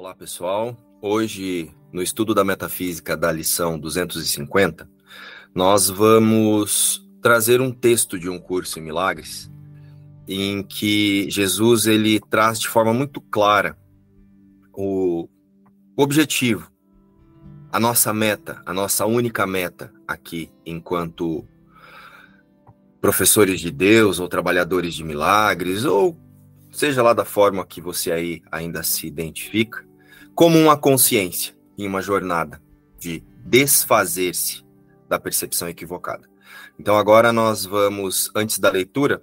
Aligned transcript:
Olá, 0.00 0.14
pessoal. 0.14 0.74
Hoje, 1.02 1.70
no 1.92 2.00
estudo 2.00 2.32
da 2.32 2.42
metafísica 2.42 3.14
da 3.14 3.30
lição 3.30 3.78
250, 3.78 4.88
nós 5.54 5.90
vamos 5.90 7.06
trazer 7.20 7.60
um 7.60 7.70
texto 7.70 8.18
de 8.18 8.26
um 8.26 8.38
curso 8.38 8.78
em 8.78 8.82
milagres 8.82 9.52
em 10.26 10.62
que 10.62 11.30
Jesus 11.30 11.86
ele 11.86 12.18
traz 12.18 12.58
de 12.58 12.66
forma 12.66 12.94
muito 12.94 13.20
clara 13.20 13.76
o 14.72 15.28
objetivo, 15.94 16.72
a 17.70 17.78
nossa 17.78 18.10
meta, 18.14 18.62
a 18.64 18.72
nossa 18.72 19.04
única 19.04 19.46
meta 19.46 19.92
aqui 20.08 20.50
enquanto 20.64 21.46
professores 23.02 23.60
de 23.60 23.70
Deus 23.70 24.18
ou 24.18 24.30
trabalhadores 24.30 24.94
de 24.94 25.04
milagres 25.04 25.84
ou 25.84 26.18
seja 26.72 27.02
lá 27.02 27.12
da 27.12 27.26
forma 27.26 27.66
que 27.66 27.82
você 27.82 28.10
aí 28.10 28.42
ainda 28.50 28.82
se 28.82 29.06
identifica, 29.06 29.89
como 30.40 30.58
uma 30.58 30.74
consciência 30.74 31.54
em 31.76 31.86
uma 31.86 32.00
jornada 32.00 32.62
de 32.98 33.22
desfazer-se 33.44 34.64
da 35.06 35.20
percepção 35.20 35.68
equivocada. 35.68 36.26
Então 36.78 36.96
agora 36.96 37.30
nós 37.30 37.66
vamos, 37.66 38.30
antes 38.34 38.58
da 38.58 38.70
leitura, 38.70 39.22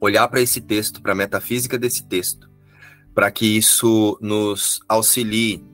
olhar 0.00 0.26
para 0.26 0.40
esse 0.40 0.60
texto, 0.60 1.00
para 1.00 1.12
a 1.12 1.14
metafísica 1.14 1.78
desse 1.78 2.04
texto, 2.04 2.50
para 3.14 3.30
que 3.30 3.46
isso 3.46 4.18
nos 4.20 4.80
auxilie 4.88 5.64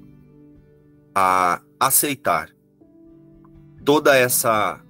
a 1.14 1.62
aceitar 1.80 2.50
toda 3.82 4.14
essa 4.14 4.84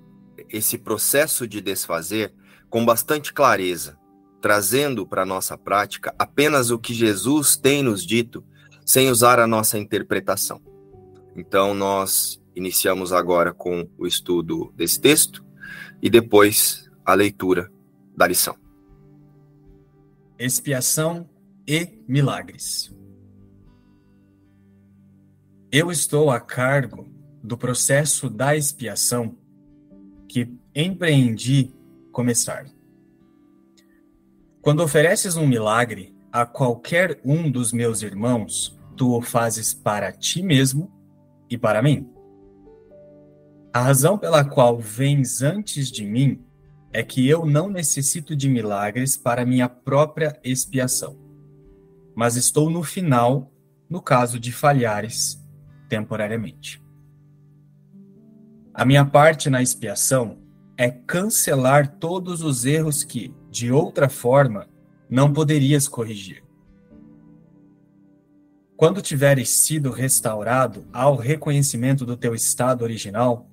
esse 0.48 0.78
processo 0.78 1.46
de 1.46 1.60
desfazer 1.60 2.34
com 2.68 2.84
bastante 2.84 3.32
clareza, 3.32 3.96
trazendo 4.42 5.06
para 5.06 5.24
nossa 5.24 5.56
prática 5.56 6.12
apenas 6.18 6.72
o 6.72 6.78
que 6.80 6.92
Jesus 6.92 7.56
tem 7.56 7.84
nos 7.84 8.04
dito, 8.04 8.44
sem 8.86 9.10
usar 9.10 9.40
a 9.40 9.48
nossa 9.48 9.76
interpretação. 9.76 10.62
Então, 11.34 11.74
nós 11.74 12.40
iniciamos 12.54 13.12
agora 13.12 13.52
com 13.52 13.86
o 13.98 14.06
estudo 14.06 14.72
desse 14.76 15.00
texto 15.00 15.44
e 16.00 16.08
depois 16.08 16.88
a 17.04 17.12
leitura 17.12 17.70
da 18.16 18.28
lição. 18.28 18.56
Expiação 20.38 21.28
e 21.66 21.98
milagres. 22.06 22.94
Eu 25.72 25.90
estou 25.90 26.30
a 26.30 26.38
cargo 26.38 27.08
do 27.42 27.58
processo 27.58 28.30
da 28.30 28.56
expiação 28.56 29.36
que 30.28 30.48
empreendi 30.74 31.74
começar. 32.12 32.66
Quando 34.62 34.82
ofereces 34.82 35.36
um 35.36 35.46
milagre 35.46 36.14
a 36.32 36.44
qualquer 36.44 37.20
um 37.24 37.50
dos 37.50 37.72
meus 37.72 38.02
irmãos, 38.02 38.75
tu 38.96 39.16
o 39.16 39.20
fazes 39.20 39.74
para 39.74 40.10
ti 40.10 40.42
mesmo 40.42 40.90
e 41.50 41.58
para 41.58 41.82
mim. 41.82 42.10
A 43.72 43.80
razão 43.80 44.16
pela 44.16 44.42
qual 44.42 44.78
vens 44.78 45.42
antes 45.42 45.90
de 45.90 46.04
mim 46.04 46.42
é 46.92 47.02
que 47.02 47.28
eu 47.28 47.44
não 47.44 47.68
necessito 47.68 48.34
de 48.34 48.48
milagres 48.48 49.16
para 49.16 49.44
minha 49.44 49.68
própria 49.68 50.40
expiação, 50.42 51.18
mas 52.14 52.36
estou 52.36 52.70
no 52.70 52.82
final 52.82 53.52
no 53.88 54.00
caso 54.00 54.40
de 54.40 54.50
falhares 54.50 55.38
temporariamente. 55.88 56.82
A 58.72 58.84
minha 58.84 59.04
parte 59.04 59.50
na 59.50 59.62
expiação 59.62 60.38
é 60.76 60.90
cancelar 60.90 61.96
todos 61.98 62.42
os 62.42 62.64
erros 62.64 63.04
que, 63.04 63.34
de 63.50 63.70
outra 63.70 64.08
forma, 64.08 64.68
não 65.08 65.32
poderias 65.32 65.88
corrigir. 65.88 66.45
Quando 68.76 69.00
tiveres 69.00 69.48
sido 69.48 69.90
restaurado 69.90 70.84
ao 70.92 71.16
reconhecimento 71.16 72.04
do 72.04 72.16
teu 72.16 72.34
estado 72.34 72.82
original, 72.82 73.50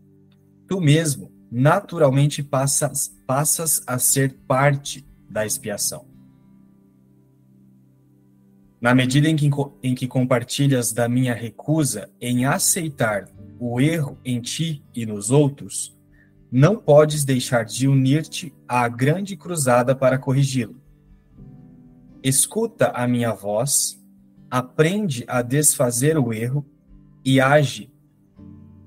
tu 0.68 0.82
mesmo 0.82 1.32
naturalmente 1.50 2.44
passas, 2.44 3.16
passas 3.26 3.82
a 3.88 3.98
ser 3.98 4.34
parte 4.46 5.06
da 5.30 5.46
expiação. 5.46 6.06
Na 8.82 8.94
medida 8.94 9.30
em 9.30 9.36
que, 9.38 9.50
em 9.82 9.96
que 9.96 10.08
compartilhas 10.10 10.92
da 10.92 11.08
minha 11.08 11.34
recusa 11.34 12.10
em 12.20 12.46
aceitar 12.46 13.30
o 13.58 13.80
erro 13.80 14.20
em 14.26 14.42
ti 14.42 14.84
e 14.94 15.06
nos 15.06 15.32
outros, 15.32 15.98
não 16.52 16.76
podes 16.76 17.24
deixar 17.24 17.64
de 17.64 17.88
unir-te 17.88 18.54
à 18.68 18.90
grande 18.90 19.38
cruzada 19.38 19.96
para 19.96 20.20
corrigi-lo. 20.20 20.82
Escuta 22.22 22.90
a 22.90 23.08
minha 23.08 23.32
voz, 23.32 24.03
aprende 24.54 25.26
a 25.28 25.42
desfazer 25.42 26.16
o 26.16 26.32
erro 26.32 26.64
e 27.26 27.42
age 27.42 27.92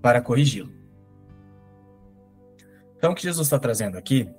para 0.01 0.23
corrigi-lo. 0.23 0.73
Então, 2.97 3.11
o 3.11 3.15
que 3.17 3.25
Jesus 3.25 3.49
está 3.49 3.59
trazendo 3.59 3.99
aqui 3.99 4.31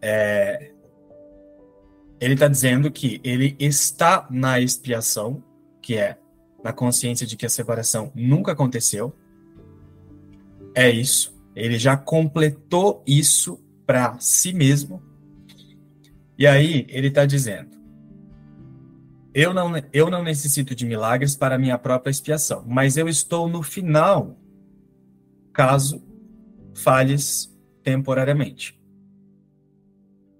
é. 0.00 0.70
Ele 2.20 2.34
está 2.34 2.46
dizendo 2.46 2.88
que 2.88 3.20
ele 3.24 3.56
está 3.58 4.28
na 4.30 4.60
expiação, 4.60 5.42
que 5.82 5.96
é 5.96 6.18
na 6.62 6.72
consciência 6.72 7.26
de 7.26 7.36
que 7.36 7.44
a 7.44 7.50
separação 7.50 8.12
nunca 8.14 8.52
aconteceu. 8.52 9.12
É 10.72 10.88
isso. 10.88 11.36
Ele 11.56 11.80
já 11.80 11.96
completou 11.96 13.02
isso 13.04 13.60
para 13.84 14.16
si 14.20 14.52
mesmo. 14.52 15.02
E 16.38 16.46
aí 16.46 16.86
ele 16.88 17.08
está 17.08 17.26
dizendo: 17.26 17.73
eu 19.34 19.52
não, 19.52 19.72
eu 19.92 20.08
não 20.08 20.22
necessito 20.22 20.74
de 20.74 20.86
milagres 20.86 21.34
para 21.34 21.58
minha 21.58 21.76
própria 21.76 22.10
expiação, 22.10 22.64
mas 22.66 22.96
eu 22.96 23.08
estou 23.08 23.48
no 23.48 23.62
final, 23.62 24.38
caso 25.52 26.00
falhes 26.72 27.52
temporariamente. 27.82 28.80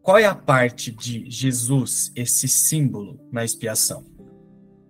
Qual 0.00 0.16
é 0.18 0.26
a 0.26 0.34
parte 0.34 0.92
de 0.92 1.28
Jesus, 1.28 2.12
esse 2.14 2.46
símbolo 2.46 3.18
na 3.32 3.44
expiação? 3.44 4.04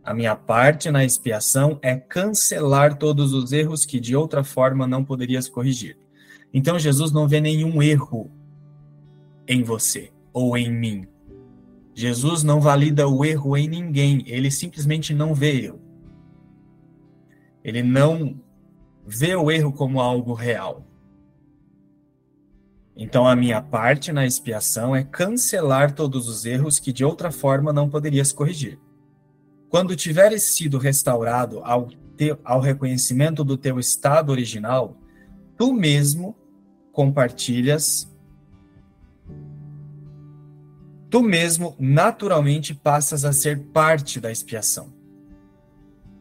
A 0.02 0.12
minha 0.12 0.36
parte 0.36 0.90
na 0.90 1.02
expiação 1.02 1.78
é 1.80 1.96
cancelar 1.96 2.98
todos 2.98 3.32
os 3.32 3.52
erros 3.52 3.86
que 3.86 3.98
de 3.98 4.14
outra 4.14 4.44
forma 4.44 4.86
não 4.86 5.02
poderias 5.02 5.48
corrigir. 5.48 5.96
Então 6.52 6.78
Jesus 6.78 7.10
não 7.10 7.26
vê 7.26 7.40
nenhum 7.40 7.82
erro 7.82 8.30
em 9.48 9.62
você 9.62 10.12
ou 10.32 10.58
em 10.58 10.70
mim. 10.70 11.06
Jesus 11.94 12.42
não 12.42 12.60
valida 12.60 13.08
o 13.08 13.24
erro 13.24 13.56
em 13.56 13.68
ninguém, 13.68 14.24
ele 14.26 14.50
simplesmente 14.50 15.14
não 15.14 15.32
vê 15.32 15.66
erro. 15.66 15.80
Ele 17.62 17.82
não 17.82 18.40
vê 19.06 19.36
o 19.36 19.50
erro 19.50 19.72
como 19.72 20.00
algo 20.00 20.34
real. 20.34 20.84
Então 22.96 23.26
a 23.26 23.34
minha 23.34 23.62
parte 23.62 24.12
na 24.12 24.26
expiação 24.26 24.94
é 24.94 25.02
cancelar 25.04 25.94
todos 25.94 26.28
os 26.28 26.44
erros 26.44 26.78
que 26.78 26.92
de 26.92 27.04
outra 27.04 27.30
forma 27.30 27.72
não 27.72 27.88
poderias 27.88 28.32
corrigir. 28.32 28.78
Quando 29.68 29.96
tiveres 29.96 30.42
sido 30.44 30.78
restaurado 30.78 31.60
ao, 31.64 31.88
teu, 32.16 32.38
ao 32.44 32.60
reconhecimento 32.60 33.42
do 33.42 33.56
teu 33.56 33.80
estado 33.80 34.30
original, 34.30 34.96
tu 35.56 35.72
mesmo 35.72 36.36
compartilhas, 36.92 38.08
tu 41.14 41.22
mesmo 41.22 41.76
naturalmente 41.78 42.74
passas 42.74 43.24
a 43.24 43.32
ser 43.32 43.66
parte 43.66 44.18
da 44.18 44.32
expiação. 44.32 44.92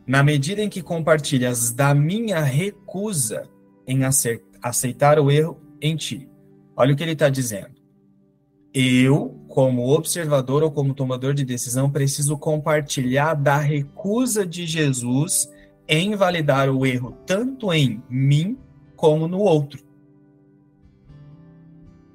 Na 0.06 0.22
medida 0.22 0.62
em 0.62 0.70
que 0.70 0.84
compartilhas 0.84 1.72
da 1.72 1.96
minha 1.96 2.42
recusa 2.42 3.50
em 3.88 4.02
aceitar 4.62 5.18
o 5.20 5.32
erro 5.32 5.60
em 5.82 5.96
ti. 5.96 6.30
Olha 6.78 6.94
o 6.94 6.96
que 6.96 7.02
ele 7.02 7.14
está 7.14 7.28
dizendo. 7.28 7.72
Eu, 8.72 9.44
como 9.48 9.90
observador 9.90 10.62
ou 10.62 10.70
como 10.70 10.94
tomador 10.94 11.34
de 11.34 11.44
decisão, 11.44 11.90
preciso 11.90 12.38
compartilhar 12.38 13.34
da 13.34 13.58
recusa 13.58 14.46
de 14.46 14.68
Jesus 14.68 15.50
em 15.88 16.16
validar 16.16 16.70
o 16.70 16.86
erro 16.86 17.18
tanto 17.26 17.74
em 17.74 18.00
mim 18.08 18.60
como 18.96 19.28
no 19.28 19.40
outro. 19.40 19.83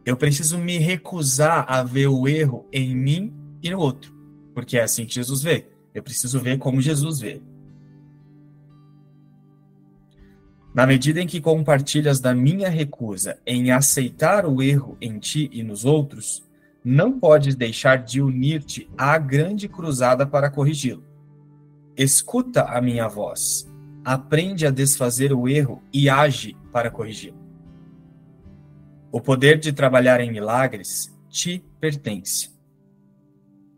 Eu 0.08 0.16
preciso 0.16 0.56
me 0.56 0.78
recusar 0.78 1.66
a 1.68 1.82
ver 1.82 2.06
o 2.06 2.26
erro 2.26 2.66
em 2.72 2.96
mim 2.96 3.30
e 3.62 3.68
no 3.68 3.78
outro, 3.78 4.10
porque 4.54 4.78
é 4.78 4.82
assim 4.82 5.04
que 5.04 5.14
Jesus 5.14 5.42
vê. 5.42 5.66
Eu 5.94 6.02
preciso 6.02 6.40
ver 6.40 6.56
como 6.56 6.80
Jesus 6.80 7.20
vê. 7.20 7.42
Na 10.74 10.86
medida 10.86 11.20
em 11.20 11.26
que 11.26 11.42
compartilhas 11.42 12.20
da 12.20 12.34
minha 12.34 12.70
recusa 12.70 13.38
em 13.46 13.70
aceitar 13.70 14.46
o 14.46 14.62
erro 14.62 14.96
em 14.98 15.18
ti 15.18 15.50
e 15.52 15.62
nos 15.62 15.84
outros, 15.84 16.42
não 16.82 17.20
podes 17.20 17.54
deixar 17.54 18.02
de 18.02 18.22
unir-te 18.22 18.88
à 18.96 19.18
grande 19.18 19.68
cruzada 19.68 20.24
para 20.24 20.48
corrigi-lo. 20.48 21.04
Escuta 21.94 22.62
a 22.62 22.80
minha 22.80 23.08
voz, 23.08 23.70
aprende 24.02 24.66
a 24.66 24.70
desfazer 24.70 25.34
o 25.34 25.46
erro 25.46 25.82
e 25.92 26.08
age 26.08 26.56
para 26.72 26.90
corrigi-lo. 26.90 27.37
O 29.10 29.20
poder 29.20 29.58
de 29.58 29.72
trabalhar 29.72 30.20
em 30.20 30.30
milagres 30.30 31.10
te 31.28 31.64
pertence. 31.80 32.50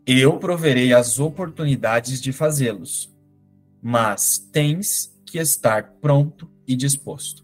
Eu 0.05 0.37
proverei 0.37 0.93
as 0.93 1.19
oportunidades 1.19 2.21
de 2.21 2.31
fazê-los. 2.33 3.09
mas 3.81 4.37
tens 4.37 5.11
que 5.25 5.39
estar 5.39 5.93
pronto 6.01 6.47
e 6.67 6.75
disposto. 6.75 7.43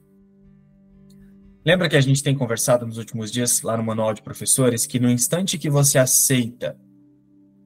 Lembra 1.65 1.89
que 1.89 1.95
a 1.95 2.01
gente 2.01 2.21
tem 2.21 2.37
conversado 2.37 2.85
nos 2.85 2.97
últimos 2.97 3.31
dias 3.31 3.61
lá 3.61 3.75
no 3.75 3.83
Manual 3.83 4.13
de 4.13 4.21
Professores 4.21 4.85
que 4.85 4.99
no 4.99 5.09
instante 5.09 5.57
que 5.57 5.69
você 5.69 5.97
aceita, 5.97 6.77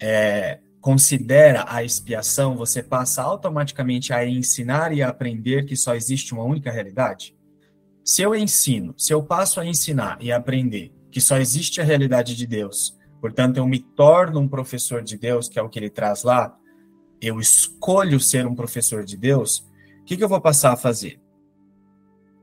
é, 0.02 0.60
considera 0.80 1.66
a 1.68 1.84
expiação, 1.84 2.56
você 2.56 2.82
passa 2.82 3.22
automaticamente 3.22 4.14
a 4.14 4.26
ensinar 4.26 4.94
e 4.94 5.04
a 5.04 5.10
aprender 5.10 5.66
que 5.66 5.76
só 5.76 5.94
existe 5.94 6.34
uma 6.34 6.44
única 6.44 6.72
realidade? 6.72 7.36
Se 8.04 8.22
eu 8.22 8.36
ensino, 8.36 8.94
se 8.98 9.14
eu 9.14 9.24
passo 9.24 9.60
a 9.60 9.66
ensinar 9.66 10.18
e 10.22 10.32
aprender 10.32 10.92
que 11.12 11.22
só 11.22 11.38
existe 11.38 11.80
a 11.80 11.84
realidade 11.84 12.36
de 12.36 12.48
Deus, 12.48 12.98
portanto 13.20 13.58
eu 13.58 13.68
me 13.68 13.80
torno 13.80 14.40
um 14.40 14.48
professor 14.48 15.04
de 15.04 15.18
Deus, 15.18 15.48
que 15.48 15.60
é 15.60 15.62
o 15.62 15.70
que 15.70 15.78
ele 15.78 15.90
traz 15.90 16.24
lá, 16.24 16.58
eu 17.22 17.40
escolho 17.40 18.20
ser 18.20 18.48
um 18.48 18.56
professor 18.56 19.04
de 19.04 19.16
Deus, 19.16 19.60
o 20.02 20.04
que, 20.06 20.18
que 20.18 20.24
eu 20.24 20.30
vou 20.30 20.42
passar 20.42 20.74
a 20.74 20.78
fazer? 20.78 21.22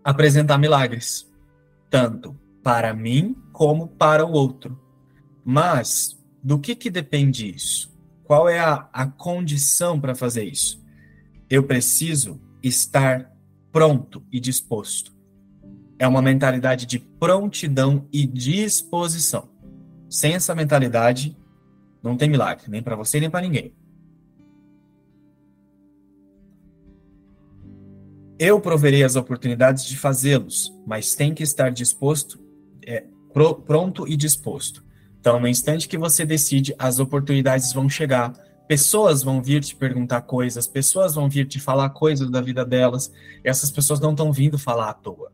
Apresentar 0.04 0.58
milagres 0.58 1.28
tanto 1.90 2.38
para 2.62 2.92
mim 2.94 3.36
como 3.52 3.88
para 3.88 4.24
o 4.24 4.32
outro. 4.32 4.78
Mas 5.44 6.18
do 6.42 6.58
que, 6.58 6.76
que 6.76 6.90
depende 6.90 7.48
isso? 7.48 7.96
Qual 8.24 8.48
é 8.48 8.60
a, 8.60 8.88
a 8.92 9.06
condição 9.06 9.98
para 9.98 10.14
fazer 10.14 10.44
isso? 10.44 10.84
Eu 11.48 11.62
preciso 11.62 12.40
estar 12.62 13.32
pronto 13.72 14.22
e 14.30 14.38
disposto. 14.38 15.17
É 15.98 16.06
uma 16.06 16.22
mentalidade 16.22 16.86
de 16.86 16.98
prontidão 16.98 18.06
e 18.12 18.26
disposição. 18.26 19.48
Sem 20.08 20.34
essa 20.34 20.54
mentalidade, 20.54 21.36
não 22.02 22.16
tem 22.16 22.30
milagre, 22.30 22.66
nem 22.68 22.82
para 22.82 22.96
você 22.96 23.18
nem 23.18 23.28
para 23.28 23.40
ninguém. 23.40 23.74
Eu 28.38 28.60
proverei 28.60 29.02
as 29.02 29.16
oportunidades 29.16 29.84
de 29.84 29.96
fazê-los, 29.96 30.72
mas 30.86 31.16
tem 31.16 31.34
que 31.34 31.42
estar 31.42 31.70
disposto, 31.70 32.38
é, 32.86 33.04
pro, 33.32 33.56
pronto 33.56 34.06
e 34.06 34.16
disposto. 34.16 34.84
Então, 35.20 35.40
no 35.40 35.48
instante 35.48 35.88
que 35.88 35.98
você 35.98 36.24
decide, 36.24 36.72
as 36.78 37.00
oportunidades 37.00 37.72
vão 37.72 37.88
chegar, 37.88 38.32
pessoas 38.68 39.24
vão 39.24 39.42
vir 39.42 39.60
te 39.64 39.74
perguntar 39.74 40.22
coisas, 40.22 40.68
pessoas 40.68 41.16
vão 41.16 41.28
vir 41.28 41.48
te 41.48 41.58
falar 41.58 41.90
coisas 41.90 42.30
da 42.30 42.40
vida 42.40 42.64
delas, 42.64 43.12
e 43.44 43.48
essas 43.48 43.72
pessoas 43.72 43.98
não 43.98 44.12
estão 44.12 44.32
vindo 44.32 44.56
falar 44.56 44.90
à 44.90 44.94
toa. 44.94 45.32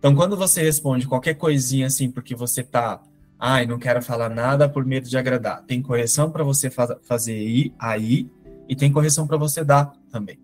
Então, 0.00 0.14
quando 0.14 0.34
você 0.34 0.62
responde 0.62 1.06
qualquer 1.06 1.34
coisinha 1.34 1.86
assim, 1.86 2.10
porque 2.10 2.34
você 2.34 2.62
tá, 2.62 3.02
ai, 3.38 3.66
não 3.66 3.78
quero 3.78 4.00
falar 4.00 4.30
nada 4.30 4.66
por 4.66 4.82
medo 4.82 5.06
de 5.06 5.18
agradar, 5.18 5.62
tem 5.64 5.82
correção 5.82 6.30
para 6.30 6.42
você 6.42 6.70
faz, 6.70 6.90
fazer 7.02 7.34
aí, 7.34 7.74
aí, 7.78 8.30
e 8.66 8.74
tem 8.74 8.90
correção 8.90 9.26
para 9.26 9.36
você 9.36 9.62
dar 9.62 9.92
também. 10.10 10.40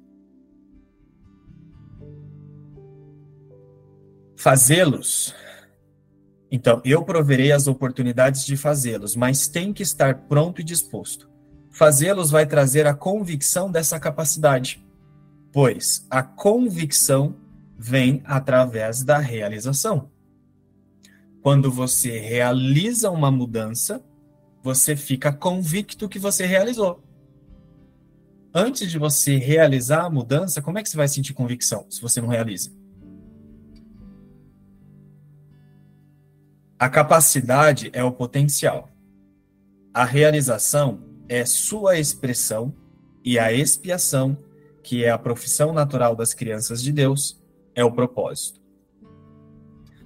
Fazê-los. 4.36 5.34
Então, 6.52 6.82
eu 6.84 7.02
proverei 7.02 7.50
as 7.50 7.66
oportunidades 7.66 8.44
de 8.44 8.58
fazê-los, 8.58 9.16
mas 9.16 9.48
tem 9.48 9.72
que 9.72 9.82
estar 9.82 10.26
pronto 10.28 10.60
e 10.60 10.64
disposto. 10.64 11.30
Fazê-los 11.70 12.30
vai 12.30 12.44
trazer 12.44 12.86
a 12.86 12.92
convicção 12.92 13.70
dessa 13.70 13.98
capacidade, 13.98 14.84
pois 15.50 16.06
a 16.10 16.22
convicção 16.22 17.45
vem 17.78 18.22
através 18.24 19.02
da 19.02 19.18
realização. 19.18 20.10
Quando 21.42 21.70
você 21.70 22.18
realiza 22.18 23.10
uma 23.10 23.30
mudança, 23.30 24.04
você 24.62 24.96
fica 24.96 25.32
convicto 25.32 26.08
que 26.08 26.18
você 26.18 26.44
realizou. 26.44 27.02
Antes 28.52 28.90
de 28.90 28.98
você 28.98 29.36
realizar 29.36 30.06
a 30.06 30.10
mudança, 30.10 30.62
como 30.62 30.78
é 30.78 30.82
que 30.82 30.88
você 30.88 30.96
vai 30.96 31.08
sentir 31.08 31.34
convicção 31.34 31.86
se 31.90 32.00
você 32.00 32.20
não 32.20 32.28
realiza? 32.28 32.72
A 36.78 36.88
capacidade 36.88 37.90
é 37.92 38.02
o 38.02 38.12
potencial. 38.12 38.90
A 39.94 40.04
realização 40.04 41.00
é 41.28 41.44
sua 41.44 41.98
expressão 41.98 42.74
e 43.24 43.38
a 43.38 43.52
expiação, 43.52 44.36
que 44.82 45.04
é 45.04 45.10
a 45.10 45.18
profissão 45.18 45.72
natural 45.72 46.14
das 46.14 46.34
crianças 46.34 46.82
de 46.82 46.92
Deus, 46.92 47.42
é 47.76 47.84
o 47.84 47.92
propósito. 47.92 48.60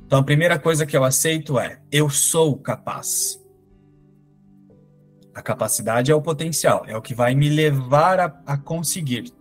Então 0.05 0.19
a 0.19 0.25
primeira 0.25 0.58
coisa 0.58 0.84
que 0.84 0.96
eu 0.96 1.05
aceito 1.05 1.58
é: 1.58 1.81
eu 1.90 2.11
sou 2.11 2.58
capaz. 2.58 3.40
A 5.32 5.40
capacidade 5.40 6.11
é 6.11 6.14
o 6.14 6.20
potencial, 6.20 6.84
é 6.87 6.96
o 6.96 7.00
que 7.00 7.14
vai 7.14 7.34
me 7.34 7.49
levar 7.49 8.19
a, 8.19 8.43
a 8.44 8.58
conseguir. 8.58 9.32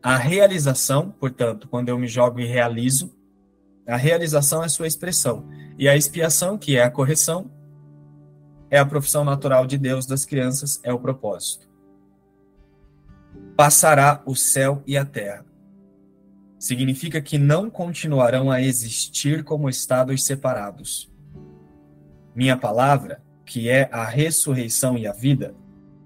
A 0.00 0.16
realização, 0.16 1.10
portanto, 1.10 1.68
quando 1.68 1.88
eu 1.88 1.98
me 1.98 2.06
jogo 2.06 2.40
e 2.40 2.46
realizo, 2.46 3.12
a 3.86 3.96
realização 3.96 4.62
é 4.62 4.68
sua 4.68 4.86
expressão. 4.86 5.46
E 5.76 5.88
a 5.88 5.96
expiação, 5.96 6.56
que 6.56 6.76
é 6.76 6.84
a 6.84 6.90
correção, 6.90 7.50
é 8.70 8.78
a 8.78 8.86
profissão 8.86 9.24
natural 9.24 9.66
de 9.66 9.76
Deus 9.76 10.06
das 10.06 10.24
crianças, 10.24 10.80
é 10.84 10.92
o 10.92 10.98
propósito. 10.98 11.68
Passará 13.56 14.22
o 14.24 14.36
céu 14.36 14.82
e 14.86 14.96
a 14.96 15.04
terra. 15.04 15.49
Significa 16.60 17.22
que 17.22 17.38
não 17.38 17.70
continuarão 17.70 18.50
a 18.50 18.60
existir 18.60 19.42
como 19.42 19.70
estados 19.70 20.26
separados. 20.26 21.10
Minha 22.36 22.54
palavra, 22.54 23.22
que 23.46 23.70
é 23.70 23.88
a 23.90 24.04
ressurreição 24.04 24.98
e 24.98 25.06
a 25.06 25.12
vida, 25.12 25.54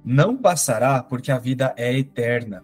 não 0.05 0.37
passará 0.37 1.03
porque 1.03 1.33
a 1.33 1.39
vida 1.39 1.75
é 1.77 1.93
eterna. 1.93 2.63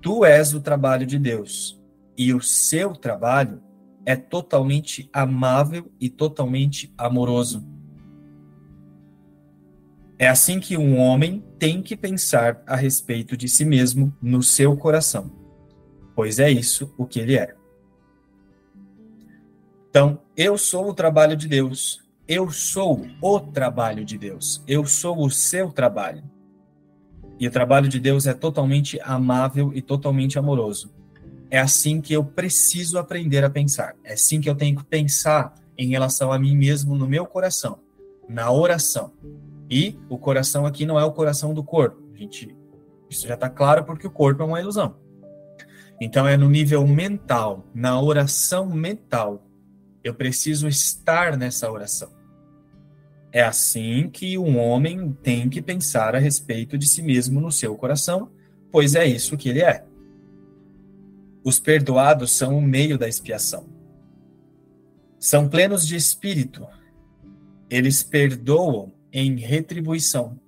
Tu 0.00 0.24
és 0.24 0.54
o 0.54 0.60
trabalho 0.62 1.04
de 1.04 1.18
Deus, 1.18 1.78
e 2.16 2.32
o 2.32 2.40
seu 2.40 2.94
trabalho 2.94 3.60
é 4.06 4.16
totalmente 4.16 5.10
amável 5.12 5.92
e 6.00 6.08
totalmente 6.08 6.90
amoroso. 6.96 7.62
É 10.18 10.28
assim 10.28 10.60
que 10.60 10.78
um 10.78 10.98
homem 10.98 11.44
tem 11.58 11.82
que 11.82 11.94
pensar 11.94 12.62
a 12.66 12.74
respeito 12.74 13.36
de 13.36 13.50
si 13.50 13.66
mesmo 13.66 14.16
no 14.22 14.42
seu 14.42 14.78
coração, 14.78 15.30
pois 16.18 16.40
é 16.40 16.50
isso 16.50 16.92
o 16.98 17.06
que 17.06 17.20
ele 17.20 17.36
é. 17.36 17.54
Então, 19.88 20.20
eu 20.36 20.58
sou 20.58 20.88
o 20.88 20.92
trabalho 20.92 21.36
de 21.36 21.46
Deus, 21.46 22.02
eu 22.26 22.50
sou 22.50 23.06
o 23.22 23.38
trabalho 23.38 24.04
de 24.04 24.18
Deus, 24.18 24.60
eu 24.66 24.84
sou 24.84 25.24
o 25.24 25.30
seu 25.30 25.70
trabalho. 25.70 26.24
E 27.38 27.46
o 27.46 27.52
trabalho 27.52 27.86
de 27.86 28.00
Deus 28.00 28.26
é 28.26 28.34
totalmente 28.34 28.98
amável 29.04 29.72
e 29.72 29.80
totalmente 29.80 30.40
amoroso. 30.40 30.92
É 31.52 31.60
assim 31.60 32.00
que 32.00 32.14
eu 32.14 32.24
preciso 32.24 32.98
aprender 32.98 33.44
a 33.44 33.50
pensar. 33.50 33.94
É 34.02 34.14
assim 34.14 34.40
que 34.40 34.50
eu 34.50 34.56
tenho 34.56 34.76
que 34.76 34.84
pensar 34.84 35.54
em 35.78 35.86
relação 35.86 36.32
a 36.32 36.38
mim 36.38 36.56
mesmo 36.56 36.96
no 36.96 37.06
meu 37.06 37.26
coração, 37.26 37.78
na 38.28 38.50
oração. 38.50 39.12
E 39.70 39.96
o 40.08 40.18
coração 40.18 40.66
aqui 40.66 40.84
não 40.84 40.98
é 40.98 41.04
o 41.04 41.12
coração 41.12 41.54
do 41.54 41.62
corpo. 41.62 42.02
Gente, 42.16 42.56
isso 43.08 43.28
já 43.28 43.34
está 43.34 43.48
claro 43.48 43.84
porque 43.84 44.08
o 44.08 44.10
corpo 44.10 44.42
é 44.42 44.46
uma 44.46 44.60
ilusão. 44.60 45.06
Então 46.00 46.26
é 46.26 46.36
no 46.36 46.48
nível 46.48 46.86
mental, 46.86 47.66
na 47.74 48.00
oração 48.00 48.66
mental. 48.66 49.44
Eu 50.04 50.14
preciso 50.14 50.68
estar 50.68 51.36
nessa 51.36 51.70
oração. 51.70 52.16
É 53.32 53.42
assim 53.42 54.08
que 54.08 54.38
um 54.38 54.58
homem 54.58 55.12
tem 55.22 55.48
que 55.48 55.60
pensar 55.60 56.14
a 56.14 56.18
respeito 56.18 56.78
de 56.78 56.86
si 56.86 57.02
mesmo 57.02 57.40
no 57.40 57.52
seu 57.52 57.76
coração, 57.76 58.30
pois 58.70 58.94
é 58.94 59.06
isso 59.06 59.36
que 59.36 59.48
ele 59.48 59.60
é. 59.60 59.84
Os 61.44 61.58
perdoados 61.58 62.32
são 62.32 62.56
o 62.56 62.62
meio 62.62 62.96
da 62.96 63.08
expiação. 63.08 63.66
São 65.18 65.48
plenos 65.48 65.86
de 65.86 65.96
espírito. 65.96 66.66
Eles 67.68 68.02
perdoam 68.02 68.92
em 69.12 69.36
retribuição. 69.36 70.38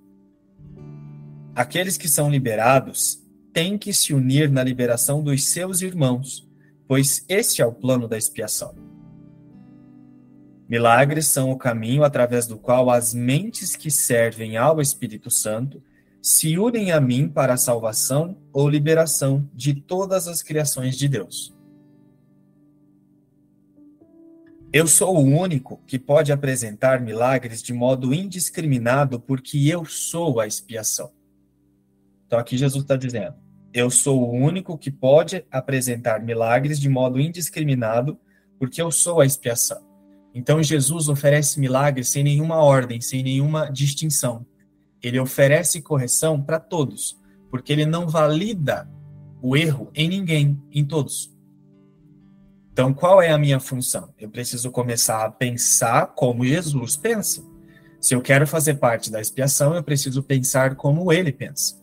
Aqueles 1.53 1.97
que 1.97 2.07
são 2.07 2.29
liberados 2.29 3.20
têm 3.53 3.77
que 3.77 3.93
se 3.93 4.13
unir 4.13 4.49
na 4.49 4.63
liberação 4.63 5.23
dos 5.23 5.45
seus 5.45 5.81
irmãos, 5.81 6.47
pois 6.87 7.25
este 7.27 7.61
é 7.61 7.65
o 7.65 7.73
plano 7.73 8.07
da 8.07 8.17
expiação. 8.17 8.75
Milagres 10.67 11.27
são 11.27 11.51
o 11.51 11.57
caminho 11.57 12.03
através 12.03 12.47
do 12.47 12.57
qual 12.57 12.89
as 12.89 13.13
mentes 13.13 13.75
que 13.75 13.91
servem 13.91 14.55
ao 14.55 14.79
Espírito 14.79 15.29
Santo 15.29 15.83
se 16.21 16.57
unem 16.57 16.91
a 16.91 17.01
mim 17.01 17.27
para 17.27 17.53
a 17.53 17.57
salvação 17.57 18.37
ou 18.53 18.69
liberação 18.69 19.49
de 19.53 19.73
todas 19.73 20.27
as 20.27 20.41
criações 20.41 20.95
de 20.97 21.09
Deus. 21.09 21.53
Eu 24.71 24.87
sou 24.87 25.17
o 25.17 25.21
único 25.21 25.81
que 25.85 25.99
pode 25.99 26.31
apresentar 26.31 27.01
milagres 27.01 27.61
de 27.61 27.73
modo 27.73 28.13
indiscriminado, 28.13 29.19
porque 29.19 29.67
eu 29.67 29.83
sou 29.83 30.39
a 30.39 30.47
expiação. 30.47 31.11
Então 32.31 32.39
aqui 32.39 32.55
Jesus 32.57 32.83
está 32.83 32.95
dizendo: 32.95 33.35
eu 33.73 33.89
sou 33.89 34.23
o 34.23 34.31
único 34.31 34.77
que 34.77 34.89
pode 34.89 35.45
apresentar 35.51 36.23
milagres 36.23 36.79
de 36.79 36.87
modo 36.87 37.19
indiscriminado, 37.19 38.17
porque 38.57 38.81
eu 38.81 38.89
sou 38.89 39.19
a 39.19 39.25
expiação. 39.25 39.85
Então 40.33 40.63
Jesus 40.63 41.09
oferece 41.09 41.59
milagres 41.59 42.07
sem 42.07 42.23
nenhuma 42.23 42.63
ordem, 42.63 43.01
sem 43.01 43.21
nenhuma 43.21 43.69
distinção 43.69 44.45
ele 45.01 45.19
oferece 45.19 45.81
correção 45.81 46.41
para 46.41 46.59
todos, 46.59 47.19
porque 47.49 47.73
ele 47.73 47.85
não 47.85 48.07
valida 48.07 48.87
o 49.41 49.57
erro 49.57 49.89
em 49.95 50.07
ninguém, 50.07 50.61
em 50.71 50.85
todos. 50.85 51.35
Então, 52.71 52.93
qual 52.93 53.21
é 53.21 53.31
a 53.31 53.37
minha 53.37 53.59
função? 53.59 54.13
Eu 54.17 54.29
preciso 54.29 54.71
começar 54.71 55.25
a 55.25 55.31
pensar 55.31 56.07
como 56.13 56.45
Jesus 56.45 56.95
pensa. 56.95 57.43
Se 57.99 58.13
eu 58.13 58.21
quero 58.21 58.47
fazer 58.47 58.75
parte 58.75 59.11
da 59.11 59.19
expiação, 59.19 59.75
eu 59.75 59.83
preciso 59.83 60.23
pensar 60.23 60.75
como 60.75 61.11
ele 61.11 61.31
pensa. 61.31 61.80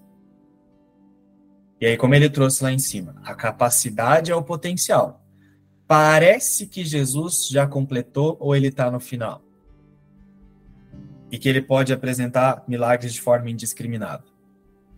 E 1.81 1.87
aí, 1.87 1.97
como 1.97 2.15
ele 2.15 2.29
trouxe 2.29 2.63
lá 2.63 2.73
em 2.73 2.79
cima, 2.79 3.15
a 3.25 3.35
capacidade 3.35 4.33
é 4.33 4.35
o 4.35 4.43
potencial. 4.43 5.25
Parece 5.87 6.67
que 6.67 6.85
Jesus 6.85 7.49
já 7.49 7.67
completou 7.67 8.37
ou 8.41 8.55
ele 8.55 8.69
está 8.69 8.91
no 8.91 8.99
final. 8.99 9.43
E 11.31 11.39
que 11.39 11.49
ele 11.49 11.63
pode 11.63 11.93
apresentar 11.93 12.65
milagres 12.67 13.13
de 13.13 13.21
forma 13.21 13.51
indiscriminada. 13.51 14.25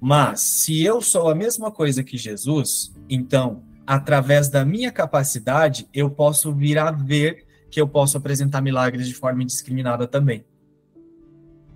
Mas, 0.00 0.40
se 0.40 0.82
eu 0.82 1.02
sou 1.02 1.28
a 1.28 1.34
mesma 1.34 1.70
coisa 1.70 2.02
que 2.02 2.16
Jesus, 2.16 2.94
então, 3.08 3.62
através 3.86 4.48
da 4.48 4.64
minha 4.64 4.90
capacidade, 4.90 5.86
eu 5.92 6.10
posso 6.10 6.54
vir 6.54 6.78
a 6.78 6.90
ver 6.90 7.46
que 7.70 7.80
eu 7.80 7.86
posso 7.86 8.16
apresentar 8.16 8.62
milagres 8.62 9.06
de 9.06 9.14
forma 9.14 9.42
indiscriminada 9.42 10.08
também. 10.08 10.44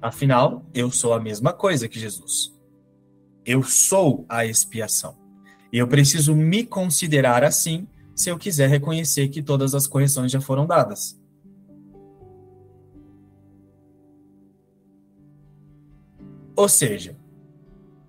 Afinal, 0.01 0.65
eu 0.73 0.91
sou 0.91 1.13
a 1.13 1.21
mesma 1.21 1.53
coisa 1.53 1.89
que 1.89 2.01
Jesus. 2.01 2.55
Eu 3.45 3.63
sou 3.63 4.25
a 4.29 4.47
expiação. 4.47 5.17
E 5.73 5.79
eu 5.79 5.89
preciso 5.89 6.35
me 6.35 6.65
considerar 6.65 7.43
assim 7.45 7.87
se 8.15 8.31
eu 8.31 8.39
quiser 8.39 8.69
reconhecer 8.69 9.29
que 9.29 9.43
todas 9.43 9.75
as 9.75 9.87
correções 9.87 10.31
já 10.31 10.41
foram 10.41 10.67
dadas. 10.67 11.19
Ou 16.57 16.69
seja, 16.69 17.17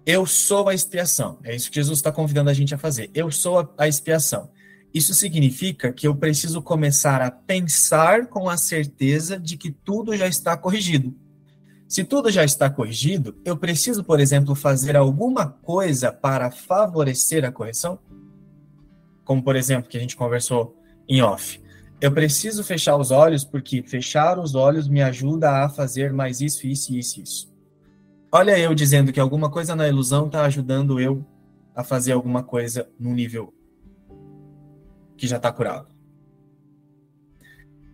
eu 0.06 0.26
sou 0.26 0.70
a 0.70 0.74
expiação. 0.74 1.40
É 1.44 1.56
isso 1.56 1.70
que 1.70 1.76
Jesus 1.76 1.98
está 1.98 2.12
convidando 2.12 2.50
a 2.50 2.54
gente 2.54 2.76
a 2.76 2.78
fazer. 2.78 3.10
Eu 3.14 3.32
sou 3.32 3.74
a, 3.78 3.88
expiação. 3.88 4.52
Isso 4.94 5.14
significa 5.16 5.92
que 5.92 6.08
eu 6.08 6.16
preciso 6.16 6.62
começar 6.62 7.22
a 7.22 7.32
pensar 7.32 8.28
com 8.28 8.48
a 8.48 8.56
certeza 8.56 9.40
de 9.40 9.58
que 9.58 9.72
tudo 9.72 10.16
já 10.16 10.28
está 10.28 10.56
corrigido. 10.56 11.16
Se 11.96 12.04
tudo 12.04 12.30
já 12.30 12.44
está 12.44 12.70
corrigido, 12.70 13.38
eu 13.46 13.56
preciso, 13.56 14.04
por 14.04 14.20
exemplo, 14.20 14.54
fazer 14.54 14.98
alguma 14.98 15.48
coisa 15.48 16.12
para 16.12 16.52
favorecer 16.52 17.46
a 17.46 17.54
correção? 17.54 17.98
Como, 19.24 19.42
por 19.42 19.56
exemplo, 19.56 19.90
que 19.90 19.96
a 19.96 20.02
gente 20.02 20.18
conversou 20.18 20.76
em 21.08 21.22
off. 21.22 21.58
Eu 22.02 22.12
preciso 22.12 22.66
fechar 22.66 22.98
os 22.98 23.12
olhos 23.12 23.46
porque 23.46 23.82
fechar 23.82 24.38
os 24.38 24.56
olhos 24.56 24.90
me 24.90 25.02
ajuda 25.02 25.64
a 25.64 25.70
fazer 25.70 26.12
mais 26.12 26.42
isso, 26.42 26.68
isso, 26.68 26.94
isso, 26.94 27.22
isso. 27.22 27.54
Olha 28.30 28.60
eu 28.60 28.76
dizendo 28.76 29.14
que 29.14 29.20
alguma 29.22 29.50
coisa 29.50 29.74
na 29.74 29.88
ilusão 29.88 30.26
está 30.26 30.44
ajudando 30.44 31.00
eu 31.00 31.26
a 31.74 31.82
fazer 31.82 32.12
alguma 32.12 32.44
coisa 32.44 32.90
no 33.00 33.14
nível 33.14 33.54
que 35.16 35.28
já 35.28 35.38
está 35.38 35.50
curado. 35.50 35.95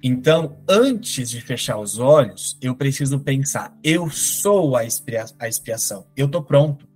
Então, 0.04 0.58
antes 0.68 1.30
de 1.30 1.42
fechar 1.42 1.78
os 1.78 2.00
olhos, 2.00 2.58
eu 2.62 2.76
preciso 2.76 3.20
pensar: 3.20 3.78
eu 3.84 4.10
sou 4.10 4.76
a, 4.76 4.84
expia 4.84 5.26
a 5.38 5.48
expiação, 5.48 6.08
eu 6.18 6.26
estou 6.26 6.42
pronto, 6.42 6.88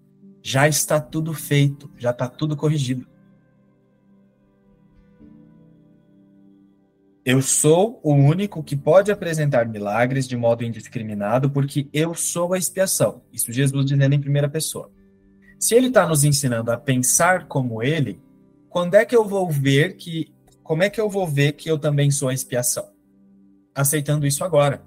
já 0.42 0.68
está 0.68 1.00
tudo 1.00 1.34
feito, 1.34 1.92
já 1.98 2.10
está 2.10 2.28
tudo 2.28 2.56
corrigido. 2.56 3.08
Eu 7.24 7.42
sou 7.42 8.00
o 8.04 8.14
único 8.14 8.64
que 8.64 8.76
pode 8.76 9.12
apresentar 9.12 9.68
milagres 9.68 10.28
de 10.28 10.38
modo 10.38 10.64
indiscriminado, 10.64 11.50
porque 11.50 11.90
eu 11.92 12.14
sou 12.14 12.54
a 12.54 12.58
expiação. 12.58 13.24
Isso 13.34 13.52
Jesus 13.52 13.86
dizendo 13.86 14.14
em 14.14 14.22
primeira 14.22 14.48
pessoa. 14.48 14.92
Se 15.60 15.74
ele 15.74 15.88
está 15.88 16.08
nos 16.08 16.24
ensinando 16.24 16.72
a 16.72 16.78
pensar 16.78 17.48
como 17.48 17.82
ele, 17.82 18.22
quando 18.70 18.94
é 18.94 19.06
que 19.06 19.16
eu 19.16 19.26
vou 19.26 19.50
ver 19.50 19.96
que. 19.96 20.34
Como 20.62 20.82
é 20.82 20.90
que 20.90 21.00
eu 21.00 21.10
vou 21.10 21.28
ver 21.28 21.54
que 21.54 21.70
eu 21.70 21.78
também 21.78 22.10
sou 22.10 22.30
a 22.30 22.34
expiação? 22.34 22.95
Aceitando 23.76 24.26
isso 24.26 24.44
agora. 24.44 24.82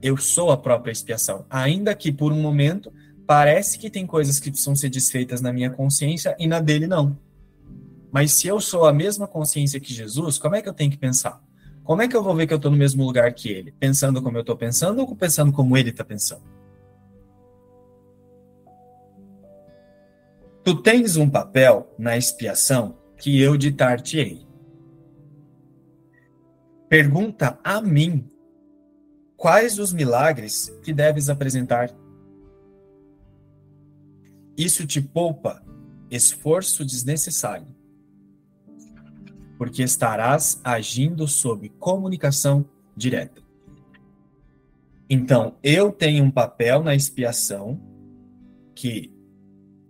Eu 0.00 0.16
sou 0.16 0.50
a 0.50 0.56
própria 0.56 0.92
expiação. 0.92 1.44
Ainda 1.50 1.94
que 1.94 2.12
por 2.12 2.32
um 2.32 2.40
momento 2.40 2.92
parece 3.26 3.78
que 3.78 3.90
tem 3.90 4.06
coisas 4.06 4.38
que 4.38 4.50
precisam 4.50 4.76
ser 4.76 4.88
desfeitas 4.88 5.40
na 5.40 5.52
minha 5.52 5.70
consciência 5.70 6.36
e 6.38 6.46
na 6.46 6.60
dele 6.60 6.86
não. 6.86 7.18
Mas 8.12 8.32
se 8.32 8.46
eu 8.46 8.60
sou 8.60 8.86
a 8.86 8.92
mesma 8.92 9.26
consciência 9.26 9.80
que 9.80 9.92
Jesus, 9.92 10.38
como 10.38 10.54
é 10.54 10.62
que 10.62 10.68
eu 10.68 10.74
tenho 10.74 10.90
que 10.90 10.98
pensar? 10.98 11.42
Como 11.82 12.02
é 12.02 12.06
que 12.06 12.16
eu 12.16 12.22
vou 12.22 12.34
ver 12.34 12.46
que 12.46 12.52
eu 12.52 12.56
estou 12.56 12.70
no 12.70 12.76
mesmo 12.76 13.04
lugar 13.04 13.32
que 13.32 13.48
ele? 13.48 13.72
Pensando 13.72 14.22
como 14.22 14.36
eu 14.36 14.42
estou 14.42 14.56
pensando 14.56 15.00
ou 15.00 15.16
pensando 15.16 15.52
como 15.52 15.76
ele 15.76 15.90
está 15.90 16.04
pensando? 16.04 16.42
Tu 20.62 20.80
tens 20.80 21.16
um 21.16 21.28
papel 21.28 21.92
na 21.98 22.16
expiação 22.16 22.96
que 23.16 23.40
eu 23.40 23.56
ditar-te-ei. 23.56 24.46
Pergunta 26.92 27.58
a 27.64 27.80
mim 27.80 28.30
quais 29.34 29.78
os 29.78 29.94
milagres 29.94 30.68
que 30.84 30.92
deves 30.92 31.30
apresentar. 31.30 31.90
Isso 34.58 34.86
te 34.86 35.00
poupa 35.00 35.64
esforço 36.10 36.84
desnecessário, 36.84 37.66
porque 39.56 39.82
estarás 39.82 40.60
agindo 40.62 41.26
sob 41.26 41.70
comunicação 41.78 42.62
direta. 42.94 43.40
Então, 45.08 45.56
eu 45.62 45.90
tenho 45.90 46.22
um 46.22 46.30
papel 46.30 46.82
na 46.82 46.94
expiação 46.94 47.80
que 48.74 49.10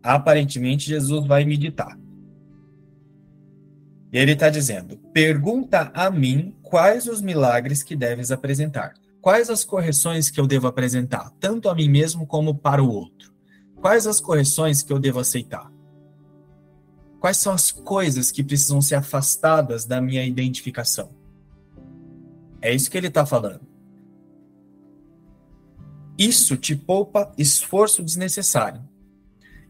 aparentemente 0.04 0.86
Jesus 0.86 1.26
vai 1.26 1.44
me 1.44 1.56
ditar. 1.56 1.98
E 4.12 4.18
ele 4.18 4.34
está 4.34 4.48
dizendo: 4.48 4.98
pergunta 5.12 5.90
a 5.92 6.08
mim 6.08 6.54
quais 6.72 7.06
os 7.06 7.20
milagres 7.20 7.82
que 7.82 7.94
deves 7.94 8.30
apresentar. 8.30 8.94
Quais 9.20 9.50
as 9.50 9.62
correções 9.62 10.30
que 10.30 10.40
eu 10.40 10.46
devo 10.46 10.66
apresentar, 10.66 11.30
tanto 11.38 11.68
a 11.68 11.74
mim 11.74 11.86
mesmo 11.86 12.26
como 12.26 12.54
para 12.54 12.82
o 12.82 12.88
outro? 12.90 13.30
Quais 13.76 14.06
as 14.06 14.18
correções 14.18 14.82
que 14.82 14.90
eu 14.90 14.98
devo 14.98 15.20
aceitar? 15.20 15.70
Quais 17.20 17.36
são 17.36 17.52
as 17.52 17.70
coisas 17.70 18.30
que 18.30 18.42
precisam 18.42 18.80
ser 18.80 18.94
afastadas 18.94 19.84
da 19.84 20.00
minha 20.00 20.24
identificação? 20.24 21.10
É 22.62 22.74
isso 22.74 22.90
que 22.90 22.96
ele 22.96 23.08
está 23.08 23.26
falando. 23.26 23.68
Isso 26.16 26.56
te 26.56 26.74
poupa 26.74 27.30
esforço 27.36 28.02
desnecessário. 28.02 28.82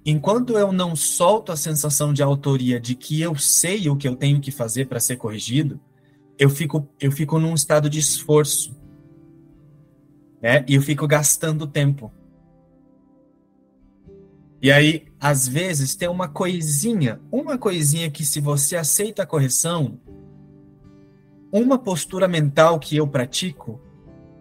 Enquanto 0.06 0.56
eu 0.56 0.70
não 0.70 0.94
solto 0.94 1.50
a 1.50 1.56
sensação 1.56 2.12
de 2.12 2.22
autoria 2.22 2.78
de 2.78 2.94
que 2.94 3.20
eu 3.20 3.36
sei 3.36 3.88
o 3.88 3.96
que 3.96 4.06
eu 4.06 4.14
tenho 4.14 4.40
que 4.40 4.52
fazer 4.52 4.86
para 4.86 5.00
ser 5.00 5.16
corrigido, 5.16 5.80
eu 6.38 6.50
fico, 6.50 6.88
eu 7.00 7.12
fico 7.12 7.38
num 7.38 7.54
estado 7.54 7.88
de 7.88 7.98
esforço. 7.98 8.76
Né? 10.40 10.64
E 10.68 10.74
eu 10.74 10.82
fico 10.82 11.06
gastando 11.06 11.66
tempo. 11.66 12.12
E 14.60 14.70
aí, 14.70 15.06
às 15.20 15.48
vezes, 15.48 15.96
tem 15.96 16.08
uma 16.08 16.28
coisinha, 16.28 17.20
uma 17.30 17.58
coisinha 17.58 18.10
que 18.10 18.24
se 18.24 18.40
você 18.40 18.76
aceita 18.76 19.24
a 19.24 19.26
correção, 19.26 20.00
uma 21.50 21.78
postura 21.78 22.28
mental 22.28 22.78
que 22.78 22.96
eu 22.96 23.06
pratico, 23.06 23.80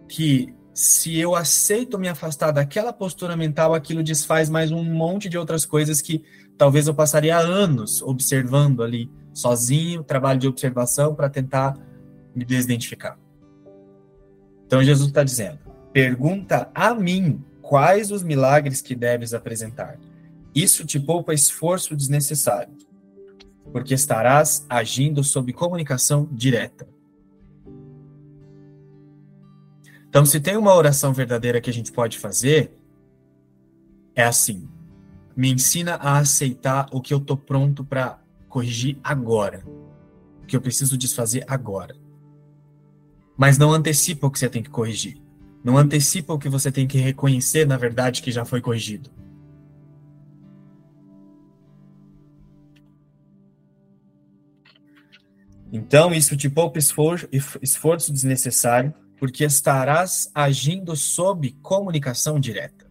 que 0.07 0.53
se 0.73 1.17
eu 1.17 1.35
aceito 1.35 1.99
me 1.99 2.07
afastar 2.07 2.51
daquela 2.51 2.93
postura 2.93 3.35
mental, 3.35 3.73
aquilo 3.73 4.03
desfaz 4.03 4.49
mais 4.49 4.71
um 4.71 4.83
monte 4.83 5.27
de 5.27 5.37
outras 5.37 5.65
coisas 5.65 6.01
que 6.01 6.23
talvez 6.57 6.87
eu 6.87 6.93
passaria 6.93 7.37
anos 7.37 8.01
observando 8.01 8.83
ali, 8.83 9.09
sozinho, 9.33 10.03
trabalho 10.03 10.39
de 10.39 10.47
observação 10.47 11.15
para 11.15 11.29
tentar 11.29 11.77
me 12.35 12.45
desidentificar. 12.45 13.17
Então 14.65 14.83
Jesus 14.83 15.09
está 15.09 15.23
dizendo: 15.23 15.59
pergunta 15.91 16.69
a 16.73 16.93
mim 16.93 17.43
quais 17.61 18.11
os 18.11 18.23
milagres 18.23 18.81
que 18.81 18.95
deves 18.95 19.33
apresentar. 19.33 19.97
Isso 20.53 20.85
te 20.85 20.99
poupa 20.99 21.33
esforço 21.33 21.95
desnecessário, 21.95 22.73
porque 23.71 23.93
estarás 23.93 24.65
agindo 24.69 25.23
sob 25.23 25.53
comunicação 25.53 26.27
direta. 26.31 26.87
Então, 30.09 30.25
se 30.25 30.41
tem 30.41 30.57
uma 30.57 30.75
oração 30.75 31.13
verdadeira 31.13 31.61
que 31.61 31.69
a 31.69 31.73
gente 31.73 31.89
pode 31.89 32.19
fazer, 32.19 32.73
é 34.13 34.23
assim: 34.23 34.67
me 35.33 35.49
ensina 35.49 35.95
a 35.95 36.17
aceitar 36.17 36.89
o 36.91 36.99
que 36.99 37.13
eu 37.13 37.19
tô 37.21 37.37
pronto 37.37 37.85
para 37.85 38.20
corrigir 38.51 38.99
agora, 39.03 39.63
o 40.43 40.45
que 40.45 40.55
eu 40.55 40.61
preciso 40.61 40.97
desfazer 40.97 41.43
agora. 41.47 41.95
Mas 43.37 43.57
não 43.57 43.71
antecipa 43.71 44.27
o 44.27 44.31
que 44.31 44.37
você 44.37 44.49
tem 44.49 44.61
que 44.61 44.69
corrigir. 44.69 45.19
Não 45.63 45.77
antecipa 45.77 46.33
o 46.33 46.37
que 46.37 46.49
você 46.49 46.71
tem 46.71 46.85
que 46.85 46.97
reconhecer, 46.97 47.65
na 47.65 47.77
verdade, 47.77 48.21
que 48.21 48.31
já 48.31 48.43
foi 48.43 48.61
corrigido. 48.61 49.09
Então, 55.71 56.13
isso 56.13 56.35
te 56.35 56.49
poupa 56.49 56.77
esforço, 56.77 58.11
desnecessário 58.11 58.93
porque 59.17 59.45
estarás 59.45 60.29
agindo 60.35 60.95
sob 60.95 61.51
comunicação 61.61 62.39
direta. 62.39 62.90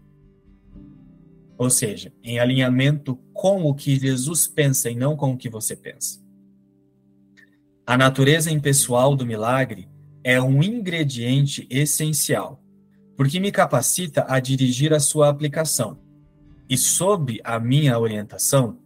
Ou 1.61 1.69
seja, 1.69 2.11
em 2.25 2.39
alinhamento 2.39 3.17
com 3.35 3.65
o 3.65 3.75
que 3.75 3.95
Jesus 3.99 4.47
pensa 4.47 4.89
e 4.89 4.95
não 4.95 5.15
com 5.15 5.33
o 5.33 5.37
que 5.37 5.51
você 5.51 5.77
pensa. 5.77 6.19
A 7.87 7.99
natureza 7.99 8.51
impessoal 8.51 9.15
do 9.15 9.27
milagre 9.27 9.87
é 10.25 10.41
um 10.41 10.63
ingrediente 10.63 11.67
essencial, 11.69 12.65
porque 13.15 13.39
me 13.39 13.53
capacita 13.53 14.25
a 14.27 14.41
dirigir 14.41 14.95
a 14.95 15.01
sua 15.01 15.29
aplicação. 15.29 15.99
E 16.67 16.79
sob 16.79 17.39
a 17.45 17.61
minha 17.61 17.99
orientação, 17.99 18.79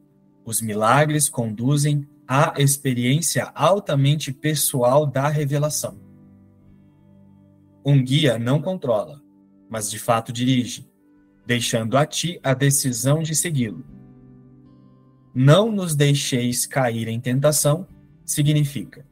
os 0.45 0.61
milagres 0.61 1.29
conduzem 1.29 2.09
à 2.27 2.55
experiência 2.59 3.53
altamente 3.55 4.33
pessoal 4.33 5.07
da 5.07 5.29
revelação. 5.29 5.97
Um 7.87 8.03
guia 8.03 8.37
não 8.37 8.61
controla, 8.61 9.23
mas 9.71 9.89
de 9.89 10.01
fato 10.01 10.33
dirige, 10.33 10.93
deixando 11.47 11.97
a 11.97 12.07
ti 12.07 12.39
a 12.43 12.55
decisão 12.55 13.23
de 13.23 13.35
segui-lo. 13.35 13.85
Não 15.35 15.71
nos 15.71 15.95
deixeis 15.95 16.67
cair 16.67 17.09
em 17.09 17.21
tentação 17.21 17.87
significa 18.25 19.05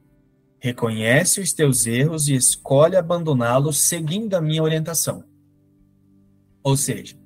reconhece 0.62 1.40
os 1.40 1.52
teus 1.52 1.88
erros 1.88 2.28
e 2.28 2.36
escolhe 2.36 2.94
abandoná-los 2.94 3.80
seguindo 3.80 4.34
a 4.34 4.40
minha 4.40 4.62
orientação. 4.62 5.24
Ou 6.62 6.76
seja, 6.76 7.16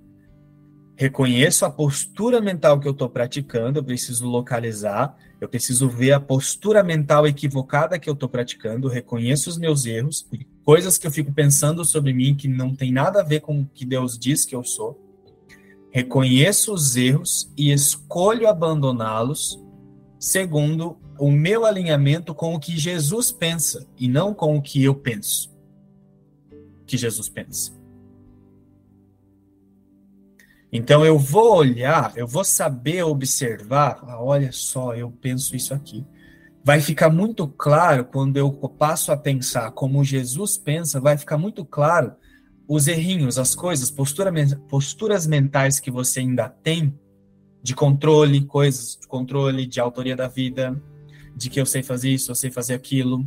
reconheço 0.96 1.66
a 1.66 1.70
postura 1.70 2.40
mental 2.40 2.80
que 2.80 2.88
eu 2.88 2.92
estou 2.92 3.10
praticando, 3.10 3.78
eu 3.78 3.84
preciso 3.84 4.26
localizar, 4.26 5.14
eu 5.38 5.46
preciso 5.50 5.86
ver 5.86 6.12
a 6.12 6.20
postura 6.20 6.82
mental 6.82 7.26
equivocada 7.26 7.98
que 7.98 8.08
eu 8.08 8.14
estou 8.14 8.26
praticando, 8.26 8.88
reconheço 8.88 9.50
os 9.50 9.58
meus 9.58 9.84
erros, 9.84 10.26
coisas 10.66 10.98
que 10.98 11.06
eu 11.06 11.12
fico 11.12 11.32
pensando 11.32 11.84
sobre 11.84 12.12
mim 12.12 12.34
que 12.34 12.48
não 12.48 12.74
tem 12.74 12.90
nada 12.90 13.20
a 13.20 13.22
ver 13.22 13.40
com 13.40 13.60
o 13.60 13.70
que 13.72 13.86
Deus 13.86 14.18
diz 14.18 14.44
que 14.44 14.56
eu 14.56 14.64
sou. 14.64 15.00
Reconheço 15.92 16.74
os 16.74 16.96
erros 16.96 17.52
e 17.56 17.70
escolho 17.70 18.48
abandoná-los 18.48 19.64
segundo 20.18 20.98
o 21.20 21.30
meu 21.30 21.64
alinhamento 21.64 22.34
com 22.34 22.52
o 22.52 22.58
que 22.58 22.76
Jesus 22.76 23.30
pensa 23.30 23.86
e 23.96 24.08
não 24.08 24.34
com 24.34 24.56
o 24.56 24.60
que 24.60 24.82
eu 24.82 24.92
penso 24.92 25.56
que 26.84 26.96
Jesus 26.96 27.28
pensa. 27.28 27.72
Então 30.72 31.06
eu 31.06 31.16
vou 31.16 31.58
olhar, 31.58 32.12
eu 32.16 32.26
vou 32.26 32.42
saber 32.42 33.04
observar, 33.04 34.00
ah, 34.02 34.20
olha 34.20 34.50
só, 34.50 34.96
eu 34.96 35.12
penso 35.12 35.54
isso 35.54 35.72
aqui. 35.72 36.04
Vai 36.66 36.80
ficar 36.80 37.10
muito 37.10 37.46
claro 37.46 38.04
quando 38.06 38.38
eu 38.38 38.50
passo 38.50 39.12
a 39.12 39.16
pensar 39.16 39.70
como 39.70 40.02
Jesus 40.02 40.58
pensa, 40.58 41.00
vai 41.00 41.16
ficar 41.16 41.38
muito 41.38 41.64
claro 41.64 42.16
os 42.66 42.88
errinhos, 42.88 43.38
as 43.38 43.54
coisas, 43.54 43.88
postura, 43.88 44.32
posturas 44.68 45.28
mentais 45.28 45.78
que 45.78 45.92
você 45.92 46.18
ainda 46.18 46.48
tem 46.48 46.92
de 47.62 47.72
controle, 47.72 48.44
coisas 48.44 48.98
de 49.00 49.06
controle, 49.06 49.64
de 49.64 49.78
autoria 49.78 50.16
da 50.16 50.26
vida, 50.26 50.76
de 51.36 51.48
que 51.48 51.60
eu 51.60 51.64
sei 51.64 51.84
fazer 51.84 52.10
isso, 52.10 52.32
eu 52.32 52.34
sei 52.34 52.50
fazer 52.50 52.74
aquilo. 52.74 53.24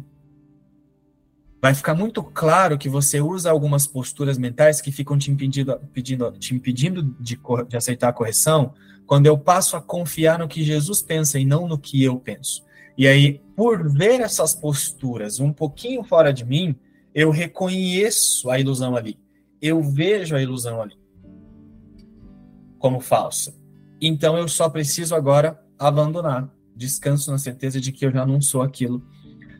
Vai 1.61 1.73
ficar 1.73 1.95
muito 1.95 2.21
claro 2.21 2.77
que 2.77 2.89
você 2.89 3.21
usa 3.21 3.49
algumas 3.49 3.87
posturas 3.87 4.37
mentais 4.37 4.81
que 4.81 4.91
ficam 4.91 5.17
te 5.17 5.31
impedindo, 5.31 5.79
pedindo, 5.93 6.29
te 6.33 6.53
impedindo 6.53 7.03
de, 7.17 7.39
de 7.69 7.77
aceitar 7.77 8.09
a 8.09 8.13
correção, 8.13 8.73
quando 9.07 9.27
eu 9.27 9.37
passo 9.37 9.77
a 9.77 9.81
confiar 9.81 10.39
no 10.39 10.47
que 10.49 10.61
Jesus 10.61 11.01
pensa 11.01 11.39
e 11.39 11.45
não 11.45 11.69
no 11.69 11.79
que 11.79 12.03
eu 12.03 12.19
penso. 12.19 12.67
E 12.99 13.07
aí, 13.07 13.41
por 13.55 13.89
ver 13.89 14.19
essas 14.19 14.53
posturas 14.53 15.39
um 15.39 15.53
pouquinho 15.53 16.03
fora 16.03 16.33
de 16.33 16.43
mim, 16.43 16.75
eu 17.15 17.31
reconheço 17.31 18.49
a 18.49 18.59
ilusão 18.59 18.93
ali. 18.93 19.17
Eu 19.61 19.81
vejo 19.81 20.35
a 20.35 20.41
ilusão 20.41 20.81
ali 20.81 20.99
como 22.77 22.99
falsa. 22.99 23.55
Então 24.01 24.37
eu 24.37 24.49
só 24.49 24.69
preciso 24.69 25.15
agora 25.15 25.57
abandonar. 25.77 26.53
Descanso 26.75 27.31
na 27.31 27.37
certeza 27.37 27.79
de 27.79 27.93
que 27.93 28.05
eu 28.05 28.11
já 28.11 28.25
não 28.25 28.41
sou 28.41 28.61
aquilo. 28.61 29.01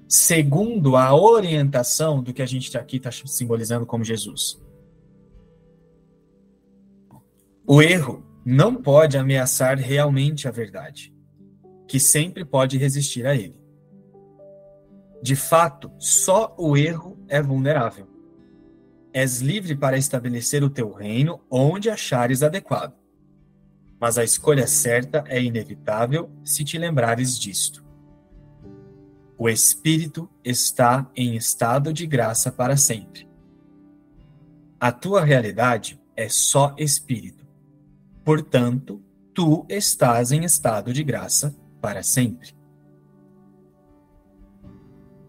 Segundo 0.06 0.98
a 0.98 1.16
orientação 1.16 2.22
do 2.22 2.34
que 2.34 2.42
a 2.42 2.46
gente 2.46 2.78
aqui 2.78 2.98
está 2.98 3.10
simbolizando 3.10 3.86
como 3.86 4.04
Jesus. 4.04 4.62
O 7.66 7.82
erro 7.82 8.22
não 8.46 8.76
pode 8.76 9.18
ameaçar 9.18 9.78
realmente 9.78 10.46
a 10.46 10.52
verdade, 10.52 11.14
que 11.90 12.00
sempre 12.00 12.46
pode 12.46 12.78
resistir 12.78 13.28
a 13.28 13.36
ele. 13.36 13.60
De 15.22 15.36
fato, 15.36 15.92
só 16.00 16.56
o 16.58 16.78
erro 16.78 17.18
é 17.28 17.42
vulnerável. 17.42 18.08
És 19.12 19.42
livre 19.42 19.76
para 19.76 19.98
estabelecer 19.98 20.64
o 20.64 20.70
teu 20.70 20.94
reino 20.94 21.42
onde 21.50 21.90
achares 21.90 22.42
adequado 22.42 23.00
mas 24.00 24.18
a 24.18 24.24
escolha 24.24 24.66
certa 24.66 25.24
é 25.28 25.42
inevitável 25.42 26.32
se 26.44 26.64
te 26.64 26.78
lembrares 26.78 27.38
disto. 27.38 27.84
O 29.38 29.50
espírito 29.50 30.30
está 30.44 31.10
em 31.16 31.36
estado 31.36 31.92
de 31.92 32.08
graça 32.08 32.52
para 32.52 32.78
sempre. 32.78 33.28
A 34.80 34.92
tua 34.92 35.24
realidade 35.24 36.02
é 36.16 36.30
só 36.30 36.74
espírito. 36.78 37.46
Portanto, 38.24 39.04
tu 39.34 39.66
estás 39.68 40.32
em 40.32 40.44
estado 40.46 40.94
de 40.94 41.04
graça 41.04 41.56
para 41.82 42.04
sempre. 42.04 42.54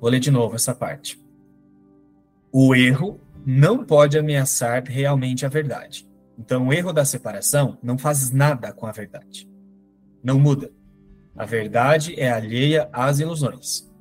Vou 0.00 0.10
ler 0.10 0.20
de 0.20 0.30
novo 0.30 0.56
essa 0.56 0.74
parte. 0.74 1.22
O 2.52 2.74
erro 2.74 3.20
não 3.46 3.84
pode 3.84 4.18
ameaçar 4.18 4.82
realmente 4.84 5.46
a 5.46 5.48
verdade 5.48 6.10
então, 6.40 6.68
o 6.68 6.72
erro 6.72 6.90
da 6.90 7.04
separação 7.04 7.76
não 7.82 7.98
faz 7.98 8.30
nada 8.30 8.72
com 8.72 8.86
a 8.86 8.92
verdade. 8.92 9.46
Não 10.24 10.40
muda. 10.40 10.72
A 11.36 11.44
verdade 11.44 12.18
é 12.18 12.30
alheia 12.30 12.88
às 12.94 13.18
ilusões. 13.18 13.92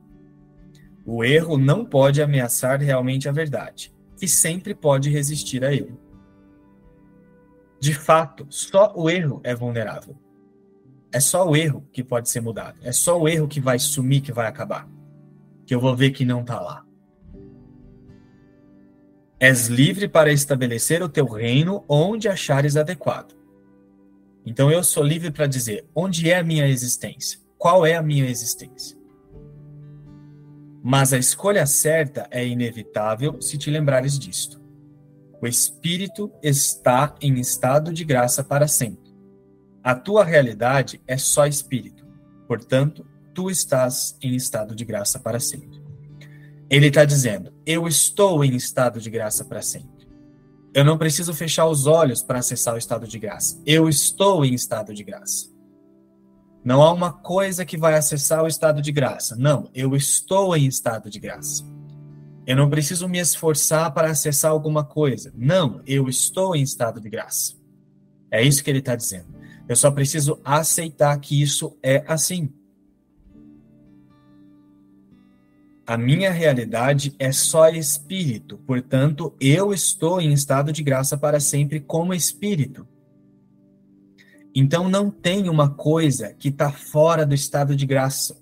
O 1.05 1.21
erro 1.21 1.57
não 1.57 1.83
pode 1.83 2.21
ameaçar 2.21 2.79
realmente 2.79 3.27
a 3.27 3.33
verdade, 3.33 3.93
que 4.17 4.25
sempre 4.25 4.73
pode 4.73 5.09
resistir 5.09 5.65
a 5.65 5.73
ele. 5.73 5.99
De 7.77 7.93
fato, 7.93 8.47
só 8.49 8.93
o 8.95 9.09
erro 9.09 9.41
é 9.43 9.53
vulnerável. 9.53 10.15
É 11.12 11.19
só 11.19 11.48
o 11.48 11.56
erro 11.56 11.88
que 11.91 12.04
pode 12.04 12.30
ser 12.30 12.41
mudado. 12.41 12.80
É 12.84 12.91
só 12.91 13.19
o 13.19 13.28
erro 13.28 13.48
que 13.48 13.60
vai 13.60 13.80
sumir, 13.80 14.22
que 14.22 14.32
vai 14.32 14.48
acabar. 14.48 14.88
Que 15.65 15.74
eu 15.74 15.80
vou 15.80 15.95
ver 15.95 16.12
que 16.12 16.24
não 16.24 16.41
está 16.41 16.60
lá. 16.60 16.86
És 19.39 19.67
livre 19.67 20.08
para 20.08 20.32
estabelecer 20.32 21.02
o 21.02 21.10
teu 21.10 21.26
reino 21.26 21.84
onde 21.88 22.28
achares 22.28 22.76
adequado. 22.76 23.34
Então 24.45 24.72
eu 24.72 24.84
sou 24.84 25.04
livre 25.04 25.32
para 25.32 25.48
dizer 25.48 25.88
onde 25.95 26.30
é 26.30 26.38
a 26.38 26.43
minha 26.43 26.67
existência, 26.67 27.39
qual 27.58 27.86
é 27.86 27.95
a 27.95 28.02
minha 28.02 28.30
existência. 28.30 28.98
Mas 30.84 31.13
a 31.13 31.17
escolha 31.17 31.65
certa 31.65 32.28
é 32.32 32.45
inevitável 32.45 33.41
se 33.41 33.58
te 33.58 33.69
lembrares 33.69 34.17
disto. 34.17 34.62
O 35.41 35.48
espírito 35.48 36.32
está 36.43 37.15
em 37.22 37.39
estado 37.39 37.93
de 37.93 38.04
graça 38.04 38.43
para 38.43 38.67
sempre. 38.67 39.09
A 39.89 39.95
tua 39.95 40.23
realidade 40.23 41.02
é 41.08 41.17
só 41.17 41.47
espírito. 41.47 42.06
Portanto, 42.47 43.04
tu 43.34 43.49
estás 43.49 44.15
em 44.21 44.36
estado 44.36 44.75
de 44.75 44.86
graça 44.86 45.17
para 45.17 45.39
sempre. 45.39 45.82
Ele 46.69 46.89
está 46.89 47.04
dizendo: 47.04 47.52
Eu 47.65 47.88
estou 47.88 48.45
em 48.45 48.56
estado 48.56 49.02
de 49.02 49.10
graça 49.10 49.43
para 49.43 49.63
sempre. 49.63 50.08
Eu 50.75 50.86
não 50.86 50.95
preciso 50.95 51.34
fechar 51.34 51.65
os 51.65 51.88
olhos 51.88 52.21
para 52.21 52.38
acessar 52.38 52.75
o 52.75 52.78
estado 52.78 53.08
de 53.08 53.17
graça. 53.17 53.60
Eu 53.65 53.89
estou 53.89 54.45
em 54.45 54.54
estado 54.54 54.93
de 54.93 55.04
graça. 55.04 55.49
Não 56.63 56.84
há 56.84 56.93
uma 56.93 57.12
coisa 57.12 57.65
que 57.65 57.75
vai 57.75 57.95
acessar 57.95 58.43
o 58.43 58.47
estado 58.47 58.84
de 58.84 58.91
graça. 58.91 59.36
Não, 59.36 59.71
eu 59.73 59.95
estou 59.95 60.56
em 60.56 60.67
estado 60.67 61.10
de 61.10 61.19
graça. 61.19 61.63
Eu 62.45 62.56
não 62.56 62.69
preciso 62.69 63.10
me 63.10 63.17
esforçar 63.17 63.91
para 63.91 64.12
acessar 64.12 64.52
alguma 64.52 64.84
coisa. 64.84 65.34
Não, 65.36 65.82
eu 65.88 66.08
estou 66.08 66.56
em 66.56 66.62
estado 66.62 67.02
de 67.02 67.10
graça. 67.10 67.56
É 68.30 68.43
isso 68.43 68.63
que 68.63 68.69
ele 68.69 68.78
está 68.78 68.95
dizendo. 68.95 69.38
Eu 69.69 69.75
só 69.75 69.91
preciso 69.91 70.41
aceitar 70.43 71.15
que 71.19 71.39
isso 71.39 71.77
é 71.84 72.03
assim. 72.08 72.51
A 75.86 75.95
minha 75.95 76.32
realidade 76.32 77.15
é 77.19 77.32
só 77.32 77.69
espírito, 77.69 78.58
portanto, 78.65 79.32
eu 79.39 79.71
estou 79.71 80.19
em 80.19 80.34
estado 80.34 80.73
de 80.73 80.82
graça 80.82 81.15
para 81.15 81.39
sempre 81.39 81.79
como 81.79 82.15
espírito. 82.15 82.88
Então 84.55 84.89
não 84.89 85.12
tem 85.12 85.47
uma 85.47 85.69
coisa 85.69 86.34
que 86.34 86.49
está 86.49 86.71
fora 86.71 87.23
do 87.23 87.36
estado 87.36 87.75
de 87.75 87.86
graça. 87.86 88.41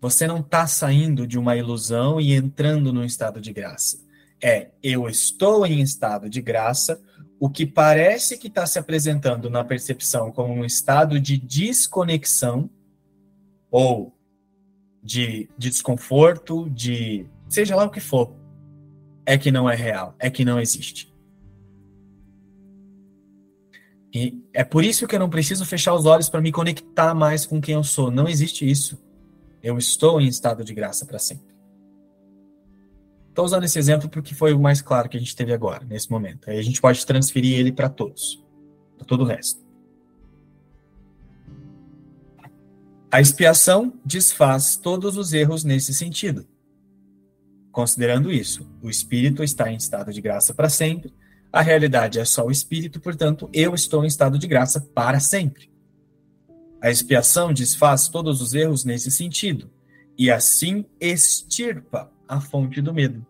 Você 0.00 0.26
não 0.26 0.38
está 0.38 0.68
saindo 0.68 1.26
de 1.26 1.36
uma 1.36 1.56
ilusão 1.56 2.20
e 2.20 2.32
entrando 2.32 2.92
no 2.92 3.04
estado 3.04 3.40
de 3.40 3.52
graça. 3.52 4.00
É, 4.40 4.70
eu 4.82 5.08
estou 5.08 5.64
em 5.64 5.80
estado 5.80 6.28
de 6.28 6.40
graça, 6.40 7.00
o 7.42 7.50
que 7.50 7.66
parece 7.66 8.38
que 8.38 8.46
está 8.46 8.64
se 8.64 8.78
apresentando 8.78 9.50
na 9.50 9.64
percepção 9.64 10.30
como 10.30 10.54
um 10.54 10.64
estado 10.64 11.18
de 11.18 11.36
desconexão 11.36 12.70
ou 13.68 14.16
de, 15.02 15.50
de 15.58 15.68
desconforto, 15.68 16.70
de 16.70 17.26
seja 17.48 17.74
lá 17.74 17.84
o 17.84 17.90
que 17.90 17.98
for, 17.98 18.32
é 19.26 19.36
que 19.36 19.50
não 19.50 19.68
é 19.68 19.74
real, 19.74 20.14
é 20.20 20.30
que 20.30 20.44
não 20.44 20.60
existe. 20.60 21.12
E 24.14 24.40
é 24.54 24.62
por 24.62 24.84
isso 24.84 25.08
que 25.08 25.16
eu 25.16 25.18
não 25.18 25.28
preciso 25.28 25.66
fechar 25.66 25.94
os 25.94 26.06
olhos 26.06 26.28
para 26.28 26.40
me 26.40 26.52
conectar 26.52 27.12
mais 27.12 27.44
com 27.44 27.60
quem 27.60 27.74
eu 27.74 27.82
sou. 27.82 28.08
Não 28.08 28.28
existe 28.28 28.70
isso. 28.70 29.02
Eu 29.60 29.76
estou 29.78 30.20
em 30.20 30.28
estado 30.28 30.62
de 30.62 30.72
graça 30.72 31.04
para 31.04 31.18
sempre. 31.18 31.51
Estou 33.32 33.46
usando 33.46 33.64
esse 33.64 33.78
exemplo 33.78 34.10
porque 34.10 34.34
foi 34.34 34.52
o 34.52 34.60
mais 34.60 34.82
claro 34.82 35.08
que 35.08 35.16
a 35.16 35.20
gente 35.20 35.34
teve 35.34 35.54
agora, 35.54 35.86
nesse 35.86 36.10
momento. 36.10 36.50
Aí 36.50 36.58
a 36.58 36.62
gente 36.62 36.82
pode 36.82 37.04
transferir 37.06 37.58
ele 37.58 37.72
para 37.72 37.88
todos, 37.88 38.44
para 38.98 39.06
todo 39.06 39.22
o 39.22 39.26
resto. 39.26 39.64
A 43.10 43.22
expiação 43.22 43.98
desfaz 44.04 44.76
todos 44.76 45.16
os 45.16 45.32
erros 45.32 45.64
nesse 45.64 45.94
sentido. 45.94 46.46
Considerando 47.70 48.30
isso, 48.30 48.70
o 48.82 48.90
espírito 48.90 49.42
está 49.42 49.72
em 49.72 49.76
estado 49.76 50.12
de 50.12 50.20
graça 50.20 50.52
para 50.52 50.68
sempre, 50.68 51.10
a 51.50 51.62
realidade 51.62 52.18
é 52.18 52.26
só 52.26 52.44
o 52.44 52.50
espírito, 52.50 53.00
portanto, 53.00 53.48
eu 53.50 53.74
estou 53.74 54.04
em 54.04 54.08
estado 54.08 54.38
de 54.38 54.46
graça 54.46 54.78
para 54.78 55.18
sempre. 55.20 55.72
A 56.82 56.90
expiação 56.90 57.50
desfaz 57.50 58.08
todos 58.08 58.42
os 58.42 58.52
erros 58.52 58.84
nesse 58.84 59.10
sentido, 59.10 59.70
e 60.18 60.30
assim 60.30 60.84
extirpa 61.00 62.12
a 62.32 62.40
fonte 62.40 62.80
do 62.80 62.94
medo. 62.94 63.26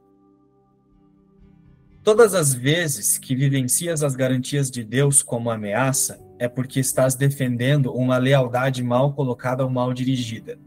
Todas 2.04 2.34
as 2.34 2.54
vezes 2.54 3.18
que 3.18 3.34
vivencias 3.34 4.02
as 4.02 4.14
garantias 4.14 4.70
de 4.70 4.84
Deus 4.84 5.22
como 5.22 5.50
ameaça, 5.50 6.20
é 6.38 6.48
porque 6.48 6.80
estás 6.80 7.14
defendendo 7.14 7.92
uma 7.92 8.16
lealdade 8.16 8.82
mal 8.82 9.12
colocada 9.12 9.64
ou 9.64 9.70
mal 9.70 9.92
dirigida. 9.92 10.58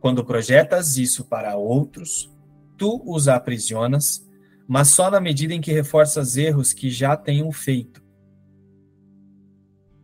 Quando 0.00 0.24
projetas 0.24 0.96
isso 0.96 1.24
para 1.24 1.56
outros, 1.56 2.30
tu 2.76 3.02
os 3.06 3.28
aprisionas, 3.28 4.26
mas 4.66 4.88
só 4.88 5.10
na 5.10 5.20
medida 5.20 5.54
em 5.54 5.60
que 5.60 5.72
reforças 5.72 6.36
erros 6.36 6.72
que 6.72 6.90
já 6.90 7.16
tenham 7.16 7.50
feito. 7.52 8.02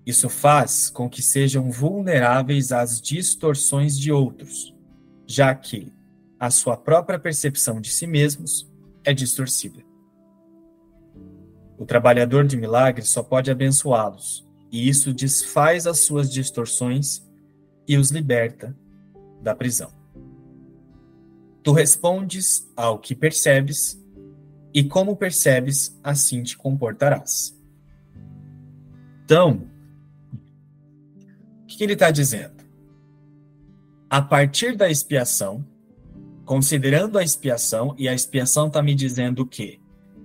Isso 0.04 0.28
faz 0.28 0.90
com 0.90 1.08
que 1.08 1.22
sejam 1.22 1.70
vulneráveis 1.70 2.72
às 2.72 3.00
distorções 3.00 3.98
de 3.98 4.10
outros, 4.10 4.74
já 5.26 5.54
que 5.54 5.92
a 6.40 6.50
sua 6.50 6.74
própria 6.74 7.18
percepção 7.18 7.82
de 7.82 7.90
si 7.90 8.06
mesmos 8.06 8.66
é 9.04 9.12
distorcida. 9.12 9.84
O 11.76 11.84
trabalhador 11.84 12.46
de 12.46 12.56
milagres 12.56 13.10
só 13.10 13.22
pode 13.22 13.50
abençoá-los, 13.50 14.48
e 14.72 14.88
isso 14.88 15.12
desfaz 15.12 15.86
as 15.86 16.00
suas 16.00 16.32
distorções 16.32 17.22
e 17.86 17.98
os 17.98 18.10
liberta 18.10 18.74
da 19.42 19.54
prisão. 19.54 19.92
Tu 21.62 21.72
respondes 21.72 22.66
ao 22.74 22.98
que 22.98 23.14
percebes, 23.14 24.02
e 24.72 24.82
como 24.82 25.16
percebes, 25.16 25.98
assim 26.02 26.42
te 26.42 26.56
comportarás. 26.56 27.54
Então, 29.24 29.68
o 31.64 31.66
que 31.66 31.84
ele 31.84 31.92
está 31.92 32.10
dizendo? 32.10 32.64
A 34.08 34.22
partir 34.22 34.74
da 34.74 34.88
expiação, 34.88 35.64
considerando 36.50 37.16
a 37.16 37.22
expiação, 37.22 37.94
e 37.96 38.08
a 38.08 38.12
expiação 38.12 38.66
está 38.66 38.82
me 38.82 38.92
dizendo 38.92 39.46
que 39.46 39.80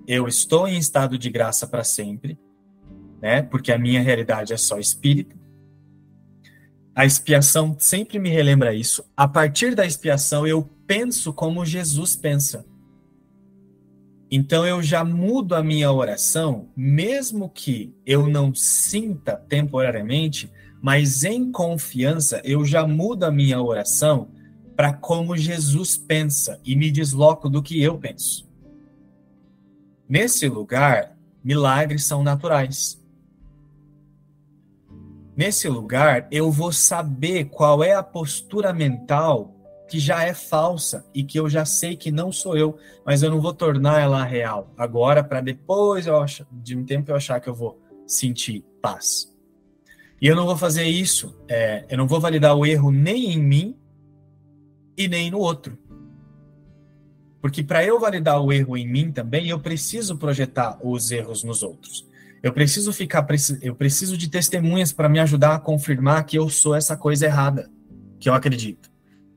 eu 0.08 0.28
estou 0.28 0.68
em 0.68 0.76
estado 0.76 1.20
de 1.20 1.30
graça 1.30 1.68
para 1.68 1.84
sempre, 1.84 2.36
né? 3.22 3.44
Porque 3.44 3.72
a 3.72 3.78
minha 3.78 4.02
realidade 4.02 4.52
é 4.52 4.58
só 4.58 4.80
espírito. 4.80 5.38
A 6.96 7.06
expiação 7.06 7.76
sempre 7.78 8.18
me 8.18 8.30
relembra 8.30 8.74
isso. 8.74 9.06
A 9.16 9.28
partir 9.28 9.76
da 9.76 9.86
expiação, 9.86 10.48
eu 10.48 10.68
penso 10.88 11.32
como 11.32 11.64
Jesus 11.64 12.16
pensa. 12.16 12.66
Então 14.32 14.66
eu 14.66 14.82
já 14.82 15.04
mudo 15.04 15.54
a 15.54 15.62
minha 15.62 15.92
oração, 15.92 16.72
mesmo 16.76 17.48
que 17.48 17.94
eu 18.04 18.26
não 18.26 18.52
sinta 18.52 19.36
temporariamente, 19.48 20.52
mas 20.82 21.24
em 21.24 21.52
confiança, 21.52 22.42
eu 22.44 22.66
já 22.66 22.88
mudo 22.88 23.26
a 23.26 23.32
minha 23.32 23.62
oração 23.62 24.32
para 24.76 24.94
como 24.94 25.38
Jesus 25.38 25.98
pensa 25.98 26.60
e 26.66 26.76
me 26.76 26.92
desloco 26.92 27.50
do 27.50 27.64
que 27.64 27.82
eu 27.82 27.98
penso. 27.98 28.48
Nesse 30.08 30.48
lugar, 30.48 31.18
milagres 31.44 32.06
são 32.06 32.22
naturais. 32.22 33.02
Nesse 35.36 35.68
lugar, 35.68 36.28
eu 36.32 36.52
vou 36.52 36.72
saber 36.72 37.46
qual 37.46 37.84
é 37.84 37.94
a 37.94 38.04
postura 38.04 38.72
mental 38.72 39.54
que 39.88 40.00
já 40.00 40.24
é 40.24 40.34
falsa 40.34 41.06
e 41.14 41.24
que 41.24 41.40
eu 41.40 41.50
já 41.50 41.64
sei 41.64 41.96
que 41.96 42.12
não 42.12 42.32
sou 42.32 42.58
eu, 42.58 42.78
mas 43.06 43.22
eu 43.22 43.30
não 43.30 43.40
vou 43.40 43.54
tornar 43.54 44.02
ela 44.02 44.24
real 44.24 44.74
agora 44.78 45.24
para 45.24 45.42
depois 45.42 46.08
eu 46.08 46.18
ach... 46.20 46.42
de 46.52 46.76
um 46.76 46.84
tempo 46.84 47.12
eu 47.12 47.16
achar 47.16 47.40
que 47.40 47.48
eu 47.48 47.54
vou 47.54 47.80
sentir 48.08 48.64
paz. 48.82 49.32
E 50.22 50.28
eu 50.28 50.36
não 50.36 50.46
vou 50.46 50.58
fazer 50.58 50.86
isso, 50.86 51.36
é, 51.48 51.86
eu 51.90 51.98
não 51.98 52.08
vou 52.08 52.20
validar 52.20 52.56
o 52.56 52.66
erro 52.66 52.92
nem 52.92 53.34
em 53.34 53.38
mim 53.38 53.78
e 54.98 55.08
nem 55.08 55.30
no 55.30 55.40
outro. 55.40 55.78
Porque 57.42 57.64
para 57.64 57.86
eu 57.86 58.00
validar 58.00 58.42
o 58.42 58.52
erro 58.52 58.76
em 58.76 58.88
mim 58.88 59.12
também, 59.12 59.48
eu 59.50 59.60
preciso 59.60 60.18
projetar 60.18 60.80
os 60.84 61.12
erros 61.12 61.44
nos 61.44 61.62
outros. 61.62 62.08
Eu 62.42 62.54
preciso 62.54 62.92
ficar, 62.92 63.26
eu 63.62 63.76
preciso 63.76 64.18
de 64.18 64.30
testemunhas 64.30 64.92
para 64.92 65.10
me 65.10 65.20
ajudar 65.20 65.56
a 65.56 65.60
confirmar 65.60 66.26
que 66.26 66.38
eu 66.38 66.50
sou 66.50 66.76
essa 66.76 66.96
coisa 66.98 67.26
errada, 67.26 67.70
que 68.20 68.30
eu 68.30 68.34
acredito. 68.34 68.92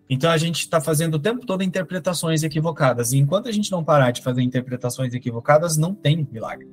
Então 0.08 0.30
a 0.30 0.38
gente 0.38 0.60
está 0.60 0.80
fazendo 0.80 1.16
o 1.16 1.18
tempo 1.18 1.44
todo 1.44 1.62
interpretações 1.62 2.42
equivocadas. 2.42 3.12
E 3.12 3.18
enquanto 3.18 3.48
a 3.48 3.52
gente 3.52 3.70
não 3.70 3.84
parar 3.84 4.10
de 4.10 4.22
fazer 4.22 4.42
interpretações 4.42 5.12
equivocadas, 5.12 5.76
não 5.76 5.94
tem 5.94 6.26
milagre. 6.32 6.68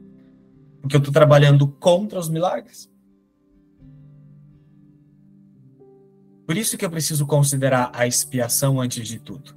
Porque 0.81 0.95
eu 0.95 0.99
estou 0.99 1.13
trabalhando 1.13 1.67
contra 1.67 2.17
os 2.17 2.29
milagres. 2.29 2.89
Por 6.45 6.57
isso 6.57 6.77
que 6.77 6.85
eu 6.85 6.89
preciso 6.89 7.25
considerar 7.25 7.91
a 7.93 8.05
expiação 8.05 8.79
antes 8.79 9.07
de 9.07 9.19
tudo. 9.19 9.55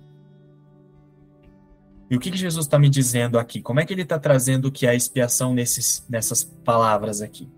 E 2.10 2.16
o 2.16 2.20
que, 2.20 2.30
que 2.30 2.38
Jesus 2.38 2.64
está 2.64 2.78
me 2.78 2.88
dizendo 2.88 3.38
aqui? 3.38 3.60
Como 3.60 3.80
é 3.80 3.84
que 3.84 3.92
ele 3.92 4.02
está 4.02 4.18
trazendo 4.18 4.72
que 4.72 4.86
é 4.86 4.90
a 4.90 4.94
expiação 4.94 5.52
nesses, 5.52 6.04
nessas 6.08 6.42
palavras 6.42 7.20
aqui? 7.20 7.50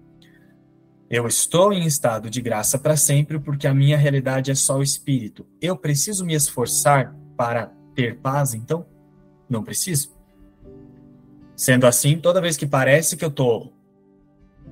Eu 1.09 1.27
estou 1.27 1.73
em 1.73 1.87
estado 1.87 2.29
de 2.29 2.41
graça 2.41 2.79
para 2.79 2.97
sempre 2.97 3.39
porque 3.39 3.67
a 3.67 3.75
minha 3.75 3.97
realidade 3.97 4.51
é 4.51 4.55
só 4.55 4.79
o 4.79 4.83
espírito. 4.83 5.47
Eu 5.61 5.77
preciso 5.77 6.25
me 6.25 6.35
esforçar 6.35 7.15
para 7.37 7.73
ter 7.95 8.19
paz, 8.19 8.55
então? 8.55 8.87
Não 9.49 9.63
preciso. 9.63 10.17
Sendo 11.57 11.87
assim, 11.87 12.19
toda 12.19 12.41
vez 12.41 12.57
que 12.57 12.67
parece 12.67 13.17
que 13.17 13.25
eu 13.25 13.29
estou 13.29 13.73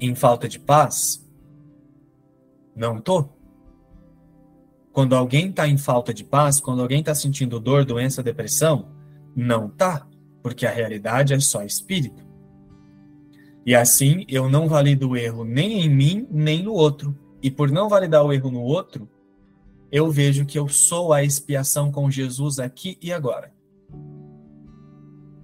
em 0.00 0.14
falta 0.14 0.48
de 0.48 0.58
paz, 0.58 1.28
não 2.74 2.98
estou. 2.98 3.37
Quando 4.98 5.14
alguém 5.14 5.50
está 5.50 5.68
em 5.68 5.78
falta 5.78 6.12
de 6.12 6.24
paz, 6.24 6.58
quando 6.58 6.82
alguém 6.82 6.98
está 6.98 7.14
sentindo 7.14 7.60
dor, 7.60 7.84
doença, 7.84 8.20
depressão, 8.20 8.88
não 9.32 9.68
está, 9.68 10.04
porque 10.42 10.66
a 10.66 10.72
realidade 10.72 11.32
é 11.32 11.38
só 11.38 11.62
espírito. 11.62 12.26
E 13.64 13.76
assim, 13.76 14.24
eu 14.26 14.50
não 14.50 14.66
valido 14.66 15.10
o 15.10 15.16
erro 15.16 15.44
nem 15.44 15.82
em 15.82 15.88
mim, 15.88 16.26
nem 16.28 16.64
no 16.64 16.72
outro. 16.72 17.16
E 17.40 17.48
por 17.48 17.70
não 17.70 17.88
validar 17.88 18.24
o 18.24 18.32
erro 18.32 18.50
no 18.50 18.60
outro, 18.60 19.08
eu 19.92 20.10
vejo 20.10 20.44
que 20.44 20.58
eu 20.58 20.66
sou 20.66 21.12
a 21.12 21.22
expiação 21.22 21.92
com 21.92 22.10
Jesus 22.10 22.58
aqui 22.58 22.98
e 23.00 23.12
agora. 23.12 23.52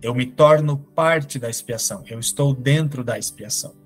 Eu 0.02 0.16
me 0.16 0.26
torno 0.26 0.76
parte 0.76 1.38
da 1.38 1.48
expiação, 1.48 2.02
eu 2.08 2.18
estou 2.18 2.52
dentro 2.52 3.04
da 3.04 3.16
expiação. 3.16 3.83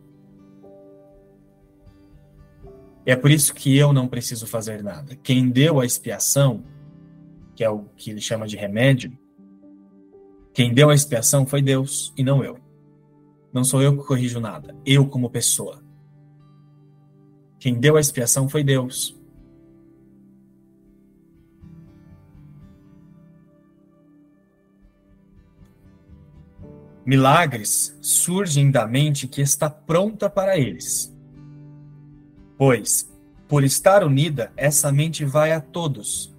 É 3.08 3.16
por 3.16 3.30
isso 3.30 3.54
que 3.54 3.74
eu 3.74 3.90
não 3.90 4.06
preciso 4.06 4.46
fazer 4.46 4.82
nada. 4.82 5.16
Quem 5.22 5.48
deu 5.48 5.80
a 5.80 5.86
expiação, 5.86 6.62
que 7.56 7.64
é 7.64 7.70
o 7.70 7.86
que 7.96 8.10
ele 8.10 8.20
chama 8.20 8.46
de 8.46 8.54
remédio, 8.54 9.18
quem 10.52 10.74
deu 10.74 10.90
a 10.90 10.94
expiação 10.94 11.46
foi 11.46 11.62
Deus 11.62 12.12
e 12.18 12.22
não 12.22 12.44
eu. 12.44 12.58
Não 13.50 13.64
sou 13.64 13.80
eu 13.80 13.96
que 13.96 14.06
corrijo 14.06 14.38
nada. 14.40 14.76
Eu, 14.84 15.08
como 15.08 15.30
pessoa. 15.30 15.82
Quem 17.58 17.80
deu 17.80 17.96
a 17.96 18.00
expiação 18.00 18.46
foi 18.46 18.62
Deus. 18.62 19.18
Milagres 27.06 27.98
surgem 28.02 28.70
da 28.70 28.86
mente 28.86 29.26
que 29.26 29.40
está 29.40 29.70
pronta 29.70 30.28
para 30.28 30.58
eles. 30.58 31.16
Pois, 32.58 33.08
por 33.46 33.62
estar 33.62 34.02
unida, 34.02 34.52
essa 34.56 34.90
mente 34.90 35.24
vai 35.24 35.52
a 35.52 35.60
todos, 35.60 36.36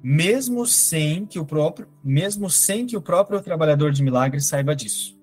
mesmo 0.00 0.64
sem 0.64 1.26
que 1.26 1.40
o 1.40 1.44
próprio, 1.44 1.88
mesmo 2.02 2.48
sem 2.48 2.86
que 2.86 2.96
o 2.96 3.02
próprio 3.02 3.42
trabalhador 3.42 3.90
de 3.90 4.00
milagres 4.00 4.46
saiba 4.46 4.74
disso. 4.76 5.18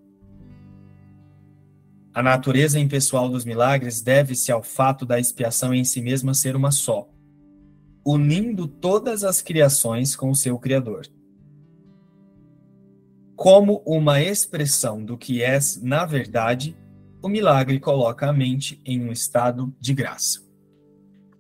A 2.13 2.21
natureza 2.21 2.77
impessoal 2.77 3.29
dos 3.29 3.45
milagres 3.45 4.01
deve-se 4.01 4.51
ao 4.51 4.61
fato 4.61 5.05
da 5.05 5.19
expiação 5.19 5.73
em 5.73 5.85
si 5.85 6.01
mesma 6.01 6.33
ser 6.33 6.55
uma 6.55 6.71
só, 6.71 7.09
unindo 8.05 8.67
todas 8.67 9.23
as 9.23 9.41
criações 9.41 10.17
com 10.17 10.29
o 10.29 10.35
seu 10.35 10.59
Criador. 10.59 11.07
Como 13.35 13.81
uma 13.85 14.21
expressão 14.21 15.03
do 15.03 15.17
que 15.17 15.41
és, 15.41 15.81
na 15.81 16.05
verdade, 16.05 16.77
o 17.25 17.29
milagre 17.29 17.79
coloca 17.79 18.29
a 18.29 18.33
mente 18.33 18.79
em 18.85 19.01
um 19.01 19.11
estado 19.11 19.75
de 19.79 19.95
graça. 19.95 20.43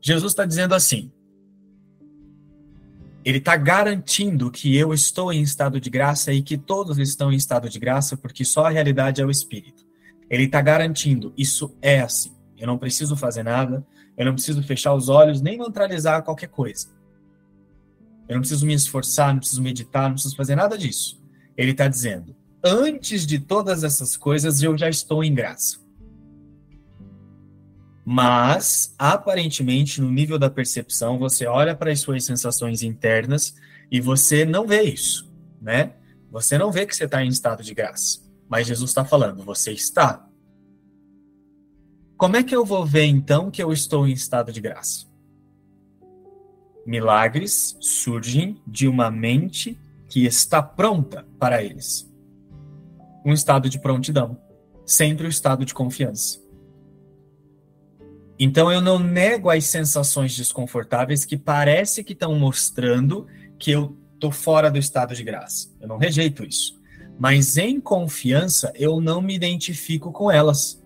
Jesus 0.01 0.31
está 0.31 0.43
dizendo 0.43 0.73
assim: 0.73 1.11
ele 3.23 3.37
está 3.37 3.55
garantindo 3.55 4.49
que 4.49 4.75
eu 4.75 4.95
estou 4.95 5.31
em 5.31 5.43
estado 5.43 5.79
de 5.79 5.91
graça 5.91 6.33
e 6.33 6.41
que 6.41 6.57
todos 6.57 6.97
estão 6.97 7.31
em 7.31 7.35
estado 7.35 7.69
de 7.69 7.77
graça, 7.77 8.17
porque 8.17 8.43
só 8.43 8.65
a 8.65 8.69
realidade 8.71 9.21
é 9.21 9.25
o 9.25 9.29
Espírito. 9.29 9.85
Ele 10.27 10.45
está 10.45 10.59
garantindo, 10.59 11.31
isso 11.37 11.77
é 11.83 12.01
assim. 12.01 12.35
Eu 12.57 12.65
não 12.65 12.79
preciso 12.79 13.15
fazer 13.15 13.43
nada, 13.43 13.85
eu 14.17 14.25
não 14.25 14.33
preciso 14.33 14.63
fechar 14.63 14.95
os 14.95 15.07
olhos, 15.07 15.39
nem 15.39 15.55
neutralizar 15.55 16.23
qualquer 16.23 16.47
coisa. 16.47 16.87
Eu 18.27 18.33
não 18.33 18.41
preciso 18.41 18.65
me 18.65 18.73
esforçar, 18.73 19.33
não 19.33 19.39
preciso 19.39 19.61
meditar, 19.61 20.05
não 20.05 20.13
preciso 20.13 20.35
fazer 20.35 20.55
nada 20.55 20.75
disso. 20.79 21.23
Ele 21.55 21.71
está 21.71 21.87
dizendo, 21.87 22.35
antes 22.65 23.27
de 23.27 23.37
todas 23.37 23.83
essas 23.83 24.17
coisas, 24.17 24.63
eu 24.63 24.75
já 24.75 24.89
estou 24.89 25.23
em 25.23 25.33
graça. 25.33 25.77
Mas, 28.03 28.93
aparentemente, 28.97 30.01
no 30.01 30.11
nível 30.11 30.39
da 30.39 30.49
percepção, 30.49 31.19
você 31.19 31.45
olha 31.45 31.75
para 31.75 31.91
as 31.91 31.99
suas 31.99 32.23
sensações 32.25 32.81
internas 32.81 33.55
e 33.91 34.01
você 34.01 34.45
não 34.45 34.65
vê 34.65 34.81
isso, 34.81 35.31
né? 35.61 35.93
Você 36.31 36.57
não 36.57 36.71
vê 36.71 36.85
que 36.85 36.95
você 36.95 37.05
está 37.05 37.23
em 37.23 37.29
estado 37.29 37.63
de 37.63 37.73
graça. 37.73 38.19
Mas 38.49 38.67
Jesus 38.67 38.91
está 38.91 39.05
falando, 39.05 39.43
você 39.43 39.71
está. 39.71 40.27
Como 42.17 42.35
é 42.35 42.43
que 42.43 42.55
eu 42.55 42.65
vou 42.65 42.85
ver, 42.85 43.05
então, 43.05 43.51
que 43.51 43.61
eu 43.61 43.71
estou 43.71 44.07
em 44.07 44.13
estado 44.13 44.51
de 44.51 44.61
graça? 44.61 45.05
Milagres 46.85 47.75
surgem 47.79 48.61
de 48.67 48.87
uma 48.87 49.09
mente 49.09 49.77
que 50.07 50.25
está 50.25 50.61
pronta 50.61 51.25
para 51.39 51.63
eles. 51.63 52.14
Um 53.25 53.33
estado 53.33 53.69
de 53.69 53.79
prontidão. 53.79 54.37
Sempre 54.85 55.23
o 55.23 55.27
um 55.27 55.29
estado 55.29 55.65
de 55.65 55.73
confiança. 55.73 56.39
Então 58.37 58.71
eu 58.71 58.81
não 58.81 58.99
nego 58.99 59.49
as 59.49 59.65
sensações 59.65 60.35
desconfortáveis 60.35 61.25
que 61.25 61.37
parece 61.37 62.03
que 62.03 62.13
estão 62.13 62.37
mostrando 62.37 63.25
que 63.57 63.71
eu 63.71 63.97
tô 64.19 64.29
fora 64.29 64.69
do 64.69 64.77
estado 64.77 65.15
de 65.15 65.23
graça. 65.23 65.73
Eu 65.79 65.87
não 65.87 65.97
rejeito 65.97 66.43
isso. 66.43 66.79
Mas 67.17 67.57
em 67.57 67.79
confiança 67.79 68.71
eu 68.75 68.99
não 68.99 69.21
me 69.21 69.33
identifico 69.33 70.11
com 70.11 70.29
elas. 70.29 70.83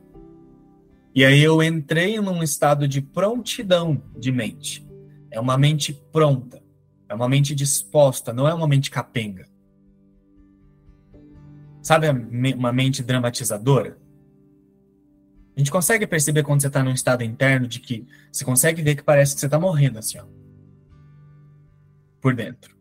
E 1.13 1.25
aí 1.25 1.41
eu 1.41 1.61
entrei 1.61 2.19
num 2.21 2.43
estado 2.43 2.87
de 2.87 3.01
prontidão 3.01 4.01
de 4.17 4.31
mente. 4.31 4.87
É 5.31 5.39
uma 5.39 5.57
mente 5.57 5.91
pronta, 6.11 6.61
é 7.09 7.13
uma 7.13 7.27
mente 7.27 7.55
disposta, 7.55 8.31
não 8.31 8.47
é 8.47 8.53
uma 8.53 8.67
mente 8.67 8.91
capenga. 8.91 9.47
Sabe 11.81 12.09
uma 12.09 12.73
mente 12.73 13.01
dramatizadora? 13.03 13.97
A 15.55 15.59
gente 15.59 15.71
consegue 15.71 16.07
perceber 16.07 16.43
quando 16.43 16.61
você 16.61 16.67
está 16.67 16.83
num 16.83 16.93
estado 16.93 17.23
interno 17.23 17.67
de 17.67 17.79
que 17.79 18.07
você 18.31 18.45
consegue 18.45 18.81
ver 18.81 18.95
que 18.95 19.03
parece 19.03 19.33
que 19.33 19.41
você 19.41 19.47
está 19.47 19.59
morrendo 19.59 19.99
assim, 19.99 20.17
ó. 20.17 20.25
Por 22.21 22.35
dentro. 22.35 22.77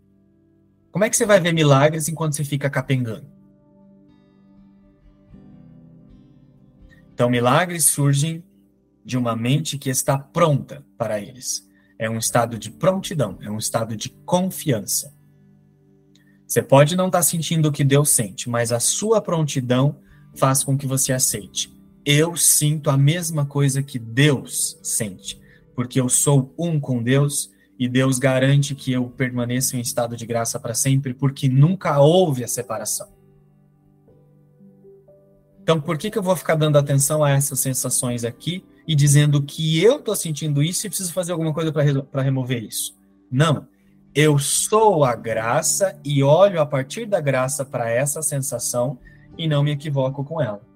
Como 0.91 1.05
é 1.05 1.11
que 1.11 1.17
você 1.17 1.27
vai 1.27 1.41
ver 1.41 1.53
milagres 1.53 2.09
enquanto 2.09 2.35
você 2.35 2.45
fica 2.45 2.71
capengando? 2.71 3.27
Então, 7.13 7.29
milagres 7.29 7.85
surgem 7.87 8.45
de 9.05 9.19
uma 9.19 9.35
mente 9.35 9.77
que 9.77 9.91
está 9.91 10.17
pronta 10.17 10.87
para 10.97 11.21
eles. 11.21 11.69
É 11.99 12.09
um 12.09 12.19
estado 12.19 12.59
de 12.59 12.71
prontidão, 12.71 13.39
é 13.41 13.51
um 13.51 13.59
estado 13.59 13.97
de 13.97 14.11
confiança. 14.25 15.18
Você 16.49 16.63
pode 16.63 16.97
não 16.97 17.07
estar 17.07 17.19
tá 17.19 17.23
sentindo 17.23 17.69
o 17.69 17.73
que 17.73 17.85
Deus 17.85 18.09
sente, 18.09 18.49
mas 18.49 18.73
a 18.73 18.81
sua 18.81 19.21
prontidão 19.21 20.01
faz 20.35 20.65
com 20.65 20.77
que 20.77 20.87
você 20.87 21.13
aceite 21.13 21.79
eu 22.11 22.35
sinto 22.37 22.89
a 22.89 22.97
mesma 22.97 23.45
coisa 23.45 23.83
que 23.83 23.99
Deus 23.99 24.79
sente, 24.83 25.39
porque 25.75 26.01
eu 26.01 26.09
sou 26.09 26.55
um 26.59 26.81
com 26.81 27.03
Deus 27.03 27.51
e 27.79 27.87
Deus 27.87 28.19
garante 28.19 28.75
que 28.75 28.91
eu 28.91 29.11
permaneça 29.11 29.77
em 29.77 29.81
estado 29.81 30.17
de 30.17 30.25
graça 30.25 30.59
para 30.59 30.73
sempre, 30.73 31.13
porque 31.13 31.51
nunca 31.51 32.01
houve 32.01 32.43
a 32.43 32.49
separação. 32.49 33.11
Então, 35.63 35.79
por 35.79 35.99
que, 35.99 36.11
que 36.11 36.17
eu 36.17 36.23
vou 36.23 36.35
ficar 36.35 36.55
dando 36.55 36.79
atenção 36.79 37.23
a 37.23 37.31
essas 37.31 37.61
sensações 37.61 38.25
aqui 38.25 38.65
e 38.87 38.95
dizendo 38.95 39.43
que 39.43 39.79
eu 39.85 39.99
estou 39.99 40.17
sentindo 40.17 40.63
isso 40.63 40.87
e 40.87 40.89
preciso 40.89 41.13
fazer 41.13 41.33
alguma 41.33 41.53
coisa 41.53 41.71
para 41.71 42.23
remover 42.23 42.65
isso? 42.65 42.97
Não. 43.31 43.69
Eu 44.15 44.39
sou 44.39 45.05
a 45.05 45.15
graça 45.15 45.99
e 46.05 46.23
olho 46.23 46.61
a 46.61 46.67
partir 46.67 47.07
da 47.07 47.21
graça 47.21 47.65
para 47.65 47.91
essa 47.91 48.23
sensação 48.23 48.99
e 49.37 49.47
não 49.47 49.63
me 49.63 49.71
equivoco 49.71 50.25
com 50.25 50.41
ela 50.41 50.69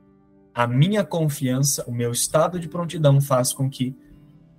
a 0.54 0.66
minha 0.66 1.04
confiança, 1.04 1.84
o 1.86 1.92
meu 1.92 2.12
estado 2.12 2.60
de 2.60 2.68
prontidão 2.68 3.20
faz 3.20 3.52
com 3.52 3.70
que 3.70 3.96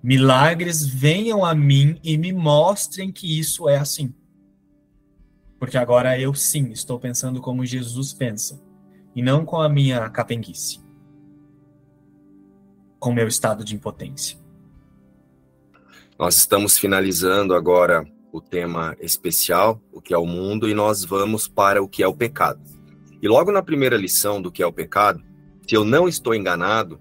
milagres 0.01 0.85
venham 0.85 1.45
a 1.45 1.53
mim 1.53 1.99
e 2.03 2.17
me 2.17 2.33
mostrem 2.33 3.11
que 3.11 3.39
isso 3.39 3.69
é 3.69 3.77
assim. 3.77 4.13
Porque 5.59 5.77
agora 5.77 6.19
eu 6.19 6.33
sim 6.33 6.71
estou 6.71 6.99
pensando 6.99 7.39
como 7.39 7.65
Jesus 7.65 8.11
pensa, 8.11 8.61
e 9.15 9.21
não 9.21 9.45
com 9.45 9.61
a 9.61 9.69
minha 9.69 10.09
capenguice, 10.09 10.81
com 12.99 13.13
meu 13.13 13.27
estado 13.27 13.63
de 13.63 13.75
impotência. 13.75 14.37
Nós 16.17 16.37
estamos 16.37 16.77
finalizando 16.77 17.53
agora 17.53 18.05
o 18.33 18.41
tema 18.41 18.97
especial, 18.99 19.79
o 19.91 20.01
que 20.01 20.11
é 20.11 20.17
o 20.17 20.25
mundo, 20.25 20.67
e 20.67 20.73
nós 20.73 21.05
vamos 21.05 21.47
para 21.47 21.83
o 21.83 21.87
que 21.87 22.01
é 22.01 22.07
o 22.07 22.15
pecado. 22.15 22.59
E 23.21 23.27
logo 23.27 23.51
na 23.51 23.61
primeira 23.61 23.95
lição 23.95 24.41
do 24.41 24.51
que 24.51 24.63
é 24.63 24.65
o 24.65 24.73
pecado, 24.73 25.23
se 25.67 25.75
eu 25.75 25.85
não 25.85 26.07
estou 26.07 26.33
enganado, 26.33 26.99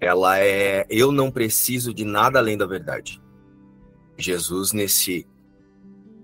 ela 0.00 0.40
é 0.40 0.84
eu 0.90 1.12
não 1.12 1.30
preciso 1.30 1.94
de 1.94 2.04
nada 2.04 2.40
além 2.40 2.58
da 2.58 2.66
verdade. 2.66 3.22
Jesus 4.18 4.72
nesse 4.72 5.24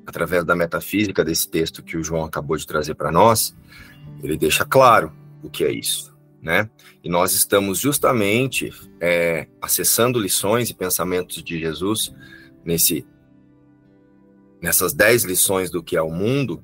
através 0.05 0.45
da 0.45 0.57
metafísica 0.57 1.25
desse 1.25 1.49
texto 1.49 1.81
que 1.81 1.97
o 1.97 2.03
João 2.03 2.25
acabou 2.25 2.57
de 2.57 2.67
trazer 2.67 2.97
para 2.97 3.13
nós, 3.13 3.57
ele 4.25 4.37
deixa 4.37 4.65
claro 4.65 5.13
o 5.41 5.49
que 5.49 5.63
é 5.63 5.71
isso, 5.71 6.13
né? 6.43 6.69
E 7.05 7.09
nós 7.09 7.33
estamos 7.33 7.79
justamente 7.79 8.73
é, 9.01 9.47
acessando 9.61 10.19
lições 10.19 10.69
e 10.69 10.75
pensamentos 10.75 11.45
de 11.45 11.61
Jesus 11.61 12.13
nesse 12.65 13.07
nessas 14.63 14.95
dez 14.95 15.25
lições 15.25 15.71
do 15.71 15.83
que 15.83 15.97
é 15.97 16.03
o 16.03 16.11
mundo, 16.11 16.63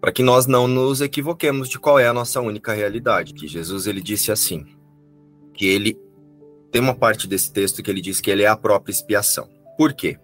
para 0.00 0.12
que 0.12 0.22
nós 0.22 0.46
não 0.46 0.66
nos 0.66 1.00
equivoquemos 1.00 1.68
de 1.68 1.78
qual 1.78 1.98
é 1.98 2.06
a 2.06 2.12
nossa 2.12 2.40
única 2.40 2.72
realidade. 2.72 3.32
Que 3.32 3.46
Jesus 3.46 3.86
ele 3.86 4.02
disse 4.02 4.32
assim, 4.32 4.66
que 5.54 5.66
ele 5.66 5.98
tem 6.70 6.82
uma 6.82 6.94
parte 6.94 7.26
desse 7.26 7.52
texto 7.52 7.82
que 7.82 7.90
ele 7.90 8.02
diz 8.02 8.20
que 8.20 8.30
ele 8.30 8.42
é 8.42 8.48
a 8.48 8.56
própria 8.56 8.92
expiação. 8.92 9.48
Por 9.78 9.94
quê? 9.94 10.18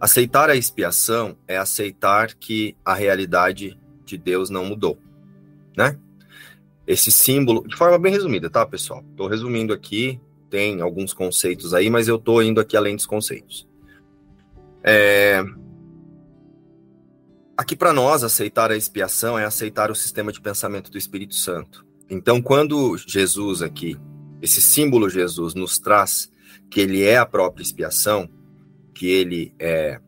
Aceitar 0.00 0.50
a 0.50 0.56
expiação 0.56 1.36
é 1.46 1.56
aceitar 1.56 2.34
que 2.34 2.76
a 2.84 2.94
realidade 2.94 3.78
de 4.04 4.18
Deus 4.18 4.50
não 4.50 4.64
mudou, 4.64 4.98
né? 5.76 5.98
Esse 6.86 7.12
símbolo, 7.12 7.66
de 7.68 7.76
forma 7.76 7.98
bem 7.98 8.12
resumida, 8.12 8.50
tá, 8.50 8.66
pessoal? 8.66 9.04
Estou 9.10 9.28
resumindo 9.28 9.72
aqui, 9.72 10.20
tem 10.48 10.80
alguns 10.80 11.12
conceitos 11.12 11.72
aí, 11.72 11.88
mas 11.88 12.08
eu 12.08 12.16
estou 12.16 12.42
indo 12.42 12.60
aqui 12.60 12.76
além 12.76 12.96
dos 12.96 13.06
conceitos. 13.06 13.68
É, 14.82 15.44
Aqui 17.60 17.76
para 17.76 17.92
nós, 17.92 18.24
aceitar 18.24 18.70
a 18.70 18.76
expiação 18.76 19.38
é 19.38 19.44
aceitar 19.44 19.90
o 19.90 19.94
sistema 19.94 20.32
de 20.32 20.40
pensamento 20.40 20.90
do 20.90 20.96
Espírito 20.96 21.34
Santo. 21.34 21.84
Então, 22.08 22.40
quando 22.40 22.96
Jesus 22.96 23.60
aqui, 23.60 23.98
esse 24.40 24.62
símbolo 24.62 25.10
Jesus, 25.10 25.54
nos 25.54 25.78
traz 25.78 26.32
que 26.70 26.80
ele 26.80 27.02
é 27.02 27.18
a 27.18 27.26
própria 27.26 27.62
expiação, 27.62 28.30
que 28.94 29.08
ele 29.10 29.54
é. 29.58 30.00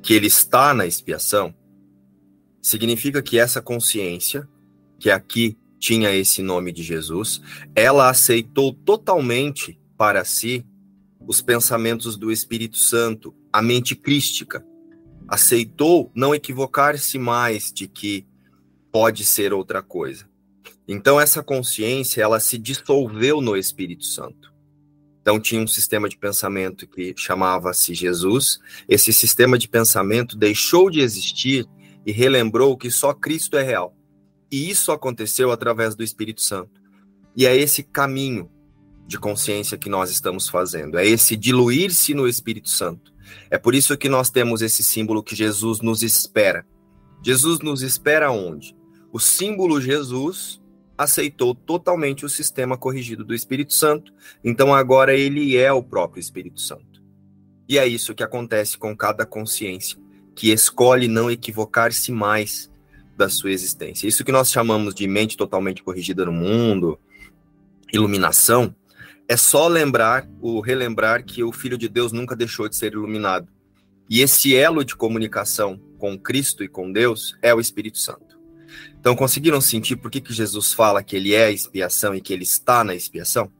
que 0.00 0.14
ele 0.14 0.28
está 0.28 0.72
na 0.72 0.86
expiação, 0.86 1.52
significa 2.62 3.20
que 3.20 3.36
essa 3.36 3.60
consciência, 3.60 4.48
que 4.96 5.10
aqui 5.10 5.58
tinha 5.80 6.14
esse 6.14 6.40
nome 6.40 6.70
de 6.70 6.84
Jesus, 6.84 7.42
ela 7.74 8.08
aceitou 8.08 8.72
totalmente 8.72 9.76
para 9.98 10.24
si 10.24 10.64
os 11.18 11.42
pensamentos 11.42 12.16
do 12.16 12.30
Espírito 12.30 12.76
Santo, 12.76 13.34
a 13.52 13.60
mente 13.60 13.96
crística 13.96 14.64
aceitou 15.28 16.10
não 16.14 16.34
equivocar-se 16.34 17.18
mais 17.18 17.72
de 17.72 17.88
que 17.88 18.26
pode 18.92 19.24
ser 19.24 19.52
outra 19.52 19.82
coisa. 19.82 20.28
Então 20.88 21.20
essa 21.20 21.42
consciência, 21.42 22.22
ela 22.22 22.38
se 22.38 22.58
dissolveu 22.58 23.40
no 23.40 23.56
Espírito 23.56 24.04
Santo. 24.04 24.54
Então 25.20 25.40
tinha 25.40 25.60
um 25.60 25.66
sistema 25.66 26.08
de 26.08 26.16
pensamento 26.16 26.86
que 26.86 27.12
chamava-se 27.16 27.92
Jesus. 27.92 28.60
Esse 28.88 29.12
sistema 29.12 29.58
de 29.58 29.68
pensamento 29.68 30.36
deixou 30.36 30.88
de 30.88 31.00
existir 31.00 31.66
e 32.06 32.12
relembrou 32.12 32.76
que 32.76 32.90
só 32.90 33.12
Cristo 33.12 33.56
é 33.56 33.62
real. 33.62 33.96
E 34.50 34.70
isso 34.70 34.92
aconteceu 34.92 35.50
através 35.50 35.96
do 35.96 36.04
Espírito 36.04 36.40
Santo. 36.40 36.80
E 37.34 37.44
é 37.44 37.56
esse 37.56 37.82
caminho 37.82 38.48
de 39.06 39.18
consciência 39.18 39.76
que 39.76 39.88
nós 39.88 40.10
estamos 40.10 40.48
fazendo, 40.48 40.98
é 40.98 41.06
esse 41.06 41.36
diluir-se 41.36 42.12
no 42.12 42.26
Espírito 42.26 42.68
Santo 42.68 43.15
é 43.50 43.58
por 43.58 43.74
isso 43.74 43.96
que 43.96 44.08
nós 44.08 44.30
temos 44.30 44.62
esse 44.62 44.82
símbolo 44.82 45.22
que 45.22 45.34
Jesus 45.34 45.80
nos 45.80 46.02
espera. 46.02 46.66
Jesus 47.24 47.60
nos 47.60 47.82
espera 47.82 48.30
onde? 48.30 48.76
O 49.12 49.18
símbolo 49.18 49.80
Jesus 49.80 50.60
aceitou 50.96 51.54
totalmente 51.54 52.24
o 52.24 52.28
sistema 52.28 52.76
corrigido 52.76 53.24
do 53.24 53.34
Espírito 53.34 53.74
Santo, 53.74 54.12
então 54.42 54.74
agora 54.74 55.14
ele 55.14 55.56
é 55.56 55.72
o 55.72 55.82
próprio 55.82 56.20
Espírito 56.20 56.60
Santo. 56.60 57.02
E 57.68 57.78
é 57.78 57.86
isso 57.86 58.14
que 58.14 58.22
acontece 58.22 58.78
com 58.78 58.96
cada 58.96 59.26
consciência, 59.26 59.98
que 60.34 60.52
escolhe 60.52 61.08
não 61.08 61.30
equivocar-se 61.30 62.12
mais 62.12 62.70
da 63.16 63.28
sua 63.28 63.50
existência. 63.50 64.06
Isso 64.06 64.24
que 64.24 64.32
nós 64.32 64.50
chamamos 64.50 64.94
de 64.94 65.06
mente 65.08 65.36
totalmente 65.36 65.82
corrigida 65.82 66.24
no 66.24 66.32
mundo, 66.32 66.98
iluminação, 67.92 68.74
é 69.28 69.36
só 69.36 69.66
lembrar, 69.66 70.28
o 70.40 70.60
relembrar 70.60 71.24
que 71.24 71.42
o 71.42 71.52
Filho 71.52 71.76
de 71.76 71.88
Deus 71.88 72.12
nunca 72.12 72.36
deixou 72.36 72.68
de 72.68 72.76
ser 72.76 72.92
iluminado. 72.92 73.48
E 74.08 74.20
esse 74.20 74.54
elo 74.54 74.84
de 74.84 74.94
comunicação 74.94 75.78
com 75.98 76.18
Cristo 76.18 76.62
e 76.62 76.68
com 76.68 76.92
Deus 76.92 77.36
é 77.42 77.52
o 77.52 77.60
Espírito 77.60 77.98
Santo. 77.98 78.38
Então, 78.98 79.16
conseguiram 79.16 79.60
sentir 79.60 79.96
por 79.96 80.10
que, 80.10 80.20
que 80.20 80.32
Jesus 80.32 80.72
fala 80.72 81.02
que 81.02 81.16
ele 81.16 81.34
é 81.34 81.46
a 81.46 81.50
expiação 81.50 82.14
e 82.14 82.20
que 82.20 82.32
ele 82.32 82.44
está 82.44 82.84
na 82.84 82.94
expiação? 82.94 83.50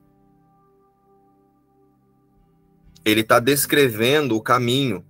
Ele 3.03 3.21
está 3.21 3.39
descrevendo 3.39 4.35
o 4.35 4.41
caminho 4.41 5.05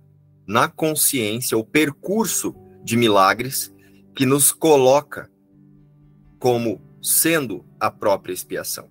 na 0.46 0.68
consciência, 0.68 1.58
o 1.58 1.64
percurso 1.64 2.54
de 2.82 2.96
milagres 2.96 3.74
que 4.14 4.24
nos 4.24 4.50
coloca 4.50 5.30
como 6.38 6.80
sendo 7.02 7.64
a 7.78 7.90
própria 7.90 8.32
expiação, 8.32 8.88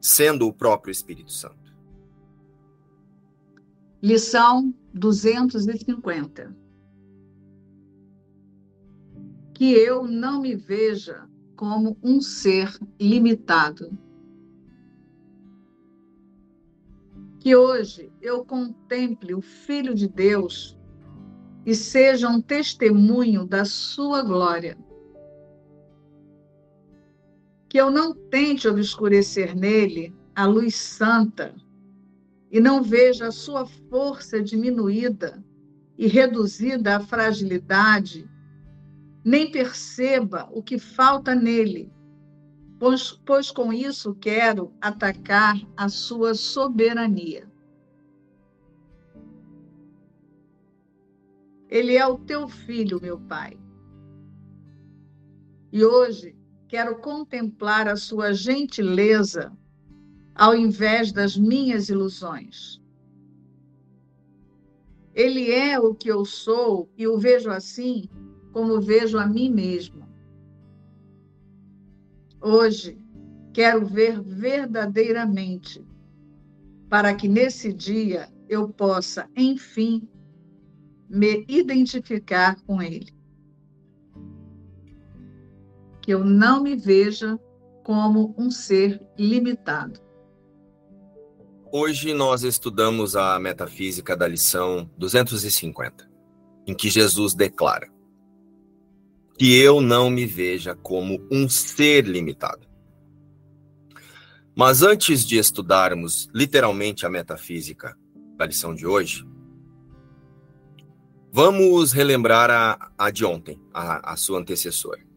sendo 0.00 0.46
o 0.46 0.52
próprio 0.52 0.90
Espírito 0.90 1.32
Santo. 1.32 1.60
Lição 4.02 4.74
250. 4.94 6.56
Que 9.52 9.72
eu 9.72 10.06
não 10.06 10.40
me 10.40 10.56
veja 10.56 11.28
como 11.54 11.98
um 12.02 12.20
ser 12.20 12.74
limitado. 12.98 13.96
Que 17.38 17.54
hoje 17.54 18.10
eu 18.22 18.44
contemple 18.44 19.34
o 19.34 19.42
Filho 19.42 19.94
de 19.94 20.08
Deus 20.08 20.78
e 21.66 21.74
seja 21.74 22.28
um 22.28 22.40
testemunho 22.40 23.44
da 23.44 23.66
sua 23.66 24.22
glória. 24.22 24.78
Que 27.70 27.78
eu 27.78 27.90
não 27.90 28.12
tente 28.12 28.68
obscurecer 28.68 29.56
nele 29.56 30.14
a 30.34 30.44
luz 30.44 30.74
santa 30.74 31.54
e 32.50 32.60
não 32.60 32.82
veja 32.82 33.28
a 33.28 33.32
sua 33.32 33.64
força 33.64 34.42
diminuída 34.42 35.42
e 35.96 36.08
reduzida 36.08 36.96
à 36.96 37.00
fragilidade, 37.00 38.28
nem 39.24 39.52
perceba 39.52 40.48
o 40.50 40.62
que 40.62 40.78
falta 40.78 41.34
nele, 41.34 41.92
pois, 42.78 43.12
pois 43.24 43.50
com 43.52 43.72
isso 43.72 44.14
quero 44.16 44.72
atacar 44.80 45.56
a 45.76 45.88
sua 45.88 46.34
soberania. 46.34 47.48
Ele 51.68 51.96
é 51.96 52.04
o 52.04 52.18
teu 52.18 52.48
filho, 52.48 53.00
meu 53.00 53.20
Pai. 53.20 53.56
E 55.72 55.84
hoje 55.84 56.39
quero 56.70 57.00
contemplar 57.00 57.88
a 57.88 57.96
sua 57.96 58.32
gentileza 58.32 59.52
ao 60.36 60.54
invés 60.54 61.10
das 61.10 61.36
minhas 61.36 61.88
ilusões. 61.88 62.80
Ele 65.12 65.50
é 65.50 65.80
o 65.80 65.92
que 65.92 66.08
eu 66.08 66.24
sou 66.24 66.88
e 66.96 67.08
o 67.08 67.18
vejo 67.18 67.50
assim 67.50 68.08
como 68.52 68.80
vejo 68.80 69.18
a 69.18 69.26
mim 69.26 69.50
mesmo. 69.50 70.08
Hoje 72.40 73.04
quero 73.52 73.84
ver 73.84 74.22
verdadeiramente, 74.22 75.84
para 76.88 77.12
que 77.16 77.26
nesse 77.26 77.72
dia 77.72 78.28
eu 78.48 78.68
possa, 78.68 79.28
enfim, 79.36 80.08
me 81.08 81.44
identificar 81.48 82.62
com 82.62 82.80
Ele. 82.80 83.12
Eu 86.10 86.24
não 86.24 86.60
me 86.60 86.74
veja 86.74 87.38
como 87.84 88.34
um 88.36 88.50
ser 88.50 89.00
limitado. 89.16 90.00
Hoje 91.72 92.12
nós 92.12 92.42
estudamos 92.42 93.14
a 93.14 93.38
metafísica 93.38 94.16
da 94.16 94.26
lição 94.26 94.90
250, 94.98 96.10
em 96.66 96.74
que 96.74 96.90
Jesus 96.90 97.32
declara 97.32 97.88
que 99.38 99.56
eu 99.56 99.80
não 99.80 100.10
me 100.10 100.26
veja 100.26 100.74
como 100.74 101.24
um 101.30 101.48
ser 101.48 102.04
limitado. 102.06 102.66
Mas 104.54 104.82
antes 104.82 105.24
de 105.24 105.38
estudarmos 105.38 106.28
literalmente 106.34 107.06
a 107.06 107.08
metafísica 107.08 107.96
da 108.36 108.46
lição 108.46 108.74
de 108.74 108.86
hoje, 108.86 109.24
Vamos 111.32 111.92
relembrar 111.92 112.50
a, 112.50 112.90
a 112.98 113.08
de 113.08 113.24
ontem, 113.24 113.62
a, 113.72 114.14
a 114.14 114.16
sua 114.16 114.40
antecessora. 114.40 115.09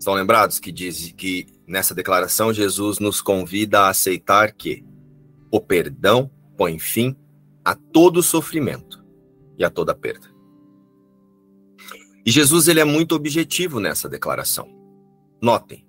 Estão 0.00 0.14
lembrados 0.14 0.58
que 0.58 0.72
diz 0.72 1.12
que 1.12 1.46
nessa 1.66 1.94
declaração 1.94 2.54
Jesus 2.54 2.98
nos 2.98 3.20
convida 3.20 3.80
a 3.80 3.90
aceitar 3.90 4.50
que 4.50 4.82
o 5.50 5.60
perdão 5.60 6.30
põe 6.56 6.78
fim 6.78 7.14
a 7.62 7.74
todo 7.74 8.22
sofrimento 8.22 9.04
e 9.58 9.64
a 9.64 9.68
toda 9.68 9.94
perda. 9.94 10.26
E 12.24 12.30
Jesus 12.30 12.66
ele 12.66 12.80
é 12.80 12.84
muito 12.84 13.14
objetivo 13.14 13.78
nessa 13.78 14.08
declaração. 14.08 14.74
Notem. 15.38 15.86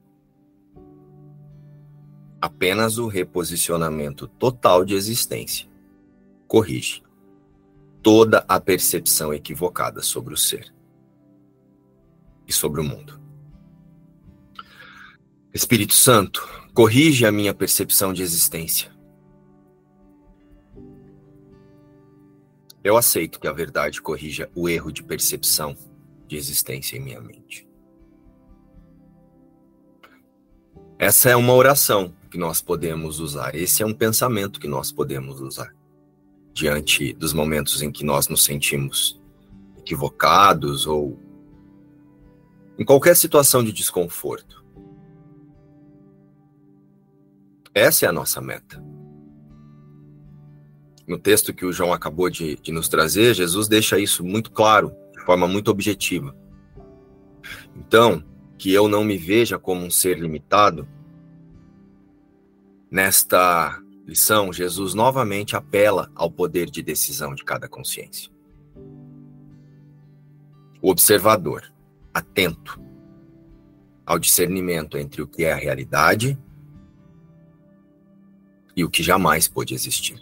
Apenas 2.41 2.97
o 2.97 3.07
reposicionamento 3.07 4.27
total 4.27 4.83
de 4.83 4.93
existência 4.93 5.69
corrige 6.49 7.01
toda 8.03 8.43
a 8.45 8.59
percepção 8.59 9.33
equivocada 9.33 10.01
sobre 10.01 10.33
o 10.33 10.37
ser 10.37 10.75
e 12.45 12.51
sobre 12.51 12.81
o 12.81 12.83
mundo. 12.83 13.20
Espírito 15.53 15.93
Santo, 15.93 16.47
corrige 16.73 17.25
a 17.25 17.31
minha 17.31 17.53
percepção 17.53 18.13
de 18.13 18.23
existência. 18.23 18.89
Eu 22.81 22.95
aceito 22.95 23.37
que 23.37 23.47
a 23.47 23.51
verdade 23.51 24.01
corrija 24.01 24.49
o 24.55 24.69
erro 24.69 24.91
de 24.91 25.03
percepção 25.03 25.75
de 26.25 26.37
existência 26.37 26.95
em 26.95 27.01
minha 27.01 27.19
mente. 27.19 27.67
Essa 30.97 31.29
é 31.29 31.35
uma 31.35 31.53
oração 31.53 32.15
que 32.29 32.37
nós 32.37 32.61
podemos 32.61 33.19
usar, 33.19 33.53
esse 33.53 33.83
é 33.83 33.85
um 33.85 33.93
pensamento 33.93 34.59
que 34.59 34.67
nós 34.67 34.89
podemos 34.89 35.41
usar 35.41 35.75
diante 36.53 37.11
dos 37.13 37.33
momentos 37.33 37.81
em 37.81 37.91
que 37.91 38.05
nós 38.05 38.29
nos 38.29 38.45
sentimos 38.45 39.19
equivocados 39.77 40.87
ou 40.87 41.19
em 42.79 42.85
qualquer 42.85 43.17
situação 43.17 43.63
de 43.63 43.73
desconforto. 43.73 44.60
Essa 47.73 48.05
é 48.05 48.09
a 48.09 48.13
nossa 48.13 48.41
meta. 48.41 48.83
No 51.07 51.17
texto 51.17 51.53
que 51.53 51.65
o 51.65 51.73
João 51.73 51.93
acabou 51.93 52.29
de, 52.29 52.55
de 52.57 52.71
nos 52.71 52.87
trazer, 52.87 53.33
Jesus 53.33 53.67
deixa 53.67 53.99
isso 53.99 54.23
muito 54.23 54.51
claro, 54.51 54.93
de 55.13 55.23
forma 55.23 55.47
muito 55.47 55.69
objetiva. 55.69 56.35
Então, 57.75 58.23
que 58.57 58.71
eu 58.71 58.87
não 58.87 59.03
me 59.03 59.17
veja 59.17 59.57
como 59.57 59.83
um 59.83 59.89
ser 59.89 60.19
limitado, 60.19 60.87
nesta 62.89 63.81
lição, 64.05 64.51
Jesus 64.51 64.93
novamente 64.93 65.55
apela 65.55 66.11
ao 66.13 66.29
poder 66.29 66.69
de 66.69 66.83
decisão 66.83 67.33
de 67.33 67.43
cada 67.43 67.67
consciência. 67.69 68.29
O 70.81 70.89
observador, 70.89 71.71
atento 72.13 72.81
ao 74.05 74.19
discernimento 74.19 74.97
entre 74.97 75.21
o 75.21 75.27
que 75.27 75.45
é 75.45 75.53
a 75.53 75.55
realidade 75.55 76.37
e 78.75 78.83
o 78.83 78.89
que 78.89 79.03
jamais 79.03 79.47
pôde 79.47 79.73
existir. 79.73 80.21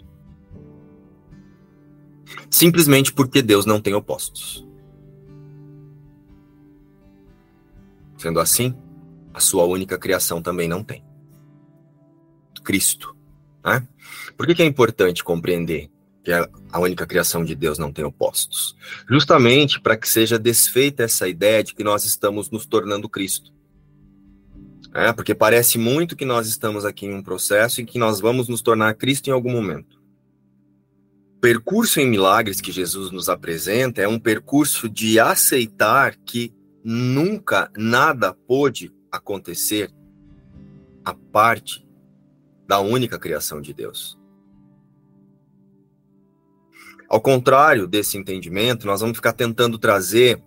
Simplesmente 2.50 3.12
porque 3.12 3.42
Deus 3.42 3.66
não 3.66 3.80
tem 3.80 3.94
opostos. 3.94 4.66
Sendo 8.18 8.40
assim, 8.40 8.76
a 9.32 9.40
sua 9.40 9.64
única 9.64 9.98
criação 9.98 10.42
também 10.42 10.68
não 10.68 10.84
tem. 10.84 11.04
Cristo 12.62 13.16
né? 13.64 13.86
Por 14.36 14.46
que, 14.46 14.54
que 14.54 14.62
é 14.62 14.66
importante 14.66 15.22
compreender 15.22 15.90
que 16.22 16.32
a 16.32 16.78
única 16.78 17.06
criação 17.06 17.44
de 17.44 17.54
Deus 17.54 17.78
não 17.78 17.92
tem 17.92 18.04
opostos? 18.04 18.76
Justamente 19.08 19.80
para 19.80 19.96
que 19.96 20.08
seja 20.08 20.38
desfeita 20.38 21.02
essa 21.04 21.28
ideia 21.28 21.62
de 21.62 21.74
que 21.74 21.84
nós 21.84 22.04
estamos 22.04 22.50
nos 22.50 22.66
tornando 22.66 23.08
Cristo. 23.08 23.52
É, 24.92 25.12
porque 25.12 25.34
parece 25.34 25.78
muito 25.78 26.16
que 26.16 26.24
nós 26.24 26.48
estamos 26.48 26.84
aqui 26.84 27.06
em 27.06 27.14
um 27.14 27.22
processo 27.22 27.80
em 27.80 27.86
que 27.86 27.98
nós 27.98 28.20
vamos 28.20 28.48
nos 28.48 28.60
tornar 28.60 28.94
Cristo 28.94 29.28
em 29.28 29.32
algum 29.32 29.52
momento. 29.52 30.00
O 31.36 31.40
percurso 31.40 32.00
em 32.00 32.08
milagres 32.08 32.60
que 32.60 32.72
Jesus 32.72 33.10
nos 33.10 33.28
apresenta 33.28 34.02
é 34.02 34.08
um 34.08 34.18
percurso 34.18 34.88
de 34.88 35.18
aceitar 35.18 36.16
que 36.16 36.52
nunca 36.84 37.70
nada 37.76 38.34
pôde 38.34 38.92
acontecer 39.12 39.92
a 41.04 41.14
parte 41.14 41.86
da 42.66 42.80
única 42.80 43.18
criação 43.18 43.60
de 43.60 43.72
Deus. 43.72 44.18
Ao 47.08 47.20
contrário 47.20 47.88
desse 47.88 48.16
entendimento, 48.16 48.86
nós 48.86 49.00
vamos 49.00 49.16
ficar 49.16 49.32
tentando 49.32 49.78
trazer 49.78 50.42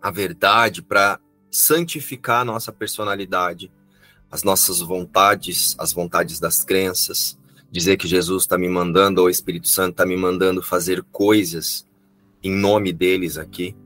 a 0.00 0.10
verdade 0.10 0.82
para 0.82 1.20
santificar 1.50 2.42
a 2.42 2.44
nossa 2.44 2.72
personalidade, 2.72 3.72
as 4.30 4.42
nossas 4.42 4.80
vontades, 4.80 5.74
as 5.78 5.92
vontades 5.92 6.38
das 6.38 6.62
crenças, 6.62 7.38
dizer 7.70 7.96
que 7.96 8.06
Jesus 8.06 8.44
está 8.44 8.56
me 8.56 8.68
mandando, 8.68 9.20
ou 9.20 9.26
o 9.26 9.30
Espírito 9.30 9.68
Santo 9.68 9.92
está 9.92 10.06
me 10.06 10.16
mandando 10.16 10.62
fazer 10.62 11.02
coisas 11.10 11.86
em 12.42 12.52
nome 12.52 12.92
deles 12.92 13.36
aqui. 13.36 13.76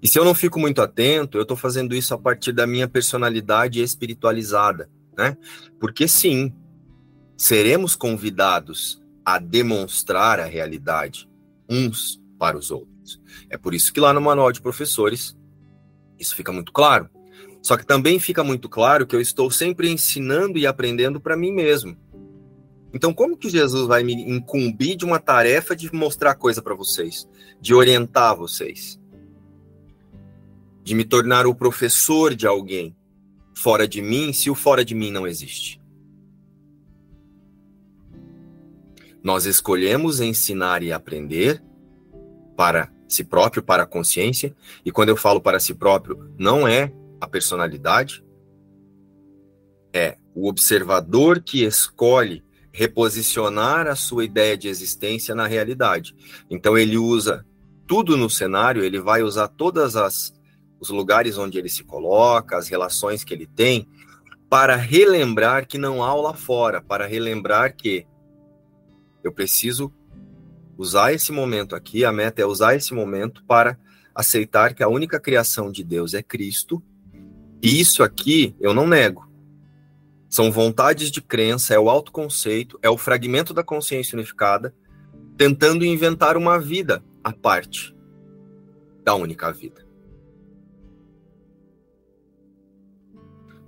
E 0.00 0.06
se 0.06 0.18
eu 0.18 0.24
não 0.24 0.34
fico 0.34 0.60
muito 0.60 0.80
atento, 0.80 1.38
eu 1.38 1.42
estou 1.42 1.56
fazendo 1.56 1.94
isso 1.94 2.14
a 2.14 2.18
partir 2.18 2.52
da 2.52 2.66
minha 2.66 2.86
personalidade 2.86 3.80
espiritualizada, 3.80 4.88
né? 5.16 5.36
Porque 5.80 6.06
sim, 6.06 6.52
seremos 7.36 7.96
convidados 7.96 9.02
a 9.24 9.38
demonstrar 9.38 10.40
a 10.40 10.44
realidade 10.44 11.28
uns 11.68 12.20
para 12.38 12.56
os 12.56 12.70
outros. 12.70 13.20
É 13.50 13.58
por 13.58 13.74
isso 13.74 13.92
que 13.92 14.00
lá 14.00 14.12
no 14.12 14.20
manual 14.20 14.52
de 14.52 14.60
professores 14.60 15.36
isso 16.18 16.34
fica 16.34 16.52
muito 16.52 16.72
claro. 16.72 17.08
Só 17.62 17.76
que 17.76 17.86
também 17.86 18.18
fica 18.18 18.42
muito 18.44 18.68
claro 18.68 19.06
que 19.06 19.14
eu 19.14 19.20
estou 19.20 19.50
sempre 19.50 19.90
ensinando 19.90 20.58
e 20.58 20.66
aprendendo 20.66 21.20
para 21.20 21.36
mim 21.36 21.52
mesmo. 21.52 21.96
Então, 22.92 23.12
como 23.12 23.36
que 23.36 23.50
Jesus 23.50 23.86
vai 23.86 24.02
me 24.02 24.14
incumbir 24.14 24.96
de 24.96 25.04
uma 25.04 25.18
tarefa 25.18 25.76
de 25.76 25.92
mostrar 25.94 26.34
coisa 26.34 26.62
para 26.62 26.74
vocês, 26.74 27.28
de 27.60 27.74
orientar 27.74 28.36
vocês, 28.36 28.98
de 30.82 30.94
me 30.94 31.04
tornar 31.04 31.46
o 31.46 31.54
professor 31.54 32.34
de 32.34 32.46
alguém 32.46 32.96
fora 33.54 33.86
de 33.86 34.00
mim, 34.00 34.32
se 34.32 34.48
o 34.48 34.54
fora 34.54 34.84
de 34.84 34.94
mim 34.94 35.10
não 35.10 35.26
existe? 35.26 35.78
Nós 39.22 39.44
escolhemos 39.44 40.20
ensinar 40.20 40.82
e 40.82 40.92
aprender 40.92 41.62
para 42.56 42.90
si 43.08 43.24
próprio, 43.24 43.62
para 43.62 43.84
a 43.84 43.86
consciência, 43.86 44.54
e 44.84 44.92
quando 44.92 45.08
eu 45.08 45.16
falo 45.16 45.40
para 45.40 45.58
si 45.58 45.74
próprio, 45.74 46.32
não 46.38 46.68
é 46.68 46.92
a 47.20 47.26
personalidade, 47.26 48.24
é 49.92 50.18
o 50.34 50.48
observador 50.48 51.42
que 51.42 51.64
escolhe 51.64 52.44
reposicionar 52.70 53.86
a 53.86 53.96
sua 53.96 54.24
ideia 54.24 54.56
de 54.56 54.68
existência 54.68 55.34
na 55.34 55.46
realidade. 55.46 56.14
Então 56.50 56.76
ele 56.76 56.96
usa 56.96 57.44
tudo 57.86 58.16
no 58.16 58.28
cenário, 58.28 58.84
ele 58.84 59.00
vai 59.00 59.22
usar 59.22 59.48
todas 59.48 59.96
as 59.96 60.36
os 60.80 60.90
lugares 60.90 61.36
onde 61.36 61.58
ele 61.58 61.68
se 61.68 61.82
coloca, 61.82 62.56
as 62.56 62.68
relações 62.68 63.24
que 63.24 63.34
ele 63.34 63.46
tem, 63.46 63.88
para 64.48 64.76
relembrar 64.76 65.66
que 65.66 65.76
não 65.76 66.04
há 66.04 66.14
lá 66.14 66.32
fora, 66.32 66.80
para 66.80 67.06
relembrar 67.06 67.74
que 67.76 68.06
eu 69.24 69.32
preciso 69.32 69.92
usar 70.78 71.12
esse 71.12 71.32
momento 71.32 71.74
aqui, 71.74 72.04
a 72.04 72.12
meta 72.12 72.40
é 72.40 72.46
usar 72.46 72.76
esse 72.76 72.94
momento 72.94 73.44
para 73.44 73.76
aceitar 74.14 74.72
que 74.74 74.82
a 74.82 74.88
única 74.88 75.18
criação 75.18 75.72
de 75.72 75.82
Deus 75.82 76.14
é 76.14 76.22
Cristo. 76.22 76.80
E 77.60 77.80
isso 77.80 78.04
aqui 78.04 78.54
eu 78.60 78.72
não 78.72 78.86
nego. 78.86 79.28
São 80.28 80.52
vontades 80.52 81.10
de 81.10 81.20
crença, 81.20 81.74
é 81.74 81.78
o 81.78 81.90
autoconceito, 81.90 82.78
é 82.80 82.88
o 82.88 82.96
fragmento 82.96 83.52
da 83.52 83.64
consciência 83.64 84.14
unificada, 84.14 84.72
tentando 85.36 85.84
inventar 85.84 86.36
uma 86.36 86.60
vida 86.60 87.02
à 87.24 87.32
parte 87.32 87.96
da 89.02 89.14
única 89.14 89.50
vida. 89.50 89.84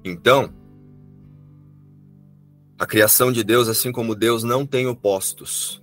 Então, 0.05 0.55
a 2.79 2.87
criação 2.87 3.33
de 3.33 3.43
Deus, 3.43 3.69
assim 3.69 3.91
como 3.91 4.15
Deus, 4.15 4.43
não 4.43 4.65
tem 4.65 4.87
opostos. 4.87 5.83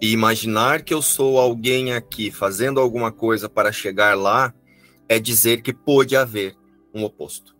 E 0.00 0.12
imaginar 0.12 0.82
que 0.82 0.94
eu 0.94 1.02
sou 1.02 1.38
alguém 1.38 1.92
aqui 1.92 2.30
fazendo 2.30 2.78
alguma 2.78 3.10
coisa 3.10 3.48
para 3.48 3.72
chegar 3.72 4.16
lá 4.16 4.54
é 5.08 5.18
dizer 5.18 5.62
que 5.62 5.72
pode 5.72 6.14
haver 6.14 6.56
um 6.94 7.02
oposto. 7.02 7.56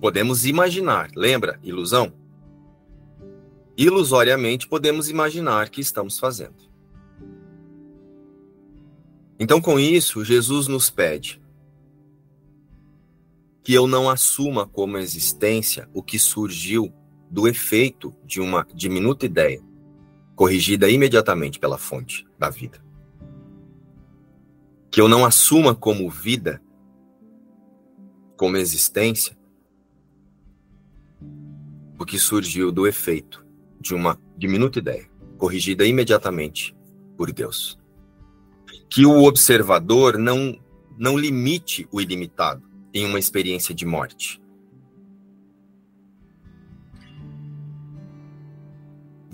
Podemos 0.00 0.44
imaginar, 0.44 1.10
lembra? 1.14 1.58
Ilusão? 1.62 2.12
Ilusoriamente 3.76 4.66
podemos 4.66 5.08
imaginar 5.08 5.68
que 5.68 5.80
estamos 5.80 6.18
fazendo. 6.18 6.66
Então, 9.38 9.60
com 9.60 9.78
isso, 9.78 10.24
Jesus 10.24 10.66
nos 10.66 10.88
pede 10.88 11.42
que 13.62 13.74
eu 13.74 13.86
não 13.86 14.08
assuma 14.08 14.66
como 14.66 14.96
existência 14.96 15.88
o 15.92 16.02
que 16.02 16.18
surgiu 16.18 16.92
do 17.30 17.48
efeito 17.48 18.14
de 18.24 18.40
uma 18.40 18.66
diminuta 18.74 19.26
ideia, 19.26 19.60
corrigida 20.34 20.88
imediatamente 20.88 21.58
pela 21.58 21.78
fonte 21.78 22.26
da 22.38 22.50
vida. 22.50 22.84
Que 24.90 25.00
eu 25.00 25.08
não 25.08 25.24
assuma 25.24 25.74
como 25.74 26.08
vida, 26.08 26.62
como 28.36 28.56
existência, 28.56 29.36
o 31.98 32.04
que 32.04 32.18
surgiu 32.18 32.70
do 32.70 32.86
efeito 32.86 33.44
de 33.80 33.94
uma 33.94 34.20
diminuta 34.36 34.78
ideia, 34.78 35.08
corrigida 35.38 35.86
imediatamente 35.86 36.76
por 37.16 37.32
Deus. 37.32 37.78
Que 38.90 39.06
o 39.06 39.24
observador 39.24 40.18
não, 40.18 40.58
não 40.98 41.18
limite 41.18 41.88
o 41.90 42.00
ilimitado 42.00 42.62
em 42.92 43.06
uma 43.06 43.18
experiência 43.18 43.74
de 43.74 43.84
morte. 43.84 44.40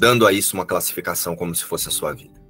Dando 0.03 0.27
a 0.27 0.33
isso 0.33 0.57
uma 0.57 0.67
classificação 0.67 1.37
como 1.37 1.55
se 1.55 1.63
fosse 1.63 1.87
a 1.87 1.93
sua 1.93 2.13
vida. 2.13 2.43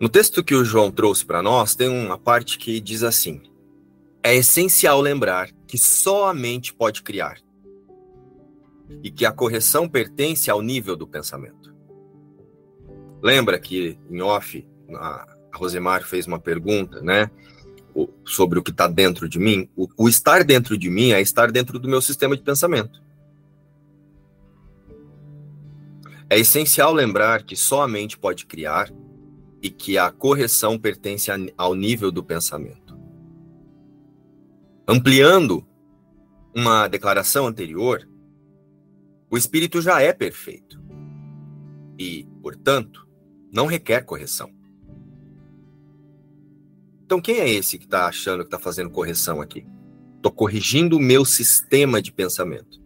No 0.00 0.08
texto 0.08 0.42
que 0.42 0.54
o 0.54 0.64
João 0.64 0.90
trouxe 0.90 1.26
para 1.26 1.42
nós, 1.42 1.74
tem 1.74 1.90
uma 1.90 2.16
parte 2.16 2.56
que 2.56 2.80
diz 2.80 3.02
assim: 3.02 3.42
É 4.22 4.34
essencial 4.34 5.02
lembrar 5.02 5.50
que 5.66 5.76
só 5.76 6.30
a 6.30 6.32
mente 6.32 6.72
pode 6.72 7.02
criar 7.02 7.36
e 9.02 9.10
que 9.10 9.26
a 9.26 9.30
correção 9.30 9.86
pertence 9.86 10.50
ao 10.50 10.62
nível 10.62 10.96
do 10.96 11.06
pensamento. 11.06 11.74
Lembra 13.22 13.58
que 13.58 13.98
em 14.08 14.22
off 14.22 14.66
a 14.94 15.36
Rosemar 15.54 16.02
fez 16.04 16.26
uma 16.26 16.40
pergunta, 16.40 17.02
né, 17.02 17.30
sobre 18.24 18.58
o 18.58 18.62
que 18.62 18.70
está 18.70 18.88
dentro 18.88 19.28
de 19.28 19.38
mim? 19.38 19.68
O, 19.76 19.86
o 19.98 20.08
estar 20.08 20.42
dentro 20.42 20.78
de 20.78 20.88
mim 20.88 21.12
é 21.12 21.20
estar 21.20 21.52
dentro 21.52 21.78
do 21.78 21.90
meu 21.90 22.00
sistema 22.00 22.34
de 22.34 22.42
pensamento. 22.42 23.03
É 26.28 26.38
essencial 26.38 26.92
lembrar 26.92 27.42
que 27.42 27.54
só 27.54 27.82
a 27.82 27.88
mente 27.88 28.18
pode 28.18 28.46
criar 28.46 28.90
e 29.62 29.70
que 29.70 29.96
a 29.98 30.10
correção 30.10 30.78
pertence 30.78 31.30
ao 31.56 31.74
nível 31.74 32.10
do 32.10 32.22
pensamento. 32.22 32.98
Ampliando 34.86 35.66
uma 36.54 36.86
declaração 36.86 37.46
anterior, 37.46 38.08
o 39.30 39.36
espírito 39.36 39.80
já 39.80 40.00
é 40.00 40.12
perfeito 40.12 40.82
e, 41.98 42.28
portanto, 42.42 43.08
não 43.50 43.66
requer 43.66 44.02
correção. 44.02 44.52
Então, 47.04 47.20
quem 47.20 47.38
é 47.38 47.48
esse 47.48 47.78
que 47.78 47.84
está 47.84 48.06
achando 48.06 48.40
que 48.40 48.48
está 48.48 48.58
fazendo 48.58 48.90
correção 48.90 49.40
aqui? 49.40 49.66
Estou 50.16 50.32
corrigindo 50.32 50.96
o 50.96 51.00
meu 51.00 51.24
sistema 51.24 52.00
de 52.02 52.12
pensamento. 52.12 52.83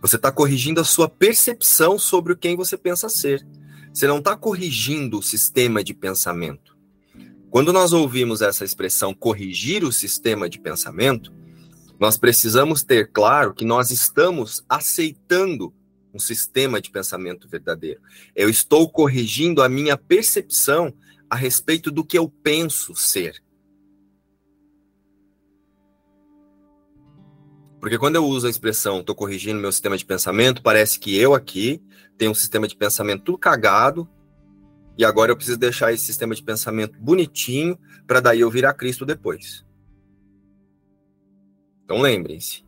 Você 0.00 0.16
está 0.16 0.32
corrigindo 0.32 0.80
a 0.80 0.84
sua 0.84 1.08
percepção 1.08 1.98
sobre 1.98 2.34
quem 2.34 2.56
você 2.56 2.76
pensa 2.76 3.08
ser. 3.08 3.46
Você 3.92 4.06
não 4.06 4.18
está 4.18 4.36
corrigindo 4.36 5.18
o 5.18 5.22
sistema 5.22 5.84
de 5.84 5.92
pensamento. 5.92 6.76
Quando 7.50 7.72
nós 7.72 7.92
ouvimos 7.92 8.40
essa 8.40 8.64
expressão 8.64 9.12
corrigir 9.12 9.84
o 9.84 9.92
sistema 9.92 10.48
de 10.48 10.58
pensamento, 10.58 11.32
nós 11.98 12.16
precisamos 12.16 12.82
ter 12.82 13.10
claro 13.10 13.52
que 13.52 13.64
nós 13.64 13.90
estamos 13.90 14.64
aceitando 14.68 15.74
um 16.14 16.18
sistema 16.18 16.80
de 16.80 16.90
pensamento 16.90 17.48
verdadeiro. 17.48 18.00
Eu 18.34 18.48
estou 18.48 18.88
corrigindo 18.88 19.62
a 19.62 19.68
minha 19.68 19.96
percepção 19.96 20.94
a 21.28 21.36
respeito 21.36 21.90
do 21.90 22.04
que 22.04 22.16
eu 22.16 22.28
penso 22.28 22.94
ser. 22.94 23.42
Porque 27.80 27.98
quando 27.98 28.16
eu 28.16 28.24
uso 28.26 28.46
a 28.46 28.50
expressão 28.50 29.00
estou 29.00 29.14
corrigindo 29.14 29.58
meu 29.58 29.72
sistema 29.72 29.96
de 29.96 30.04
pensamento, 30.04 30.62
parece 30.62 30.98
que 30.98 31.16
eu 31.16 31.34
aqui 31.34 31.82
tenho 32.18 32.30
um 32.30 32.34
sistema 32.34 32.68
de 32.68 32.76
pensamento 32.76 33.24
tudo 33.24 33.38
cagado 33.38 34.06
e 34.98 35.04
agora 35.04 35.32
eu 35.32 35.36
preciso 35.36 35.58
deixar 35.58 35.90
esse 35.92 36.04
sistema 36.04 36.34
de 36.34 36.42
pensamento 36.42 36.98
bonitinho 37.00 37.78
para 38.06 38.20
daí 38.20 38.40
eu 38.40 38.50
virar 38.50 38.74
Cristo 38.74 39.06
depois. 39.06 39.64
Então 41.84 42.02
lembrem-se. 42.02 42.64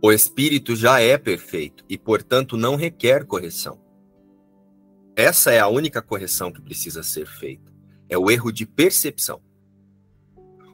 O 0.00 0.12
espírito 0.12 0.74
já 0.76 1.00
é 1.00 1.18
perfeito 1.18 1.84
e, 1.88 1.98
portanto, 1.98 2.56
não 2.56 2.74
requer 2.74 3.24
correção. 3.24 3.80
Essa 5.14 5.52
é 5.52 5.60
a 5.60 5.68
única 5.68 6.00
correção 6.00 6.50
que 6.50 6.62
precisa 6.62 7.02
ser 7.02 7.26
feita. 7.26 7.72
É 8.08 8.16
o 8.16 8.30
erro 8.30 8.50
de 8.50 8.64
percepção. 8.64 9.40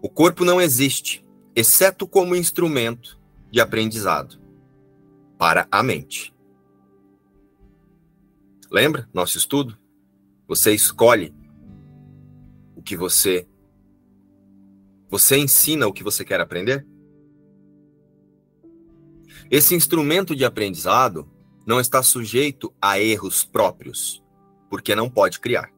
O 0.00 0.08
corpo 0.08 0.44
não 0.44 0.60
existe, 0.60 1.26
exceto 1.58 2.06
como 2.06 2.36
instrumento 2.36 3.18
de 3.50 3.60
aprendizado 3.60 4.40
para 5.36 5.66
a 5.72 5.82
mente. 5.82 6.32
Lembra 8.70 9.08
nosso 9.12 9.38
estudo? 9.38 9.76
Você 10.46 10.72
escolhe 10.72 11.34
o 12.76 12.82
que 12.82 12.96
você 12.96 13.48
você 15.10 15.36
ensina 15.36 15.88
o 15.88 15.92
que 15.92 16.04
você 16.04 16.24
quer 16.24 16.40
aprender? 16.40 16.86
Esse 19.50 19.74
instrumento 19.74 20.36
de 20.36 20.44
aprendizado 20.44 21.28
não 21.66 21.80
está 21.80 22.04
sujeito 22.04 22.72
a 22.80 23.00
erros 23.00 23.44
próprios, 23.44 24.22
porque 24.70 24.94
não 24.94 25.10
pode 25.10 25.40
criar. 25.40 25.72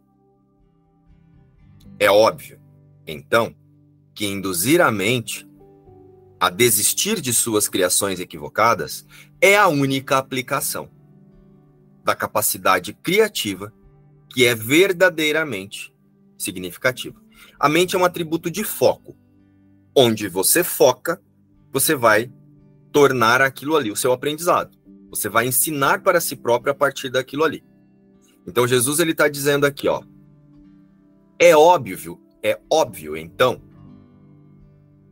É 1.99 2.11
óbvio, 2.11 2.61
então, 3.07 3.55
que 4.15 4.27
induzir 4.27 4.83
a 4.83 4.91
mente 4.91 5.49
a 6.41 6.49
desistir 6.49 7.21
de 7.21 7.35
suas 7.35 7.69
criações 7.69 8.19
equivocadas 8.19 9.07
é 9.43 9.59
a 9.59 9.69
única 9.69 10.17
aplicação 10.17 10.89
da 12.03 12.17
capacidade 12.17 12.95
criativa 12.95 13.71
que 14.31 14.47
é 14.47 14.55
verdadeiramente 14.55 15.95
significativa. 16.39 17.21
A 17.59 17.69
mente 17.69 17.95
é 17.95 17.99
um 17.99 18.07
atributo 18.07 18.51
de 18.51 18.65
foco. 18.65 19.15
Onde 19.95 20.29
você 20.29 20.65
foca, 20.65 21.21
você 21.71 21.95
vai 21.95 22.33
tornar 22.91 23.43
aquilo 23.43 23.77
ali 23.77 23.91
o 23.91 23.97
seu 23.97 24.11
aprendizado. 24.11 24.79
Você 25.11 25.29
vai 25.29 25.47
ensinar 25.47 26.03
para 26.03 26.23
si 26.23 26.37
próprio 26.37 26.73
a 26.73 26.75
partir 26.75 27.11
daquilo 27.11 27.45
ali. 27.45 27.63
Então 28.47 28.67
Jesus 28.67 28.99
ele 28.99 29.13
está 29.13 29.29
dizendo 29.29 29.67
aqui, 29.67 29.89
ó, 29.89 30.03
é 31.39 31.55
óbvio, 31.55 32.19
é 32.43 32.59
óbvio 32.71 33.15
então 33.15 33.61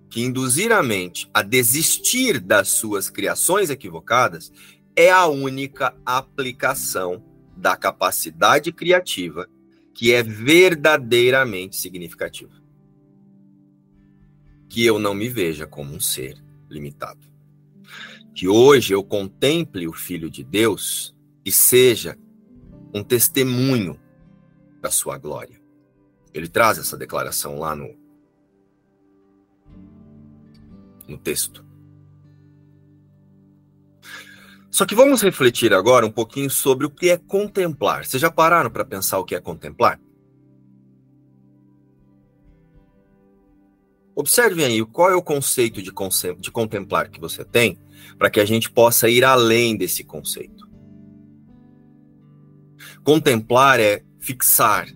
que 0.09 0.22
induzir 0.22 0.72
a 0.72 0.82
mente 0.82 1.28
a 1.32 1.42
desistir 1.42 2.40
das 2.40 2.68
suas 2.68 3.11
criações 3.11 3.70
equivocadas 3.70 4.52
é 4.96 5.11
a 5.11 5.26
única 5.26 5.94
aplicação 6.04 7.22
da 7.56 7.76
capacidade 7.76 8.72
criativa 8.72 9.48
que 9.92 10.12
é 10.12 10.22
verdadeiramente 10.22 11.76
significativa. 11.76 12.52
Que 14.68 14.84
eu 14.84 14.98
não 14.98 15.14
me 15.14 15.28
veja 15.28 15.66
como 15.66 15.94
um 15.94 16.00
ser 16.00 16.42
limitado. 16.70 17.26
Que 18.34 18.46
hoje 18.46 18.94
eu 18.94 19.02
contemple 19.02 19.88
o 19.88 19.92
Filho 19.92 20.30
de 20.30 20.44
Deus 20.44 21.16
e 21.44 21.50
seja 21.50 22.16
um 22.94 23.02
testemunho 23.02 23.98
da 24.80 24.90
sua 24.90 25.18
glória. 25.18 25.61
Ele 26.32 26.48
traz 26.48 26.78
essa 26.78 26.96
declaração 26.96 27.59
lá 27.59 27.74
no, 27.74 27.97
no 31.09 31.18
texto. 31.18 31.64
Só 34.70 34.84
que 34.86 34.94
vamos 34.94 35.22
refletir 35.22 35.72
agora 35.72 36.06
um 36.06 36.11
pouquinho 36.11 36.50
sobre 36.50 36.86
o 36.86 36.90
que 36.90 37.11
é 37.11 37.16
contemplar. 37.16 38.04
Vocês 38.04 38.20
já 38.20 38.30
pararam 38.30 38.70
para 38.70 38.84
pensar 38.84 39.18
o 39.18 39.24
que 39.24 39.34
é 39.34 39.40
contemplar? 39.40 39.98
Observem 44.14 44.64
aí 44.64 44.84
qual 44.84 45.11
é 45.11 45.14
o 45.14 45.22
conceito 45.22 45.80
de, 45.80 45.92
de 46.38 46.50
contemplar 46.50 47.09
que 47.09 47.20
você 47.20 47.44
tem, 47.44 47.78
para 48.18 48.28
que 48.28 48.40
a 48.40 48.44
gente 48.44 48.70
possa 48.70 49.09
ir 49.09 49.24
além 49.24 49.76
desse 49.76 50.04
conceito. 50.04 50.68
Contemplar 53.04 53.80
é 53.80 54.02
fixar, 54.18 54.88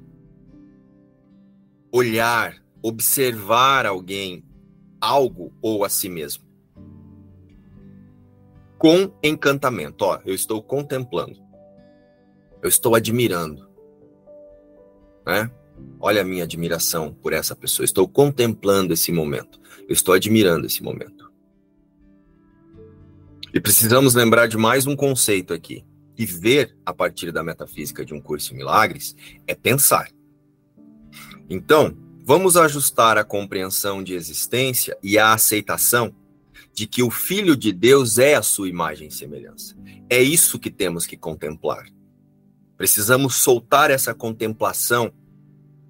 olhar, 1.90 2.56
observar 2.82 3.86
alguém, 3.86 4.44
algo 5.02 5.52
ou 5.60 5.84
a 5.84 5.88
si 5.88 6.08
mesmo 6.08 6.52
com 8.82 9.12
encantamento. 9.22 10.04
Ó, 10.04 10.18
eu 10.26 10.34
estou 10.34 10.60
contemplando. 10.60 11.40
Eu 12.60 12.68
estou 12.68 12.96
admirando. 12.96 13.70
Né? 15.24 15.48
Olha 16.00 16.22
a 16.22 16.24
minha 16.24 16.42
admiração 16.42 17.14
por 17.14 17.32
essa 17.32 17.54
pessoa. 17.54 17.84
Estou 17.84 18.08
contemplando 18.08 18.92
esse 18.92 19.12
momento. 19.12 19.60
Eu 19.88 19.92
estou 19.92 20.12
admirando 20.12 20.66
esse 20.66 20.82
momento. 20.82 21.30
E 23.54 23.60
precisamos 23.60 24.16
lembrar 24.16 24.48
de 24.48 24.56
mais 24.56 24.84
um 24.84 24.96
conceito 24.96 25.54
aqui. 25.54 25.84
E 26.18 26.26
ver 26.26 26.76
a 26.84 26.92
partir 26.92 27.30
da 27.30 27.44
metafísica 27.44 28.04
de 28.04 28.12
um 28.12 28.20
curso 28.20 28.52
em 28.52 28.56
milagres 28.56 29.14
é 29.46 29.54
pensar. 29.54 30.10
Então, 31.48 31.96
vamos 32.24 32.56
ajustar 32.56 33.18
a 33.18 33.24
compreensão 33.24 34.02
de 34.02 34.14
existência 34.14 34.96
e 35.02 35.18
a 35.18 35.32
aceitação 35.32 36.14
de 36.72 36.86
que 36.86 37.02
o 37.02 37.10
Filho 37.10 37.56
de 37.56 37.72
Deus 37.72 38.18
é 38.18 38.34
a 38.34 38.42
sua 38.42 38.68
imagem 38.68 39.08
e 39.08 39.12
semelhança. 39.12 39.76
É 40.08 40.22
isso 40.22 40.58
que 40.58 40.70
temos 40.70 41.06
que 41.06 41.16
contemplar. 41.16 41.84
Precisamos 42.76 43.36
soltar 43.36 43.90
essa 43.90 44.14
contemplação 44.14 45.12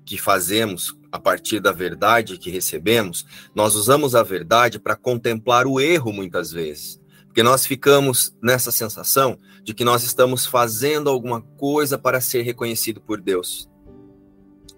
que 0.05 0.19
fazemos 0.19 0.97
a 1.11 1.19
partir 1.19 1.61
da 1.61 1.73
verdade 1.73 2.39
que 2.39 2.51
recebemos. 2.51 3.25
Nós 3.55 3.75
usamos 3.75 4.15
a 4.15 4.23
verdade 4.23 4.79
para 4.79 4.97
contemplar 4.97 5.67
o 5.67 5.81
erro 5.81 6.13
muitas 6.13 6.51
vezes. 6.51 7.01
Porque 7.27 7.43
nós 7.43 7.65
ficamos 7.65 8.37
nessa 8.43 8.71
sensação 8.71 9.39
de 9.63 9.73
que 9.73 9.85
nós 9.85 10.03
estamos 10.03 10.45
fazendo 10.45 11.09
alguma 11.09 11.41
coisa 11.41 11.97
para 11.97 12.21
ser 12.21 12.43
reconhecido 12.43 13.01
por 13.01 13.21
Deus, 13.21 13.71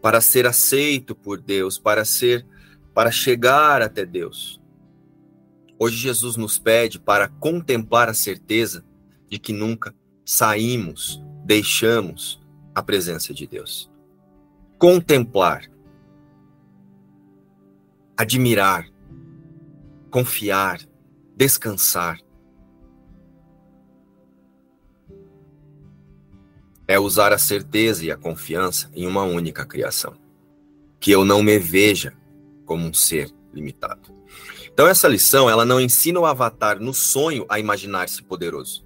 para 0.04 0.20
ser 0.20 0.46
aceito 0.46 1.14
por 1.14 1.40
Deus, 1.40 1.78
para 1.78 2.04
ser 2.04 2.46
para 2.92 3.10
chegar 3.10 3.80
até 3.80 4.04
Deus. 4.04 4.60
Hoje 5.78 5.96
Jesus 5.96 6.36
nos 6.36 6.58
pede 6.58 7.00
para 7.00 7.26
contemplar 7.26 8.10
a 8.10 8.12
certeza 8.12 8.84
de 9.30 9.38
que 9.38 9.50
nunca 9.50 9.94
saímos, 10.22 11.24
deixamos 11.46 12.38
a 12.74 12.82
presença 12.82 13.32
de 13.32 13.46
Deus. 13.46 13.90
Contemplar, 14.76 15.70
admirar, 18.14 18.86
confiar, 20.10 20.80
descansar. 21.34 22.18
É 26.86 26.98
usar 26.98 27.32
a 27.32 27.38
certeza 27.38 28.04
e 28.04 28.10
a 28.10 28.16
confiança 28.16 28.90
em 28.94 29.06
uma 29.06 29.22
única 29.22 29.64
criação. 29.64 30.14
Que 31.00 31.10
eu 31.10 31.24
não 31.24 31.42
me 31.42 31.58
veja 31.58 32.14
como 32.64 32.86
um 32.86 32.92
ser 32.92 33.30
limitado. 33.52 34.12
Então 34.72 34.88
essa 34.88 35.06
lição, 35.06 35.48
ela 35.48 35.64
não 35.64 35.80
ensina 35.80 36.18
o 36.18 36.26
avatar 36.26 36.80
no 36.80 36.92
sonho 36.92 37.46
a 37.48 37.60
imaginar-se 37.60 38.22
poderoso, 38.24 38.84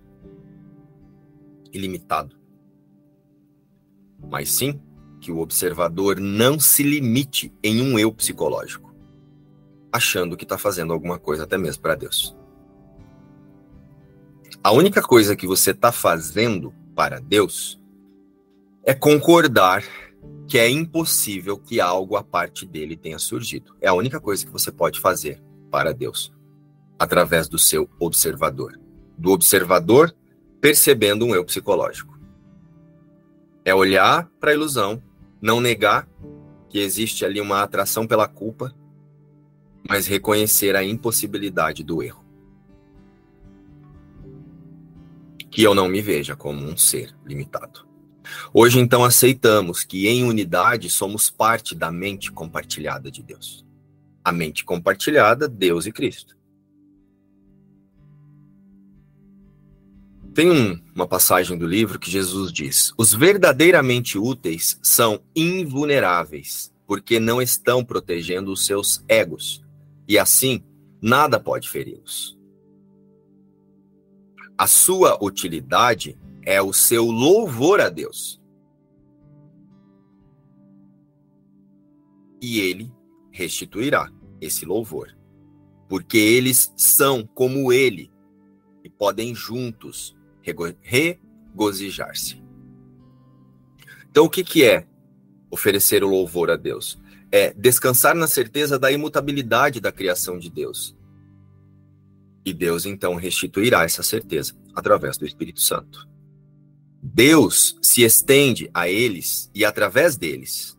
ilimitado, 1.72 2.36
mas 4.30 4.52
sim 4.52 4.78
que 5.18 5.32
o 5.32 5.38
observador 5.38 6.20
não 6.20 6.60
se 6.60 6.82
limite 6.82 7.52
em 7.62 7.80
um 7.80 7.98
eu 7.98 8.12
psicológico, 8.12 8.94
achando 9.90 10.36
que 10.36 10.44
está 10.44 10.58
fazendo 10.58 10.92
alguma 10.92 11.18
coisa 11.18 11.44
até 11.44 11.56
mesmo 11.56 11.82
para 11.82 11.94
Deus. 11.94 12.36
A 14.62 14.72
única 14.72 15.00
coisa 15.00 15.34
que 15.34 15.46
você 15.46 15.70
está 15.70 15.90
fazendo 15.90 16.74
para 16.94 17.18
Deus 17.18 17.80
é 18.88 18.94
concordar 18.94 19.84
que 20.46 20.58
é 20.58 20.66
impossível 20.66 21.58
que 21.58 21.78
algo 21.78 22.16
a 22.16 22.24
parte 22.24 22.64
dele 22.64 22.96
tenha 22.96 23.18
surgido. 23.18 23.76
É 23.82 23.88
a 23.88 23.92
única 23.92 24.18
coisa 24.18 24.46
que 24.46 24.50
você 24.50 24.72
pode 24.72 24.98
fazer 24.98 25.42
para 25.70 25.92
Deus, 25.92 26.32
através 26.98 27.48
do 27.48 27.58
seu 27.58 27.86
observador. 28.00 28.80
Do 29.18 29.30
observador 29.30 30.16
percebendo 30.58 31.26
um 31.26 31.34
eu 31.34 31.44
psicológico. 31.44 32.18
É 33.62 33.74
olhar 33.74 34.26
para 34.40 34.52
a 34.52 34.54
ilusão, 34.54 35.02
não 35.38 35.60
negar 35.60 36.08
que 36.70 36.78
existe 36.78 37.26
ali 37.26 37.42
uma 37.42 37.62
atração 37.62 38.06
pela 38.06 38.26
culpa, 38.26 38.74
mas 39.86 40.06
reconhecer 40.06 40.74
a 40.74 40.82
impossibilidade 40.82 41.84
do 41.84 42.02
erro. 42.02 42.24
Que 45.50 45.62
eu 45.62 45.74
não 45.74 45.88
me 45.88 46.00
veja 46.00 46.34
como 46.34 46.64
um 46.64 46.74
ser 46.74 47.14
limitado. 47.26 47.87
Hoje, 48.52 48.78
então, 48.78 49.04
aceitamos 49.04 49.84
que 49.84 50.08
em 50.08 50.24
unidade 50.24 50.90
somos 50.90 51.30
parte 51.30 51.74
da 51.74 51.90
mente 51.90 52.30
compartilhada 52.32 53.10
de 53.10 53.22
Deus 53.22 53.68
a 54.28 54.32
mente 54.32 54.64
compartilhada, 54.64 55.48
Deus 55.48 55.86
e 55.86 55.92
Cristo. 55.92 56.36
Tem 60.34 60.50
um, 60.50 60.80
uma 60.94 61.06
passagem 61.06 61.56
do 61.58 61.66
livro 61.66 61.98
que 61.98 62.10
Jesus 62.10 62.52
diz: 62.52 62.92
Os 62.96 63.12
verdadeiramente 63.12 64.18
úteis 64.18 64.78
são 64.82 65.20
invulneráveis, 65.34 66.72
porque 66.86 67.18
não 67.18 67.42
estão 67.42 67.84
protegendo 67.84 68.52
os 68.52 68.64
seus 68.64 69.02
egos, 69.08 69.64
e 70.06 70.18
assim 70.18 70.62
nada 71.00 71.40
pode 71.40 71.68
feri-los. 71.68 72.38
A 74.56 74.66
sua 74.66 75.18
utilidade 75.22 76.18
é 76.48 76.62
o 76.62 76.72
seu 76.72 77.04
louvor 77.04 77.78
a 77.78 77.90
Deus. 77.90 78.40
E 82.40 82.60
ele 82.60 82.90
restituirá 83.30 84.10
esse 84.40 84.64
louvor, 84.64 85.14
porque 85.90 86.16
eles 86.16 86.72
são 86.74 87.26
como 87.34 87.70
ele 87.70 88.10
e 88.82 88.88
podem 88.88 89.34
juntos 89.34 90.16
regozijar-se. 90.80 92.42
Então, 94.10 94.24
o 94.24 94.30
que, 94.30 94.42
que 94.42 94.64
é 94.64 94.86
oferecer 95.50 96.02
o 96.02 96.08
louvor 96.08 96.50
a 96.50 96.56
Deus? 96.56 96.98
É 97.30 97.52
descansar 97.52 98.14
na 98.14 98.26
certeza 98.26 98.78
da 98.78 98.90
imutabilidade 98.90 99.82
da 99.82 99.92
criação 99.92 100.38
de 100.38 100.48
Deus. 100.48 100.96
E 102.42 102.54
Deus 102.54 102.86
então 102.86 103.16
restituirá 103.16 103.84
essa 103.84 104.02
certeza 104.02 104.54
através 104.74 105.18
do 105.18 105.26
Espírito 105.26 105.60
Santo. 105.60 106.08
Deus 107.02 107.78
se 107.80 108.02
estende 108.02 108.68
a 108.74 108.88
eles 108.88 109.50
e 109.54 109.64
através 109.64 110.16
deles. 110.16 110.76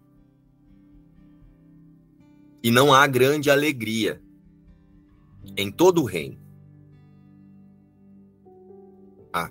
E 2.61 2.69
não 2.69 2.93
há 2.93 3.07
grande 3.07 3.49
alegria 3.49 4.21
em 5.55 5.71
todo 5.71 6.01
o 6.01 6.05
reino. 6.05 6.37
Ah. 9.31 9.49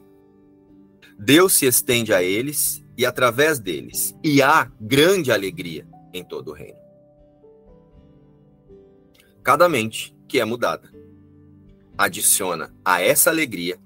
Deus 1.19 1.55
se 1.55 1.67
estende 1.67 2.13
a 2.13 2.23
eles 2.23 2.85
e 2.97 3.07
através 3.07 3.61
deles, 3.61 4.15
e 4.25 4.43
há 4.43 4.71
grande 4.81 5.31
alegria 5.31 5.87
em 6.13 6.25
todo 6.25 6.49
o 6.49 6.53
reino. 6.53 6.79
Cada 9.43 9.69
mente 9.69 10.15
que 10.27 10.41
é 10.41 10.45
mudada 10.45 10.93
adiciona 11.97 12.75
a 12.85 13.01
essa 13.01 13.31
alegria 13.31 13.79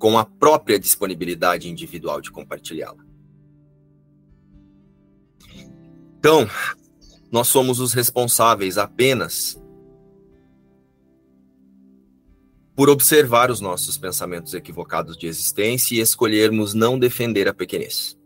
com 0.00 0.16
a 0.16 0.24
própria 0.24 0.78
disponibilidade 0.80 1.68
individual 1.68 2.22
de 2.22 2.30
compartilhá-la. 2.30 3.04
Então, 6.18 6.48
nós 7.30 7.48
somos 7.48 7.78
os 7.80 7.92
responsáveis 7.92 8.78
apenas 8.78 9.60
por 12.74 12.88
observar 12.88 13.50
os 13.50 13.60
nossos 13.60 13.98
pensamentos 13.98 14.54
equivocados 14.54 15.18
de 15.18 15.26
existência 15.26 15.94
e 15.94 16.00
escolhermos 16.00 16.72
não 16.72 16.98
defender 16.98 17.46
a 17.46 17.52
pequenez. 17.52 18.18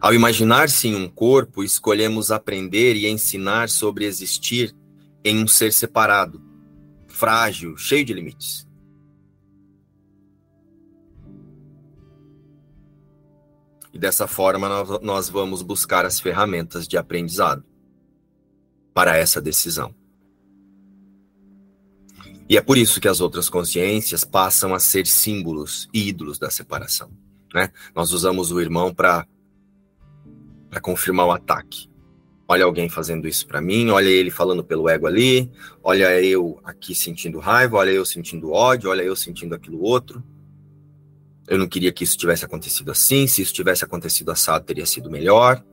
Ao 0.00 0.12
imaginar-se 0.12 0.88
em 0.88 0.96
um 0.96 1.08
corpo, 1.08 1.62
escolhemos 1.62 2.32
aprender 2.32 2.96
e 2.96 3.06
ensinar 3.06 3.68
sobre 3.68 4.06
existir 4.06 4.74
em 5.24 5.40
um 5.40 5.46
ser 5.46 5.72
separado, 5.72 6.49
frágil, 7.20 7.76
cheio 7.76 8.02
de 8.02 8.14
limites. 8.14 8.66
E 13.92 13.98
dessa 13.98 14.26
forma 14.26 14.68
nós 15.02 15.28
vamos 15.28 15.60
buscar 15.60 16.06
as 16.06 16.18
ferramentas 16.18 16.88
de 16.88 16.96
aprendizado 16.96 17.62
para 18.94 19.18
essa 19.18 19.38
decisão. 19.38 19.94
E 22.48 22.56
é 22.56 22.62
por 22.62 22.78
isso 22.78 23.00
que 23.00 23.06
as 23.06 23.20
outras 23.20 23.50
consciências 23.50 24.24
passam 24.24 24.74
a 24.74 24.80
ser 24.80 25.06
símbolos 25.06 25.90
e 25.92 26.08
ídolos 26.08 26.38
da 26.38 26.48
separação. 26.48 27.12
Né? 27.52 27.70
Nós 27.94 28.12
usamos 28.12 28.50
o 28.50 28.60
irmão 28.62 28.94
para 28.94 29.26
confirmar 30.80 31.26
o 31.26 31.32
ataque 31.32 31.89
olha 32.50 32.64
alguém 32.64 32.88
fazendo 32.88 33.28
isso 33.28 33.46
para 33.46 33.60
mim, 33.60 33.90
olha 33.90 34.08
ele 34.08 34.28
falando 34.28 34.64
pelo 34.64 34.88
ego 34.88 35.06
ali, 35.06 35.48
olha 35.84 36.20
eu 36.20 36.58
aqui 36.64 36.96
sentindo 36.96 37.38
raiva, 37.38 37.76
olha 37.76 37.92
eu 37.92 38.04
sentindo 38.04 38.50
ódio, 38.50 38.90
olha 38.90 39.02
eu 39.02 39.14
sentindo 39.14 39.54
aquilo 39.54 39.80
outro. 39.80 40.20
Eu 41.46 41.56
não 41.58 41.68
queria 41.68 41.92
que 41.92 42.02
isso 42.02 42.18
tivesse 42.18 42.44
acontecido 42.44 42.90
assim, 42.90 43.28
se 43.28 43.40
isso 43.40 43.54
tivesse 43.54 43.84
acontecido 43.84 44.32
assado 44.32 44.64
teria 44.64 44.84
sido 44.84 45.08
melhor. 45.08 45.64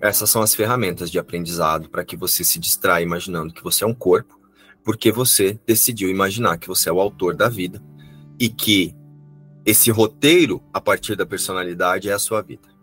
Essas 0.00 0.30
são 0.30 0.40
as 0.40 0.54
ferramentas 0.54 1.10
de 1.10 1.18
aprendizado 1.18 1.90
para 1.90 2.02
que 2.02 2.16
você 2.16 2.42
se 2.42 2.58
distraia 2.58 3.02
imaginando 3.02 3.52
que 3.52 3.62
você 3.62 3.84
é 3.84 3.86
um 3.86 3.94
corpo, 3.94 4.40
porque 4.82 5.12
você 5.12 5.60
decidiu 5.66 6.08
imaginar 6.08 6.56
que 6.56 6.66
você 6.68 6.88
é 6.88 6.92
o 6.92 7.00
autor 7.00 7.36
da 7.36 7.50
vida 7.50 7.82
e 8.40 8.48
que 8.48 8.94
esse 9.66 9.90
roteiro 9.90 10.62
a 10.72 10.80
partir 10.80 11.14
da 11.14 11.26
personalidade 11.26 12.08
é 12.08 12.14
a 12.14 12.18
sua 12.18 12.40
vida 12.40 12.74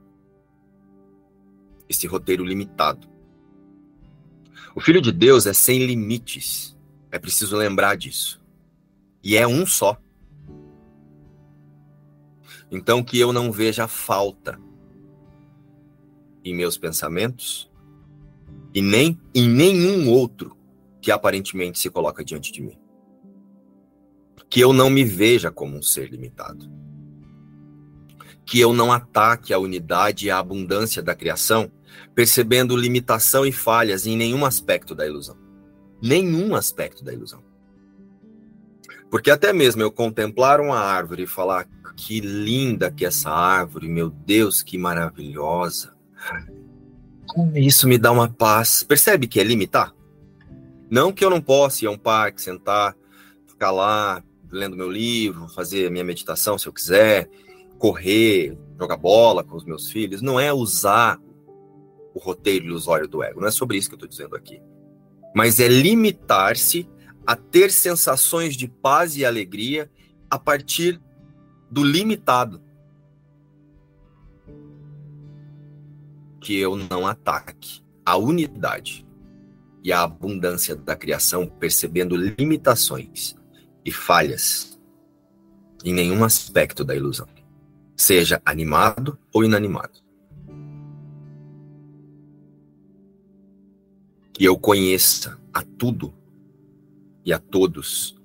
esse 1.93 2.07
roteiro 2.07 2.43
limitado. 2.43 3.07
O 4.75 4.81
Filho 4.81 5.01
de 5.01 5.11
Deus 5.11 5.45
é 5.45 5.53
sem 5.53 5.85
limites. 5.85 6.75
É 7.11 7.19
preciso 7.19 7.55
lembrar 7.55 7.95
disso. 7.95 8.41
E 9.23 9.37
é 9.37 9.47
um 9.47 9.65
só. 9.65 9.97
Então 12.71 13.03
que 13.03 13.19
eu 13.19 13.31
não 13.31 13.51
veja 13.51 13.87
falta 13.87 14.59
em 16.43 16.55
meus 16.55 16.77
pensamentos 16.77 17.71
e 18.73 18.81
nem 18.81 19.19
em 19.33 19.47
nenhum 19.47 20.09
outro 20.09 20.57
que 20.99 21.11
aparentemente 21.11 21.77
se 21.79 21.89
coloca 21.89 22.25
diante 22.25 22.51
de 22.51 22.61
mim. 22.61 22.77
Que 24.49 24.59
eu 24.59 24.73
não 24.73 24.89
me 24.89 25.03
veja 25.03 25.51
como 25.51 25.77
um 25.77 25.83
ser 25.83 26.09
limitado. 26.09 26.69
Que 28.43 28.59
eu 28.59 28.73
não 28.73 28.91
ataque 28.91 29.53
a 29.53 29.59
unidade 29.59 30.25
e 30.25 30.31
a 30.31 30.39
abundância 30.39 31.01
da 31.01 31.15
criação 31.15 31.71
percebendo 32.15 32.75
limitação 32.75 33.45
e 33.45 33.51
falhas 33.51 34.05
em 34.05 34.15
nenhum 34.15 34.45
aspecto 34.45 34.93
da 34.93 35.05
ilusão. 35.05 35.37
Nenhum 36.01 36.55
aspecto 36.55 37.03
da 37.03 37.13
ilusão. 37.13 37.43
Porque 39.09 39.29
até 39.29 39.53
mesmo 39.53 39.81
eu 39.81 39.91
contemplar 39.91 40.59
uma 40.59 40.79
árvore 40.79 41.23
e 41.23 41.27
falar 41.27 41.67
que 41.95 42.19
linda 42.19 42.91
que 42.91 43.05
é 43.05 43.07
essa 43.07 43.29
árvore, 43.29 43.87
meu 43.87 44.09
Deus, 44.09 44.63
que 44.63 44.77
maravilhosa. 44.77 45.93
Isso 47.55 47.87
me 47.87 47.97
dá 47.97 48.11
uma 48.11 48.27
paz. 48.27 48.83
Percebe 48.83 49.27
que 49.27 49.39
é 49.39 49.43
limitar? 49.43 49.93
Não 50.89 51.11
que 51.11 51.23
eu 51.23 51.29
não 51.29 51.41
possa 51.41 51.85
ir 51.85 51.87
a 51.87 51.91
um 51.91 51.97
parque, 51.97 52.41
sentar, 52.41 52.95
ficar 53.47 53.71
lá 53.71 54.23
lendo 54.51 54.77
meu 54.77 54.89
livro, 54.89 55.47
fazer 55.49 55.89
minha 55.89 56.03
meditação 56.03 56.57
se 56.57 56.67
eu 56.67 56.73
quiser, 56.73 57.27
correr, 57.79 58.55
jogar 58.79 58.97
bola 58.97 59.43
com 59.43 59.55
os 59.55 59.65
meus 59.65 59.89
filhos. 59.89 60.21
Não 60.21 60.39
é 60.39 60.53
usar 60.53 61.19
o 62.14 62.20
roteiro 62.20 62.66
ilusório 62.66 63.07
do 63.07 63.24
ego. 63.24 63.41
Não 63.41 63.47
é 63.47 63.51
sobre 63.51 63.78
isso 63.78 63.89
que 63.89 63.95
eu 63.95 63.97
estou 63.97 64.09
dizendo 64.09 64.36
aqui. 64.36 64.61
Mas 65.36 65.59
é 65.59 65.68
limitar-se 65.68 66.88
a 67.26 67.36
ter 67.36 67.72
sensações 67.72 68.55
de 68.55 68.68
paz 68.68 69.18
e 69.18 69.26
alegria 69.26 69.89
a 70.30 70.38
partir 70.38 71.01
do 71.72 71.84
limitado. 71.84 72.61
Que 76.39 76.57
eu 76.57 76.76
não 76.76 77.07
ataque 77.07 77.82
a 78.05 78.18
unidade 78.18 79.07
e 79.84 79.91
a 79.91 80.03
abundância 80.03 80.76
da 80.76 80.95
criação, 80.95 81.47
percebendo 81.47 82.16
limitações 82.16 83.36
e 83.84 83.91
falhas 83.91 84.80
em 85.84 85.93
nenhum 85.93 86.24
aspecto 86.24 86.84
da 86.84 86.95
ilusão, 86.95 87.28
seja 87.95 88.41
animado 88.45 89.18
ou 89.34 89.43
inanimado. 89.43 90.02
Que 94.34 94.43
eu 94.43 94.57
conheça 94.57 95.39
a 95.53 95.61
tudo 95.61 96.13
e 97.23 97.31
a 97.31 97.39
todos 97.39 98.17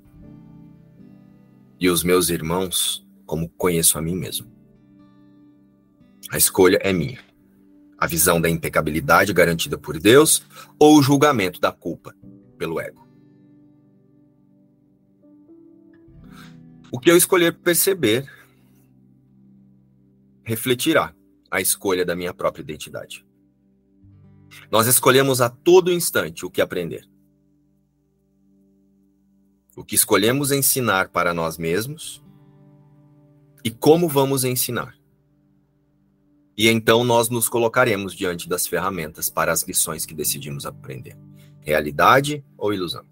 e 1.79 1.89
os 1.89 2.03
meus 2.03 2.31
irmãos 2.31 3.07
como 3.25 3.49
conheço 3.51 3.99
a 3.99 4.03
mim 4.03 4.17
mesmo. 4.17 4.51
A 6.31 6.37
escolha 6.37 6.79
é 6.83 6.93
minha. 6.93 7.21
A 7.99 8.07
visão 8.07 8.41
da 8.41 8.49
impecabilidade 8.49 9.33
garantida 9.33 9.77
por 9.77 9.99
Deus 9.99 10.45
ou 10.79 10.99
o 10.99 11.03
julgamento 11.03 11.61
da 11.61 11.71
culpa 11.71 12.15
pelo 12.57 12.81
ego. 12.81 13.07
O 16.91 16.99
que 16.99 17.11
eu 17.11 17.17
escolher 17.17 17.55
perceber 17.55 18.27
refletirá 20.43 21.15
a 21.51 21.61
escolha 21.61 22.05
da 22.05 22.17
minha 22.17 22.33
própria 22.33 22.63
identidade. 22.63 23.28
Nós 24.71 24.87
escolhemos 24.87 25.41
a 25.41 25.49
todo 25.49 25.93
instante 25.93 26.45
o 26.45 26.51
que 26.51 26.61
aprender. 26.61 27.09
O 29.77 29.85
que 29.85 29.95
escolhemos 29.95 30.51
ensinar 30.51 31.09
para 31.09 31.33
nós 31.33 31.57
mesmos 31.57 32.23
e 33.65 33.71
como 33.71 34.09
vamos 34.09 34.45
ensinar. 34.45 34.99
E 36.57 36.69
então 36.69 37.05
nós 37.05 37.29
nos 37.29 37.49
colocaremos 37.49 38.15
diante 38.15 38.49
das 38.49 38.67
ferramentas 38.67 39.31
para 39.31 39.53
as 39.53 39.63
lições 39.63 40.05
que 40.05 40.15
decidimos 40.15 40.67
aprender. 40.67 41.17
Realidade 41.61 42.45
ou 42.57 42.75
ilusão? 42.75 43.05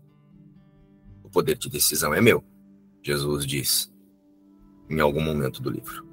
O 1.22 1.30
poder 1.30 1.56
de 1.56 1.68
decisão 1.68 2.12
é 2.12 2.20
meu, 2.20 2.42
Jesus 3.02 3.46
diz 3.46 3.92
em 4.90 4.98
algum 5.00 5.20
momento 5.20 5.62
do 5.62 5.70
livro. 5.70 6.04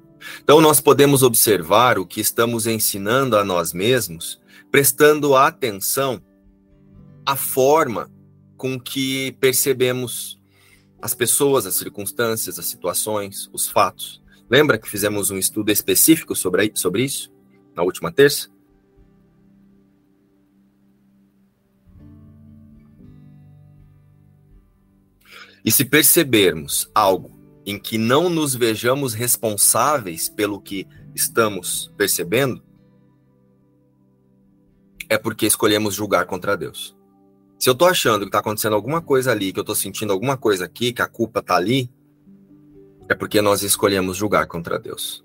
Então 0.42 0.60
nós 0.60 0.80
podemos 0.80 1.22
observar 1.22 1.98
o 1.98 2.06
que 2.06 2.20
estamos 2.20 2.66
ensinando 2.66 3.36
a 3.36 3.44
nós 3.44 3.72
mesmos 3.72 4.40
prestando 4.74 5.36
atenção 5.36 6.20
à 7.24 7.36
forma 7.36 8.10
com 8.56 8.76
que 8.76 9.30
percebemos 9.38 10.36
as 11.00 11.14
pessoas, 11.14 11.64
as 11.64 11.76
circunstâncias, 11.76 12.58
as 12.58 12.66
situações, 12.66 13.48
os 13.52 13.68
fatos. 13.68 14.20
Lembra 14.50 14.76
que 14.76 14.90
fizemos 14.90 15.30
um 15.30 15.38
estudo 15.38 15.70
específico 15.70 16.34
sobre, 16.34 16.72
sobre 16.74 17.04
isso 17.04 17.32
na 17.72 17.84
última 17.84 18.10
terça? 18.10 18.48
E 25.64 25.70
se 25.70 25.84
percebermos 25.84 26.90
algo 26.92 27.30
em 27.64 27.78
que 27.78 27.96
não 27.96 28.28
nos 28.28 28.56
vejamos 28.56 29.14
responsáveis 29.14 30.28
pelo 30.28 30.60
que 30.60 30.84
estamos 31.14 31.92
percebendo, 31.96 32.60
é 35.14 35.18
porque 35.18 35.46
escolhemos 35.46 35.94
julgar 35.94 36.26
contra 36.26 36.56
Deus. 36.56 36.96
Se 37.56 37.70
eu 37.70 37.72
estou 37.72 37.86
achando 37.86 38.22
que 38.22 38.26
está 38.26 38.40
acontecendo 38.40 38.74
alguma 38.74 39.00
coisa 39.00 39.30
ali, 39.30 39.52
que 39.52 39.60
eu 39.60 39.62
estou 39.62 39.76
sentindo 39.76 40.12
alguma 40.12 40.36
coisa 40.36 40.64
aqui, 40.64 40.92
que 40.92 41.00
a 41.00 41.06
culpa 41.06 41.38
está 41.38 41.54
ali, 41.54 41.88
é 43.08 43.14
porque 43.14 43.40
nós 43.40 43.62
escolhemos 43.62 44.16
julgar 44.16 44.46
contra 44.48 44.76
Deus. 44.76 45.24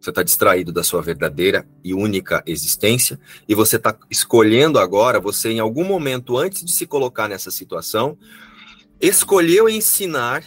Você 0.00 0.08
está 0.10 0.22
distraído 0.22 0.72
da 0.72 0.82
sua 0.82 1.02
verdadeira 1.02 1.68
e 1.84 1.92
única 1.92 2.42
existência, 2.46 3.20
e 3.46 3.54
você 3.54 3.76
está 3.76 3.96
escolhendo 4.10 4.78
agora, 4.78 5.20
você 5.20 5.50
em 5.50 5.60
algum 5.60 5.84
momento 5.84 6.38
antes 6.38 6.64
de 6.64 6.72
se 6.72 6.86
colocar 6.86 7.28
nessa 7.28 7.50
situação, 7.50 8.16
escolheu 8.98 9.68
ensinar 9.68 10.44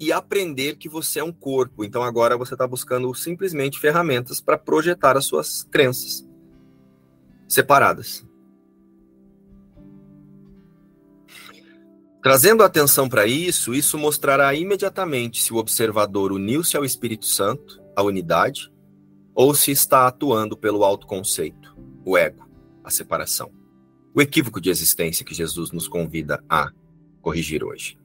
e 0.00 0.10
aprender 0.10 0.76
que 0.76 0.88
você 0.88 1.20
é 1.20 1.24
um 1.24 1.32
corpo. 1.32 1.84
Então 1.84 2.02
agora 2.02 2.38
você 2.38 2.54
está 2.54 2.66
buscando 2.66 3.12
simplesmente 3.14 3.78
ferramentas 3.78 4.40
para 4.40 4.56
projetar 4.56 5.14
as 5.18 5.26
suas 5.26 5.62
crenças 5.64 6.31
separadas. 7.52 8.26
Trazendo 12.22 12.62
atenção 12.62 13.08
para 13.08 13.26
isso, 13.26 13.74
isso 13.74 13.98
mostrará 13.98 14.54
imediatamente 14.54 15.42
se 15.42 15.52
o 15.52 15.56
observador 15.56 16.32
uniu-se 16.32 16.76
ao 16.76 16.84
Espírito 16.84 17.26
Santo, 17.26 17.82
a 17.94 18.02
unidade, 18.02 18.72
ou 19.34 19.54
se 19.54 19.70
está 19.70 20.06
atuando 20.06 20.56
pelo 20.56 20.82
autoconceito, 20.82 21.76
o 22.04 22.16
ego, 22.16 22.48
a 22.82 22.90
separação. 22.90 23.52
O 24.14 24.22
equívoco 24.22 24.60
de 24.60 24.70
existência 24.70 25.24
que 25.24 25.34
Jesus 25.34 25.72
nos 25.72 25.88
convida 25.88 26.42
a 26.48 26.70
corrigir 27.20 27.64
hoje. 27.64 27.98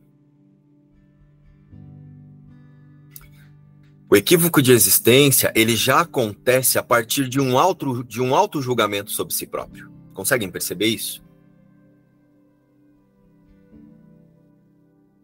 O 4.09 4.15
equívoco 4.15 4.61
de 4.61 4.71
existência, 4.71 5.51
ele 5.53 5.75
já 5.75 5.99
acontece 5.99 6.79
a 6.79 6.83
partir 6.83 7.27
de 7.27 7.41
um 7.41 7.59
auto 7.59 8.05
de 8.05 8.21
um 8.21 8.33
auto 8.33 8.61
julgamento 8.61 9.11
sobre 9.11 9.33
si 9.33 9.45
próprio. 9.45 9.91
Conseguem 10.13 10.49
perceber 10.49 10.87
isso? 10.87 11.21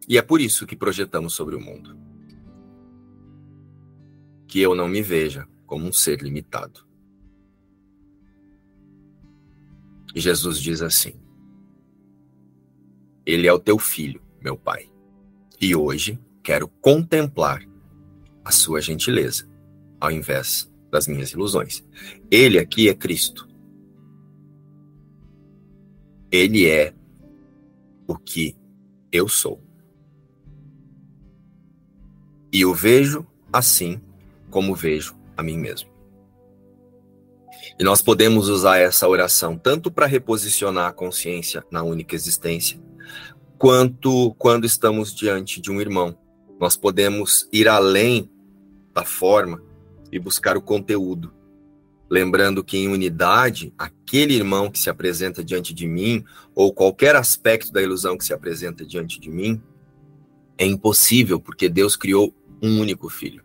E 0.07 0.17
é 0.17 0.21
por 0.21 0.41
isso 0.41 0.67
que 0.67 0.75
projetamos 0.75 1.33
sobre 1.33 1.55
o 1.55 1.61
mundo. 1.61 1.97
Que 4.47 4.59
eu 4.59 4.75
não 4.75 4.87
me 4.87 5.01
veja 5.01 5.47
como 5.65 5.87
um 5.87 5.93
ser 5.93 6.21
limitado. 6.21 6.85
E 10.13 10.19
Jesus 10.19 10.59
diz 10.59 10.81
assim: 10.81 11.15
Ele 13.25 13.47
é 13.47 13.53
o 13.53 13.59
teu 13.59 13.79
filho, 13.79 14.21
meu 14.41 14.57
pai. 14.57 14.91
E 15.59 15.73
hoje 15.73 16.19
quero 16.43 16.67
contemplar 16.67 17.65
a 18.43 18.51
sua 18.51 18.81
gentileza, 18.81 19.47
ao 19.99 20.11
invés 20.11 20.71
das 20.91 21.07
minhas 21.07 21.31
ilusões. 21.31 21.83
Ele 22.29 22.59
aqui 22.59 22.89
é 22.89 22.93
Cristo. 22.93 23.47
Ele 26.31 26.67
é 26.67 26.93
o 28.07 28.15
que 28.15 28.55
eu 29.11 29.27
sou. 29.27 29.61
E 32.51 32.65
o 32.65 32.73
vejo 32.73 33.25
assim 33.51 34.01
como 34.49 34.75
vejo 34.75 35.15
a 35.35 35.41
mim 35.41 35.57
mesmo. 35.57 35.89
E 37.79 37.83
nós 37.83 38.01
podemos 38.01 38.49
usar 38.49 38.77
essa 38.77 39.07
oração 39.07 39.57
tanto 39.57 39.89
para 39.89 40.05
reposicionar 40.05 40.87
a 40.87 40.93
consciência 40.93 41.63
na 41.71 41.81
única 41.81 42.15
existência, 42.15 42.79
quanto 43.57 44.33
quando 44.37 44.65
estamos 44.65 45.13
diante 45.13 45.59
de 45.59 45.71
um 45.71 45.81
irmão. 45.81 46.17
Nós 46.59 46.75
podemos 46.75 47.47
ir 47.51 47.67
além 47.67 48.29
da 48.93 49.03
forma 49.03 49.61
e 50.11 50.19
buscar 50.19 50.55
o 50.55 50.61
conteúdo. 50.61 51.33
Lembrando 52.09 52.63
que 52.63 52.77
em 52.77 52.87
unidade, 52.87 53.73
aquele 53.77 54.35
irmão 54.35 54.69
que 54.69 54.77
se 54.77 54.89
apresenta 54.89 55.43
diante 55.43 55.73
de 55.73 55.87
mim, 55.87 56.23
ou 56.53 56.71
qualquer 56.71 57.15
aspecto 57.15 57.73
da 57.73 57.81
ilusão 57.81 58.17
que 58.17 58.25
se 58.25 58.33
apresenta 58.33 58.85
diante 58.85 59.19
de 59.19 59.31
mim, 59.31 59.61
é 60.57 60.65
impossível, 60.65 61.39
porque 61.39 61.67
Deus 61.67 61.95
criou 61.95 62.33
um 62.61 62.79
único 62.79 63.09
filho. 63.09 63.43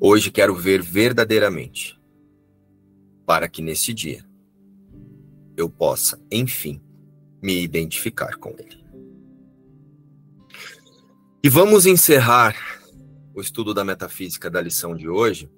Hoje 0.00 0.30
quero 0.30 0.54
ver 0.54 0.82
verdadeiramente, 0.82 2.00
para 3.24 3.48
que 3.48 3.62
nesse 3.62 3.94
dia 3.94 4.24
eu 5.56 5.68
possa, 5.68 6.20
enfim, 6.30 6.80
me 7.42 7.62
identificar 7.62 8.36
com 8.36 8.50
ele. 8.58 8.84
E 11.42 11.48
vamos 11.48 11.86
encerrar 11.86 12.77
o 13.38 13.40
estudo 13.40 13.72
da 13.72 13.84
metafísica 13.84 14.50
da 14.50 14.60
lição 14.60 14.96
de 14.96 15.08
hoje 15.08 15.48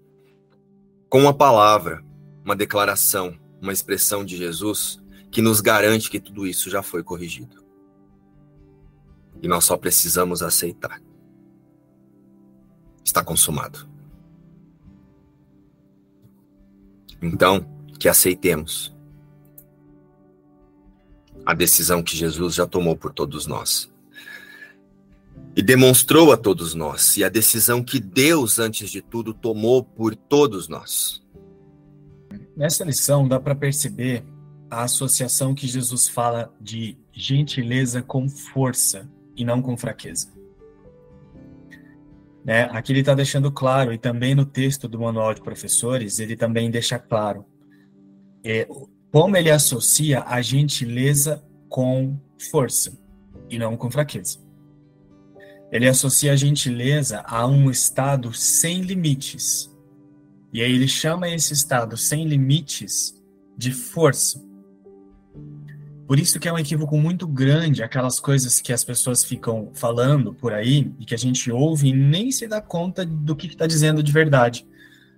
com 1.08 1.22
uma 1.22 1.32
palavra, 1.32 2.04
uma 2.44 2.54
declaração, 2.54 3.40
uma 3.58 3.72
expressão 3.72 4.22
de 4.22 4.36
Jesus 4.36 5.00
que 5.30 5.40
nos 5.40 5.62
garante 5.62 6.10
que 6.10 6.20
tudo 6.20 6.46
isso 6.46 6.68
já 6.68 6.82
foi 6.82 7.02
corrigido. 7.02 7.64
E 9.40 9.48
nós 9.48 9.64
só 9.64 9.78
precisamos 9.78 10.42
aceitar. 10.42 11.00
Está 13.02 13.24
consumado. 13.24 13.88
Então, 17.22 17.64
que 17.98 18.10
aceitemos 18.10 18.94
a 21.46 21.54
decisão 21.54 22.02
que 22.02 22.14
Jesus 22.14 22.56
já 22.56 22.66
tomou 22.66 22.94
por 22.94 23.10
todos 23.10 23.46
nós 23.46 23.90
e 25.60 25.62
demonstrou 25.62 26.32
a 26.32 26.38
todos 26.38 26.74
nós, 26.74 27.18
e 27.18 27.22
a 27.22 27.28
decisão 27.28 27.84
que 27.84 28.00
Deus, 28.00 28.58
antes 28.58 28.90
de 28.90 29.02
tudo, 29.02 29.34
tomou 29.34 29.84
por 29.84 30.16
todos 30.16 30.68
nós. 30.68 31.22
Nessa 32.56 32.82
lição 32.82 33.28
dá 33.28 33.38
para 33.38 33.54
perceber 33.54 34.24
a 34.70 34.84
associação 34.84 35.54
que 35.54 35.66
Jesus 35.66 36.08
fala 36.08 36.50
de 36.58 36.96
gentileza 37.12 38.00
com 38.00 38.26
força 38.26 39.06
e 39.36 39.44
não 39.44 39.60
com 39.60 39.76
fraqueza. 39.76 40.32
Né? 42.42 42.62
Aqui 42.72 42.92
ele 42.92 43.00
está 43.00 43.12
deixando 43.12 43.52
claro, 43.52 43.92
e 43.92 43.98
também 43.98 44.34
no 44.34 44.46
texto 44.46 44.88
do 44.88 44.98
Manual 44.98 45.34
de 45.34 45.42
Professores, 45.42 46.20
ele 46.20 46.36
também 46.36 46.70
deixa 46.70 46.98
claro 46.98 47.44
é, 48.42 48.66
como 49.12 49.36
ele 49.36 49.50
associa 49.50 50.24
a 50.24 50.40
gentileza 50.40 51.44
com 51.68 52.18
força 52.50 52.98
e 53.50 53.58
não 53.58 53.76
com 53.76 53.90
fraqueza. 53.90 54.48
Ele 55.70 55.88
associa 55.88 56.32
a 56.32 56.36
gentileza 56.36 57.22
a 57.26 57.46
um 57.46 57.70
estado 57.70 58.32
sem 58.32 58.80
limites. 58.80 59.70
E 60.52 60.62
aí 60.62 60.72
ele 60.72 60.88
chama 60.88 61.28
esse 61.28 61.52
estado 61.52 61.96
sem 61.96 62.26
limites 62.26 63.14
de 63.56 63.72
força. 63.72 64.42
Por 66.10 66.18
isso 66.18 66.40
que 66.40 66.48
é 66.48 66.52
um 66.52 66.58
equívoco 66.58 66.96
muito 66.96 67.24
grande 67.24 67.84
aquelas 67.84 68.18
coisas 68.18 68.60
que 68.60 68.72
as 68.72 68.82
pessoas 68.82 69.22
ficam 69.22 69.70
falando 69.74 70.34
por 70.34 70.52
aí 70.52 70.92
e 70.98 71.04
que 71.04 71.14
a 71.14 71.18
gente 71.18 71.52
ouve 71.52 71.90
e 71.90 71.92
nem 71.92 72.32
se 72.32 72.48
dá 72.48 72.60
conta 72.60 73.06
do 73.06 73.36
que 73.36 73.46
está 73.46 73.64
dizendo 73.64 74.02
de 74.02 74.10
verdade. 74.10 74.66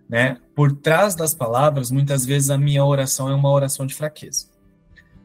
Né? 0.07 0.37
Por 0.55 0.73
trás 0.73 1.15
das 1.15 1.33
palavras, 1.33 1.91
muitas 1.91 2.27
vezes 2.27 2.51
a 2.51 2.59
minha 2.59 2.85
oração 2.85 3.31
é 3.31 3.35
uma 3.35 3.51
oração 3.51 3.87
de 3.87 3.95
fraqueza. 3.95 4.49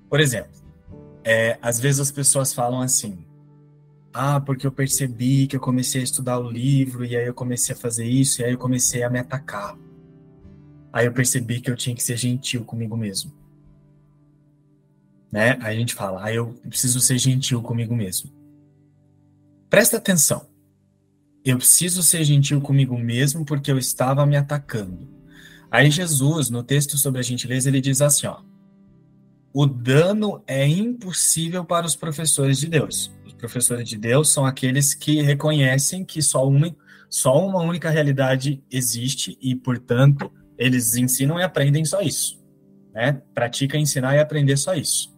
Por 0.10 0.22
exemplo, 0.22 0.52
é, 1.22 1.58
às 1.62 1.78
vezes 1.78 2.00
as 2.00 2.12
pessoas 2.12 2.54
falam 2.54 2.80
assim: 2.80 3.18
ah, 4.18 4.42
porque 4.42 4.66
eu 4.66 4.72
percebi 4.72 5.46
que 5.46 5.56
eu 5.56 5.60
comecei 5.60 6.02
a 6.02 6.04
estudar 6.04 6.40
o 6.40 6.50
livro 6.50 7.06
e 7.06 7.16
aí 7.16 7.28
eu 7.28 7.36
comecei 7.36 7.76
a 7.76 7.78
fazer 7.78 8.04
isso 8.04 8.42
e 8.42 8.46
aí 8.46 8.52
eu 8.52 8.58
comecei 8.58 9.04
a 9.04 9.10
me 9.12 9.20
atacar. 9.20 9.78
Aí 10.92 11.06
eu 11.06 11.14
percebi 11.14 11.62
que 11.62 11.70
eu 11.70 11.76
tinha 11.76 11.96
que 11.96 12.02
ser 12.02 12.18
gentil 12.18 12.66
comigo 12.66 12.98
mesmo. 12.98 13.32
Né? 15.32 15.52
Aí 15.62 15.76
a 15.76 15.80
gente 15.80 15.94
fala, 15.94 16.26
ah, 16.26 16.34
eu 16.34 16.48
preciso 16.68 17.00
ser 17.00 17.20
gentil 17.20 17.62
comigo 17.62 17.96
mesmo. 17.96 18.32
Presta 19.70 19.98
atenção. 19.98 20.48
Eu 21.46 21.58
preciso 21.58 22.02
ser 22.02 22.24
gentil 22.24 22.60
comigo 22.60 22.98
mesmo 22.98 23.46
porque 23.46 23.72
eu 23.72 23.78
estava 23.78 24.26
me 24.26 24.36
atacando. 24.36 25.08
Aí 25.70 25.92
Jesus, 25.92 26.50
no 26.50 26.64
texto 26.64 26.98
sobre 26.98 27.20
a 27.20 27.24
gentileza, 27.24 27.70
ele 27.70 27.82
diz 27.82 28.02
assim, 28.02 28.26
ó: 28.26 28.42
O 29.54 29.68
dano 29.68 30.42
é 30.48 30.68
impossível 30.68 31.64
para 31.64 31.86
os 31.86 31.96
professores 31.96 32.58
de 32.58 32.68
Deus 32.68 33.16
professores 33.38 33.88
de 33.88 33.98
Deus 33.98 34.32
são 34.32 34.46
aqueles 34.46 34.94
que 34.94 35.22
reconhecem 35.22 36.04
que 36.04 36.22
só 36.22 36.48
uma, 36.48 36.76
só 37.10 37.46
uma 37.46 37.62
única 37.62 37.90
realidade 37.90 38.64
existe 38.70 39.38
e, 39.42 39.56
portanto, 39.56 40.32
eles 40.58 40.96
ensinam 40.96 41.40
e 41.40 41.44
aprendem 41.44 41.86
só 41.86 42.02
isso. 42.02 42.44
Né? 42.94 43.22
Pratica 43.34 43.78
ensinar 43.78 44.16
e 44.16 44.20
aprender 44.20 44.58
só 44.58 44.74
isso. 44.74 45.16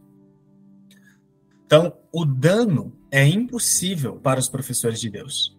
Então, 1.65 1.93
o 2.11 2.25
dano 2.25 2.93
é 3.11 3.25
impossível 3.25 4.15
para 4.15 4.39
os 4.39 4.49
professores 4.49 4.99
de 4.99 5.09
Deus. 5.09 5.57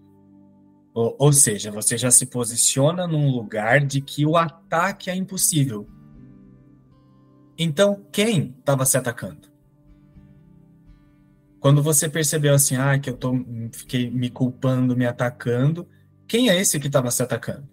Ou, 0.92 1.16
ou 1.18 1.32
seja, 1.32 1.70
você 1.70 1.96
já 1.96 2.10
se 2.10 2.26
posiciona 2.26 3.06
num 3.06 3.30
lugar 3.30 3.80
de 3.80 4.00
que 4.00 4.26
o 4.26 4.36
ataque 4.36 5.08
é 5.08 5.14
impossível. 5.14 5.88
Então, 7.56 8.04
quem 8.10 8.54
estava 8.58 8.84
se 8.84 8.98
atacando? 8.98 9.49
Quando 11.60 11.82
você 11.82 12.08
percebeu 12.08 12.54
assim, 12.54 12.76
ah, 12.76 12.98
que 12.98 13.10
eu 13.10 13.16
tô, 13.16 13.34
fiquei 13.72 14.10
me 14.10 14.30
culpando, 14.30 14.96
me 14.96 15.04
atacando, 15.04 15.86
quem 16.26 16.48
é 16.48 16.58
esse 16.58 16.80
que 16.80 16.86
estava 16.86 17.10
se 17.10 17.22
atacando? 17.22 17.68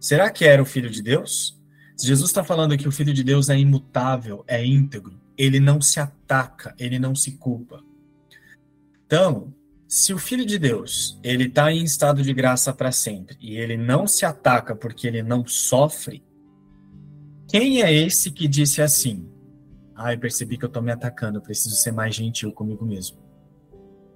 Será 0.00 0.28
que 0.28 0.44
era 0.44 0.60
o 0.60 0.66
Filho 0.66 0.90
de 0.90 1.00
Deus? 1.00 1.62
Jesus 2.00 2.30
está 2.30 2.42
falando 2.42 2.76
que 2.76 2.88
o 2.88 2.92
Filho 2.92 3.14
de 3.14 3.22
Deus 3.22 3.48
é 3.48 3.56
imutável, 3.56 4.44
é 4.48 4.64
íntegro, 4.64 5.20
ele 5.38 5.60
não 5.60 5.80
se 5.80 6.00
ataca, 6.00 6.74
ele 6.78 6.98
não 6.98 7.14
se 7.14 7.32
culpa. 7.32 7.80
Então, 9.06 9.54
se 9.86 10.12
o 10.12 10.18
Filho 10.18 10.44
de 10.44 10.58
Deus 10.58 11.20
ele 11.22 11.44
está 11.44 11.70
em 11.70 11.84
estado 11.84 12.22
de 12.22 12.32
graça 12.32 12.72
para 12.72 12.90
sempre 12.90 13.36
e 13.40 13.56
ele 13.56 13.76
não 13.76 14.06
se 14.06 14.24
ataca 14.24 14.74
porque 14.74 15.06
ele 15.06 15.22
não 15.22 15.46
sofre, 15.46 16.24
quem 17.46 17.82
é 17.82 17.92
esse 17.92 18.32
que 18.32 18.48
disse 18.48 18.82
assim? 18.82 19.31
Ah, 20.04 20.12
eu 20.12 20.18
percebi 20.18 20.58
que 20.58 20.64
eu 20.64 20.68
estou 20.68 20.82
me 20.82 20.90
atacando, 20.90 21.40
preciso 21.40 21.76
ser 21.76 21.92
mais 21.92 22.12
gentil 22.12 22.50
comigo 22.52 22.84
mesmo. 22.84 23.18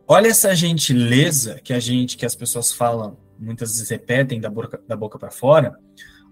Olha 0.08 0.26
essa 0.26 0.52
gentileza 0.52 1.60
que 1.62 1.72
a 1.72 1.78
gente, 1.78 2.16
que 2.16 2.26
as 2.26 2.34
pessoas 2.34 2.72
falam, 2.72 3.16
muitas 3.38 3.70
vezes 3.70 3.88
repetem 3.88 4.40
da 4.40 4.50
boca, 4.50 4.80
da 4.86 4.96
boca 4.96 5.16
para 5.16 5.30
fora. 5.30 5.78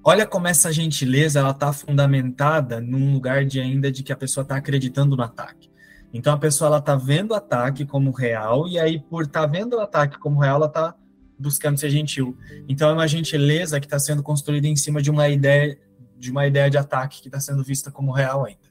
Olha 0.02 0.26
como 0.26 0.48
essa 0.48 0.72
gentileza 0.72 1.38
ela 1.38 1.52
está 1.52 1.72
fundamentada 1.72 2.80
num 2.80 3.12
lugar 3.12 3.44
de 3.44 3.60
ainda 3.60 3.92
de 3.92 4.02
que 4.02 4.12
a 4.12 4.16
pessoa 4.16 4.42
está 4.42 4.56
acreditando 4.56 5.16
no 5.16 5.22
ataque. 5.22 5.70
Então 6.12 6.34
a 6.34 6.38
pessoa 6.38 6.66
ela 6.66 6.78
está 6.78 6.96
vendo 6.96 7.30
o 7.30 7.34
ataque 7.34 7.86
como 7.86 8.10
real 8.10 8.66
e 8.66 8.76
aí 8.76 8.98
por 8.98 9.22
estar 9.22 9.42
tá 9.42 9.46
vendo 9.46 9.74
o 9.74 9.80
ataque 9.80 10.18
como 10.18 10.40
real 10.40 10.56
ela 10.56 10.66
está 10.66 10.96
buscando 11.38 11.78
ser 11.78 11.90
gentil. 11.90 12.36
Então 12.68 12.90
é 12.90 12.92
uma 12.92 13.06
gentileza 13.06 13.78
que 13.78 13.86
está 13.86 14.00
sendo 14.00 14.22
construída 14.22 14.66
em 14.66 14.74
cima 14.74 15.00
de 15.00 15.12
uma 15.12 15.28
ideia 15.28 15.78
de 16.16 16.30
uma 16.30 16.44
ideia 16.46 16.70
de 16.70 16.78
ataque 16.78 17.20
que 17.22 17.28
está 17.28 17.38
sendo 17.38 17.62
vista 17.62 17.90
como 17.90 18.10
real 18.10 18.44
ainda. 18.44 18.63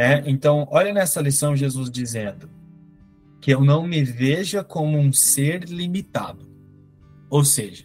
Né? 0.00 0.22
Então, 0.24 0.66
olha 0.70 0.94
nessa 0.94 1.20
lição 1.20 1.54
Jesus 1.54 1.90
dizendo 1.90 2.48
que 3.38 3.52
eu 3.52 3.60
não 3.60 3.86
me 3.86 4.02
veja 4.02 4.64
como 4.64 4.96
um 4.96 5.12
ser 5.12 5.64
limitado. 5.64 6.48
Ou 7.28 7.44
seja, 7.44 7.84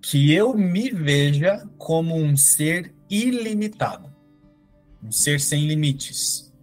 que 0.00 0.32
eu 0.32 0.56
me 0.56 0.90
veja 0.90 1.68
como 1.78 2.14
um 2.14 2.36
ser 2.36 2.94
ilimitado, 3.10 4.08
um 5.02 5.10
ser 5.10 5.40
sem 5.40 5.66
limites. 5.66 6.54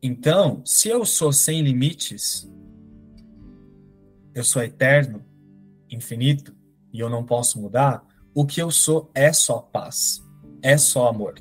Então, 0.00 0.62
se 0.64 0.88
eu 0.88 1.04
sou 1.04 1.32
sem 1.32 1.62
limites, 1.62 2.48
eu 4.32 4.44
sou 4.44 4.62
eterno, 4.62 5.24
infinito, 5.90 6.54
e 6.92 7.00
eu 7.00 7.10
não 7.10 7.26
posso 7.26 7.60
mudar, 7.60 8.06
o 8.32 8.46
que 8.46 8.62
eu 8.62 8.70
sou 8.70 9.10
é 9.16 9.32
só 9.32 9.58
paz, 9.58 10.27
é 10.62 10.76
só 10.76 11.08
amor. 11.08 11.34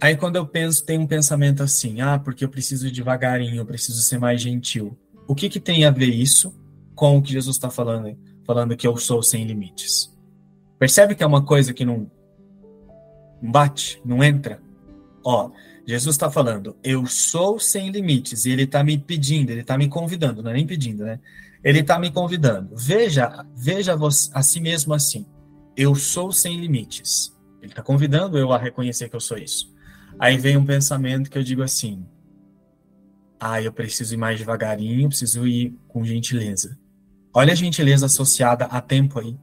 Aí 0.00 0.16
quando 0.16 0.36
eu 0.36 0.46
penso, 0.46 0.84
tem 0.84 0.98
um 0.98 1.06
pensamento 1.06 1.62
assim, 1.62 2.00
ah, 2.00 2.18
porque 2.18 2.44
eu 2.44 2.48
preciso 2.48 2.86
ir 2.86 2.92
devagarinho, 2.92 3.56
eu 3.56 3.66
preciso 3.66 4.00
ser 4.00 4.18
mais 4.18 4.40
gentil. 4.40 4.96
O 5.26 5.34
que, 5.34 5.48
que 5.48 5.58
tem 5.58 5.84
a 5.84 5.90
ver 5.90 6.06
isso 6.06 6.54
com 6.94 7.18
o 7.18 7.22
que 7.22 7.32
Jesus 7.32 7.56
está 7.56 7.68
falando, 7.68 8.16
falando 8.44 8.76
que 8.76 8.86
eu 8.86 8.96
sou 8.96 9.22
sem 9.22 9.44
limites? 9.44 10.16
Percebe 10.78 11.14
que 11.14 11.24
é 11.24 11.26
uma 11.26 11.44
coisa 11.44 11.74
que 11.74 11.84
não 11.84 12.08
bate, 13.42 14.00
não 14.04 14.22
entra? 14.22 14.62
Ó, 15.24 15.50
Jesus 15.86 16.14
está 16.14 16.30
falando, 16.30 16.76
eu 16.84 17.06
sou 17.06 17.58
sem 17.58 17.90
limites, 17.90 18.44
e 18.44 18.50
ele 18.50 18.62
está 18.62 18.84
me 18.84 18.96
pedindo, 18.98 19.50
ele 19.50 19.62
está 19.62 19.76
me 19.76 19.88
convidando, 19.88 20.42
não 20.42 20.50
é 20.50 20.54
nem 20.54 20.66
pedindo, 20.66 21.04
né? 21.04 21.18
Ele 21.64 21.80
está 21.80 21.98
me 21.98 22.10
convidando. 22.10 22.76
Veja, 22.76 23.44
veja 23.56 23.96
a 24.32 24.42
si 24.42 24.60
mesmo 24.60 24.94
assim. 24.94 25.26
Eu 25.78 25.94
sou 25.94 26.32
sem 26.32 26.60
limites. 26.60 27.32
Ele 27.62 27.70
está 27.70 27.84
convidando 27.84 28.36
eu 28.36 28.52
a 28.52 28.58
reconhecer 28.58 29.08
que 29.08 29.14
eu 29.14 29.20
sou 29.20 29.38
isso. 29.38 29.72
Aí 30.18 30.36
vem 30.36 30.56
um 30.56 30.66
pensamento 30.66 31.30
que 31.30 31.38
eu 31.38 31.42
digo 31.44 31.62
assim: 31.62 32.04
ah, 33.38 33.62
eu 33.62 33.72
preciso 33.72 34.12
ir 34.12 34.16
mais 34.16 34.40
devagarinho, 34.40 35.08
preciso 35.08 35.46
ir 35.46 35.78
com 35.86 36.04
gentileza. 36.04 36.76
Olha 37.32 37.52
a 37.52 37.56
gentileza 37.56 38.06
associada 38.06 38.64
a 38.64 38.80
tempo 38.80 39.20
aí. 39.20 39.38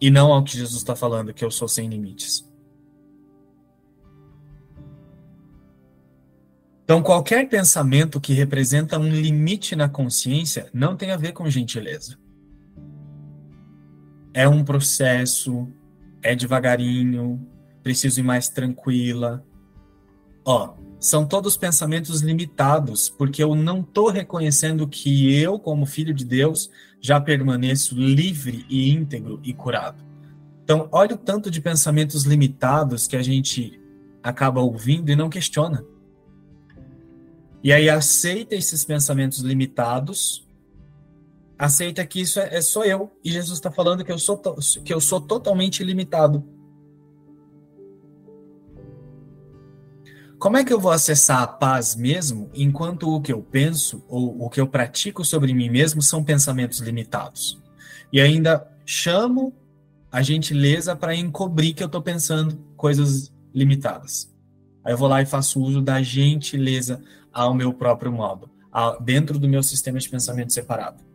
E 0.00 0.10
não 0.10 0.32
ao 0.32 0.42
que 0.42 0.58
Jesus 0.58 0.80
está 0.80 0.96
falando, 0.96 1.32
que 1.32 1.44
eu 1.44 1.50
sou 1.52 1.68
sem 1.68 1.88
limites. 1.88 2.44
Então, 6.82 7.00
qualquer 7.00 7.48
pensamento 7.48 8.20
que 8.20 8.32
representa 8.32 8.98
um 8.98 9.08
limite 9.08 9.76
na 9.76 9.88
consciência 9.88 10.68
não 10.74 10.96
tem 10.96 11.12
a 11.12 11.16
ver 11.16 11.30
com 11.30 11.48
gentileza. 11.48 12.18
É 14.34 14.48
um 14.48 14.64
processo, 14.64 15.68
é 16.22 16.34
devagarinho, 16.34 17.46
preciso 17.82 18.20
ir 18.20 18.22
mais 18.22 18.48
tranquila. 18.48 19.44
Ó, 20.44 20.74
são 20.98 21.26
todos 21.26 21.56
pensamentos 21.56 22.20
limitados, 22.20 23.08
porque 23.08 23.42
eu 23.42 23.54
não 23.54 23.80
estou 23.80 24.08
reconhecendo 24.08 24.86
que 24.86 25.34
eu, 25.34 25.58
como 25.58 25.84
filho 25.84 26.14
de 26.14 26.24
Deus, 26.24 26.70
já 27.00 27.20
permaneço 27.20 27.96
livre 27.96 28.64
e 28.68 28.90
íntegro 28.90 29.40
e 29.42 29.52
curado. 29.52 30.02
Então, 30.62 30.88
olha 30.92 31.16
o 31.16 31.18
tanto 31.18 31.50
de 31.50 31.60
pensamentos 31.60 32.22
limitados 32.22 33.08
que 33.08 33.16
a 33.16 33.22
gente 33.22 33.80
acaba 34.22 34.60
ouvindo 34.60 35.10
e 35.10 35.16
não 35.16 35.28
questiona. 35.28 35.84
E 37.64 37.72
aí 37.72 37.90
aceita 37.90 38.54
esses 38.54 38.84
pensamentos 38.84 39.40
limitados, 39.40 40.46
aceita 41.62 42.04
que 42.04 42.20
isso 42.20 42.40
é, 42.40 42.56
é 42.56 42.60
só 42.60 42.84
eu, 42.84 43.08
e 43.24 43.30
Jesus 43.30 43.58
está 43.58 43.70
falando 43.70 44.04
que 44.04 44.10
eu 44.10 44.18
sou 44.18 44.36
que 44.84 44.92
eu 44.92 45.00
sou 45.00 45.20
totalmente 45.20 45.84
limitado. 45.84 46.44
Como 50.40 50.56
é 50.56 50.64
que 50.64 50.72
eu 50.72 50.80
vou 50.80 50.90
acessar 50.90 51.40
a 51.40 51.46
paz 51.46 51.94
mesmo 51.94 52.50
enquanto 52.52 53.08
o 53.08 53.20
que 53.20 53.32
eu 53.32 53.40
penso 53.40 54.04
ou 54.08 54.44
o 54.44 54.50
que 54.50 54.60
eu 54.60 54.66
pratico 54.66 55.24
sobre 55.24 55.54
mim 55.54 55.70
mesmo 55.70 56.02
são 56.02 56.24
pensamentos 56.24 56.80
limitados? 56.80 57.62
E 58.12 58.20
ainda 58.20 58.68
chamo 58.84 59.54
a 60.10 60.20
gentileza 60.20 60.96
para 60.96 61.14
encobrir 61.14 61.74
que 61.74 61.82
eu 61.82 61.86
estou 61.86 62.02
pensando 62.02 62.58
coisas 62.76 63.32
limitadas. 63.54 64.28
Aí 64.84 64.92
eu 64.92 64.98
vou 64.98 65.06
lá 65.06 65.22
e 65.22 65.26
faço 65.26 65.62
uso 65.62 65.80
da 65.80 66.02
gentileza 66.02 67.00
ao 67.32 67.54
meu 67.54 67.72
próprio 67.72 68.10
modo, 68.10 68.50
dentro 69.00 69.38
do 69.38 69.48
meu 69.48 69.62
sistema 69.62 70.00
de 70.00 70.08
pensamento 70.08 70.52
separado. 70.52 71.11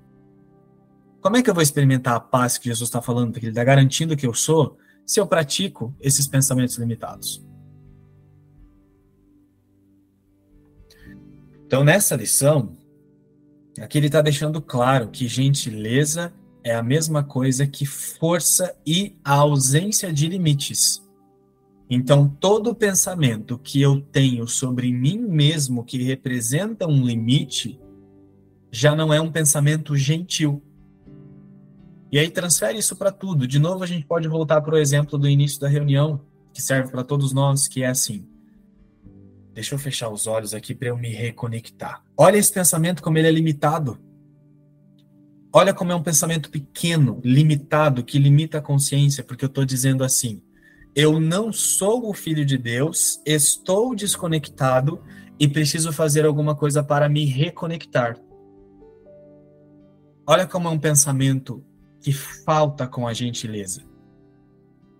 Como 1.21 1.35
é 1.35 1.41
que 1.41 1.49
eu 1.49 1.53
vou 1.53 1.63
experimentar 1.63 2.15
a 2.15 2.19
paz 2.19 2.57
que 2.57 2.69
Jesus 2.69 2.87
está 2.87 3.01
falando, 3.01 3.31
porque 3.31 3.45
ele 3.45 3.51
está 3.51 3.63
garantindo 3.63 4.15
que 4.15 4.25
eu 4.25 4.33
sou, 4.33 4.77
se 5.05 5.19
eu 5.19 5.27
pratico 5.27 5.95
esses 5.99 6.27
pensamentos 6.27 6.77
limitados? 6.77 7.45
Então, 11.65 11.83
nessa 11.83 12.15
lição, 12.15 12.77
aqui 13.79 13.97
ele 13.97 14.07
está 14.07 14.21
deixando 14.21 14.61
claro 14.61 15.09
que 15.09 15.27
gentileza 15.27 16.33
é 16.63 16.75
a 16.75 16.83
mesma 16.83 17.23
coisa 17.23 17.65
que 17.65 17.85
força 17.85 18.75
e 18.85 19.17
a 19.23 19.33
ausência 19.33 20.11
de 20.11 20.27
limites. 20.27 21.05
Então, 21.89 22.27
todo 22.27 22.75
pensamento 22.75 23.57
que 23.57 23.81
eu 23.81 24.01
tenho 24.01 24.47
sobre 24.47 24.91
mim 24.91 25.17
mesmo 25.17 25.83
que 25.83 26.03
representa 26.03 26.85
um 26.85 27.05
limite 27.05 27.79
já 28.69 28.93
não 28.93 29.13
é 29.13 29.21
um 29.21 29.31
pensamento 29.31 29.95
gentil. 29.95 30.61
E 32.11 32.17
aí 32.17 32.29
transfere 32.29 32.77
isso 32.77 32.95
para 32.95 33.11
tudo. 33.11 33.47
De 33.47 33.59
novo, 33.59 33.83
a 33.83 33.87
gente 33.87 34.05
pode 34.05 34.27
voltar 34.27 34.61
para 34.61 34.75
o 34.75 34.77
exemplo 34.77 35.17
do 35.17 35.27
início 35.27 35.59
da 35.59 35.67
reunião, 35.67 36.21
que 36.53 36.61
serve 36.61 36.91
para 36.91 37.03
todos 37.03 37.33
nós, 37.33 37.67
que 37.67 37.83
é 37.83 37.87
assim. 37.87 38.25
Deixa 39.53 39.75
eu 39.75 39.79
fechar 39.79 40.09
os 40.09 40.27
olhos 40.27 40.53
aqui 40.53 40.73
para 40.73 40.89
eu 40.89 40.97
me 40.97 41.09
reconectar. 41.09 42.03
Olha 42.15 42.37
esse 42.37 42.53
pensamento 42.53 43.01
como 43.01 43.17
ele 43.17 43.27
é 43.27 43.31
limitado. 43.31 43.99
Olha 45.51 45.73
como 45.73 45.91
é 45.91 45.95
um 45.95 46.03
pensamento 46.03 46.49
pequeno, 46.49 47.19
limitado, 47.23 48.03
que 48.03 48.19
limita 48.19 48.59
a 48.59 48.61
consciência, 48.61 49.23
porque 49.23 49.43
eu 49.43 49.47
estou 49.47 49.65
dizendo 49.65 50.03
assim: 50.03 50.41
eu 50.95 51.19
não 51.19 51.51
sou 51.51 52.09
o 52.09 52.13
filho 52.13 52.45
de 52.45 52.57
Deus, 52.57 53.21
estou 53.25 53.95
desconectado 53.95 55.01
e 55.39 55.47
preciso 55.47 55.91
fazer 55.91 56.25
alguma 56.25 56.55
coisa 56.55 56.83
para 56.83 57.07
me 57.07 57.25
reconectar. 57.25 58.17
Olha 60.25 60.45
como 60.45 60.67
é 60.67 60.71
um 60.71 60.79
pensamento 60.79 61.63
que 62.01 62.13
falta 62.13 62.87
com 62.87 63.07
a 63.07 63.13
gentileza. 63.13 63.83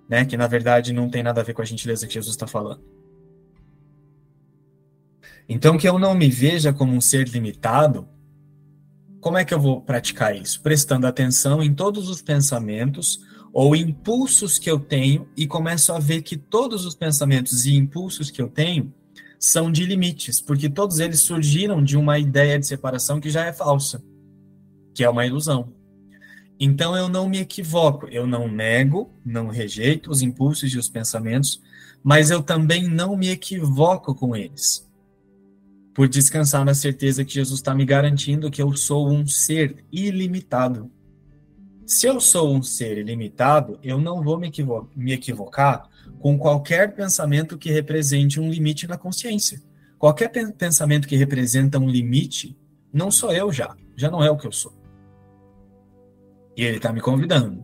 Né? 0.10 0.26
Que 0.26 0.38
na 0.38 0.48
verdade 0.48 0.94
não 0.94 1.10
tem 1.10 1.24
nada 1.24 1.42
a 1.42 1.44
ver 1.44 1.54
com 1.54 1.62
a 1.62 1.66
gentileza 1.66 2.08
que 2.08 2.14
Jesus 2.14 2.34
está 2.34 2.48
falando. 2.48 2.82
Então, 5.50 5.78
que 5.78 5.88
eu 5.88 5.98
não 5.98 6.14
me 6.14 6.30
veja 6.30 6.74
como 6.74 6.94
um 6.94 7.00
ser 7.00 7.30
limitado, 7.30 8.08
como 9.22 9.38
é 9.38 9.46
que 9.46 9.54
eu 9.54 9.60
vou 9.60 9.82
praticar 9.82 10.36
isso? 10.36 10.62
Prestando 10.62 11.08
atenção 11.08 11.64
em 11.64 11.74
todos 11.74 12.10
os 12.10 12.22
pensamentos, 12.22 13.22
ou 13.54 13.76
impulsos 13.76 14.60
que 14.60 14.70
eu 14.70 14.80
tenho 14.80 15.28
e 15.36 15.48
começo 15.48 15.92
a 15.92 16.00
ver 16.00 16.22
que 16.22 16.38
todos 16.38 16.86
os 16.86 16.94
pensamentos 16.94 17.66
e 17.66 17.76
impulsos 17.76 18.30
que 18.30 18.42
eu 18.42 18.48
tenho 18.48 18.94
são 19.40 19.72
de 19.72 19.86
limites, 19.86 20.42
porque 20.42 20.70
todos 20.70 21.00
eles 21.00 21.22
surgiram 21.22 21.84
de 21.84 21.98
uma 21.98 22.20
ideia 22.20 22.60
de 22.60 22.68
separação 22.68 23.20
que 23.20 23.30
já 23.30 23.46
é 23.46 23.54
falsa, 23.54 24.04
que 24.94 25.04
é 25.04 25.10
uma 25.10 25.26
ilusão. 25.26 25.74
Então 26.60 26.96
eu 26.96 27.08
não 27.08 27.30
me 27.30 27.40
equivoco, 27.40 28.08
eu 28.08 28.26
não 28.26 28.48
nego, 28.48 29.12
não 29.24 29.48
rejeito 29.48 30.10
os 30.10 30.22
impulsos 30.22 30.74
e 30.74 30.78
os 30.78 30.90
pensamentos, 30.90 31.62
mas 32.04 32.32
eu 32.32 32.42
também 32.42 32.88
não 32.88 33.16
me 33.16 33.30
equivoco 33.30 34.16
com 34.16 34.36
eles. 34.36 34.88
Por 35.94 36.08
descansar 36.08 36.64
na 36.66 36.74
certeza 36.74 37.24
que 37.24 37.34
Jesus 37.34 37.60
está 37.60 37.76
me 37.76 37.86
garantindo 37.86 38.50
que 38.50 38.62
eu 38.62 38.76
sou 38.76 39.10
um 39.10 39.26
ser 39.28 39.84
ilimitado. 39.92 40.92
Se 41.86 42.08
eu 42.08 42.20
sou 42.20 42.54
um 42.56 42.62
ser 42.62 42.98
ilimitado, 42.98 43.80
eu 43.84 44.00
não 44.00 44.24
vou 44.24 44.38
me, 44.38 44.48
equivo 44.48 44.90
me 44.96 45.14
equivocar 45.14 45.90
com 46.20 46.38
qualquer 46.38 46.94
pensamento 46.94 47.58
que 47.58 47.72
represente 47.72 48.40
um 48.40 48.50
limite 48.50 48.88
na 48.88 48.98
consciência. 48.98 49.62
Qualquer 49.98 50.30
pensamento 50.58 51.08
que 51.08 51.16
representa 51.16 51.80
um 51.80 51.90
limite, 51.90 52.56
não 52.94 53.10
sou 53.10 53.32
eu 53.32 53.52
já, 53.52 53.76
já 53.96 54.12
não 54.12 54.24
é 54.24 54.30
o 54.30 54.38
que 54.38 54.46
eu 54.46 54.52
sou. 54.52 54.77
E 56.58 56.64
ele 56.64 56.78
está 56.78 56.92
me 56.92 57.00
convidando 57.00 57.64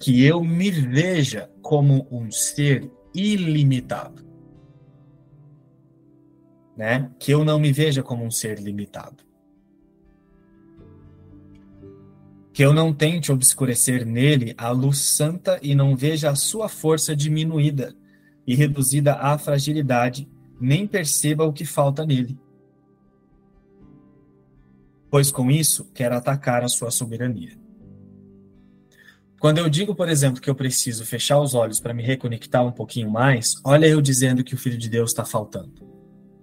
que 0.00 0.24
eu 0.24 0.42
me 0.42 0.70
veja 0.70 1.50
como 1.60 2.08
um 2.10 2.30
ser 2.30 2.90
ilimitado. 3.14 4.24
Né? 6.74 7.12
Que 7.18 7.32
eu 7.32 7.44
não 7.44 7.60
me 7.60 7.70
veja 7.70 8.02
como 8.02 8.24
um 8.24 8.30
ser 8.30 8.58
limitado. 8.58 9.22
Que 12.54 12.64
eu 12.64 12.72
não 12.72 12.92
tente 12.92 13.30
obscurecer 13.30 14.04
nele 14.06 14.54
a 14.56 14.70
luz 14.70 14.98
santa 14.98 15.60
e 15.62 15.74
não 15.74 15.94
veja 15.94 16.30
a 16.30 16.34
sua 16.34 16.68
força 16.68 17.14
diminuída 17.14 17.94
e 18.46 18.54
reduzida 18.54 19.14
à 19.14 19.38
fragilidade, 19.38 20.28
nem 20.60 20.86
perceba 20.86 21.44
o 21.44 21.52
que 21.52 21.64
falta 21.64 22.04
nele. 22.04 22.38
Pois 25.10 25.30
com 25.30 25.50
isso 25.50 25.90
quero 25.94 26.16
atacar 26.16 26.64
a 26.64 26.68
sua 26.68 26.90
soberania. 26.90 27.61
Quando 29.42 29.58
eu 29.58 29.68
digo, 29.68 29.92
por 29.92 30.08
exemplo, 30.08 30.40
que 30.40 30.48
eu 30.48 30.54
preciso 30.54 31.04
fechar 31.04 31.40
os 31.40 31.52
olhos 31.52 31.80
para 31.80 31.92
me 31.92 32.00
reconectar 32.00 32.64
um 32.64 32.70
pouquinho 32.70 33.10
mais, 33.10 33.56
olha 33.64 33.86
eu 33.86 34.00
dizendo 34.00 34.44
que 34.44 34.54
o 34.54 34.56
Filho 34.56 34.78
de 34.78 34.88
Deus 34.88 35.10
está 35.10 35.24
faltando. 35.24 35.72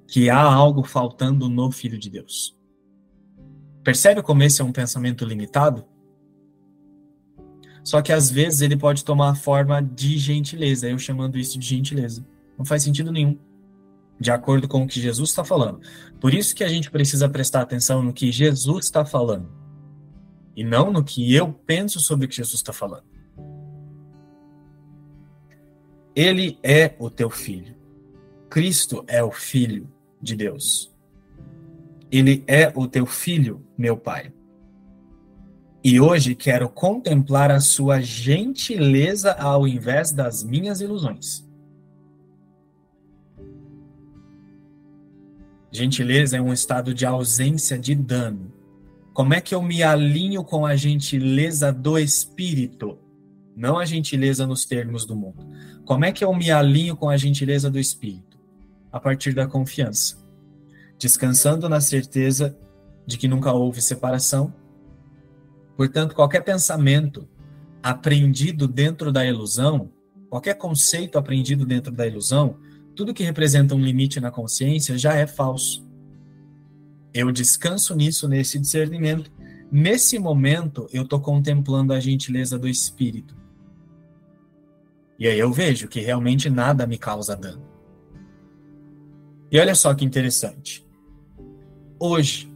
Que 0.05 0.29
há 0.29 0.41
algo 0.41 0.83
faltando 0.83 1.47
no 1.47 1.71
Filho 1.71 1.97
de 1.97 2.09
Deus. 2.09 2.59
Percebe 3.85 4.21
como 4.21 4.43
esse 4.43 4.61
é 4.61 4.65
um 4.65 4.73
pensamento 4.73 5.23
limitado? 5.23 5.85
Só 7.85 8.01
que 8.01 8.11
às 8.11 8.29
vezes 8.29 8.59
ele 8.59 8.75
pode 8.75 9.05
tomar 9.05 9.29
a 9.29 9.35
forma 9.35 9.81
de 9.81 10.17
gentileza, 10.17 10.89
eu 10.89 10.99
chamando 10.99 11.37
isso 11.39 11.57
de 11.57 11.67
gentileza. 11.67 12.27
Não 12.57 12.65
faz 12.65 12.83
sentido 12.83 13.13
nenhum. 13.13 13.39
De 14.19 14.29
acordo 14.29 14.67
com 14.67 14.83
o 14.83 14.87
que 14.87 14.99
Jesus 14.99 15.29
está 15.29 15.45
falando. 15.45 15.79
Por 16.19 16.33
isso 16.33 16.53
que 16.53 16.65
a 16.65 16.67
gente 16.67 16.91
precisa 16.91 17.29
prestar 17.29 17.61
atenção 17.61 18.03
no 18.03 18.11
que 18.11 18.29
Jesus 18.29 18.87
está 18.87 19.05
falando 19.05 19.57
e 20.59 20.63
não 20.65 20.91
no 20.91 21.05
que 21.05 21.33
eu 21.33 21.53
penso 21.53 22.01
sobre 22.01 22.25
o 22.25 22.29
que 22.29 22.35
Jesus 22.35 22.55
está 22.55 22.73
falando. 22.73 23.05
Ele 26.13 26.59
é 26.61 26.97
o 26.99 27.09
teu 27.09 27.29
filho. 27.29 27.77
Cristo 28.49 29.05
é 29.07 29.23
o 29.23 29.31
filho 29.31 29.89
de 30.21 30.35
Deus. 30.35 30.93
Ele 32.11 32.43
é 32.45 32.73
o 32.75 32.89
teu 32.89 33.05
filho, 33.05 33.65
meu 33.77 33.95
Pai. 33.95 34.33
E 35.81 35.97
hoje 35.97 36.35
quero 36.35 36.67
contemplar 36.67 37.51
a 37.51 37.61
sua 37.61 38.01
gentileza 38.01 39.31
ao 39.31 39.65
invés 39.65 40.11
das 40.11 40.43
minhas 40.43 40.81
ilusões. 40.81 41.49
Gentileza 45.71 46.35
é 46.35 46.41
um 46.41 46.51
estado 46.51 46.93
de 46.93 47.05
ausência 47.05 47.79
de 47.79 47.95
dano, 47.95 48.58
como 49.19 49.33
é 49.33 49.41
que 49.41 49.53
eu 49.53 49.61
me 49.61 49.83
alinho 49.83 50.45
com 50.45 50.65
a 50.65 50.77
gentileza 50.77 51.73
do 51.73 51.99
espírito? 51.99 52.97
Não 53.53 53.77
a 53.77 53.83
gentileza 53.83 54.47
nos 54.47 54.63
termos 54.63 55.05
do 55.05 55.13
mundo. 55.13 55.45
Como 55.83 56.05
é 56.05 56.11
que 56.13 56.23
eu 56.23 56.33
me 56.33 56.49
alinho 56.49 56.95
com 56.95 57.09
a 57.09 57.17
gentileza 57.17 57.69
do 57.69 57.77
espírito? 57.77 58.39
A 58.89 58.97
partir 58.97 59.33
da 59.33 59.45
confiança. 59.45 60.25
Descansando 60.97 61.67
na 61.67 61.81
certeza 61.81 62.57
de 63.05 63.17
que 63.17 63.27
nunca 63.27 63.51
houve 63.51 63.81
separação. 63.81 64.53
Portanto, 65.75 66.15
qualquer 66.15 66.39
pensamento 66.39 67.27
aprendido 67.83 68.69
dentro 68.69 69.11
da 69.11 69.25
ilusão, 69.25 69.91
qualquer 70.29 70.53
conceito 70.53 71.17
aprendido 71.17 71.65
dentro 71.65 71.91
da 71.91 72.07
ilusão, 72.07 72.55
tudo 72.95 73.13
que 73.13 73.25
representa 73.25 73.75
um 73.75 73.81
limite 73.81 74.21
na 74.21 74.31
consciência 74.31 74.97
já 74.97 75.13
é 75.13 75.27
falso. 75.27 75.88
Eu 77.13 77.31
descanso 77.31 77.95
nisso, 77.95 78.27
nesse 78.27 78.59
discernimento. 78.59 79.31
Nesse 79.71 80.17
momento, 80.17 80.87
eu 80.91 81.03
estou 81.03 81.19
contemplando 81.19 81.93
a 81.93 81.99
gentileza 81.99 82.57
do 82.57 82.67
Espírito. 82.67 83.35
E 85.17 85.27
aí 85.27 85.37
eu 85.37 85.51
vejo 85.51 85.87
que 85.87 85.99
realmente 85.99 86.49
nada 86.49 86.87
me 86.87 86.97
causa 86.97 87.35
dano. 87.35 87.67
E 89.51 89.59
olha 89.59 89.75
só 89.75 89.93
que 89.93 90.05
interessante. 90.05 90.87
Hoje, 91.99 92.49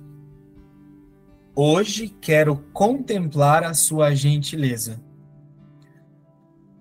hoje 1.56 2.08
quero 2.22 2.56
contemplar 2.72 3.64
a 3.64 3.74
sua 3.74 4.14
gentileza. 4.16 5.02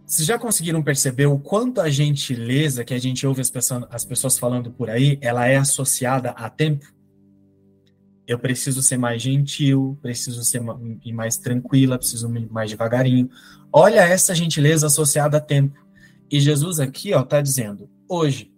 Vocês 0.06 0.28
já 0.28 0.38
conseguiram 0.38 0.82
perceber 0.82 1.24
o 1.24 1.38
quanto 1.38 1.80
a 1.80 1.88
gentileza 1.88 2.84
que 2.84 2.92
a 2.92 2.98
gente 2.98 3.26
ouve 3.26 3.40
as 3.40 3.50
pessoas, 3.50 3.84
as 3.90 4.04
pessoas 4.04 4.38
falando 4.38 4.70
por 4.70 4.90
aí, 4.90 5.18
ela 5.22 5.46
é 5.46 5.56
associada 5.56 6.30
a 6.32 6.50
tempo? 6.50 6.91
Eu 8.32 8.38
preciso 8.38 8.82
ser 8.82 8.96
mais 8.96 9.20
gentil, 9.20 9.98
preciso 10.00 10.42
ser 10.42 10.62
mais 11.12 11.36
tranquila, 11.36 11.98
preciso 11.98 12.34
ir 12.36 12.50
mais 12.50 12.70
devagarinho. 12.70 13.30
Olha 13.72 14.00
essa 14.00 14.34
gentileza 14.34 14.86
associada 14.86 15.36
a 15.36 15.40
tempo. 15.40 15.78
E 16.30 16.40
Jesus 16.40 16.80
aqui 16.80 17.12
ó 17.12 17.20
está 17.20 17.40
dizendo, 17.40 17.90
hoje, 18.08 18.50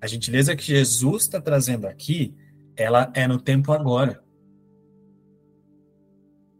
a 0.00 0.06
gentileza 0.06 0.54
que 0.54 0.64
Jesus 0.64 1.22
está 1.24 1.40
trazendo 1.40 1.86
aqui, 1.86 2.34
ela 2.76 3.10
é 3.14 3.26
no 3.26 3.40
tempo 3.40 3.72
agora. 3.72 4.22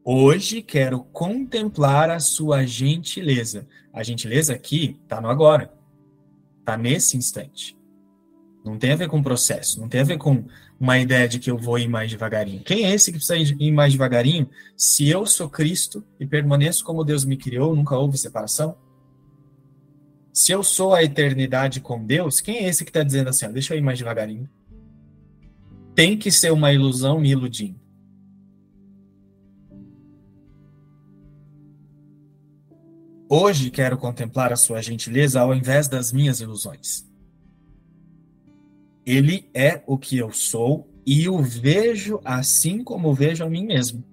Hoje 0.04 0.60
quero 0.60 1.04
contemplar 1.04 2.10
a 2.10 2.18
sua 2.18 2.66
gentileza. 2.66 3.68
A 3.92 4.02
gentileza 4.02 4.52
aqui 4.52 4.98
está 5.04 5.20
no 5.20 5.28
agora. 5.28 5.72
Está 6.58 6.76
nesse 6.76 7.16
instante. 7.16 7.76
Não 8.64 8.78
tem 8.78 8.92
a 8.92 8.96
ver 8.96 9.08
com 9.08 9.22
processo, 9.22 9.80
não 9.80 9.88
tem 9.88 10.00
a 10.00 10.04
ver 10.04 10.18
com 10.18 10.44
uma 10.78 10.98
ideia 10.98 11.28
de 11.28 11.38
que 11.38 11.50
eu 11.50 11.58
vou 11.58 11.78
ir 11.78 11.88
mais 11.88 12.10
devagarinho. 12.10 12.62
Quem 12.62 12.84
é 12.84 12.94
esse 12.94 13.10
que 13.10 13.18
precisa 13.18 13.56
ir 13.58 13.72
mais 13.72 13.92
devagarinho? 13.92 14.48
Se 14.76 15.08
eu 15.08 15.26
sou 15.26 15.48
Cristo 15.48 16.04
e 16.18 16.26
permaneço 16.26 16.84
como 16.84 17.04
Deus 17.04 17.24
me 17.24 17.36
criou, 17.36 17.74
nunca 17.74 17.96
houve 17.96 18.16
separação? 18.16 18.76
Se 20.32 20.52
eu 20.52 20.62
sou 20.62 20.94
a 20.94 21.02
eternidade 21.02 21.80
com 21.80 22.04
Deus, 22.04 22.40
quem 22.40 22.58
é 22.58 22.68
esse 22.68 22.84
que 22.84 22.90
está 22.90 23.02
dizendo 23.02 23.28
assim, 23.28 23.46
ó, 23.46 23.48
deixa 23.50 23.74
eu 23.74 23.78
ir 23.78 23.82
mais 23.82 23.98
devagarinho? 23.98 24.48
Tem 25.94 26.16
que 26.16 26.30
ser 26.30 26.52
uma 26.52 26.72
ilusão 26.72 27.20
me 27.20 27.30
iludindo. 27.30 27.80
Hoje 33.28 33.70
quero 33.70 33.96
contemplar 33.96 34.52
a 34.52 34.56
sua 34.56 34.82
gentileza 34.82 35.40
ao 35.40 35.54
invés 35.54 35.88
das 35.88 36.12
minhas 36.12 36.40
ilusões. 36.40 37.11
Ele 39.04 39.48
é 39.52 39.82
o 39.86 39.98
que 39.98 40.16
eu 40.16 40.32
sou 40.32 40.88
e 41.04 41.28
o 41.28 41.38
vejo 41.38 42.20
assim 42.24 42.82
como 42.84 43.12
vejo 43.12 43.44
a 43.44 43.50
mim 43.50 43.66
mesmo. 43.66 44.04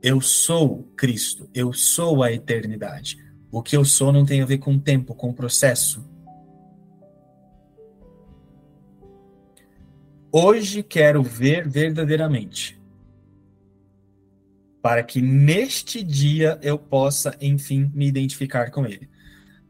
Eu 0.00 0.20
sou 0.20 0.84
Cristo, 0.96 1.48
eu 1.52 1.72
sou 1.72 2.22
a 2.22 2.32
eternidade. 2.32 3.18
O 3.50 3.62
que 3.62 3.76
eu 3.76 3.84
sou 3.84 4.12
não 4.12 4.24
tem 4.24 4.42
a 4.42 4.46
ver 4.46 4.58
com 4.58 4.78
tempo, 4.78 5.14
com 5.14 5.32
processo. 5.32 6.06
Hoje 10.30 10.82
quero 10.82 11.22
ver 11.22 11.66
verdadeiramente, 11.66 12.78
para 14.82 15.02
que 15.02 15.22
neste 15.22 16.02
dia 16.02 16.58
eu 16.62 16.78
possa, 16.78 17.34
enfim, 17.40 17.90
me 17.94 18.06
identificar 18.06 18.70
com 18.70 18.86
Ele. 18.86 19.08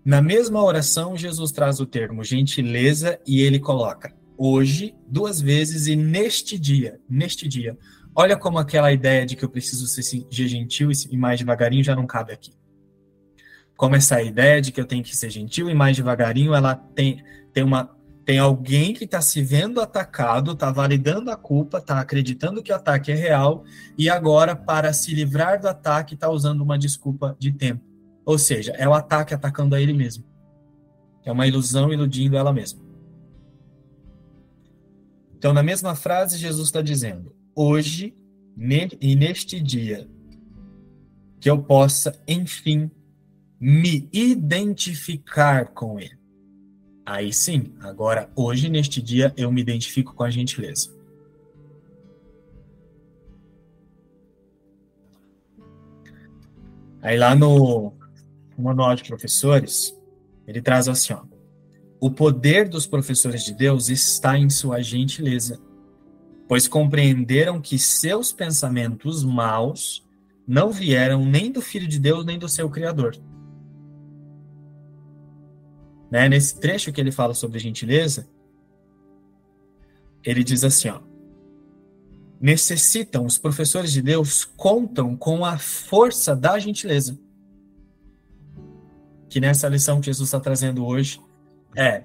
Na 0.09 0.23
mesma 0.23 0.65
oração, 0.65 1.19
Jesus 1.19 1.53
traz 1.53 1.81
o 1.81 1.87
termo 1.87 2.25
gentileza 2.25 3.21
e 3.27 3.43
ele 3.43 3.59
coloca 3.59 4.11
hoje 4.39 4.95
duas 5.07 5.39
vezes 5.39 5.87
e 5.87 5.95
neste 5.95 6.59
dia, 6.59 6.99
neste 7.07 7.47
dia. 7.47 7.77
Olha 8.15 8.35
como 8.35 8.59
aquela 8.59 8.91
ideia 8.91 9.27
de 9.27 9.37
que 9.37 9.45
eu 9.45 9.51
preciso 9.51 9.87
ser 9.87 10.25
gentil 10.31 10.91
e 11.11 11.15
mais 11.15 11.39
devagarinho 11.39 11.85
já 11.85 11.95
não 11.95 12.07
cabe 12.07 12.33
aqui. 12.33 12.55
Como 13.77 13.97
essa 13.97 14.23
ideia 14.23 14.63
de 14.63 14.73
que 14.73 14.81
eu 14.81 14.87
tenho 14.87 15.05
que 15.05 15.15
ser 15.15 15.29
gentil 15.29 15.69
e 15.69 15.75
mais 15.75 15.95
devagarinho, 15.95 16.55
ela 16.55 16.75
tem, 16.75 17.23
tem 17.53 17.63
uma 17.63 17.95
tem 18.25 18.39
alguém 18.39 18.95
que 18.95 19.05
está 19.05 19.21
se 19.21 19.43
vendo 19.43 19.79
atacado, 19.79 20.53
está 20.53 20.73
validando 20.73 21.31
a 21.31 21.37
culpa, 21.37 21.79
está 21.79 22.01
acreditando 22.01 22.63
que 22.63 22.73
o 22.73 22.77
ataque 22.77 23.13
é 23.13 23.15
real 23.15 23.63
e 23.97 24.09
agora 24.09 24.57
para 24.57 24.91
se 24.95 25.15
livrar 25.15 25.61
do 25.61 25.69
ataque 25.69 26.15
está 26.15 26.31
usando 26.31 26.63
uma 26.63 26.79
desculpa 26.79 27.37
de 27.39 27.53
tempo. 27.53 27.88
Ou 28.29 28.39
seja, 28.39 28.73
é 28.73 28.87
o 28.87 28.93
ataque 28.93 29.33
atacando 29.33 29.75
a 29.75 29.81
ele 29.81 29.95
mesmo. 29.95 30.23
É 31.25 31.33
uma 31.33 31.47
ilusão 31.47 31.91
iludindo 31.91 32.37
ela 32.37 32.53
mesma. 32.53 32.79
Então, 35.35 35.55
na 35.55 35.63
mesma 35.63 35.97
frase, 35.97 36.37
Jesus 36.37 36.69
está 36.69 36.83
dizendo: 36.83 37.35
hoje 37.57 38.15
e 39.01 39.17
neste 39.17 39.59
dia, 39.63 40.07
que 41.41 41.49
eu 41.49 41.63
possa, 41.63 42.21
enfim, 42.29 42.91
me 43.59 44.11
identificar 44.13 45.69
com 45.69 45.99
ele. 45.99 46.19
Aí 47.07 47.33
sim, 47.33 47.73
agora, 47.81 48.31
hoje, 48.37 48.69
neste 48.69 49.01
dia, 49.01 49.33
eu 49.39 49.51
me 49.51 49.63
identifico 49.63 50.15
com 50.15 50.25
a 50.25 50.31
gentileza. 50.31 50.95
Aí 57.01 57.17
lá 57.17 57.35
no, 57.35 57.97
no 58.59 58.65
manual 58.65 58.97
de 58.97 59.05
professores, 59.05 59.97
ele 60.47 60.61
traz 60.61 60.89
assim, 60.89 61.13
ó. 61.13 61.23
O 62.01 62.11
poder 62.11 62.69
dos 62.69 62.87
professores 62.87 63.45
de 63.45 63.55
Deus 63.55 63.89
está 63.89 64.37
em 64.37 64.51
sua 64.51 64.83
gentileza, 64.83 65.61
pois 66.49 66.67
compreenderam 66.67 67.61
que 67.61 67.79
seus 67.79 68.33
pensamentos 68.33 69.25
maus 69.25 70.07
não 70.47 70.71
vieram 70.71 71.25
nem 71.25 71.51
do 71.51 71.61
Filho 71.61 71.87
de 71.87 71.99
Deus, 71.99 72.25
nem 72.25 72.39
do 72.39 72.49
seu 72.49 72.69
Criador. 72.71 73.17
Né? 76.11 76.29
Nesse 76.29 76.59
trecho 76.59 76.93
que 76.93 77.01
ele 77.01 77.13
fala 77.13 77.35
sobre 77.35 77.59
gentileza, 77.59 78.29
ele 80.25 80.43
diz 80.43 80.65
assim, 80.65 80.89
ó, 80.89 81.01
necessitam, 82.41 83.27
os 83.27 83.39
professores 83.39 83.93
de 83.93 84.01
Deus 84.01 84.45
contam 84.45 85.17
com 85.17 85.45
a 85.45 85.59
força 85.59 86.35
da 86.35 86.59
gentileza. 86.59 87.19
Que 89.29 89.41
nessa 89.41 89.69
lição 89.69 90.01
que 90.01 90.07
Jesus 90.07 90.29
está 90.29 90.41
trazendo 90.41 90.87
hoje 90.87 91.21
é: 91.77 92.05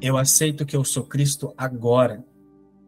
eu 0.00 0.16
aceito 0.16 0.66
que 0.66 0.76
eu 0.76 0.84
sou 0.84 1.04
Cristo 1.04 1.54
agora. 1.56 2.24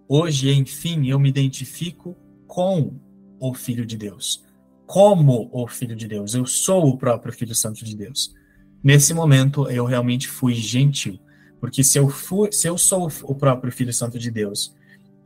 Hoje, 0.09 0.53
enfim, 0.53 1.07
eu 1.07 1.19
me 1.19 1.29
identifico 1.29 2.17
com 2.47 2.99
o 3.39 3.55
Filho 3.55 3.87
de 3.87 3.97
Deus. 3.97 4.45
Como 4.87 5.51
o 5.53 5.67
Filho 5.69 5.95
de 5.95 6.09
Deus. 6.09 6.35
Eu 6.35 6.47
sou 6.47 6.89
o 6.89 6.97
próprio 6.97 7.33
Filho 7.33 7.55
Santo 7.55 7.85
de 7.85 7.95
Deus. 7.95 8.35
Nesse 8.83 9.13
momento, 9.13 9.69
eu 9.71 9.85
realmente 9.85 10.29
fui 10.29 10.55
gentil. 10.55 11.19
Porque 11.61 11.83
se 11.83 11.99
eu, 11.99 12.09
fui, 12.09 12.53
se 12.53 12.69
eu 12.69 12.79
sou 12.79 13.11
o 13.25 13.35
próprio 13.35 13.73
Filho 13.73 13.93
Santo 13.93 14.19
de 14.19 14.31
Deus 14.31 14.75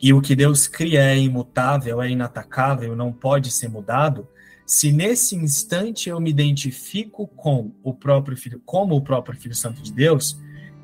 e 0.00 0.12
o 0.12 0.20
que 0.20 0.34
Deus 0.34 0.66
cria 0.66 1.04
é 1.04 1.18
imutável, 1.18 2.02
é 2.02 2.10
inatacável, 2.10 2.96
não 2.96 3.12
pode 3.12 3.50
ser 3.50 3.68
mudado, 3.68 4.26
se 4.66 4.92
nesse 4.92 5.36
instante 5.36 6.08
eu 6.08 6.20
me 6.20 6.30
identifico 6.30 7.26
com 7.26 7.72
o 7.82 7.92
próprio 7.92 8.36
filho, 8.36 8.60
como 8.64 8.96
o 8.96 9.00
próprio 9.00 9.38
Filho 9.38 9.54
Santo 9.54 9.82
de 9.82 9.92
Deus, 9.92 10.38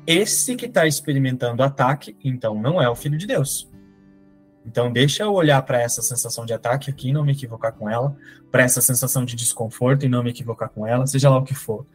esse 0.05 0.55
que 0.55 0.65
está 0.65 0.87
experimentando 0.87 1.63
ataque, 1.63 2.15
então 2.23 2.59
não 2.59 2.81
é 2.81 2.89
o 2.89 2.95
Filho 2.95 3.17
de 3.17 3.27
Deus. 3.27 3.69
Então 4.65 4.91
deixa 4.91 5.23
eu 5.23 5.33
olhar 5.33 5.61
para 5.63 5.81
essa 5.81 6.01
sensação 6.01 6.45
de 6.45 6.53
ataque 6.53 6.89
aqui 6.89 7.09
e 7.09 7.13
não 7.13 7.25
me 7.25 7.31
equivocar 7.31 7.73
com 7.73 7.89
ela, 7.89 8.15
para 8.51 8.63
essa 8.63 8.81
sensação 8.81 9.25
de 9.25 9.35
desconforto 9.35 10.05
e 10.05 10.09
não 10.09 10.23
me 10.23 10.29
equivocar 10.29 10.69
com 10.69 10.85
ela, 10.85 11.07
seja 11.07 11.29
lá 11.29 11.37
o 11.37 11.43
que 11.43 11.55
for. 11.55 11.85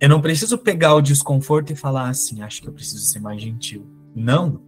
Eu 0.00 0.08
não 0.08 0.20
preciso 0.20 0.58
pegar 0.58 0.94
o 0.94 1.02
desconforto 1.02 1.72
e 1.72 1.76
falar 1.76 2.08
assim, 2.08 2.42
acho 2.42 2.62
que 2.62 2.68
eu 2.68 2.72
preciso 2.72 3.04
ser 3.04 3.20
mais 3.20 3.40
gentil. 3.40 3.86
Não 4.14 4.62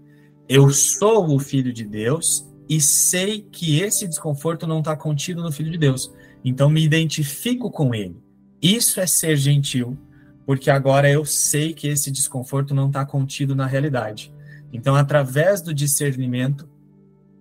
eu 0.48 0.70
sou 0.70 1.34
o 1.34 1.38
filho 1.38 1.72
de 1.72 1.84
Deus 1.84 2.46
e 2.68 2.80
sei 2.80 3.42
que 3.42 3.80
esse 3.80 4.06
desconforto 4.06 4.66
não 4.66 4.78
está 4.78 4.96
contido 4.96 5.42
no 5.42 5.50
filho 5.50 5.70
de 5.70 5.78
Deus. 5.78 6.12
Então 6.46 6.70
me 6.70 6.82
identifico 6.82 7.70
com 7.70 7.94
ele. 7.94 8.16
Isso 8.62 9.00
é 9.00 9.06
ser 9.06 9.36
gentil, 9.36 9.98
porque 10.46 10.70
agora 10.70 11.10
eu 11.10 11.24
sei 11.24 11.74
que 11.74 11.88
esse 11.88 12.10
desconforto 12.10 12.74
não 12.74 12.86
está 12.86 13.04
contido 13.04 13.54
na 13.54 13.66
realidade. 13.66 14.32
Então, 14.72 14.94
através 14.94 15.60
do 15.60 15.74
discernimento, 15.74 16.68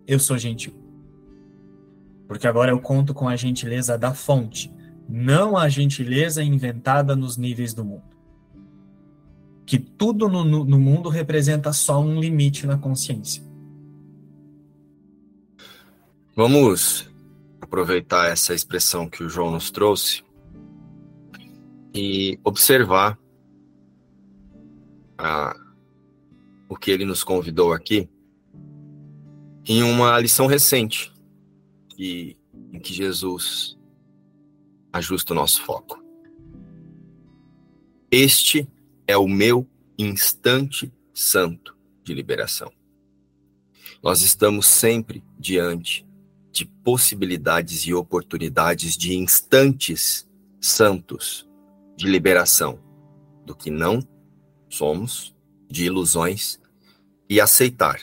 eu 0.06 0.20
sou 0.20 0.38
gentil. 0.38 0.74
Porque 2.28 2.48
agora 2.48 2.72
eu 2.72 2.82
conto 2.82 3.14
com 3.14 3.30
a 3.30 3.36
gentileza 3.36 3.98
da 3.98 4.14
fonte, 4.14 4.74
não 5.08 5.56
a 5.56 5.70
gentileza 5.70 6.44
inventada 6.44 7.16
nos 7.16 7.38
níveis 7.38 7.74
do 7.74 7.86
mundo 7.86 8.16
que 9.66 9.80
tudo 9.80 10.30
no, 10.30 10.44
no, 10.44 10.80
mundo 10.80 11.10
representa 11.10 11.74
só 11.74 12.00
um 12.00 12.20
limite 12.20 12.68
na 12.68 12.78
consciência. 12.78 13.44
Vamos 16.36 17.10
aproveitar 17.66 18.32
essa 18.32 18.54
expressão 18.54 19.10
que 19.10 19.24
o 19.24 19.30
João 19.30 19.52
nos 19.52 19.72
trouxe 19.72 20.24
e 21.94 22.40
observar 22.44 23.20
a, 25.18 25.56
o 26.70 26.76
que 26.76 26.92
ele 26.92 27.06
nos 27.06 27.24
convidou 27.24 27.74
aqui 27.74 28.08
em 29.68 29.82
uma 29.82 30.20
lição 30.20 30.46
recente 30.46 31.12
que, 31.90 32.38
em 32.72 32.80
que 32.80 32.94
Jesus 32.94 33.76
ajusta 34.94 35.34
o 35.34 35.36
nosso 35.36 35.64
foco. 35.64 36.04
Este 38.12 38.68
é 39.08 39.18
o 39.18 39.28
meu 39.28 39.68
instante 39.98 40.94
santo 41.14 41.76
de 42.04 42.14
liberação. 42.14 42.72
Nós 44.04 44.22
estamos 44.22 44.68
sempre 44.68 45.24
diante 45.40 46.05
de 46.56 46.66
possibilidades 46.66 47.82
e 47.82 47.94
oportunidades 47.94 48.96
de 48.96 49.14
instantes 49.14 50.26
santos 50.62 51.46
de 51.98 52.08
liberação 52.08 52.80
do 53.46 53.54
que 53.54 53.70
não 53.70 54.00
somos, 54.70 55.36
de 55.70 55.84
ilusões 55.84 56.58
e 57.30 57.42
aceitar 57.42 58.00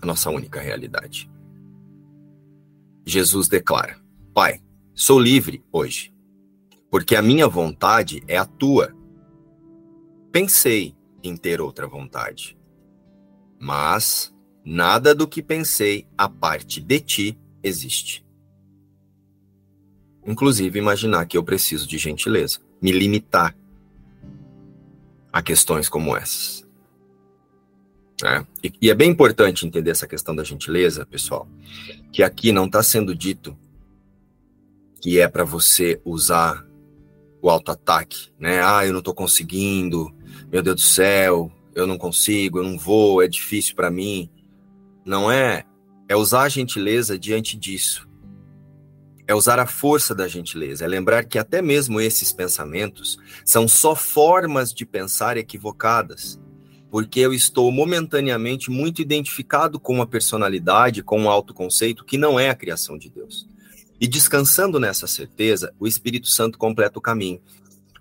a 0.00 0.06
nossa 0.06 0.30
única 0.30 0.60
realidade. 0.60 1.30
Jesus 3.04 3.46
declara: 3.46 4.00
Pai, 4.32 4.62
sou 4.94 5.20
livre 5.20 5.62
hoje 5.70 6.10
porque 6.90 7.16
a 7.16 7.20
minha 7.22 7.46
vontade 7.46 8.22
é 8.26 8.38
a 8.38 8.46
tua. 8.46 8.96
Pensei 10.32 10.96
em 11.22 11.36
ter 11.36 11.60
outra 11.60 11.86
vontade, 11.86 12.56
mas 13.60 14.33
nada 14.64 15.14
do 15.14 15.28
que 15.28 15.42
pensei 15.42 16.06
a 16.16 16.28
parte 16.28 16.80
de 16.80 17.00
ti 17.00 17.38
existe. 17.62 18.24
Inclusive, 20.26 20.78
imaginar 20.78 21.26
que 21.26 21.36
eu 21.36 21.44
preciso 21.44 21.86
de 21.86 21.98
gentileza, 21.98 22.60
me 22.80 22.90
limitar 22.90 23.54
a 25.32 25.42
questões 25.42 25.88
como 25.88 26.16
essas. 26.16 26.64
É. 28.24 28.46
E, 28.62 28.72
e, 28.80 28.90
é 28.90 28.94
bem 28.94 29.10
importante 29.10 29.66
entender 29.66 29.90
essa 29.90 30.06
questão 30.06 30.34
da 30.34 30.44
gentileza, 30.44 31.04
pessoal, 31.04 31.46
que 32.12 32.22
aqui 32.22 32.52
não 32.52 32.66
está 32.66 32.82
sendo 32.82 33.14
dito 33.14 33.56
que 35.00 35.20
é 35.20 35.28
para 35.28 35.44
você 35.44 36.00
usar 36.02 36.66
o 37.42 37.50
auto-ataque, 37.50 38.30
né? 38.38 38.64
Ah, 38.64 38.86
eu 38.86 38.92
não 38.92 39.00
estou 39.00 39.12
conseguindo, 39.12 40.10
meu 40.50 40.62
Deus 40.62 40.76
do 40.76 40.80
céu, 40.80 41.52
eu 41.74 41.86
não 41.86 41.98
consigo, 41.98 42.58
eu 42.58 42.62
não 42.62 42.78
vou, 42.78 43.22
é 43.22 43.28
difícil 43.28 43.74
para 43.74 43.90
mim. 43.90 44.30
Não 45.04 45.30
é. 45.30 45.64
É 46.08 46.16
usar 46.16 46.42
a 46.42 46.48
gentileza 46.48 47.18
diante 47.18 47.56
disso. 47.56 48.08
É 49.26 49.34
usar 49.34 49.58
a 49.58 49.66
força 49.66 50.14
da 50.14 50.28
gentileza. 50.28 50.84
É 50.84 50.88
lembrar 50.88 51.24
que 51.24 51.38
até 51.38 51.60
mesmo 51.60 52.00
esses 52.00 52.32
pensamentos 52.32 53.18
são 53.44 53.66
só 53.66 53.94
formas 53.94 54.72
de 54.72 54.84
pensar 54.84 55.36
equivocadas. 55.36 56.40
Porque 56.90 57.20
eu 57.20 57.32
estou 57.32 57.72
momentaneamente 57.72 58.70
muito 58.70 59.02
identificado 59.02 59.80
com 59.80 59.94
uma 59.94 60.06
personalidade, 60.06 61.02
com 61.02 61.20
um 61.20 61.28
autoconceito 61.28 62.04
que 62.04 62.16
não 62.16 62.38
é 62.38 62.50
a 62.50 62.54
criação 62.54 62.96
de 62.96 63.10
Deus. 63.10 63.48
E 64.00 64.06
descansando 64.06 64.78
nessa 64.78 65.06
certeza, 65.06 65.72
o 65.78 65.86
Espírito 65.86 66.28
Santo 66.28 66.58
completa 66.58 66.98
o 66.98 67.02
caminho. 67.02 67.40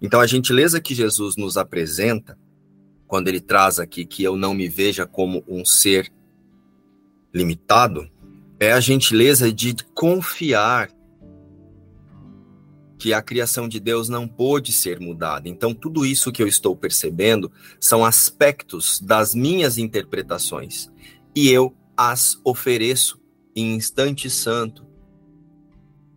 Então, 0.02 0.20
a 0.20 0.28
gentileza 0.28 0.82
que 0.82 0.94
Jesus 0.94 1.38
nos 1.38 1.56
apresenta, 1.56 2.38
quando 3.08 3.30
ele 3.30 3.40
traz 3.40 3.80
aqui 3.80 4.06
que 4.06 4.24
eu 4.24 4.36
não 4.36 4.54
me 4.54 4.68
veja 4.68 5.06
como 5.06 5.44
um 5.48 5.64
ser 5.64 6.12
limitado, 7.34 8.10
é 8.60 8.72
a 8.72 8.80
gentileza 8.80 9.52
de 9.52 9.76
confiar 9.94 10.90
que 12.98 13.14
a 13.14 13.22
criação 13.22 13.68
de 13.68 13.82
Deus 13.82 14.08
não 14.08 14.28
pôde 14.28 14.72
ser 14.72 15.00
mudada. 15.00 15.50
Então, 15.50 15.74
tudo 15.74 16.06
isso 16.06 16.32
que 16.32 16.42
eu 16.42 16.48
estou 16.48 16.74
percebendo 16.74 17.52
são 17.80 18.06
aspectos 18.06 19.02
das 19.02 19.36
minhas 19.36 19.78
interpretações 19.78 20.90
e 21.36 21.50
eu 21.50 21.76
as 21.98 22.40
ofereço 22.46 23.20
em 23.56 23.76
instante 23.76 24.30
santo 24.30 24.88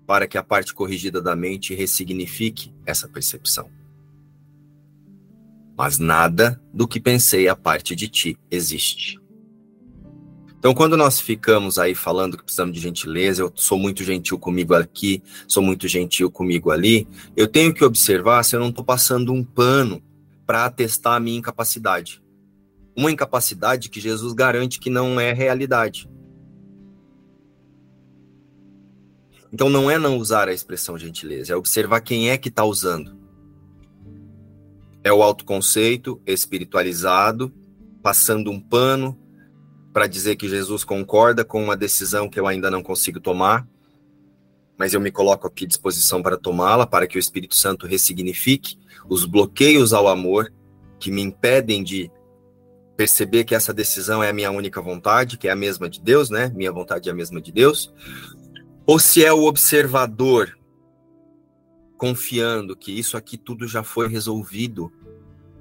para 0.07 0.29
que 0.29 0.39
a 0.39 0.43
parte 0.43 0.73
corrigida 0.73 1.21
da 1.21 1.35
mente 1.35 1.75
ressignifique 1.75 2.73
essa 2.87 3.09
percepção. 3.09 3.69
Mas 5.77 5.99
nada 5.99 6.63
do 6.73 6.87
que 6.87 7.01
pensei 7.01 7.49
a 7.49 7.57
parte 7.57 7.97
de 7.97 8.09
ti 8.09 8.39
existe. 8.49 9.19
Então, 10.59 10.75
quando 10.75 10.97
nós 10.97 11.21
ficamos 11.21 11.79
aí 11.79 11.95
falando 11.95 12.37
que 12.37 12.43
precisamos 12.43 12.75
de 12.75 12.81
gentileza, 12.81 13.43
eu 13.43 13.53
sou 13.55 13.79
muito 13.79 14.03
gentil 14.03 14.39
comigo 14.39 14.75
aqui, 14.75 15.23
sou 15.47 15.63
muito 15.63 15.87
gentil 15.87 16.31
comigo 16.31 16.71
ali, 16.71 17.07
eu 17.37 17.47
tenho 17.47 17.73
que 17.73 17.85
observar 17.85 18.43
se 18.43 18.57
eu 18.57 18.61
não 18.61 18.71
estou 18.71 18.85
passando 18.85 19.33
um 19.33 19.45
pano 19.45 20.03
para 20.47 20.65
atestar 20.65 21.15
a 21.15 21.21
minha 21.21 21.39
incapacidade. 21.39 22.23
Uma 22.97 23.11
incapacidade 23.11 23.91
que 23.91 24.01
Jesus 24.01 24.33
garante 24.33 24.81
que 24.81 24.89
não 24.89 25.21
é 25.21 25.33
realidade. 25.33 26.09
Então 29.53 29.69
não 29.69 29.91
é 29.91 29.99
não 29.99 30.19
usar 30.19 30.49
a 30.49 30.53
expressão 30.53 30.99
gentileza, 30.99 31.53
é 31.53 31.57
observar 31.57 32.01
quem 32.01 32.31
é 32.31 32.39
que 32.39 32.49
está 32.49 32.65
usando. 32.65 33.17
É 35.05 35.13
o 35.13 35.23
autoconceito 35.23 36.21
espiritualizado, 36.27 37.53
passando 38.03 38.51
um 38.51 38.59
pano 38.59 39.17
para 39.97 40.07
dizer 40.07 40.37
que 40.37 40.47
Jesus 40.47 40.85
concorda 40.85 41.43
com 41.43 41.65
uma 41.65 41.75
decisão 41.75 42.29
que 42.29 42.39
eu 42.39 42.47
ainda 42.47 42.71
não 42.71 42.83
consigo 42.83 43.19
tomar, 43.19 43.67
mas 44.77 44.93
eu 44.93 45.01
me 45.01 45.11
coloco 45.11 45.47
aqui 45.47 45.65
à 45.65 45.67
disposição 45.67 46.21
para 46.21 46.37
tomá-la, 46.37 46.87
para 46.87 47.07
que 47.07 47.17
o 47.17 47.19
Espírito 47.19 47.55
Santo 47.55 47.87
ressignifique 47.87 48.79
os 49.09 49.25
bloqueios 49.25 49.95
ao 49.95 50.07
amor 50.07 50.53
que 51.01 51.11
me 51.11 51.23
impedem 51.23 51.83
de 51.83 52.11
perceber 52.95 53.45
que 53.45 53.55
essa 53.55 53.73
decisão 53.73 54.23
é 54.23 54.29
a 54.29 54.35
minha 54.35 54.51
única 54.51 54.83
vontade, 54.83 55.39
que 55.39 55.49
é 55.49 55.51
a 55.51 55.57
mesma 55.57 55.89
de 55.89 55.99
Deus, 55.99 56.29
né? 56.29 56.53
Minha 56.55 56.73
vontade 56.73 57.09
é 57.09 57.13
a 57.13 57.15
mesma 57.15 57.41
de 57.41 57.51
Deus. 57.51 57.91
Ou 58.87 58.99
se 58.99 59.25
é 59.25 59.33
o 59.33 59.45
observador 59.45 60.59
confiando 61.97 62.77
que 62.77 62.93
isso 62.93 63.17
aqui 63.17 63.39
tudo 63.39 63.67
já 63.67 63.83
foi 63.83 64.09
resolvido. 64.09 64.93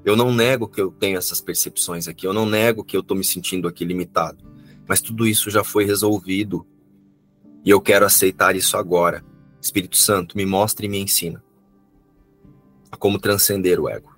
Eu 0.06 0.16
não 0.16 0.32
nego 0.32 0.68
que 0.68 0.80
eu 0.80 0.92
tenho 0.92 1.18
essas 1.18 1.42
percepções 1.42 2.08
aqui, 2.08 2.28
eu 2.28 2.34
não 2.34 2.46
nego 2.46 2.84
que 2.84 2.96
eu 2.96 3.02
estou 3.02 3.18
me 3.18 3.24
sentindo 3.24 3.68
aqui 3.68 3.84
limitado, 3.84 4.46
mas 4.88 5.02
tudo 5.02 5.26
isso 5.26 5.50
já 5.50 5.64
foi 5.64 5.84
resolvido. 5.84 6.66
E 7.66 7.72
eu 7.72 7.82
quero 7.82 8.06
aceitar 8.06 8.56
isso 8.56 8.78
agora. 8.78 9.26
Espírito 9.60 9.98
Santo, 9.98 10.38
me 10.38 10.46
mostre 10.46 10.86
e 10.86 10.90
me 10.90 11.00
ensina 11.00 11.44
a 12.92 12.96
como 12.96 13.18
transcender 13.18 13.80
o 13.80 13.90
ego. 13.90 14.16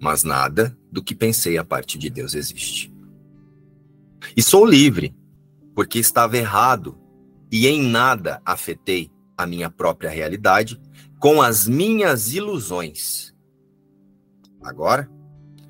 Mas 0.00 0.22
nada 0.22 0.78
do 0.92 1.02
que 1.02 1.16
pensei 1.16 1.58
a 1.58 1.64
parte 1.64 1.98
de 1.98 2.08
Deus 2.08 2.34
existe. 2.34 2.94
E 4.36 4.42
sou 4.42 4.64
livre, 4.64 5.12
porque 5.74 5.98
estava 5.98 6.36
errado 6.36 6.96
e 7.50 7.66
em 7.66 7.82
nada 7.82 8.40
afetei 8.44 9.10
a 9.36 9.44
minha 9.44 9.68
própria 9.68 10.08
realidade 10.08 10.80
com 11.22 11.40
as 11.40 11.68
minhas 11.68 12.34
ilusões. 12.34 13.32
Agora, 14.60 15.08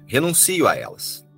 renuncio 0.06 0.66
a 0.66 0.74
elas. 0.74 1.28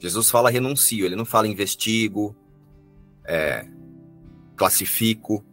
Jesus 0.00 0.28
fala 0.28 0.50
renuncio, 0.50 1.06
ele 1.06 1.14
não 1.14 1.24
fala 1.24 1.46
investigo, 1.46 2.34
é, 3.24 3.64
classifico, 4.56 5.44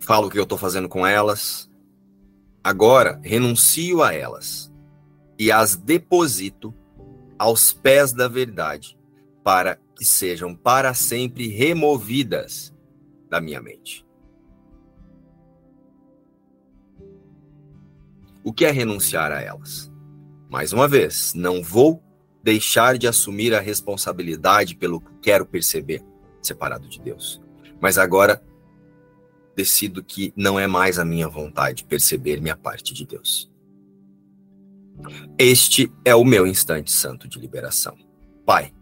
falo 0.00 0.28
o 0.28 0.30
que 0.30 0.38
eu 0.38 0.44
estou 0.44 0.56
fazendo 0.56 0.88
com 0.88 1.06
elas. 1.06 1.70
Agora, 2.64 3.20
renuncio 3.22 4.02
a 4.02 4.14
elas 4.14 4.72
e 5.38 5.52
as 5.52 5.76
deposito 5.76 6.74
aos 7.38 7.74
pés 7.74 8.14
da 8.14 8.26
verdade, 8.26 8.98
para 9.44 9.78
que 9.94 10.04
sejam 10.06 10.54
para 10.54 10.94
sempre 10.94 11.48
removidas 11.48 12.72
da 13.30 13.40
minha 13.40 13.62
mente. 13.62 14.04
O 18.42 18.52
que 18.52 18.64
é 18.64 18.70
renunciar 18.70 19.30
a 19.30 19.40
elas? 19.40 19.90
Mais 20.50 20.72
uma 20.72 20.88
vez, 20.88 21.32
não 21.34 21.62
vou 21.62 22.02
deixar 22.42 22.98
de 22.98 23.06
assumir 23.06 23.54
a 23.54 23.60
responsabilidade 23.60 24.74
pelo 24.74 25.00
que 25.00 25.12
quero 25.22 25.46
perceber, 25.46 26.02
separado 26.42 26.88
de 26.88 27.00
Deus. 27.00 27.40
Mas 27.80 27.96
agora 27.96 28.42
decido 29.54 30.02
que 30.02 30.32
não 30.34 30.58
é 30.58 30.66
mais 30.66 30.98
a 30.98 31.04
minha 31.04 31.28
vontade 31.28 31.84
perceber 31.84 32.40
minha 32.40 32.56
parte 32.56 32.92
de 32.94 33.06
Deus. 33.06 33.50
Este 35.38 35.92
é 36.04 36.14
o 36.14 36.24
meu 36.24 36.46
instante 36.46 36.90
santo 36.90 37.28
de 37.28 37.38
liberação. 37.38 37.96
Pai, 38.44 38.72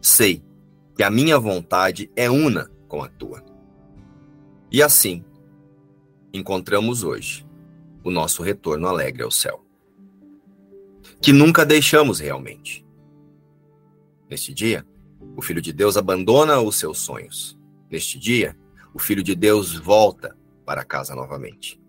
sei 0.00 0.42
que 0.96 1.02
a 1.02 1.10
minha 1.10 1.38
vontade 1.38 2.10
é 2.16 2.30
una 2.30 2.70
com 2.92 3.02
a 3.02 3.08
tua. 3.08 3.42
E 4.70 4.82
assim, 4.82 5.24
encontramos 6.30 7.02
hoje 7.02 7.46
o 8.04 8.10
nosso 8.10 8.42
retorno 8.42 8.86
alegre 8.86 9.22
ao 9.22 9.30
céu 9.30 9.64
que 11.20 11.32
nunca 11.32 11.64
deixamos 11.64 12.20
realmente. 12.20 12.84
Neste 14.28 14.52
dia, 14.52 14.86
o 15.36 15.40
Filho 15.40 15.62
de 15.62 15.72
Deus 15.72 15.96
abandona 15.96 16.60
os 16.60 16.76
seus 16.76 16.98
sonhos. 16.98 17.58
Neste 17.90 18.18
dia, 18.18 18.56
o 18.92 18.98
Filho 18.98 19.22
de 19.22 19.34
Deus 19.34 19.74
volta 19.74 20.36
para 20.66 20.84
casa 20.84 21.14
novamente. 21.14 21.80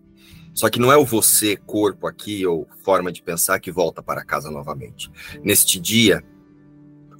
Só 0.54 0.70
que 0.70 0.80
não 0.80 0.90
é 0.90 0.96
o 0.96 1.04
você, 1.04 1.56
corpo 1.56 2.06
aqui, 2.06 2.46
ou 2.46 2.66
forma 2.82 3.12
de 3.12 3.22
pensar 3.22 3.60
que 3.60 3.70
volta 3.70 4.02
para 4.02 4.24
casa 4.24 4.50
novamente. 4.50 5.10
Neste 5.42 5.78
dia, 5.78 6.24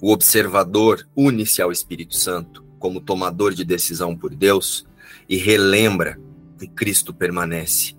o 0.01 0.11
observador 0.11 1.07
une-se 1.15 1.61
ao 1.61 1.71
Espírito 1.71 2.15
Santo 2.15 2.64
como 2.79 3.01
tomador 3.01 3.53
de 3.53 3.63
decisão 3.63 4.15
por 4.15 4.35
Deus 4.35 4.85
e 5.27 5.37
relembra 5.37 6.19
que 6.57 6.67
Cristo 6.67 7.13
permanece 7.13 7.95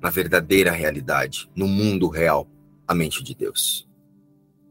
na 0.00 0.10
verdadeira 0.10 0.70
realidade, 0.70 1.50
no 1.54 1.68
mundo 1.68 2.08
real, 2.08 2.48
a 2.86 2.94
mente 2.94 3.22
de 3.22 3.34
Deus, 3.34 3.88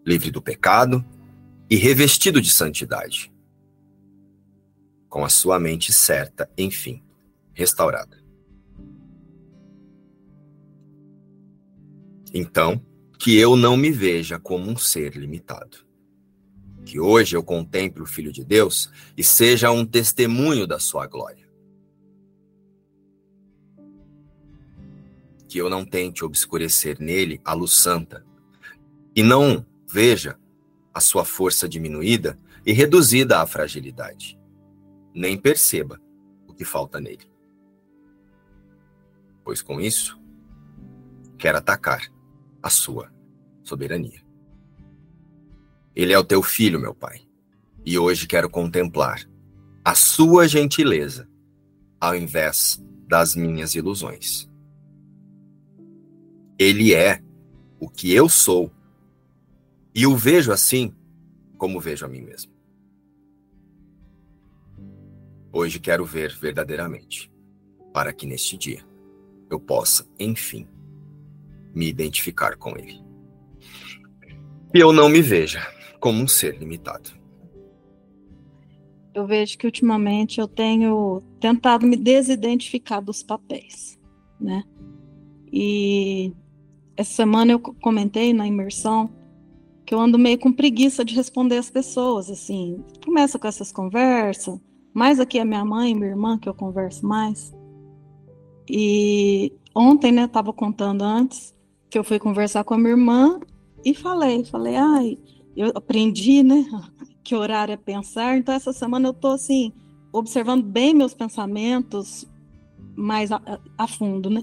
livre 0.05 0.31
do 0.31 0.41
pecado 0.41 1.05
e 1.69 1.75
revestido 1.75 2.41
de 2.41 2.49
santidade, 2.49 3.31
com 5.07 5.23
a 5.23 5.29
sua 5.29 5.59
mente 5.59 5.93
certa, 5.93 6.49
enfim, 6.57 7.03
restaurada. 7.53 8.17
Então, 12.33 12.83
que 13.17 13.37
eu 13.37 13.55
não 13.55 13.75
me 13.75 13.91
veja 13.91 14.39
como 14.39 14.69
um 14.69 14.77
ser 14.77 15.15
limitado. 15.15 15.88
Que 16.89 16.99
hoje 16.99 17.37
eu 17.37 17.43
contemple 17.43 18.01
o 18.01 18.07
Filho 18.07 18.31
de 18.31 18.43
Deus 18.43 18.89
e 19.15 19.23
seja 19.23 19.69
um 19.69 19.85
testemunho 19.85 20.65
da 20.65 20.79
sua 20.79 21.05
glória. 21.05 21.47
que 25.47 25.57
eu 25.57 25.67
não 25.67 25.83
tente 25.83 26.23
obscurecer 26.23 26.99
nele 26.99 27.41
a 27.43 27.53
luz 27.53 27.73
santa, 27.73 28.23
e 29.15 29.23
não 29.23 29.65
veja 29.87 30.37
a 30.93 31.01
sua 31.01 31.25
força 31.25 31.67
diminuída 31.67 32.39
e 32.63 32.71
reduzida 32.71 33.41
à 33.41 33.47
fragilidade, 33.47 34.39
nem 35.11 35.35
perceba 35.35 35.99
o 36.47 36.53
que 36.53 36.63
falta 36.63 37.01
nele. 37.01 37.27
Pois 39.43 39.59
com 39.63 39.81
isso, 39.81 40.21
quer 41.35 41.55
atacar 41.55 42.13
a 42.61 42.69
sua 42.69 43.11
soberania. 43.63 44.28
Ele 45.99 46.13
é 46.13 46.17
o 46.17 46.23
teu 46.23 46.41
filho, 46.41 46.79
meu 46.79 46.95
pai, 46.95 47.19
e 47.85 47.99
hoje 47.99 48.25
quero 48.25 48.49
contemplar 48.49 49.29
a 49.83 49.93
sua 49.93 50.47
gentileza 50.47 51.29
ao 51.99 52.15
invés 52.15 52.81
das 53.05 53.35
minhas 53.35 53.75
ilusões. 53.75 54.49
Ele 56.57 56.93
é 56.93 57.21
o 57.81 57.89
que 57.89 58.13
eu 58.13 58.29
sou. 58.29 58.71
E 59.93 60.07
o 60.07 60.15
vejo 60.15 60.53
assim 60.53 60.95
como 61.57 61.81
vejo 61.81 62.05
a 62.05 62.07
mim 62.07 62.21
mesmo. 62.21 62.53
Hoje 65.51 65.81
quero 65.81 66.05
ver 66.05 66.33
verdadeiramente, 66.33 67.29
para 67.93 68.13
que 68.13 68.25
neste 68.25 68.57
dia 68.57 68.85
eu 69.51 69.59
possa, 69.59 70.07
enfim, 70.17 70.65
me 71.75 71.89
identificar 71.89 72.55
com 72.55 72.77
Ele. 72.77 73.03
E 74.73 74.79
eu 74.79 74.93
não 74.93 75.09
me 75.09 75.21
veja 75.21 75.77
como 75.99 76.21
um 76.21 76.27
ser 76.27 76.57
limitado. 76.57 77.11
Eu 79.13 79.25
vejo 79.25 79.57
que 79.57 79.65
ultimamente 79.65 80.39
eu 80.39 80.47
tenho 80.47 81.21
tentado 81.39 81.85
me 81.85 81.97
desidentificar 81.97 83.01
dos 83.01 83.23
papéis, 83.23 83.99
né? 84.39 84.63
E 85.51 86.31
essa 86.95 87.13
semana 87.13 87.51
eu 87.51 87.59
comentei 87.59 88.33
na 88.33 88.47
imersão 88.47 89.09
que 89.85 89.95
eu 89.95 89.99
ando 89.99 90.19
meio 90.19 90.37
com 90.37 90.53
preguiça 90.53 91.03
de 91.03 91.15
responder 91.15 91.57
as 91.57 91.69
pessoas, 91.69 92.29
assim, 92.29 92.83
começa 93.03 93.39
com 93.39 93.47
essas 93.47 93.71
conversas, 93.71 94.59
mais 94.93 95.19
aqui 95.19 95.39
a 95.39 95.45
minha 95.45 95.65
mãe, 95.65 95.95
minha 95.95 96.11
irmã, 96.11 96.37
que 96.37 96.47
eu 96.47 96.53
converso 96.53 97.03
mais. 97.07 97.51
E 98.69 99.51
ontem, 99.73 100.11
né, 100.11 100.27
tava 100.27 100.53
contando 100.53 101.01
antes, 101.01 101.55
que 101.89 101.97
eu 101.97 102.03
fui 102.03 102.19
conversar 102.19 102.63
com 102.63 102.75
a 102.75 102.77
minha 102.77 102.91
irmã 102.91 103.39
e 103.83 103.95
falei, 103.95 104.45
falei, 104.45 104.75
ai, 104.75 105.17
eu 105.59 105.71
aprendi, 105.75 106.41
né, 106.41 106.65
que 107.21 107.35
horário 107.35 107.73
é 107.73 107.77
pensar, 107.77 108.37
então 108.37 108.55
essa 108.55 108.71
semana 108.71 109.09
eu 109.09 109.13
tô, 109.13 109.27
assim, 109.27 109.73
observando 110.11 110.63
bem 110.63 110.93
meus 110.93 111.13
pensamentos 111.13 112.25
mais 112.95 113.31
a, 113.31 113.41
a 113.77 113.87
fundo, 113.87 114.29
né, 114.29 114.41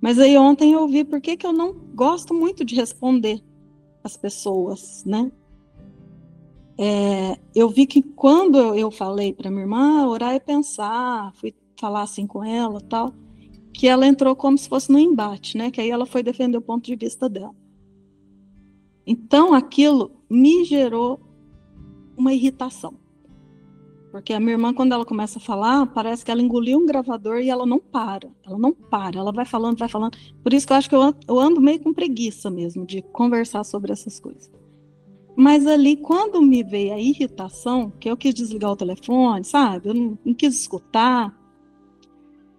mas 0.00 0.18
aí 0.18 0.36
ontem 0.36 0.72
eu 0.72 0.86
vi 0.86 1.02
por 1.02 1.20
que, 1.20 1.38
eu 1.42 1.52
não 1.52 1.72
gosto 1.94 2.34
muito 2.34 2.62
de 2.64 2.74
responder 2.74 3.42
as 4.04 4.16
pessoas, 4.16 5.04
né? 5.04 5.30
É, 6.78 7.38
eu 7.54 7.68
vi 7.68 7.86
que 7.86 8.00
quando 8.02 8.74
eu 8.74 8.90
falei 8.90 9.34
para 9.34 9.50
minha 9.50 9.64
irmã 9.64 10.06
orar 10.06 10.34
e 10.34 10.40
pensar, 10.40 11.30
fui 11.34 11.54
falar 11.78 12.02
assim 12.02 12.26
com 12.26 12.42
ela 12.42 12.80
tal, 12.80 13.12
que 13.74 13.86
ela 13.86 14.06
entrou 14.06 14.34
como 14.34 14.56
se 14.56 14.66
fosse 14.66 14.90
no 14.90 14.98
embate, 14.98 15.58
né? 15.58 15.70
Que 15.70 15.82
aí 15.82 15.90
ela 15.90 16.06
foi 16.06 16.22
defender 16.22 16.56
o 16.56 16.62
ponto 16.62 16.86
de 16.86 16.96
vista 16.96 17.28
dela. 17.28 17.54
Então 19.06 19.52
aquilo 19.52 20.19
me 20.30 20.64
gerou 20.64 21.20
uma 22.16 22.32
irritação. 22.32 22.94
Porque 24.10 24.32
a 24.32 24.40
minha 24.40 24.52
irmã, 24.52 24.74
quando 24.74 24.92
ela 24.92 25.04
começa 25.04 25.38
a 25.38 25.42
falar, 25.42 25.86
parece 25.86 26.24
que 26.24 26.30
ela 26.30 26.42
engoliu 26.42 26.78
um 26.78 26.86
gravador 26.86 27.38
e 27.38 27.48
ela 27.48 27.64
não 27.64 27.78
para. 27.78 28.28
Ela 28.44 28.58
não 28.58 28.72
para, 28.72 29.18
ela 29.18 29.32
vai 29.32 29.44
falando, 29.44 29.78
vai 29.78 29.88
falando. 29.88 30.16
Por 30.42 30.52
isso 30.52 30.66
que 30.66 30.72
eu 30.72 30.76
acho 30.76 30.88
que 30.88 30.96
eu 30.96 31.38
ando, 31.38 31.60
meio 31.60 31.80
com 31.80 31.92
preguiça 31.92 32.50
mesmo 32.50 32.84
de 32.84 33.02
conversar 33.02 33.64
sobre 33.64 33.92
essas 33.92 34.18
coisas. 34.18 34.50
Mas 35.36 35.66
ali, 35.66 35.96
quando 35.96 36.42
me 36.42 36.62
veio 36.62 36.92
a 36.92 36.98
irritação, 36.98 37.90
que 38.00 38.10
eu 38.10 38.16
quis 38.16 38.34
desligar 38.34 38.72
o 38.72 38.76
telefone, 38.76 39.44
sabe? 39.44 39.88
Eu 39.88 39.94
não, 39.94 40.18
não 40.24 40.34
quis 40.34 40.60
escutar. 40.60 41.32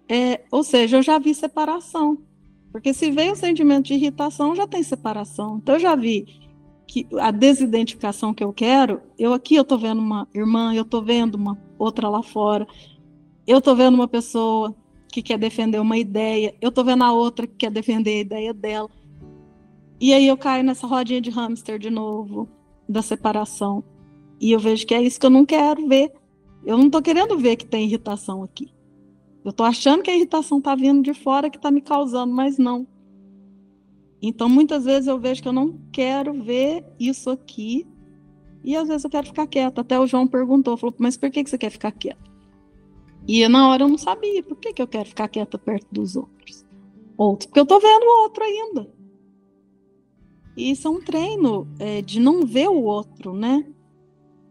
É, 0.08 0.44
ou 0.50 0.64
seja, 0.64 0.96
eu 0.96 1.02
já 1.02 1.18
vi 1.18 1.34
separação. 1.34 2.18
Porque 2.72 2.94
se 2.94 3.10
veio 3.10 3.34
o 3.34 3.36
sentimento 3.36 3.86
de 3.86 3.94
irritação, 3.94 4.56
já 4.56 4.66
tem 4.66 4.82
separação. 4.82 5.58
Então 5.58 5.74
eu 5.74 5.80
já 5.80 5.94
vi 5.94 6.41
que 6.86 7.06
a 7.18 7.30
desidentificação 7.30 8.34
que 8.34 8.44
eu 8.44 8.52
quero, 8.52 9.00
eu 9.18 9.32
aqui 9.32 9.54
eu 9.54 9.64
tô 9.64 9.78
vendo 9.78 10.00
uma 10.00 10.28
irmã, 10.34 10.74
eu 10.74 10.84
tô 10.84 11.00
vendo 11.02 11.36
uma 11.36 11.58
outra 11.78 12.08
lá 12.08 12.22
fora, 12.22 12.66
eu 13.46 13.60
tô 13.60 13.74
vendo 13.74 13.94
uma 13.94 14.08
pessoa 14.08 14.74
que 15.10 15.22
quer 15.22 15.38
defender 15.38 15.78
uma 15.80 15.98
ideia, 15.98 16.54
eu 16.60 16.70
tô 16.70 16.82
vendo 16.82 17.04
a 17.04 17.12
outra 17.12 17.46
que 17.46 17.54
quer 17.54 17.70
defender 17.70 18.10
a 18.10 18.20
ideia 18.20 18.54
dela. 18.54 18.90
E 20.00 20.12
aí 20.12 20.26
eu 20.26 20.36
caio 20.36 20.64
nessa 20.64 20.86
rodinha 20.86 21.20
de 21.20 21.30
hamster 21.30 21.78
de 21.78 21.90
novo, 21.90 22.48
da 22.88 23.02
separação. 23.02 23.84
E 24.40 24.50
eu 24.50 24.58
vejo 24.58 24.86
que 24.86 24.94
é 24.94 25.00
isso 25.00 25.20
que 25.20 25.26
eu 25.26 25.30
não 25.30 25.46
quero 25.46 25.86
ver. 25.86 26.12
Eu 26.64 26.76
não 26.76 26.90
tô 26.90 27.00
querendo 27.00 27.38
ver 27.38 27.56
que 27.56 27.64
tem 27.64 27.84
irritação 27.84 28.42
aqui. 28.42 28.72
Eu 29.44 29.52
tô 29.52 29.64
achando 29.64 30.02
que 30.02 30.10
a 30.10 30.16
irritação 30.16 30.60
tá 30.60 30.74
vindo 30.74 31.02
de 31.02 31.14
fora 31.14 31.50
que 31.50 31.58
tá 31.58 31.70
me 31.70 31.80
causando, 31.80 32.32
mas 32.32 32.58
não. 32.58 32.86
Então, 34.22 34.48
muitas 34.48 34.84
vezes 34.84 35.08
eu 35.08 35.18
vejo 35.18 35.42
que 35.42 35.48
eu 35.48 35.52
não 35.52 35.76
quero 35.90 36.32
ver 36.44 36.84
isso 36.98 37.28
aqui. 37.28 37.84
E 38.62 38.76
às 38.76 38.86
vezes 38.86 39.02
eu 39.02 39.10
quero 39.10 39.26
ficar 39.26 39.48
quieta. 39.48 39.80
Até 39.80 39.98
o 39.98 40.06
João 40.06 40.28
perguntou, 40.28 40.76
falou, 40.76 40.94
mas 40.96 41.16
por 41.16 41.28
que, 41.28 41.44
você 41.44 41.58
quer 41.58 41.70
ficar 41.70 41.90
quieta? 41.90 42.30
E 43.26 43.46
na 43.48 43.68
hora 43.68 43.82
eu 43.82 43.88
não 43.88 43.98
sabia, 43.98 44.42
por 44.42 44.56
que, 44.56 44.72
que 44.72 44.80
eu 44.80 44.86
quero 44.86 45.08
ficar 45.08 45.28
quieta 45.28 45.58
perto 45.58 45.86
dos 45.90 46.14
outros? 46.14 46.64
Outros, 47.16 47.46
porque 47.46 47.60
eu 47.60 47.66
tô 47.66 47.80
vendo 47.80 48.04
o 48.04 48.22
outro 48.22 48.44
ainda. 48.44 48.88
E 50.56 50.70
isso 50.70 50.86
é 50.86 50.90
um 50.90 51.00
treino 51.00 51.66
é, 51.78 52.02
de 52.02 52.20
não 52.20 52.46
ver 52.46 52.68
o 52.68 52.82
outro, 52.82 53.32
né? 53.32 53.66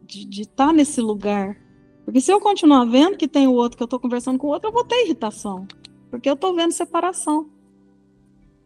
De 0.05 0.41
estar 0.41 0.67
tá 0.67 0.73
nesse 0.73 0.99
lugar. 0.99 1.57
Porque 2.03 2.19
se 2.19 2.31
eu 2.31 2.41
continuar 2.41 2.85
vendo 2.85 3.17
que 3.17 3.27
tem 3.27 3.47
o 3.47 3.53
outro, 3.53 3.77
que 3.77 3.83
eu 3.83 3.87
tô 3.87 3.99
conversando 3.99 4.37
com 4.37 4.47
o 4.47 4.49
outro, 4.49 4.69
eu 4.69 4.73
vou 4.73 4.83
ter 4.83 5.05
irritação. 5.05 5.67
Porque 6.09 6.29
eu 6.29 6.35
tô 6.35 6.53
vendo 6.53 6.71
separação. 6.71 7.49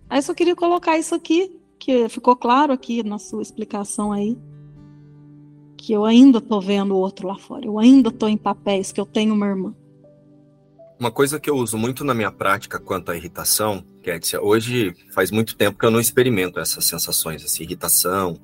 Aí 0.09 0.21
só 0.21 0.33
queria 0.33 0.55
colocar 0.55 0.97
isso 0.97 1.15
aqui, 1.15 1.59
que 1.79 2.07
ficou 2.09 2.35
claro 2.35 2.71
aqui 2.71 3.03
na 3.03 3.17
sua 3.17 3.41
explicação 3.41 4.11
aí, 4.11 4.37
que 5.77 5.93
eu 5.93 6.05
ainda 6.05 6.39
tô 6.39 6.59
vendo 6.59 6.95
o 6.95 6.97
outro 6.97 7.27
lá 7.27 7.37
fora, 7.37 7.65
eu 7.65 7.77
ainda 7.77 8.11
tô 8.11 8.27
em 8.27 8.37
papéis, 8.37 8.91
que 8.91 8.99
eu 8.99 9.05
tenho 9.05 9.33
uma 9.33 9.45
irmã. 9.45 9.73
Uma 10.99 11.11
coisa 11.11 11.39
que 11.39 11.49
eu 11.49 11.57
uso 11.57 11.77
muito 11.77 12.03
na 12.05 12.13
minha 12.13 12.31
prática 12.31 12.79
quanto 12.79 13.11
à 13.11 13.17
irritação, 13.17 13.83
Kétia, 14.01 14.41
hoje 14.41 14.95
faz 15.13 15.29
muito 15.29 15.55
tempo 15.55 15.77
que 15.77 15.85
eu 15.85 15.91
não 15.91 15.99
experimento 15.99 16.59
essas 16.59 16.85
sensações, 16.85 17.43
assim, 17.43 17.63
irritação, 17.63 18.39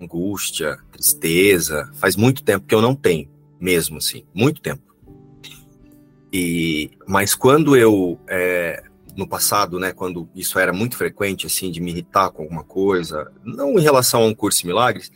angústia, 0.00 0.78
tristeza, 0.92 1.90
faz 1.94 2.14
muito 2.14 2.42
tempo 2.42 2.66
que 2.66 2.74
eu 2.74 2.80
não 2.80 2.94
tenho, 2.94 3.28
mesmo 3.60 3.98
assim, 3.98 4.24
muito 4.32 4.60
tempo. 4.60 4.82
E, 6.32 6.90
mas 7.06 7.34
quando 7.34 7.76
eu 7.76 8.18
é, 8.28 8.84
no 9.18 9.26
passado, 9.26 9.80
né, 9.80 9.92
quando 9.92 10.28
isso 10.32 10.60
era 10.60 10.72
muito 10.72 10.96
frequente, 10.96 11.44
assim, 11.44 11.72
de 11.72 11.80
me 11.80 11.90
irritar 11.90 12.30
com 12.30 12.44
alguma 12.44 12.62
coisa, 12.62 13.32
não 13.42 13.76
em 13.76 13.82
relação 13.82 14.22
a 14.22 14.26
um 14.26 14.32
curso 14.32 14.60
de 14.60 14.68
milagres, 14.68 15.10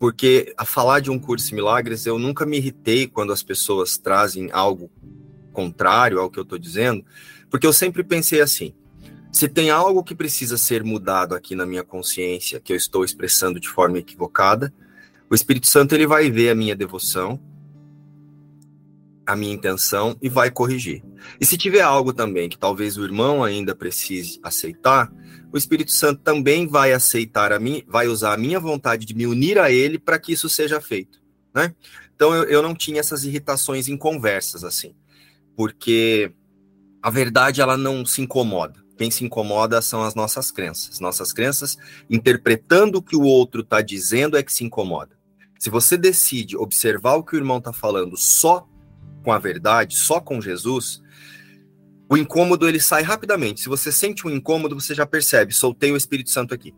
porque 0.00 0.52
a 0.58 0.64
falar 0.64 0.98
de 0.98 1.12
um 1.12 1.18
curso 1.18 1.48
de 1.48 1.54
milagres, 1.54 2.06
eu 2.06 2.18
nunca 2.18 2.44
me 2.44 2.56
irritei 2.56 3.06
quando 3.06 3.32
as 3.32 3.40
pessoas 3.40 3.96
trazem 3.96 4.50
algo 4.50 4.90
contrário 5.52 6.18
ao 6.18 6.28
que 6.28 6.40
eu 6.40 6.42
estou 6.42 6.58
dizendo, 6.58 7.04
porque 7.48 7.64
eu 7.64 7.72
sempre 7.72 8.02
pensei 8.02 8.40
assim, 8.40 8.74
se 9.30 9.48
tem 9.48 9.70
algo 9.70 10.02
que 10.02 10.16
precisa 10.16 10.58
ser 10.58 10.82
mudado 10.82 11.36
aqui 11.36 11.54
na 11.54 11.64
minha 11.64 11.84
consciência, 11.84 12.58
que 12.58 12.72
eu 12.72 12.76
estou 12.76 13.04
expressando 13.04 13.60
de 13.60 13.68
forma 13.68 13.96
equivocada, 13.96 14.74
o 15.30 15.36
Espírito 15.36 15.68
Santo 15.68 15.94
ele 15.94 16.08
vai 16.08 16.32
ver 16.32 16.50
a 16.50 16.54
minha 16.56 16.74
devoção, 16.74 17.38
a 19.26 19.34
minha 19.34 19.54
intenção 19.54 20.16
e 20.20 20.28
vai 20.28 20.50
corrigir. 20.50 21.02
E 21.40 21.46
se 21.46 21.56
tiver 21.56 21.80
algo 21.80 22.12
também 22.12 22.48
que 22.48 22.58
talvez 22.58 22.96
o 22.96 23.04
irmão 23.04 23.42
ainda 23.42 23.74
precise 23.74 24.38
aceitar, 24.42 25.10
o 25.52 25.56
Espírito 25.56 25.92
Santo 25.92 26.20
também 26.22 26.66
vai 26.66 26.92
aceitar 26.92 27.52
a 27.52 27.58
mim, 27.58 27.82
vai 27.86 28.08
usar 28.08 28.34
a 28.34 28.36
minha 28.36 28.60
vontade 28.60 29.06
de 29.06 29.14
me 29.14 29.26
unir 29.26 29.58
a 29.58 29.70
ele 29.70 29.98
para 29.98 30.18
que 30.18 30.32
isso 30.32 30.48
seja 30.48 30.80
feito, 30.80 31.22
né? 31.54 31.74
Então 32.14 32.34
eu, 32.34 32.44
eu 32.44 32.62
não 32.62 32.74
tinha 32.74 33.00
essas 33.00 33.24
irritações 33.24 33.88
em 33.88 33.96
conversas 33.96 34.64
assim, 34.64 34.94
porque 35.56 36.32
a 37.02 37.10
verdade 37.10 37.60
ela 37.60 37.76
não 37.76 38.04
se 38.04 38.22
incomoda. 38.22 38.84
Quem 38.96 39.10
se 39.10 39.24
incomoda 39.24 39.82
são 39.82 40.02
as 40.02 40.14
nossas 40.14 40.50
crenças. 40.50 41.00
Nossas 41.00 41.32
crenças, 41.32 41.76
interpretando 42.08 42.98
o 42.98 43.02
que 43.02 43.16
o 43.16 43.22
outro 43.22 43.62
está 43.62 43.82
dizendo, 43.82 44.36
é 44.36 44.42
que 44.42 44.52
se 44.52 44.64
incomoda. 44.64 45.18
Se 45.58 45.68
você 45.68 45.96
decide 45.96 46.56
observar 46.56 47.14
o 47.14 47.24
que 47.24 47.34
o 47.34 47.38
irmão 47.38 47.58
está 47.58 47.72
falando 47.72 48.16
só 48.16 48.68
com 49.24 49.32
a 49.32 49.38
verdade, 49.38 49.96
só 49.96 50.20
com 50.20 50.40
Jesus, 50.40 51.02
o 52.08 52.16
incômodo 52.16 52.68
ele 52.68 52.78
sai 52.78 53.02
rapidamente. 53.02 53.62
Se 53.62 53.68
você 53.68 53.90
sente 53.90 54.26
um 54.26 54.30
incômodo, 54.30 54.78
você 54.78 54.94
já 54.94 55.06
percebe, 55.06 55.52
soltei 55.52 55.90
o 55.90 55.96
Espírito 55.96 56.30
Santo 56.30 56.54
aqui. 56.54 56.74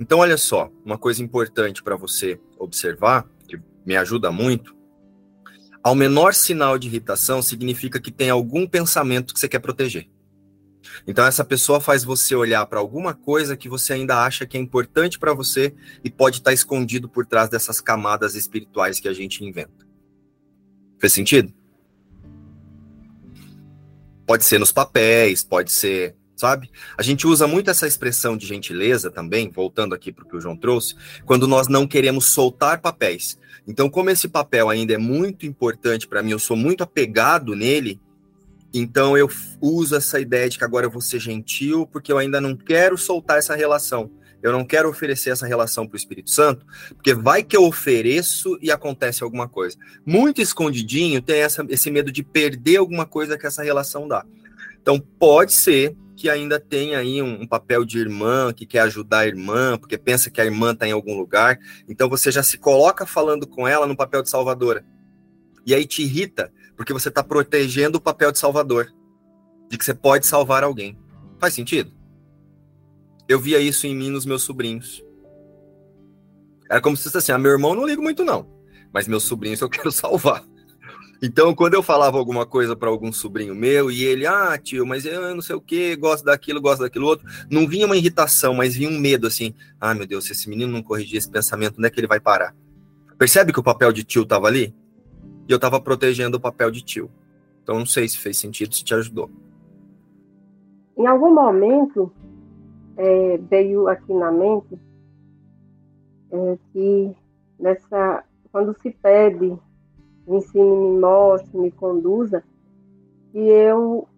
Então, 0.00 0.18
olha 0.18 0.36
só, 0.36 0.70
uma 0.84 0.98
coisa 0.98 1.22
importante 1.22 1.82
para 1.82 1.94
você 1.94 2.40
observar, 2.58 3.28
que 3.46 3.60
me 3.86 3.94
ajuda 3.94 4.32
muito, 4.32 4.74
ao 5.82 5.94
menor 5.94 6.32
sinal 6.32 6.78
de 6.78 6.88
irritação 6.88 7.42
significa 7.42 8.00
que 8.00 8.10
tem 8.10 8.30
algum 8.30 8.66
pensamento 8.66 9.34
que 9.34 9.38
você 9.38 9.48
quer 9.48 9.58
proteger. 9.58 10.08
Então 11.06 11.24
essa 11.26 11.44
pessoa 11.44 11.80
faz 11.80 12.04
você 12.04 12.34
olhar 12.34 12.64
para 12.66 12.78
alguma 12.78 13.14
coisa 13.14 13.56
que 13.56 13.68
você 13.68 13.92
ainda 13.92 14.22
acha 14.24 14.46
que 14.46 14.56
é 14.56 14.60
importante 14.60 15.18
para 15.18 15.34
você 15.34 15.74
e 16.02 16.10
pode 16.10 16.38
estar 16.38 16.50
tá 16.50 16.54
escondido 16.54 17.08
por 17.08 17.26
trás 17.26 17.48
dessas 17.48 17.80
camadas 17.80 18.34
espirituais 18.34 18.98
que 18.98 19.08
a 19.08 19.12
gente 19.12 19.44
inventa. 19.44 19.83
Fez 21.04 21.12
sentido? 21.12 21.52
Pode 24.26 24.42
ser 24.42 24.58
nos 24.58 24.72
papéis, 24.72 25.44
pode 25.44 25.70
ser, 25.70 26.16
sabe? 26.34 26.70
A 26.96 27.02
gente 27.02 27.26
usa 27.26 27.46
muito 27.46 27.68
essa 27.68 27.86
expressão 27.86 28.38
de 28.38 28.46
gentileza 28.46 29.10
também, 29.10 29.50
voltando 29.50 29.94
aqui 29.94 30.10
para 30.10 30.24
o 30.24 30.26
que 30.26 30.34
o 30.34 30.40
João 30.40 30.56
trouxe, 30.56 30.94
quando 31.26 31.46
nós 31.46 31.68
não 31.68 31.86
queremos 31.86 32.28
soltar 32.28 32.80
papéis. 32.80 33.38
Então, 33.68 33.90
como 33.90 34.08
esse 34.08 34.28
papel 34.28 34.70
ainda 34.70 34.94
é 34.94 34.98
muito 34.98 35.44
importante 35.44 36.08
para 36.08 36.22
mim, 36.22 36.30
eu 36.30 36.38
sou 36.38 36.56
muito 36.56 36.82
apegado 36.82 37.54
nele, 37.54 38.00
então 38.72 39.14
eu 39.14 39.28
uso 39.60 39.94
essa 39.94 40.18
ideia 40.18 40.48
de 40.48 40.56
que 40.56 40.64
agora 40.64 40.86
eu 40.86 40.90
vou 40.90 41.02
ser 41.02 41.20
gentil, 41.20 41.86
porque 41.86 42.10
eu 42.10 42.16
ainda 42.16 42.40
não 42.40 42.56
quero 42.56 42.96
soltar 42.96 43.36
essa 43.36 43.54
relação 43.54 44.10
eu 44.44 44.52
não 44.52 44.62
quero 44.62 44.90
oferecer 44.90 45.30
essa 45.30 45.46
relação 45.46 45.86
para 45.86 45.94
o 45.94 45.96
Espírito 45.96 46.30
Santo, 46.30 46.66
porque 46.94 47.14
vai 47.14 47.42
que 47.42 47.56
eu 47.56 47.64
ofereço 47.64 48.58
e 48.60 48.70
acontece 48.70 49.24
alguma 49.24 49.48
coisa. 49.48 49.74
Muito 50.04 50.42
escondidinho 50.42 51.22
tem 51.22 51.40
essa, 51.40 51.64
esse 51.70 51.90
medo 51.90 52.12
de 52.12 52.22
perder 52.22 52.76
alguma 52.76 53.06
coisa 53.06 53.38
que 53.38 53.46
essa 53.46 53.62
relação 53.62 54.06
dá. 54.06 54.22
Então, 54.82 55.00
pode 55.00 55.54
ser 55.54 55.96
que 56.14 56.28
ainda 56.28 56.60
tenha 56.60 56.98
aí 56.98 57.22
um, 57.22 57.40
um, 57.40 57.46
papel 57.46 57.86
de 57.86 57.98
irmã, 57.98 58.52
que 58.52 58.66
quer 58.66 58.80
ajudar 58.80 59.20
a 59.20 59.26
irmã, 59.26 59.78
porque 59.78 59.96
pensa 59.96 60.28
que 60.28 60.42
a 60.42 60.44
irmã 60.44 60.72
está 60.72 60.86
em 60.86 60.92
algum 60.92 61.16
lugar. 61.16 61.58
Então, 61.88 62.10
você 62.10 62.30
já 62.30 62.42
se 62.42 62.58
coloca 62.58 63.06
falando 63.06 63.46
com 63.46 63.66
ela 63.66 63.86
no 63.86 63.96
papel 63.96 64.22
de 64.22 64.28
salvadora. 64.28 64.84
E 65.64 65.74
aí 65.74 65.86
te 65.86 66.02
irrita, 66.02 66.52
porque 66.76 66.92
você 66.92 67.08
está 67.08 67.24
protegendo 67.24 67.96
o 67.96 68.00
papel 68.00 68.30
de 68.30 68.38
salvador, 68.38 68.92
de 69.70 69.78
que 69.78 69.84
você 69.86 69.94
pode 69.94 70.26
salvar 70.26 70.62
alguém. 70.62 70.98
Faz 71.40 71.54
sentido? 71.54 72.03
Eu 73.28 73.38
via 73.38 73.60
isso 73.60 73.86
em 73.86 73.94
mim 73.94 74.10
nos 74.10 74.26
meus 74.26 74.42
sobrinhos. 74.42 75.04
Era 76.70 76.80
como 76.80 76.96
se 76.96 77.04
fosse 77.04 77.18
assim: 77.18 77.32
ah, 77.32 77.38
meu 77.38 77.52
irmão 77.52 77.74
não 77.74 77.86
ligo 77.86 78.02
muito, 78.02 78.24
não, 78.24 78.46
mas 78.92 79.08
meus 79.08 79.24
sobrinhos 79.24 79.60
eu 79.60 79.68
quero 79.70 79.90
salvar. 79.92 80.44
Então, 81.22 81.54
quando 81.54 81.74
eu 81.74 81.82
falava 81.82 82.18
alguma 82.18 82.44
coisa 82.44 82.76
para 82.76 82.88
algum 82.90 83.10
sobrinho 83.10 83.54
meu 83.54 83.90
e 83.90 84.04
ele, 84.04 84.26
ah, 84.26 84.58
tio, 84.58 84.84
mas 84.84 85.06
eu 85.06 85.34
não 85.34 85.40
sei 85.40 85.56
o 85.56 85.60
que, 85.60 85.96
gosto 85.96 86.24
daquilo, 86.24 86.60
gosto 86.60 86.80
daquilo 86.80 87.06
outro, 87.06 87.26
não 87.48 87.66
vinha 87.66 87.86
uma 87.86 87.96
irritação, 87.96 88.52
mas 88.52 88.74
vinha 88.74 88.90
um 88.90 88.98
medo 88.98 89.26
assim: 89.26 89.54
ah, 89.80 89.94
meu 89.94 90.06
Deus, 90.06 90.24
se 90.24 90.32
esse 90.32 90.48
menino 90.48 90.72
não 90.72 90.82
corrigir 90.82 91.16
esse 91.16 91.30
pensamento, 91.30 91.78
onde 91.78 91.86
é 91.86 91.90
que 91.90 91.98
ele 91.98 92.06
vai 92.06 92.20
parar? 92.20 92.54
Percebe 93.16 93.52
que 93.52 93.60
o 93.60 93.62
papel 93.62 93.92
de 93.92 94.04
tio 94.04 94.22
estava 94.22 94.48
ali? 94.48 94.74
E 95.48 95.52
eu 95.52 95.56
estava 95.56 95.80
protegendo 95.80 96.36
o 96.36 96.40
papel 96.40 96.70
de 96.70 96.82
tio. 96.82 97.10
Então, 97.62 97.78
não 97.78 97.86
sei 97.86 98.06
se 98.08 98.18
fez 98.18 98.36
sentido, 98.36 98.74
se 98.74 98.84
te 98.84 98.94
ajudou. 98.94 99.30
Em 100.98 101.06
algum 101.06 101.32
momento, 101.32 102.12
é, 102.96 103.38
veio 103.38 103.88
aqui 103.88 104.12
na 104.12 104.30
mente 104.30 104.78
é, 106.30 106.58
que 106.72 107.16
nessa, 107.58 108.24
quando 108.50 108.74
se 108.80 108.90
pede, 108.90 109.56
me 110.26 110.36
ensine, 110.38 110.64
me 110.64 111.00
mostre, 111.00 111.58
me 111.58 111.70
conduza, 111.70 112.42
que 113.30 113.38
eu 113.38 114.08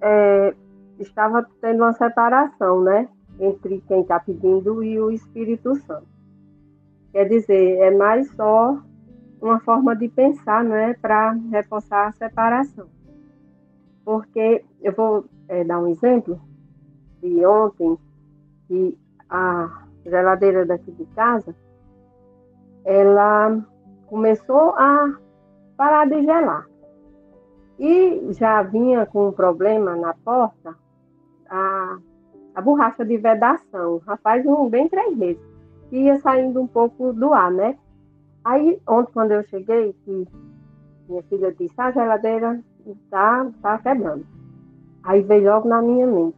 é, 0.00 0.54
estava 0.98 1.46
tendo 1.60 1.82
uma 1.82 1.92
separação, 1.92 2.82
né, 2.82 3.08
entre 3.40 3.82
quem 3.88 4.02
está 4.02 4.20
pedindo 4.20 4.82
e 4.82 5.00
o 5.00 5.10
Espírito 5.10 5.74
Santo. 5.76 6.06
Quer 7.12 7.28
dizer, 7.28 7.78
é 7.78 7.90
mais 7.90 8.30
só 8.32 8.82
uma 9.40 9.60
forma 9.60 9.94
de 9.94 10.08
pensar, 10.08 10.64
não 10.64 10.74
é, 10.74 10.94
para 10.94 11.32
reforçar 11.50 12.08
a 12.08 12.12
separação. 12.12 12.86
Porque 14.04 14.64
eu 14.82 14.92
vou 14.92 15.24
é, 15.48 15.64
dar 15.64 15.80
um 15.80 15.88
exemplo 15.88 16.40
de 17.24 17.46
ontem, 17.46 17.98
que 18.68 18.98
a 19.30 19.86
geladeira 20.04 20.66
daqui 20.66 20.92
de 20.92 21.06
casa, 21.06 21.54
ela 22.84 23.64
começou 24.06 24.74
a 24.76 25.14
parar 25.76 26.06
de 26.06 26.22
gelar. 26.22 26.66
E 27.78 28.32
já 28.32 28.62
vinha 28.62 29.06
com 29.06 29.28
um 29.28 29.32
problema 29.32 29.96
na 29.96 30.14
porta, 30.14 30.76
a, 31.48 31.98
a 32.54 32.60
borracha 32.60 33.04
de 33.04 33.16
vedação, 33.16 34.00
faz 34.22 34.44
um, 34.46 34.68
bem 34.68 34.88
três 34.88 35.16
meses, 35.16 35.42
que 35.88 35.96
ia 35.96 36.20
saindo 36.20 36.60
um 36.60 36.66
pouco 36.66 37.12
do 37.12 37.32
ar, 37.32 37.50
né? 37.50 37.76
Aí, 38.44 38.80
ontem, 38.86 39.12
quando 39.12 39.32
eu 39.32 39.42
cheguei, 39.44 39.94
que 40.04 40.28
minha 41.08 41.22
filha 41.24 41.52
disse, 41.52 41.74
a 41.78 41.90
geladeira 41.90 42.60
está 42.86 43.50
tá 43.62 43.78
quebrando. 43.78 44.26
Aí 45.02 45.22
veio 45.22 45.50
logo 45.50 45.68
na 45.68 45.82
minha 45.82 46.06
mente, 46.06 46.36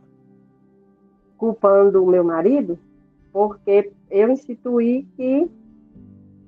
culpando 1.37 2.03
o 2.03 2.07
meu 2.07 2.25
marido, 2.25 2.79
porque 3.33 3.93
eu 4.11 4.31
instituí 4.31 5.07
que 5.17 5.51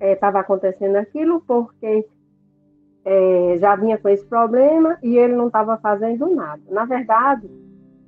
estava 0.01 0.39
é, 0.39 0.41
acontecendo 0.41 0.97
aquilo, 0.97 1.41
porque 1.47 2.07
é, 3.05 3.57
já 3.59 3.77
vinha 3.77 3.99
com 3.99 4.09
esse 4.09 4.25
problema 4.25 4.99
e 5.03 5.17
ele 5.17 5.35
não 5.35 5.49
estava 5.49 5.77
fazendo 5.79 6.27
nada. 6.29 6.63
Na 6.71 6.85
verdade, 6.85 7.49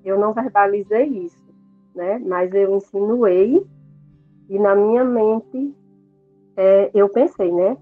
eu 0.04 0.18
não 0.18 0.32
verbalizei 0.32 1.06
isso, 1.06 1.54
né? 1.94 2.18
Mas 2.18 2.52
eu 2.54 2.76
insinuei 2.76 3.66
e 4.48 4.58
na 4.58 4.74
minha 4.74 5.04
mente 5.04 5.74
é, 6.56 6.90
eu 6.94 7.08
pensei, 7.08 7.50
né? 7.52 7.76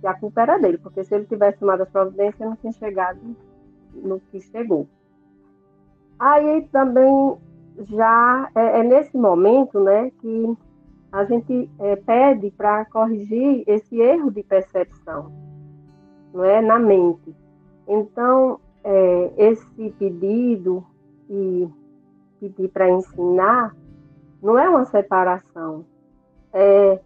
Que 0.00 0.06
a 0.06 0.14
culpa 0.14 0.42
era 0.42 0.58
dele, 0.58 0.78
porque 0.78 1.04
se 1.04 1.14
ele 1.14 1.24
tivesse 1.24 1.58
tomado 1.58 1.82
as 1.82 1.88
providências, 1.88 2.40
eu 2.40 2.50
não 2.50 2.56
tinha 2.56 2.72
chegado 2.72 3.20
no 3.94 4.20
que 4.20 4.40
chegou. 4.40 4.86
Aí 6.18 6.62
também 6.72 7.36
já 7.78 8.50
é, 8.54 8.80
é 8.80 8.82
nesse 8.82 9.16
momento, 9.16 9.80
né, 9.80 10.10
que 10.20 10.56
a 11.12 11.24
gente 11.24 11.70
é, 11.78 11.96
pede 11.96 12.50
para 12.50 12.84
corrigir 12.86 13.64
esse 13.66 14.00
erro 14.00 14.30
de 14.30 14.42
percepção 14.42 15.32
não 16.32 16.44
é, 16.44 16.60
na 16.60 16.78
mente. 16.78 17.34
Então, 17.86 18.58
é, 18.82 19.32
esse 19.36 19.90
pedido 19.98 20.84
e 21.30 21.68
pedir 22.40 22.68
para 22.68 22.90
ensinar 22.90 23.74
não 24.42 24.58
é 24.58 24.68
uma 24.68 24.84
separação, 24.84 25.86
é, 26.52 27.00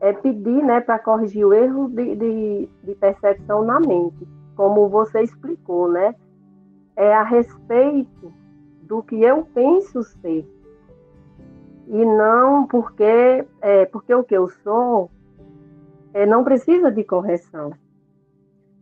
é 0.00 0.12
pedir 0.12 0.62
né, 0.62 0.80
para 0.80 0.98
corrigir 0.98 1.44
o 1.44 1.52
erro 1.52 1.88
de, 1.88 2.14
de, 2.14 2.68
de 2.84 2.94
percepção 2.94 3.64
na 3.64 3.80
mente, 3.80 4.28
como 4.54 4.88
você 4.88 5.22
explicou, 5.22 5.88
né? 5.88 6.14
É 6.94 7.14
a 7.14 7.22
respeito 7.22 8.32
do 8.90 9.04
que 9.04 9.22
eu 9.22 9.46
penso 9.54 10.02
ser. 10.02 10.44
E 11.86 12.04
não 12.04 12.66
porque, 12.66 13.46
é, 13.60 13.86
porque 13.86 14.12
o 14.12 14.24
que 14.24 14.36
eu 14.36 14.48
sou 14.64 15.08
é, 16.12 16.26
não 16.26 16.42
precisa 16.42 16.90
de 16.90 17.04
correção. 17.04 17.72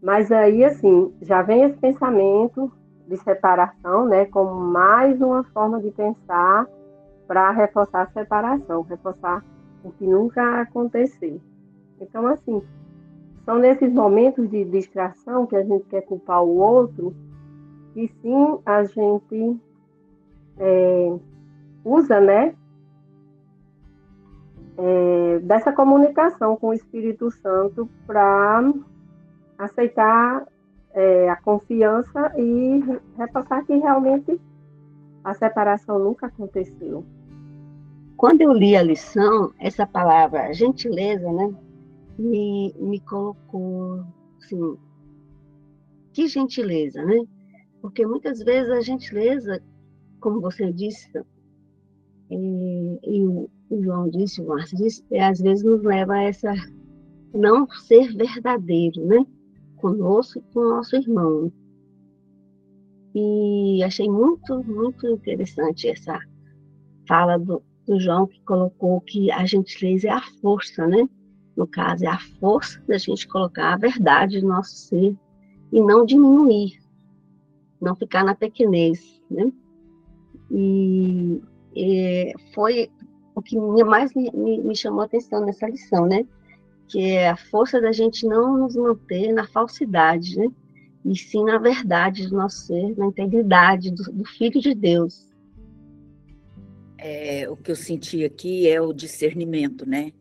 Mas 0.03 0.33
aí, 0.33 0.65
assim, 0.65 1.15
já 1.21 1.43
vem 1.43 1.65
esse 1.65 1.77
pensamento 1.77 2.73
de 3.07 3.19
separação, 3.19 4.07
né, 4.07 4.25
como 4.25 4.55
mais 4.55 5.21
uma 5.21 5.45
forma 5.45 5.79
de 5.81 5.91
pensar 5.91 6.67
para 7.27 7.51
reforçar 7.51 8.03
a 8.03 8.11
separação, 8.11 8.81
reforçar 8.83 9.45
o 9.85 9.93
que 9.93 10.07
nunca 10.07 10.63
aconteceu. 10.63 11.39
Então, 12.01 12.27
assim, 12.27 12.63
são 13.45 13.59
nesses 13.59 13.93
momentos 13.93 14.49
de 14.49 14.65
distração 14.65 15.47
que 15.47 15.57
a 15.57 15.63
gente 15.63 15.85
quer 15.85 16.03
culpar 16.03 16.43
o 16.43 16.57
outro, 16.57 17.15
que 17.93 18.09
sim, 18.23 18.59
a 18.65 18.85
gente 18.85 19.61
é, 20.59 21.17
usa, 21.85 22.21
né, 22.21 22.55
é, 24.77 25.39
dessa 25.41 25.73
comunicação 25.73 26.57
com 26.57 26.69
o 26.69 26.75
Espírito 26.75 27.31
Santo 27.31 27.89
para 28.07 28.73
aceitar 29.59 30.47
é, 30.93 31.29
a 31.29 31.37
confiança 31.37 32.33
e 32.37 32.83
repassar 33.17 33.65
que 33.65 33.77
realmente 33.77 34.41
a 35.25 35.35
separação 35.35 35.99
nunca 35.99 36.27
aconteceu. 36.27 37.05
Quando 38.17 38.41
eu 38.41 38.53
li 38.53 38.77
a 38.77 38.83
lição, 38.83 39.53
essa 39.59 39.87
palavra 39.87 40.53
gentileza, 40.53 41.31
né, 41.33 41.55
me, 42.19 42.75
me 42.79 43.01
colocou 43.01 44.05
assim, 44.39 44.77
que 46.13 46.27
gentileza, 46.27 47.05
né? 47.05 47.25
Porque 47.81 48.05
muitas 48.05 48.41
vezes 48.41 48.71
a 48.71 48.81
gentileza, 48.81 49.63
como 50.21 50.41
você 50.41 50.73
disse, 50.73 51.11
e, 52.31 52.99
e 53.03 53.27
o, 53.27 53.51
o 53.71 53.83
João 53.83 54.09
disse, 54.09 54.41
o 54.41 54.47
Márcio 54.47 54.77
disse, 54.77 55.05
é, 55.11 55.25
às 55.25 55.41
vezes 55.41 55.65
nos 55.65 55.83
leva 55.83 56.15
a 56.15 56.23
essa 56.23 56.53
não 57.33 57.69
ser 57.71 58.15
verdadeiro, 58.17 59.05
né? 59.07 59.25
conosco 59.79 60.39
e 60.39 60.53
com 60.53 60.61
o 60.61 60.69
nosso 60.69 60.97
irmão. 60.97 61.53
E 63.15 63.83
achei 63.83 64.09
muito, 64.09 64.63
muito 64.65 65.07
interessante 65.09 65.89
essa 65.89 66.21
fala 67.07 67.39
do, 67.39 67.63
do 67.87 67.99
João, 67.99 68.27
que 68.27 68.41
colocou 68.43 69.01
que 69.01 69.31
a 69.31 69.47
gentileza 69.47 70.09
é 70.09 70.11
a 70.11 70.23
força, 70.41 70.87
né? 70.87 71.09
No 71.57 71.67
caso, 71.67 72.05
é 72.05 72.09
a 72.09 72.19
força 72.39 72.81
da 72.87 72.99
gente 72.99 73.27
colocar 73.27 73.73
a 73.73 73.79
verdade 73.79 74.41
no 74.41 74.49
nosso 74.49 74.77
ser 74.77 75.17
e 75.73 75.81
não 75.81 76.05
diminuir, 76.05 76.79
não 77.81 77.97
ficar 77.97 78.25
na 78.25 78.35
pequenez, 78.35 79.21
né? 79.31 79.51
E, 80.51 81.41
e 81.75 82.35
foi 82.55 82.91
o 83.35 83.43
que 83.43 83.57
mais 83.85 84.15
me, 84.15 84.31
me, 84.33 84.59
me 84.63 84.77
chamou 84.77 85.03
a 85.03 85.05
atenção 85.05 85.45
nessa 85.45 85.69
lição, 85.69 86.07
né? 86.07 86.27
que 86.89 87.03
é 87.03 87.29
a 87.29 87.37
força 87.37 87.81
da 87.81 87.93
gente 87.93 88.27
não 88.27 88.57
nos 88.57 88.75
manter 88.75 89.33
na 89.33 89.47
falsidade, 89.47 90.37
né? 90.37 90.49
e 91.05 91.17
sim 91.17 91.45
na 91.45 91.59
verdade 91.59 92.27
do 92.29 92.37
nosso 92.37 92.67
ser, 92.67 92.97
na 92.97 93.07
integridade 93.07 93.91
do, 93.91 94.03
do 94.05 94.25
Filho 94.25 94.61
de 94.61 94.75
Deus. 94.75 95.29
É, 96.97 97.49
o 97.49 97.57
que 97.57 97.71
eu 97.71 97.77
senti 97.77 98.25
aqui 98.25 98.69
é 98.69 98.81
o 98.81 98.93
discernimento, 98.93 99.89
né? 99.89 100.13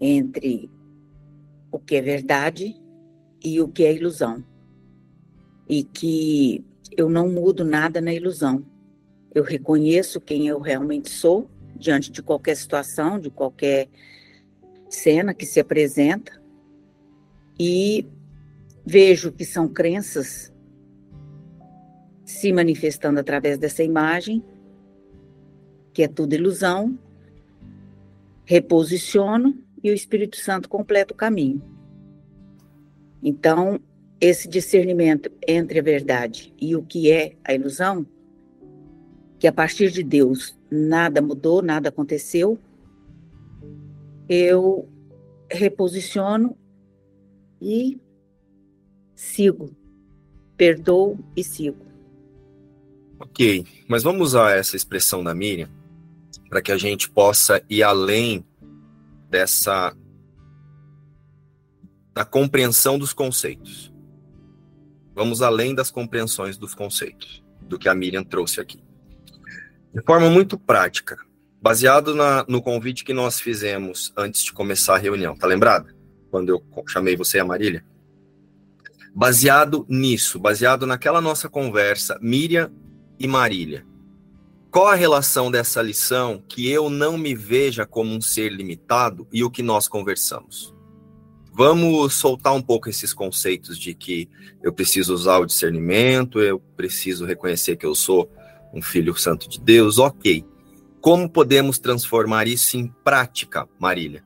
Entre 0.00 0.68
o 1.70 1.78
que 1.78 1.94
é 1.94 2.02
verdade 2.02 2.74
e 3.44 3.60
o 3.60 3.68
que 3.68 3.84
é 3.84 3.94
ilusão. 3.94 4.44
E 5.68 5.84
que 5.84 6.64
eu 6.96 7.08
não 7.08 7.28
mudo 7.28 7.64
nada 7.64 8.00
na 8.00 8.12
ilusão. 8.12 8.64
Eu 9.34 9.42
reconheço 9.42 10.20
quem 10.20 10.46
eu 10.46 10.60
realmente 10.60 11.08
sou 11.10 11.48
diante 11.74 12.12
de 12.12 12.22
qualquer 12.22 12.56
situação, 12.56 13.18
de 13.18 13.30
qualquer 13.30 13.88
cena 14.88 15.32
que 15.32 15.46
se 15.46 15.58
apresenta 15.58 16.40
e 17.58 18.06
vejo 18.84 19.32
que 19.32 19.44
são 19.44 19.66
crenças 19.66 20.52
se 22.24 22.52
manifestando 22.52 23.20
através 23.20 23.58
dessa 23.58 23.82
imagem, 23.82 24.44
que 25.92 26.02
é 26.02 26.08
tudo 26.08 26.34
ilusão, 26.34 26.98
reposiciono 28.44 29.58
e 29.82 29.90
o 29.90 29.94
Espírito 29.94 30.36
Santo 30.36 30.68
completa 30.68 31.14
o 31.14 31.16
caminho. 31.16 31.62
Então, 33.22 33.80
esse 34.20 34.48
discernimento 34.48 35.30
entre 35.46 35.78
a 35.78 35.82
verdade 35.82 36.52
e 36.60 36.76
o 36.76 36.82
que 36.82 37.10
é 37.10 37.36
a 37.44 37.54
ilusão, 37.54 38.06
que 39.42 39.48
a 39.48 39.52
partir 39.52 39.90
de 39.90 40.04
Deus 40.04 40.56
nada 40.70 41.20
mudou, 41.20 41.62
nada 41.62 41.88
aconteceu, 41.88 42.56
eu 44.28 44.88
reposiciono 45.50 46.56
e 47.60 48.00
sigo. 49.16 49.74
Perdoo 50.56 51.18
e 51.36 51.42
sigo. 51.42 51.84
Ok, 53.18 53.66
mas 53.88 54.04
vamos 54.04 54.28
usar 54.28 54.56
essa 54.56 54.76
expressão 54.76 55.24
da 55.24 55.34
Miriam 55.34 55.68
para 56.48 56.62
que 56.62 56.70
a 56.70 56.78
gente 56.78 57.10
possa 57.10 57.60
ir 57.68 57.82
além 57.82 58.46
dessa 59.28 59.92
da 62.14 62.24
compreensão 62.24 62.96
dos 62.96 63.12
conceitos. 63.12 63.92
Vamos 65.16 65.42
além 65.42 65.74
das 65.74 65.90
compreensões 65.90 66.56
dos 66.56 66.76
conceitos, 66.76 67.42
do 67.62 67.76
que 67.76 67.88
a 67.88 67.94
Miriam 67.94 68.22
trouxe 68.22 68.60
aqui. 68.60 68.81
De 69.94 70.02
forma 70.02 70.30
muito 70.30 70.58
prática, 70.58 71.18
baseado 71.60 72.14
na, 72.14 72.44
no 72.48 72.62
convite 72.62 73.04
que 73.04 73.12
nós 73.12 73.40
fizemos 73.40 74.12
antes 74.16 74.42
de 74.42 74.52
começar 74.52 74.94
a 74.94 74.98
reunião, 74.98 75.36
tá 75.36 75.46
lembrado? 75.46 75.94
Quando 76.30 76.48
eu 76.48 76.64
chamei 76.88 77.16
você 77.16 77.36
e 77.36 77.40
a 77.40 77.44
Marília? 77.44 77.84
Baseado 79.14 79.84
nisso, 79.88 80.38
baseado 80.38 80.86
naquela 80.86 81.20
nossa 81.20 81.48
conversa, 81.48 82.18
Miriam 82.22 82.72
e 83.18 83.28
Marília, 83.28 83.84
Qual 84.72 84.86
a 84.86 84.94
relação 84.94 85.50
dessa 85.50 85.82
lição 85.82 86.42
que 86.48 86.70
eu 86.70 86.88
não 86.88 87.18
me 87.18 87.34
veja 87.34 87.84
como 87.84 88.14
um 88.14 88.22
ser 88.22 88.50
limitado 88.50 89.28
e 89.30 89.44
o 89.44 89.50
que 89.50 89.62
nós 89.62 89.86
conversamos? 89.86 90.74
Vamos 91.52 92.14
soltar 92.14 92.54
um 92.54 92.62
pouco 92.62 92.88
esses 92.88 93.12
conceitos 93.12 93.78
de 93.78 93.92
que 93.92 94.30
eu 94.62 94.72
preciso 94.72 95.12
usar 95.12 95.40
o 95.40 95.44
discernimento, 95.44 96.40
eu 96.40 96.58
preciso 96.58 97.26
reconhecer 97.26 97.76
que 97.76 97.84
eu 97.84 97.94
sou 97.94 98.30
um 98.72 98.80
filho 98.82 99.14
santo 99.16 99.48
de 99.48 99.60
Deus, 99.60 99.98
ok. 99.98 100.44
Como 101.00 101.28
podemos 101.28 101.78
transformar 101.78 102.46
isso 102.46 102.76
em 102.76 102.86
prática, 103.04 103.68
Marília? 103.78 104.24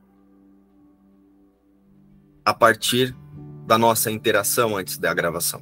A 2.45 2.53
partir 2.53 3.15
da 3.65 3.77
nossa 3.77 4.09
interação 4.09 4.77
antes 4.77 4.97
da 4.97 5.13
gravação. 5.13 5.61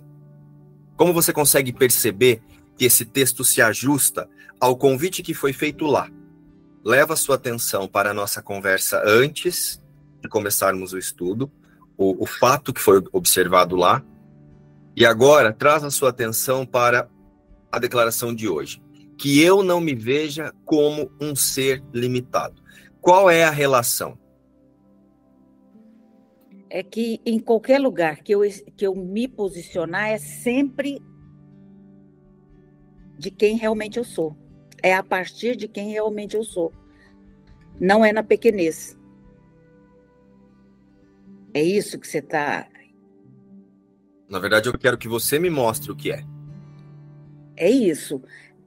Como 0.96 1.14
você 1.14 1.34
consegue 1.34 1.74
perceber 1.74 2.42
que 2.78 2.86
esse 2.86 3.06
texto 3.06 3.44
se 3.44 3.62
ajusta 3.62 4.30
ao 4.60 4.78
convite 4.78 5.24
que 5.24 5.34
foi 5.34 5.52
feito 5.52 5.86
lá? 5.86 6.10
Leva 6.84 7.16
sua 7.16 7.36
atenção 7.36 7.88
para 7.88 8.12
a 8.12 8.14
nossa 8.14 8.42
conversa 8.42 9.02
antes 9.04 9.82
de 10.22 10.30
começarmos 10.30 10.94
o 10.94 10.98
estudo, 10.98 11.52
o, 11.98 12.24
o 12.24 12.26
fato 12.28 12.72
que 12.74 12.82
foi 12.82 13.02
observado 13.12 13.76
lá, 13.76 14.04
e 14.96 15.06
agora 15.06 15.52
traz 15.52 15.84
a 15.84 15.92
sua 15.92 16.10
atenção 16.10 16.66
para 16.66 17.10
a 17.76 17.80
declaração 17.80 18.34
de 18.34 18.48
hoje. 18.48 18.82
Que 19.18 19.42
eu 19.42 19.62
não 19.62 19.82
me 19.82 19.94
veja 19.94 20.54
como 20.64 21.12
um 21.20 21.36
ser 21.36 21.84
limitado. 21.94 22.62
Qual 23.02 23.30
é 23.30 23.44
a 23.44 23.52
relação? 23.52 24.18
É 26.70 26.82
que 26.82 27.22
em 27.26 27.40
qualquer 27.40 27.80
lugar 27.80 28.24
que 28.24 28.34
eu, 28.34 28.42
que 28.76 28.88
eu 28.88 28.96
me 28.96 29.28
posicionar 29.28 30.10
é 30.10 30.18
sempre 30.18 31.02
de 33.18 33.30
quem 33.30 33.58
realmente 33.58 33.98
eu 33.98 34.04
sou. 34.04 34.36
É 34.82 34.94
a 34.94 35.04
partir 35.04 35.56
de 35.56 35.68
quem 35.68 35.92
realmente 35.92 36.36
eu 36.36 36.44
sou. 36.44 36.74
Não 37.80 38.04
é 38.04 38.14
na 38.14 38.24
pequenez. 38.24 38.98
É 41.54 41.62
isso 41.62 42.00
que 42.00 42.08
você 42.08 42.20
está. 42.20 42.68
Na 44.30 44.40
verdade, 44.40 44.68
eu 44.68 44.78
quero 44.78 44.98
que 44.98 45.08
você 45.08 45.38
me 45.40 45.50
mostre 45.50 45.92
o 45.92 45.96
que 45.96 46.12
é. 46.12 46.35
É 47.56 47.70
isso. 47.70 48.22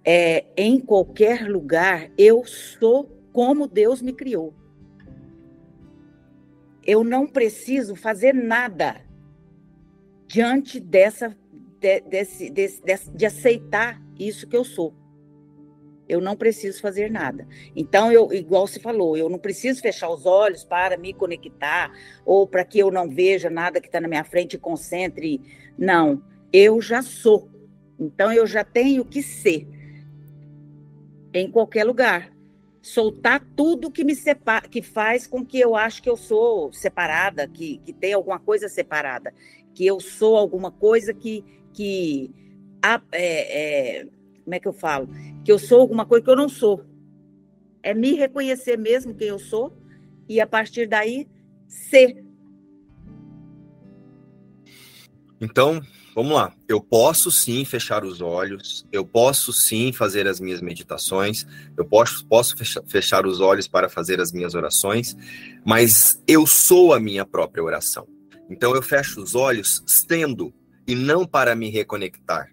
É, 0.05 0.47
em 0.57 0.81
qualquer 0.81 1.49
lugar, 1.49 2.11
eu 2.17 2.45
sou 2.45 3.05
como 3.33 3.67
Deus 3.67 4.01
me 4.01 4.13
criou. 4.13 4.55
Eu 6.85 7.05
não 7.05 7.27
preciso 7.27 7.95
fazer 7.95 8.33
nada 8.33 9.03
diante 10.27 10.81
dessa, 10.81 11.37
de, 11.79 12.01
desse, 12.01 12.51
desse, 12.51 12.83
desse, 12.83 13.11
de 13.11 13.27
aceitar 13.27 14.03
isso 14.19 14.47
que 14.47 14.57
eu 14.57 14.65
sou 14.65 14.95
eu 16.09 16.21
não 16.21 16.35
preciso 16.35 16.81
fazer 16.81 17.11
nada. 17.11 17.47
Então, 17.77 18.11
eu, 18.11 18.33
igual 18.33 18.67
se 18.67 18.81
falou, 18.81 19.17
eu 19.17 19.29
não 19.29 19.39
preciso 19.39 19.83
fechar 19.83 20.09
os 20.09 20.25
olhos 20.25 20.65
para 20.65 20.97
me 20.97 21.13
conectar 21.13 21.93
ou 22.25 22.47
para 22.47 22.65
que 22.65 22.79
eu 22.79 22.91
não 22.91 23.09
veja 23.09 23.51
nada 23.51 23.81
que 23.81 23.87
está 23.87 24.01
na 24.01 24.09
minha 24.09 24.25
frente 24.25 24.55
e 24.55 24.59
concentre. 24.59 25.41
Não, 25.77 26.23
eu 26.53 26.81
já 26.81 27.03
sou. 27.03 27.49
Então, 27.99 28.33
eu 28.33 28.47
já 28.47 28.63
tenho 28.65 29.05
que 29.05 29.23
ser 29.23 29.67
em 31.33 31.51
qualquer 31.51 31.85
lugar. 31.85 32.33
Soltar 32.81 33.45
tudo 33.57 33.91
que 33.91 34.05
me 34.05 34.15
separa, 34.15 34.69
que 34.69 34.81
faz 34.81 35.27
com 35.27 35.45
que 35.45 35.59
eu 35.59 35.75
acho 35.75 36.03
que 36.03 36.09
eu 36.09 36.17
sou 36.17 36.73
separada, 36.73 37.47
que, 37.47 37.79
que 37.79 37.93
tem 37.93 38.13
alguma 38.13 38.39
coisa 38.39 38.69
separada, 38.69 39.35
que 39.75 39.85
eu 39.85 40.01
sou 40.01 40.37
alguma 40.37 40.71
coisa 40.71 41.13
que, 41.13 41.45
que 41.73 42.33
é, 43.13 43.99
é, 44.01 44.07
como 44.45 44.55
é 44.55 44.61
que 44.61 44.69
eu 44.69 44.73
falo? 44.73 45.09
Que 45.45 45.53
eu 45.53 45.59
sou 45.59 45.81
alguma 45.81 46.07
coisa 46.07 46.25
que 46.25 46.31
eu 46.31 46.37
não 46.37 46.49
sou. 46.49 46.85
É 47.83 47.93
me 47.93 48.15
reconhecer 48.15 48.79
mesmo 48.79 49.15
quem 49.15 49.29
eu 49.29 49.39
sou 49.39 49.77
e 50.29 50.41
a 50.41 50.47
partir 50.47 50.87
daí 50.87 51.29
ser. 51.67 52.25
Então, 55.41 55.81
vamos 56.15 56.33
lá. 56.33 56.53
Eu 56.67 56.81
posso 56.81 57.31
sim 57.31 57.65
fechar 57.65 58.05
os 58.05 58.21
olhos, 58.21 58.87
eu 58.91 59.05
posso 59.05 59.53
sim 59.53 59.93
fazer 59.93 60.27
as 60.27 60.41
minhas 60.41 60.61
meditações, 60.61 61.47
eu 61.77 61.85
posso, 61.85 62.27
posso 62.27 62.55
fechar 62.87 63.27
os 63.27 63.41
olhos 63.41 63.69
para 63.69 63.89
fazer 63.89 64.21
as 64.21 64.33
minhas 64.33 64.55
orações, 64.55 65.17
mas 65.65 66.23
eu 66.27 66.47
sou 66.47 66.93
a 66.93 67.01
minha 67.01 67.25
própria 67.25 67.63
oração. 67.63 68.07
Então 68.51 68.75
eu 68.75 68.83
fecho 68.83 69.21
os 69.21 69.35
olhos 69.35 69.83
sendo 69.87 70.53
e 70.87 70.95
não 70.95 71.27
para 71.27 71.55
me 71.55 71.71
reconectar. 71.71 72.53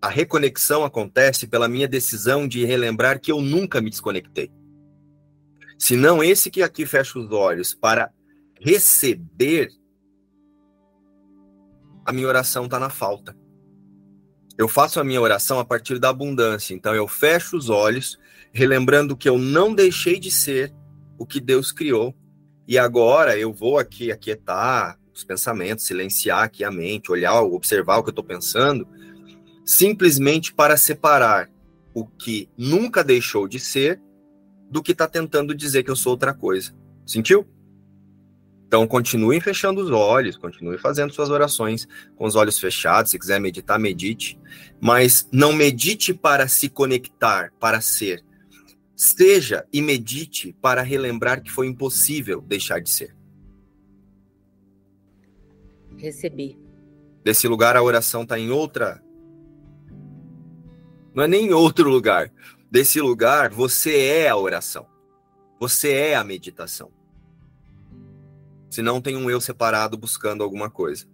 A 0.00 0.08
reconexão 0.08 0.84
acontece 0.84 1.46
pela 1.46 1.68
minha 1.68 1.88
decisão 1.88 2.46
de 2.46 2.64
relembrar 2.64 3.20
que 3.20 3.32
eu 3.32 3.40
nunca 3.40 3.80
me 3.80 3.88
desconectei. 3.88 4.50
Se 5.78 5.96
não 5.96 6.22
esse 6.22 6.50
que 6.50 6.62
aqui 6.62 6.84
fecha 6.84 7.18
os 7.18 7.32
olhos 7.32 7.72
para 7.72 8.12
receber, 8.60 9.70
a 12.04 12.12
minha 12.12 12.26
oração 12.26 12.64
está 12.64 12.78
na 12.78 12.90
falta. 12.90 13.36
Eu 14.58 14.68
faço 14.68 15.00
a 15.00 15.04
minha 15.04 15.20
oração 15.20 15.58
a 15.58 15.64
partir 15.64 15.98
da 15.98 16.10
abundância. 16.10 16.74
Então 16.74 16.94
eu 16.94 17.08
fecho 17.08 17.56
os 17.56 17.70
olhos, 17.70 18.18
relembrando 18.52 19.16
que 19.16 19.28
eu 19.28 19.38
não 19.38 19.74
deixei 19.74 20.18
de 20.18 20.30
ser 20.30 20.72
o 21.18 21.26
que 21.26 21.40
Deus 21.40 21.72
criou. 21.72 22.14
E 22.66 22.78
agora 22.78 23.36
eu 23.36 23.52
vou 23.52 23.78
aqui 23.78 24.12
aquietar 24.12 24.98
os 25.12 25.24
pensamentos, 25.24 25.84
silenciar 25.84 26.44
aqui 26.44 26.64
a 26.64 26.70
mente, 26.70 27.10
olhar, 27.10 27.40
observar 27.42 27.98
o 27.98 28.02
que 28.02 28.08
eu 28.08 28.12
estou 28.12 28.24
pensando 28.24 28.86
simplesmente 29.64 30.52
para 30.52 30.76
separar 30.76 31.50
o 31.94 32.06
que 32.06 32.48
nunca 32.56 33.04
deixou 33.04 33.46
de 33.46 33.58
ser 33.58 34.00
do 34.70 34.82
que 34.82 34.92
está 34.92 35.06
tentando 35.06 35.54
dizer 35.54 35.82
que 35.82 35.90
eu 35.90 35.96
sou 35.96 36.12
outra 36.12 36.32
coisa. 36.32 36.74
Sentiu? 37.06 37.46
Então, 38.72 38.86
continuem 38.86 39.38
fechando 39.38 39.82
os 39.82 39.90
olhos, 39.90 40.38
continue 40.38 40.78
fazendo 40.78 41.12
suas 41.12 41.28
orações 41.28 41.86
com 42.16 42.24
os 42.24 42.34
olhos 42.34 42.58
fechados. 42.58 43.10
Se 43.10 43.18
quiser 43.18 43.38
meditar, 43.38 43.78
medite. 43.78 44.40
Mas 44.80 45.28
não 45.30 45.52
medite 45.52 46.14
para 46.14 46.48
se 46.48 46.70
conectar, 46.70 47.52
para 47.60 47.82
ser. 47.82 48.24
Seja 48.96 49.66
e 49.70 49.82
medite 49.82 50.56
para 50.62 50.80
relembrar 50.80 51.42
que 51.42 51.52
foi 51.52 51.66
impossível 51.66 52.40
deixar 52.40 52.80
de 52.80 52.88
ser. 52.88 53.14
Recebi. 55.98 56.58
Desse 57.22 57.46
lugar, 57.46 57.76
a 57.76 57.82
oração 57.82 58.22
está 58.22 58.38
em 58.38 58.50
outra 58.50 59.02
não 61.14 61.24
é 61.24 61.28
nem 61.28 61.48
em 61.48 61.52
outro 61.52 61.90
lugar. 61.90 62.32
Desse 62.70 63.02
lugar, 63.02 63.50
você 63.50 63.98
é 63.98 64.30
a 64.30 64.36
oração. 64.38 64.86
Você 65.60 65.92
é 65.92 66.16
a 66.16 66.24
meditação. 66.24 67.01
Se 68.72 68.80
não 68.80 69.02
tem 69.02 69.14
um 69.18 69.28
eu 69.28 69.38
separado 69.38 69.98
buscando 69.98 70.42
alguma 70.42 70.70
coisa. 70.70 71.04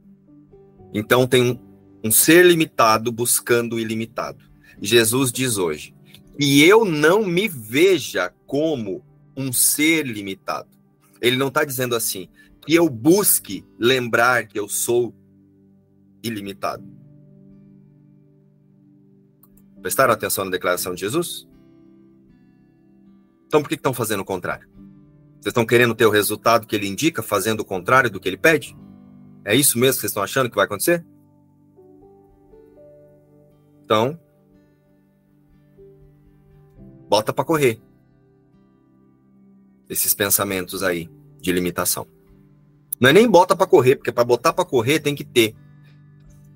Então 0.95 1.27
tem 1.27 1.43
um, 1.43 1.59
um 2.05 2.13
ser 2.13 2.47
limitado 2.47 3.11
buscando 3.11 3.75
o 3.75 3.81
ilimitado. 3.81 4.45
Jesus 4.81 5.33
diz 5.33 5.59
hoje: 5.59 5.93
e 6.39 6.63
eu 6.63 6.85
não 6.85 7.27
me 7.27 7.49
veja 7.49 8.33
como 8.47 9.05
um 9.37 9.53
ser 9.53 10.07
limitado. 10.07 10.69
Ele 11.21 11.37
não 11.37 11.49
está 11.49 11.65
dizendo 11.65 11.97
assim, 11.97 12.29
que 12.65 12.77
eu 12.77 12.89
busque 12.89 13.67
lembrar 13.77 14.47
que 14.47 14.57
eu 14.57 14.69
sou 14.69 15.13
ilimitado. 16.23 16.87
Prestaram 19.83 20.15
atenção 20.15 20.45
na 20.45 20.53
declaração 20.53 20.95
de 20.95 21.01
Jesus? 21.01 21.49
Então 23.49 23.61
por 23.61 23.69
que 23.69 23.75
estão 23.75 23.93
fazendo 23.93 24.21
o 24.21 24.25
contrário? 24.25 24.78
Vocês 25.41 25.53
estão 25.53 25.65
querendo 25.65 25.95
ter 25.95 26.05
o 26.05 26.11
resultado 26.11 26.67
que 26.67 26.75
ele 26.75 26.89
indica, 26.89 27.23
fazendo 27.23 27.61
o 27.61 27.65
contrário 27.65 28.11
do 28.11 28.19
que 28.19 28.29
ele 28.29 28.37
pede? 28.37 28.77
É 29.45 29.55
isso 29.55 29.79
mesmo 29.79 29.95
que 29.95 30.01
vocês 30.01 30.11
estão 30.11 30.23
achando 30.23 30.51
que 30.51 30.57
vai 30.57 30.65
acontecer? 30.65 31.05
Então, 33.85 34.21
bota 37.09 37.33
para 37.33 37.45
correr 37.45 37.81
esses 39.89 40.13
pensamentos 40.13 40.83
aí 40.83 41.09
de 41.41 41.53
limitação. 41.53 42.07
Não 43.01 43.09
é 43.09 43.13
nem 43.13 43.31
bota 43.31 43.57
para 43.57 43.67
correr, 43.67 43.97
porque 43.97 44.13
para 44.13 44.25
botar 44.25 44.53
para 44.53 44.65
correr 44.65 44.99
tem 44.99 45.15
que 45.15 45.25
ter. 45.25 45.55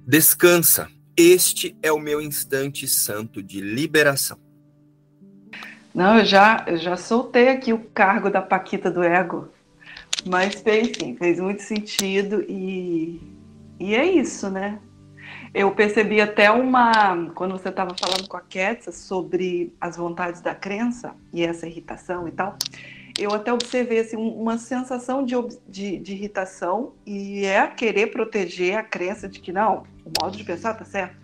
Descansa, 0.07 0.91
este 1.17 1.77
é 1.81 1.93
o 1.93 2.01
meu 2.01 2.21
instante 2.21 2.89
santo 2.89 3.41
de 3.41 3.61
liberação. 3.61 4.42
Não, 5.95 6.19
eu 6.19 6.25
já, 6.25 6.65
eu 6.67 6.77
já 6.79 6.97
soltei 6.97 7.49
aqui 7.49 7.73
o 7.73 7.79
cargo 7.79 8.31
da 8.31 8.41
Paquita 8.41 8.91
do 8.91 9.03
Ego, 9.03 9.49
mas 10.25 10.55
fez 10.55 10.93
sim, 10.99 11.15
fez 11.17 11.39
muito 11.39 11.63
sentido 11.63 12.43
e, 12.49 13.21
e 13.79 13.95
é 13.95 14.05
isso, 14.05 14.49
né? 14.49 14.79
Eu 15.55 15.71
percebi 15.73 16.19
até 16.19 16.51
uma. 16.51 17.31
Quando 17.35 17.53
você 17.53 17.69
estava 17.69 17.95
falando 17.95 18.27
com 18.27 18.39
a 18.39 18.41
Ketsa 18.41 18.91
sobre 18.91 19.75
as 19.79 19.99
vontades 19.99 20.41
da 20.41 20.55
crença 20.55 21.15
e 21.31 21.43
essa 21.43 21.67
irritação 21.67 22.27
e 22.27 22.31
tal, 22.33 22.57
eu 23.19 23.35
até 23.35 23.53
observei 23.53 24.01
assim, 24.01 24.17
uma 24.17 24.57
sensação 24.57 25.23
de, 25.23 25.35
de, 25.69 25.99
de, 25.99 26.13
irritação 26.13 26.95
e 27.05 27.45
é 27.45 27.67
querer 27.67 28.07
proteger 28.09 28.77
a 28.77 28.83
crença 28.83 29.29
de 29.29 29.41
que 29.41 29.53
não, 29.53 29.85
o 30.07 30.13
modo 30.23 30.39
de 30.39 30.45
pensar 30.45 30.73
tá 30.73 30.87
certo. 30.87 31.22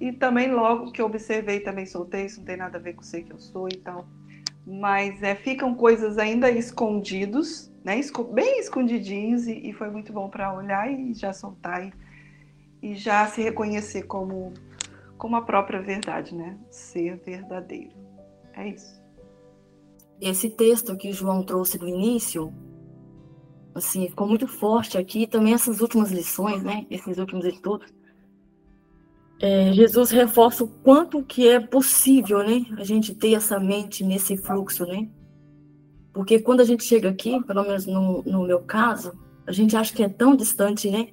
E 0.00 0.12
também 0.12 0.50
logo 0.50 0.90
que 0.92 1.00
eu 1.00 1.06
observei, 1.06 1.60
também 1.60 1.86
soltei, 1.86 2.26
isso 2.26 2.40
não 2.40 2.46
tem 2.46 2.56
nada 2.56 2.78
a 2.78 2.80
ver 2.80 2.94
com 2.94 3.02
ser 3.02 3.22
que 3.22 3.32
eu 3.32 3.38
sou 3.38 3.68
e 3.68 3.76
tal. 3.76 4.06
Mas 4.66 5.22
é, 5.22 5.34
ficam 5.34 5.74
coisas 5.74 6.18
ainda 6.18 6.50
escondidos, 6.50 7.70
né? 7.84 8.00
Bem 8.32 8.58
escondidinhos, 8.58 9.46
e, 9.46 9.68
e 9.68 9.72
foi 9.72 9.90
muito 9.90 10.12
bom 10.12 10.28
para 10.28 10.54
olhar 10.54 10.90
e 10.90 11.14
já 11.14 11.32
soltar 11.32 11.86
e, 11.86 11.92
e 12.82 12.94
já 12.94 13.26
se 13.26 13.42
reconhecer 13.42 14.04
como, 14.04 14.52
como 15.16 15.36
a 15.36 15.42
própria 15.42 15.80
verdade, 15.80 16.34
né? 16.34 16.58
Ser 16.70 17.16
verdadeiro. 17.18 17.92
É 18.54 18.68
isso. 18.68 19.02
Esse 20.20 20.48
texto 20.48 20.96
que 20.96 21.12
João 21.12 21.42
trouxe 21.42 21.78
no 21.78 21.88
início, 21.88 22.52
assim, 23.74 24.08
ficou 24.08 24.26
muito 24.26 24.46
forte 24.46 24.96
aqui. 24.96 25.26
Também 25.26 25.52
essas 25.52 25.80
últimas 25.80 26.10
lições, 26.10 26.62
né? 26.62 26.86
Esses 26.90 27.18
últimos 27.18 27.44
estudos. 27.44 27.92
É, 29.40 29.72
Jesus 29.72 30.10
reforça 30.10 30.64
o 30.64 30.68
quanto 30.68 31.22
que 31.22 31.48
é 31.48 31.58
possível, 31.60 32.38
né? 32.38 32.64
A 32.78 32.84
gente 32.84 33.14
ter 33.14 33.34
essa 33.34 33.58
mente 33.58 34.04
nesse 34.04 34.36
fluxo, 34.36 34.86
né? 34.86 35.08
Porque 36.12 36.38
quando 36.38 36.60
a 36.60 36.64
gente 36.64 36.84
chega 36.84 37.10
aqui, 37.10 37.42
pelo 37.44 37.62
menos 37.64 37.86
no, 37.86 38.22
no 38.22 38.46
meu 38.46 38.60
caso, 38.60 39.12
a 39.46 39.52
gente 39.52 39.76
acha 39.76 39.92
que 39.92 40.02
é 40.02 40.08
tão 40.08 40.36
distante, 40.36 40.90
né? 40.90 41.08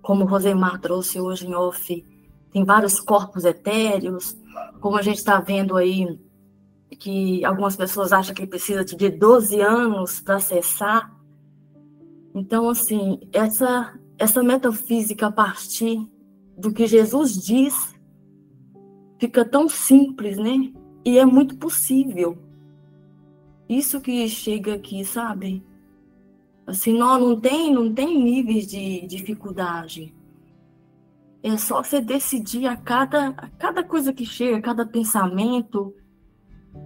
Como 0.00 0.24
o 0.24 0.26
Rosemar 0.26 0.80
trouxe 0.80 1.20
hoje 1.20 1.46
em 1.46 1.54
off, 1.54 2.04
tem 2.52 2.64
vários 2.64 3.00
corpos 3.00 3.44
etéreos, 3.44 4.36
como 4.80 4.96
a 4.96 5.02
gente 5.02 5.18
está 5.18 5.40
vendo 5.40 5.76
aí 5.76 6.18
que 6.98 7.44
algumas 7.44 7.76
pessoas 7.76 8.12
acham 8.12 8.34
que 8.34 8.46
precisa 8.46 8.84
de 8.84 9.10
12 9.10 9.60
anos 9.60 10.20
para 10.20 10.36
acessar. 10.36 11.12
Então, 12.34 12.70
assim, 12.70 13.20
essa, 13.32 13.98
essa 14.16 14.42
metafísica 14.42 15.26
a 15.26 15.32
partir 15.32 16.08
do 16.56 16.72
que 16.72 16.86
Jesus 16.86 17.34
diz 17.34 17.94
fica 19.18 19.44
tão 19.44 19.68
simples, 19.68 20.36
né? 20.36 20.72
E 21.04 21.18
é 21.18 21.24
muito 21.24 21.56
possível. 21.56 22.38
Isso 23.68 24.00
que 24.00 24.28
chega 24.28 24.74
aqui, 24.74 25.04
sabe? 25.04 25.64
Assim, 26.66 26.96
não, 26.96 27.18
não 27.18 27.40
tem, 27.40 27.72
não 27.72 27.92
tem 27.92 28.22
níveis 28.22 28.66
de 28.66 29.06
dificuldade. 29.06 30.14
É 31.42 31.56
só 31.56 31.82
você 31.82 32.00
decidir 32.00 32.66
a 32.66 32.76
cada, 32.76 33.28
a 33.28 33.48
cada 33.50 33.84
coisa 33.84 34.12
que 34.12 34.26
chega, 34.26 34.56
a 34.56 34.62
cada 34.62 34.84
pensamento. 34.84 35.94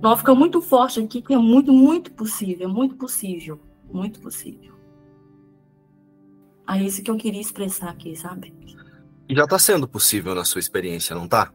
Não, 0.02 0.16
fica 0.16 0.34
muito 0.34 0.60
forte 0.60 1.00
aqui 1.00 1.22
que 1.22 1.32
é 1.32 1.38
muito, 1.38 1.72
muito 1.72 2.12
possível, 2.12 2.68
é 2.68 2.72
muito 2.72 2.96
possível, 2.96 3.58
muito 3.90 4.20
possível. 4.20 4.74
É 6.68 6.82
isso 6.82 7.02
que 7.02 7.10
eu 7.10 7.16
queria 7.16 7.40
expressar 7.40 7.88
aqui, 7.88 8.14
sabe? 8.14 8.52
E 9.30 9.34
já 9.36 9.44
está 9.44 9.60
sendo 9.60 9.86
possível 9.86 10.34
na 10.34 10.44
sua 10.44 10.58
experiência, 10.58 11.14
não 11.14 11.28
tá? 11.28 11.52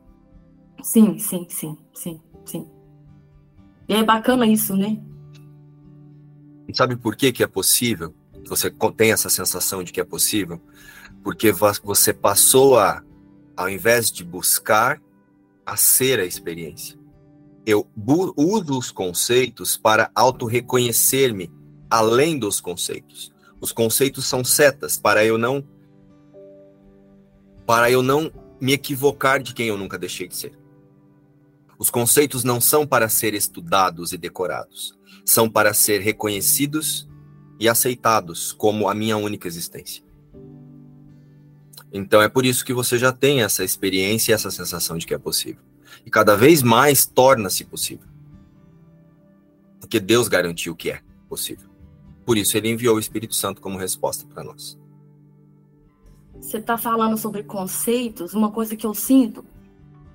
Sim, 0.81 1.19
sim, 1.19 1.45
sim, 1.49 1.77
sim, 1.93 2.22
sim. 2.45 2.69
E 3.89 3.93
é 3.93 4.02
bacana 4.02 4.47
isso, 4.47 4.77
né? 4.77 4.97
E 6.69 6.73
sabe 6.73 6.95
por 6.95 7.18
que, 7.18 7.34
que 7.34 7.43
é 7.43 7.47
possível? 7.47 8.15
Você 8.47 8.72
tem 8.95 9.11
essa 9.11 9.30
sensação 9.30 9.84
de 9.84 9.91
que 9.91 9.99
é 9.99 10.06
possível? 10.06 10.61
Porque 11.22 11.52
você 11.52 12.14
passou 12.14 12.80
a, 12.80 13.03
ao 13.57 13.68
invés 13.68 14.10
de 14.10 14.23
buscar, 14.23 15.02
a 15.65 15.76
ser 15.76 16.22
a 16.22 16.26
experiência. 16.26 16.97
Eu 17.65 17.89
uso 18.38 18.80
os 18.80 18.89
conceitos 18.89 19.76
para 19.76 20.10
auto-reconhecer-me 20.15 21.52
além 21.89 22.39
dos 22.39 22.61
conceitos. 22.61 23.34
Os 23.60 23.73
conceitos 23.73 24.26
são 24.27 24.45
setas 24.45 24.97
para 24.97 25.26
eu 25.26 25.38
não 25.38 25.74
para 27.65 27.89
eu 27.89 28.01
não 28.01 28.31
me 28.59 28.73
equivocar 28.73 29.41
de 29.41 29.53
quem 29.53 29.67
eu 29.67 29.77
nunca 29.77 29.97
deixei 29.97 30.27
de 30.27 30.35
ser. 30.35 30.57
Os 31.77 31.89
conceitos 31.89 32.43
não 32.43 32.61
são 32.61 32.87
para 32.87 33.09
ser 33.09 33.33
estudados 33.33 34.13
e 34.13 34.17
decorados, 34.17 34.97
são 35.25 35.49
para 35.49 35.73
ser 35.73 35.99
reconhecidos 35.99 37.07
e 37.59 37.67
aceitados 37.67 38.51
como 38.51 38.87
a 38.87 38.93
minha 38.93 39.17
única 39.17 39.47
existência. 39.47 40.03
Então 41.91 42.21
é 42.21 42.27
por 42.27 42.45
isso 42.45 42.65
que 42.65 42.73
você 42.73 42.97
já 42.97 43.11
tem 43.11 43.41
essa 43.41 43.63
experiência 43.63 44.31
e 44.31 44.33
essa 44.33 44.51
sensação 44.51 44.97
de 44.97 45.05
que 45.05 45.13
é 45.13 45.17
possível. 45.17 45.63
E 46.05 46.09
cada 46.09 46.35
vez 46.35 46.61
mais 46.61 47.05
torna-se 47.05 47.63
possível. 47.63 48.07
Porque 49.79 49.99
Deus 49.99 50.27
garantiu 50.27 50.75
que 50.75 50.91
é 50.91 51.01
possível. 51.29 51.69
Por 52.25 52.37
isso 52.37 52.57
ele 52.57 52.69
enviou 52.69 52.95
o 52.95 52.99
Espírito 52.99 53.35
Santo 53.35 53.61
como 53.61 53.77
resposta 53.77 54.25
para 54.25 54.43
nós. 54.43 54.77
Você 56.45 56.57
está 56.57 56.77
falando 56.77 57.17
sobre 57.17 57.41
conceitos, 57.41 58.35
uma 58.35 58.51
coisa 58.51 58.76
que 58.76 58.85
eu 58.85 58.93
sinto 58.93 59.43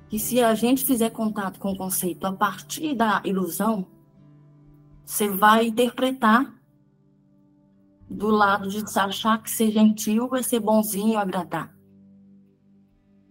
que 0.09 0.16
se 0.16 0.40
a 0.40 0.55
gente 0.55 0.85
fizer 0.85 1.11
contato 1.11 1.59
com 1.59 1.73
o 1.73 1.77
conceito 1.77 2.24
a 2.24 2.32
partir 2.32 2.94
da 2.94 3.20
ilusão, 3.24 3.85
você 5.05 5.28
vai 5.28 5.66
interpretar 5.66 6.55
do 8.09 8.28
lado 8.28 8.69
de 8.69 8.81
achar 8.97 9.43
que 9.43 9.51
ser 9.51 9.73
gentil 9.73 10.28
vai 10.28 10.44
ser 10.44 10.61
bonzinho, 10.61 11.19
agradar. 11.19 11.74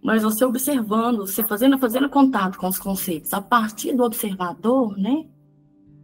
Mas 0.03 0.21
você 0.21 0.43
observando, 0.43 1.19
você 1.19 1.41
fazendo, 1.41 1.80
fazendo 1.80 2.09
contato 2.09 2.57
com 2.57 2.67
os 2.67 2.77
conceitos 2.77 3.34
a 3.34 3.41
partir 3.41 3.95
do 3.95 4.03
observador, 4.03 4.97
né? 4.97 5.26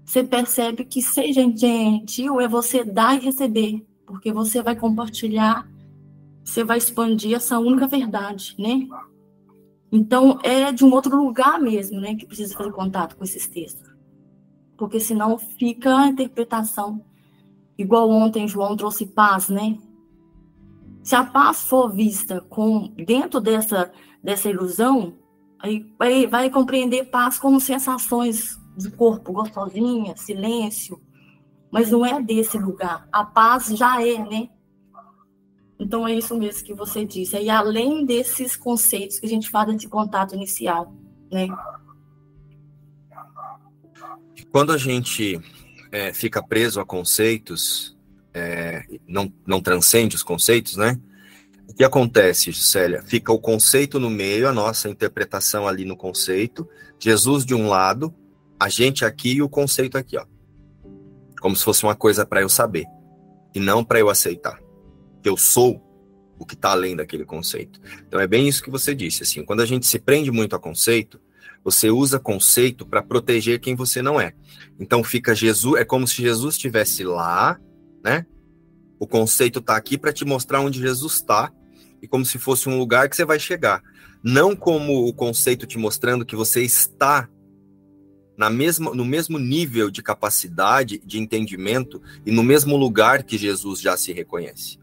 Você 0.06 0.24
percebe 0.24 0.86
que 0.86 1.02
ser 1.02 1.34
gentil 1.34 2.40
é 2.40 2.48
você 2.48 2.86
dar 2.86 3.18
e 3.18 3.20
receber, 3.20 3.86
porque 4.06 4.32
você 4.32 4.64
vai 4.64 4.78
compartilhar, 4.78 5.70
você 6.46 6.64
vai 6.64 6.78
expandir 6.78 7.36
essa 7.36 7.58
única 7.58 7.88
verdade, 7.88 8.56
né? 8.60 8.88
Então, 9.92 10.40
é 10.44 10.72
de 10.72 10.86
um 10.86 10.94
outro 10.94 11.18
lugar 11.18 11.60
mesmo, 11.60 12.00
né, 12.00 12.16
que 12.16 12.26
precisa 12.26 12.56
fazer 12.56 12.72
contato 12.72 13.16
com 13.18 13.24
esses 13.24 13.48
textos. 13.48 13.90
Porque 14.78 15.00
senão 15.00 15.38
fica 15.38 15.98
a 15.98 16.08
interpretação. 16.08 17.04
Igual 17.78 18.10
ontem 18.10 18.48
João 18.48 18.78
trouxe 18.78 19.08
paz, 19.08 19.50
né? 19.50 19.78
Se 21.04 21.16
a 21.16 21.24
paz 21.24 21.64
for 21.64 21.92
vista 21.92 22.42
com 22.42 22.94
dentro 22.96 23.40
dessa, 23.40 23.92
dessa 24.24 24.50
ilusão, 24.50 25.18
aí 25.60 25.86
vai, 25.98 26.28
vai 26.28 26.50
compreender 26.50 27.06
paz 27.06 27.40
como 27.40 27.60
sensações 27.60 28.60
de 28.78 28.92
corpo, 28.92 29.32
gostosinha, 29.32 30.16
silêncio. 30.18 31.02
Mas 31.72 31.92
não 31.92 32.06
é 32.06 32.22
desse 32.22 32.58
lugar. 32.58 33.08
A 33.12 33.24
paz 33.24 33.68
já 33.68 34.02
é, 34.02 34.18
né? 34.18 34.50
Então 35.80 36.08
é 36.08 36.14
isso 36.14 36.36
mesmo 36.38 36.64
que 36.64 36.74
você 36.74 37.06
disse. 37.06 37.38
E 37.38 37.50
além 37.50 38.06
desses 38.06 38.56
conceitos 38.56 39.20
que 39.20 39.26
a 39.26 39.30
gente 39.30 39.50
fala 39.50 39.76
de 39.76 39.88
contato 39.88 40.34
inicial, 40.34 40.94
né? 41.32 41.48
Quando 44.52 44.72
a 44.72 44.78
gente 44.78 45.40
é, 45.92 46.14
fica 46.14 46.42
preso 46.42 46.80
a 46.80 46.86
conceitos, 46.86 47.98
é, 48.34 48.86
não, 49.06 49.32
não 49.46 49.62
transcende 49.62 50.16
os 50.16 50.24
conceitos, 50.24 50.78
né? 50.78 51.00
O 51.68 51.74
que 51.74 51.84
acontece, 51.84 52.54
Célia? 52.54 53.02
Fica 53.02 53.34
o 53.34 53.40
conceito 53.40 54.00
no 54.00 54.10
meio, 54.10 54.48
a 54.48 54.54
nossa 54.54 54.88
interpretação 54.88 55.68
ali 55.68 55.84
no 55.84 55.98
conceito, 55.98 56.70
Jesus 57.00 57.46
de 57.46 57.54
um 57.54 57.68
lado, 57.68 58.14
a 58.58 58.70
gente 58.70 59.04
aqui 59.04 59.34
e 59.34 59.42
o 59.42 59.50
conceito 59.50 59.98
aqui, 59.98 60.16
ó. 60.18 60.26
Como 61.42 61.56
se 61.56 61.64
fosse 61.64 61.84
uma 61.84 61.96
coisa 61.96 62.26
para 62.26 62.42
eu 62.42 62.48
saber 62.48 62.86
e 63.54 63.60
não 63.60 63.84
para 63.84 64.00
eu 64.00 64.10
aceitar 64.10 64.65
eu 65.30 65.38
sou 65.38 65.82
o 66.38 66.46
que 66.46 66.54
está 66.54 66.72
além 66.72 66.96
daquele 66.96 67.26
conceito. 67.26 67.80
Então 68.08 68.20
é 68.20 68.28
bem 68.28 68.48
isso 68.48 68.64
que 68.64 68.70
você 68.70 68.94
disse, 68.94 69.24
assim, 69.24 69.44
quando 69.44 69.62
a 69.62 69.66
gente 69.66 69.86
se 69.86 70.00
prende 70.00 70.32
muito 70.32 70.56
a 70.56 70.60
conceito, 70.60 71.20
você 71.64 71.90
usa 71.90 72.20
conceito 72.20 72.86
para 72.86 73.02
proteger 73.02 73.60
quem 73.60 73.76
você 73.76 74.02
não 74.02 74.20
é. 74.22 74.34
Então 74.80 75.04
fica 75.04 75.34
Jesus, 75.34 75.82
é 75.82 75.86
como 75.86 76.08
se 76.08 76.22
Jesus 76.22 76.56
estivesse 76.56 77.04
lá, 77.04 77.60
né? 78.04 78.26
O 79.00 79.08
conceito 79.08 79.60
está 79.60 79.76
aqui 79.76 79.98
para 79.98 80.14
te 80.14 80.24
mostrar 80.24 80.62
onde 80.62 80.80
Jesus 80.80 81.16
está 81.16 81.52
e 82.02 82.08
como 82.08 82.26
se 82.26 82.38
fosse 82.38 82.70
um 82.70 82.78
lugar 82.78 83.10
que 83.10 83.16
você 83.16 83.26
vai 83.26 83.40
chegar. 83.40 83.82
Não 84.24 84.56
como 84.56 85.08
o 85.08 85.14
conceito 85.14 85.66
te 85.66 85.78
mostrando 85.78 86.26
que 86.26 86.36
você 86.36 86.62
está 86.62 87.28
na 88.38 88.50
mesma, 88.50 88.94
no 88.94 89.06
mesmo 89.06 89.40
nível 89.40 89.90
de 89.90 90.04
capacidade, 90.04 91.02
de 91.04 91.20
entendimento 91.20 92.02
e 92.26 92.32
no 92.32 92.44
mesmo 92.44 92.78
lugar 92.78 93.24
que 93.24 93.38
Jesus 93.38 93.80
já 93.80 93.98
se 93.98 94.14
reconhece. 94.14 94.78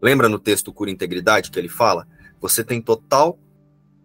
Lembra 0.00 0.28
no 0.28 0.38
texto 0.38 0.72
Cura 0.72 0.90
Integridade 0.90 1.50
que 1.50 1.58
ele 1.58 1.68
fala? 1.68 2.06
Você 2.40 2.62
tem 2.62 2.80
total. 2.80 3.38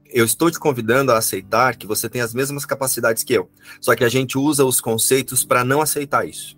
Eu 0.06 0.26
estou 0.26 0.52
te 0.52 0.60
convidando 0.60 1.12
a 1.12 1.18
aceitar 1.18 1.76
que 1.76 1.88
você 1.88 2.10
tem 2.10 2.22
as 2.22 2.34
mesmas 2.34 2.66
capacidades 2.66 3.24
que 3.24 3.34
eu. 3.34 3.50
Só 3.80 3.96
que 3.96 4.04
a 4.04 4.10
gente 4.10 4.38
usa 4.38 4.66
os 4.66 4.82
conceitos 4.82 5.46
para 5.46 5.64
não 5.64 5.82
aceitar 5.82 6.28
isso. 6.28 6.58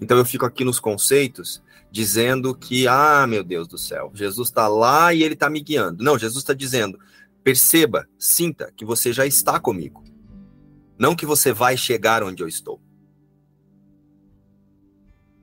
Então 0.00 0.18
eu 0.18 0.24
fico 0.24 0.44
aqui 0.44 0.64
nos 0.64 0.80
conceitos 0.80 1.62
dizendo 1.90 2.54
que, 2.54 2.88
ah, 2.88 3.26
meu 3.26 3.44
Deus 3.44 3.68
do 3.68 3.76
céu, 3.76 4.10
Jesus 4.14 4.48
está 4.48 4.66
lá 4.66 5.12
e 5.12 5.22
ele 5.22 5.34
está 5.34 5.50
me 5.50 5.60
guiando. 5.60 6.02
Não, 6.02 6.18
Jesus 6.18 6.42
está 6.42 6.54
dizendo, 6.54 6.98
perceba, 7.44 8.08
sinta 8.18 8.72
que 8.74 8.84
você 8.84 9.12
já 9.12 9.26
está 9.26 9.60
comigo. 9.60 10.02
Não 10.98 11.14
que 11.14 11.26
você 11.26 11.52
vai 11.52 11.76
chegar 11.76 12.22
onde 12.22 12.42
eu 12.42 12.48
estou. 12.48 12.80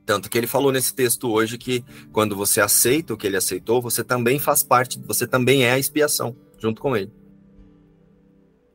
Tanto 0.09 0.27
que 0.27 0.39
ele 0.39 0.47
falou 0.47 0.71
nesse 0.71 0.91
texto 0.91 1.29
hoje 1.29 1.55
que 1.55 1.85
quando 2.11 2.35
você 2.35 2.59
aceita 2.59 3.13
o 3.13 3.17
que 3.17 3.27
ele 3.27 3.37
aceitou, 3.37 3.79
você 3.79 4.03
também 4.03 4.39
faz 4.39 4.63
parte, 4.63 4.99
você 5.05 5.27
também 5.27 5.65
é 5.65 5.73
a 5.73 5.77
expiação 5.77 6.35
junto 6.57 6.81
com 6.81 6.97
ele. 6.97 7.13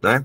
né? 0.00 0.24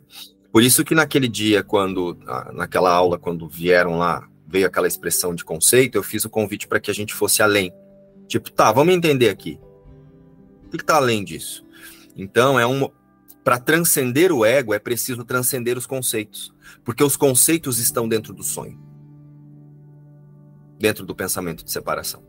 Por 0.52 0.61
isso 0.61 0.86
que 0.86 0.94
naquele 0.94 1.27
dia, 1.27 1.64
quando 1.64 2.15
naquela 2.53 2.91
aula, 2.91 3.18
quando 3.18 3.49
vieram 3.49 3.98
lá, 3.98 4.30
veio 4.48 4.68
aquela 4.68 4.86
expressão 4.88 5.34
de 5.34 5.44
conceito, 5.44 5.95
eu 5.95 6.03
fiz 6.03 6.26
o 6.26 6.30
convite 6.30 6.68
para 6.68 6.80
que 6.80 6.91
a 6.91 6.94
gente 6.94 7.15
fosse 7.15 7.41
além. 7.41 7.73
Tipo, 8.27 8.52
tá, 8.52 8.72
vamos 8.72 8.94
entender 8.94 9.30
aqui. 9.30 9.60
O 10.68 10.69
que 10.69 10.77
está 10.77 10.98
além 10.98 11.23
disso? 11.23 11.65
Então, 12.15 12.60
é 12.60 12.68
um 12.68 12.88
para 13.44 13.57
transcender 13.57 14.31
o 14.31 14.45
ego 14.45 14.76
é 14.76 14.80
preciso 14.80 15.26
transcender 15.26 15.76
os 15.76 15.88
conceitos, 15.88 16.53
porque 16.86 17.03
os 17.03 17.18
conceitos 17.18 17.80
estão 17.80 18.07
dentro 18.07 18.31
do 18.31 18.44
sonho. 18.44 18.89
Dentro 20.80 21.06
do 21.06 21.14
pensamento 21.14 21.64
de 21.64 21.72
separação. 21.72 22.23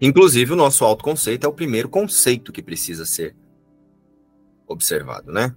Inclusive, 0.00 0.52
o 0.52 0.56
nosso 0.56 0.84
autoconceito 0.84 1.46
é 1.46 1.48
o 1.48 1.52
primeiro 1.52 1.88
conceito 1.88 2.52
que 2.52 2.62
precisa 2.62 3.06
ser 3.06 3.36
observado, 4.66 5.32
né? 5.32 5.54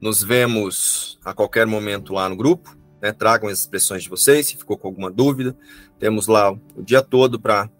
Nos 0.00 0.22
vemos 0.22 1.18
a 1.24 1.34
qualquer 1.34 1.66
momento 1.66 2.12
lá 2.12 2.28
no 2.28 2.36
grupo, 2.36 2.76
né? 3.00 3.12
Tragam 3.12 3.48
as 3.48 3.60
expressões 3.60 4.02
de 4.02 4.08
vocês, 4.08 4.46
se 4.46 4.56
ficou 4.56 4.78
com 4.78 4.88
alguma 4.88 5.10
dúvida. 5.10 5.56
Temos 5.98 6.26
lá 6.26 6.52
o 6.52 6.82
dia 6.82 7.02
todo 7.02 7.38
para 7.38 7.70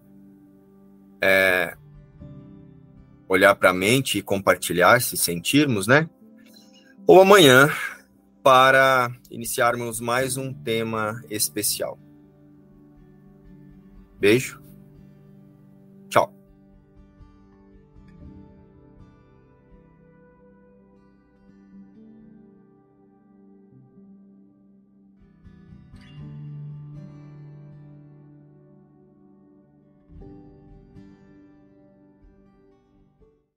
é, 1.21 1.77
olhar 3.29 3.55
para 3.55 3.71
a 3.71 3.75
mente 3.75 4.19
e 4.19 4.23
compartilhar, 4.23 5.01
se 5.01 5.17
sentirmos, 5.17 5.87
né? 5.87 6.09
Ou 7.07 7.21
amanhã 7.21 7.71
para 8.43 9.11
iniciarmos 9.31 10.01
mais 10.01 10.37
um 10.37 10.53
tema 10.53 11.23
especial. 11.31 11.99
Beijo. 14.19 14.62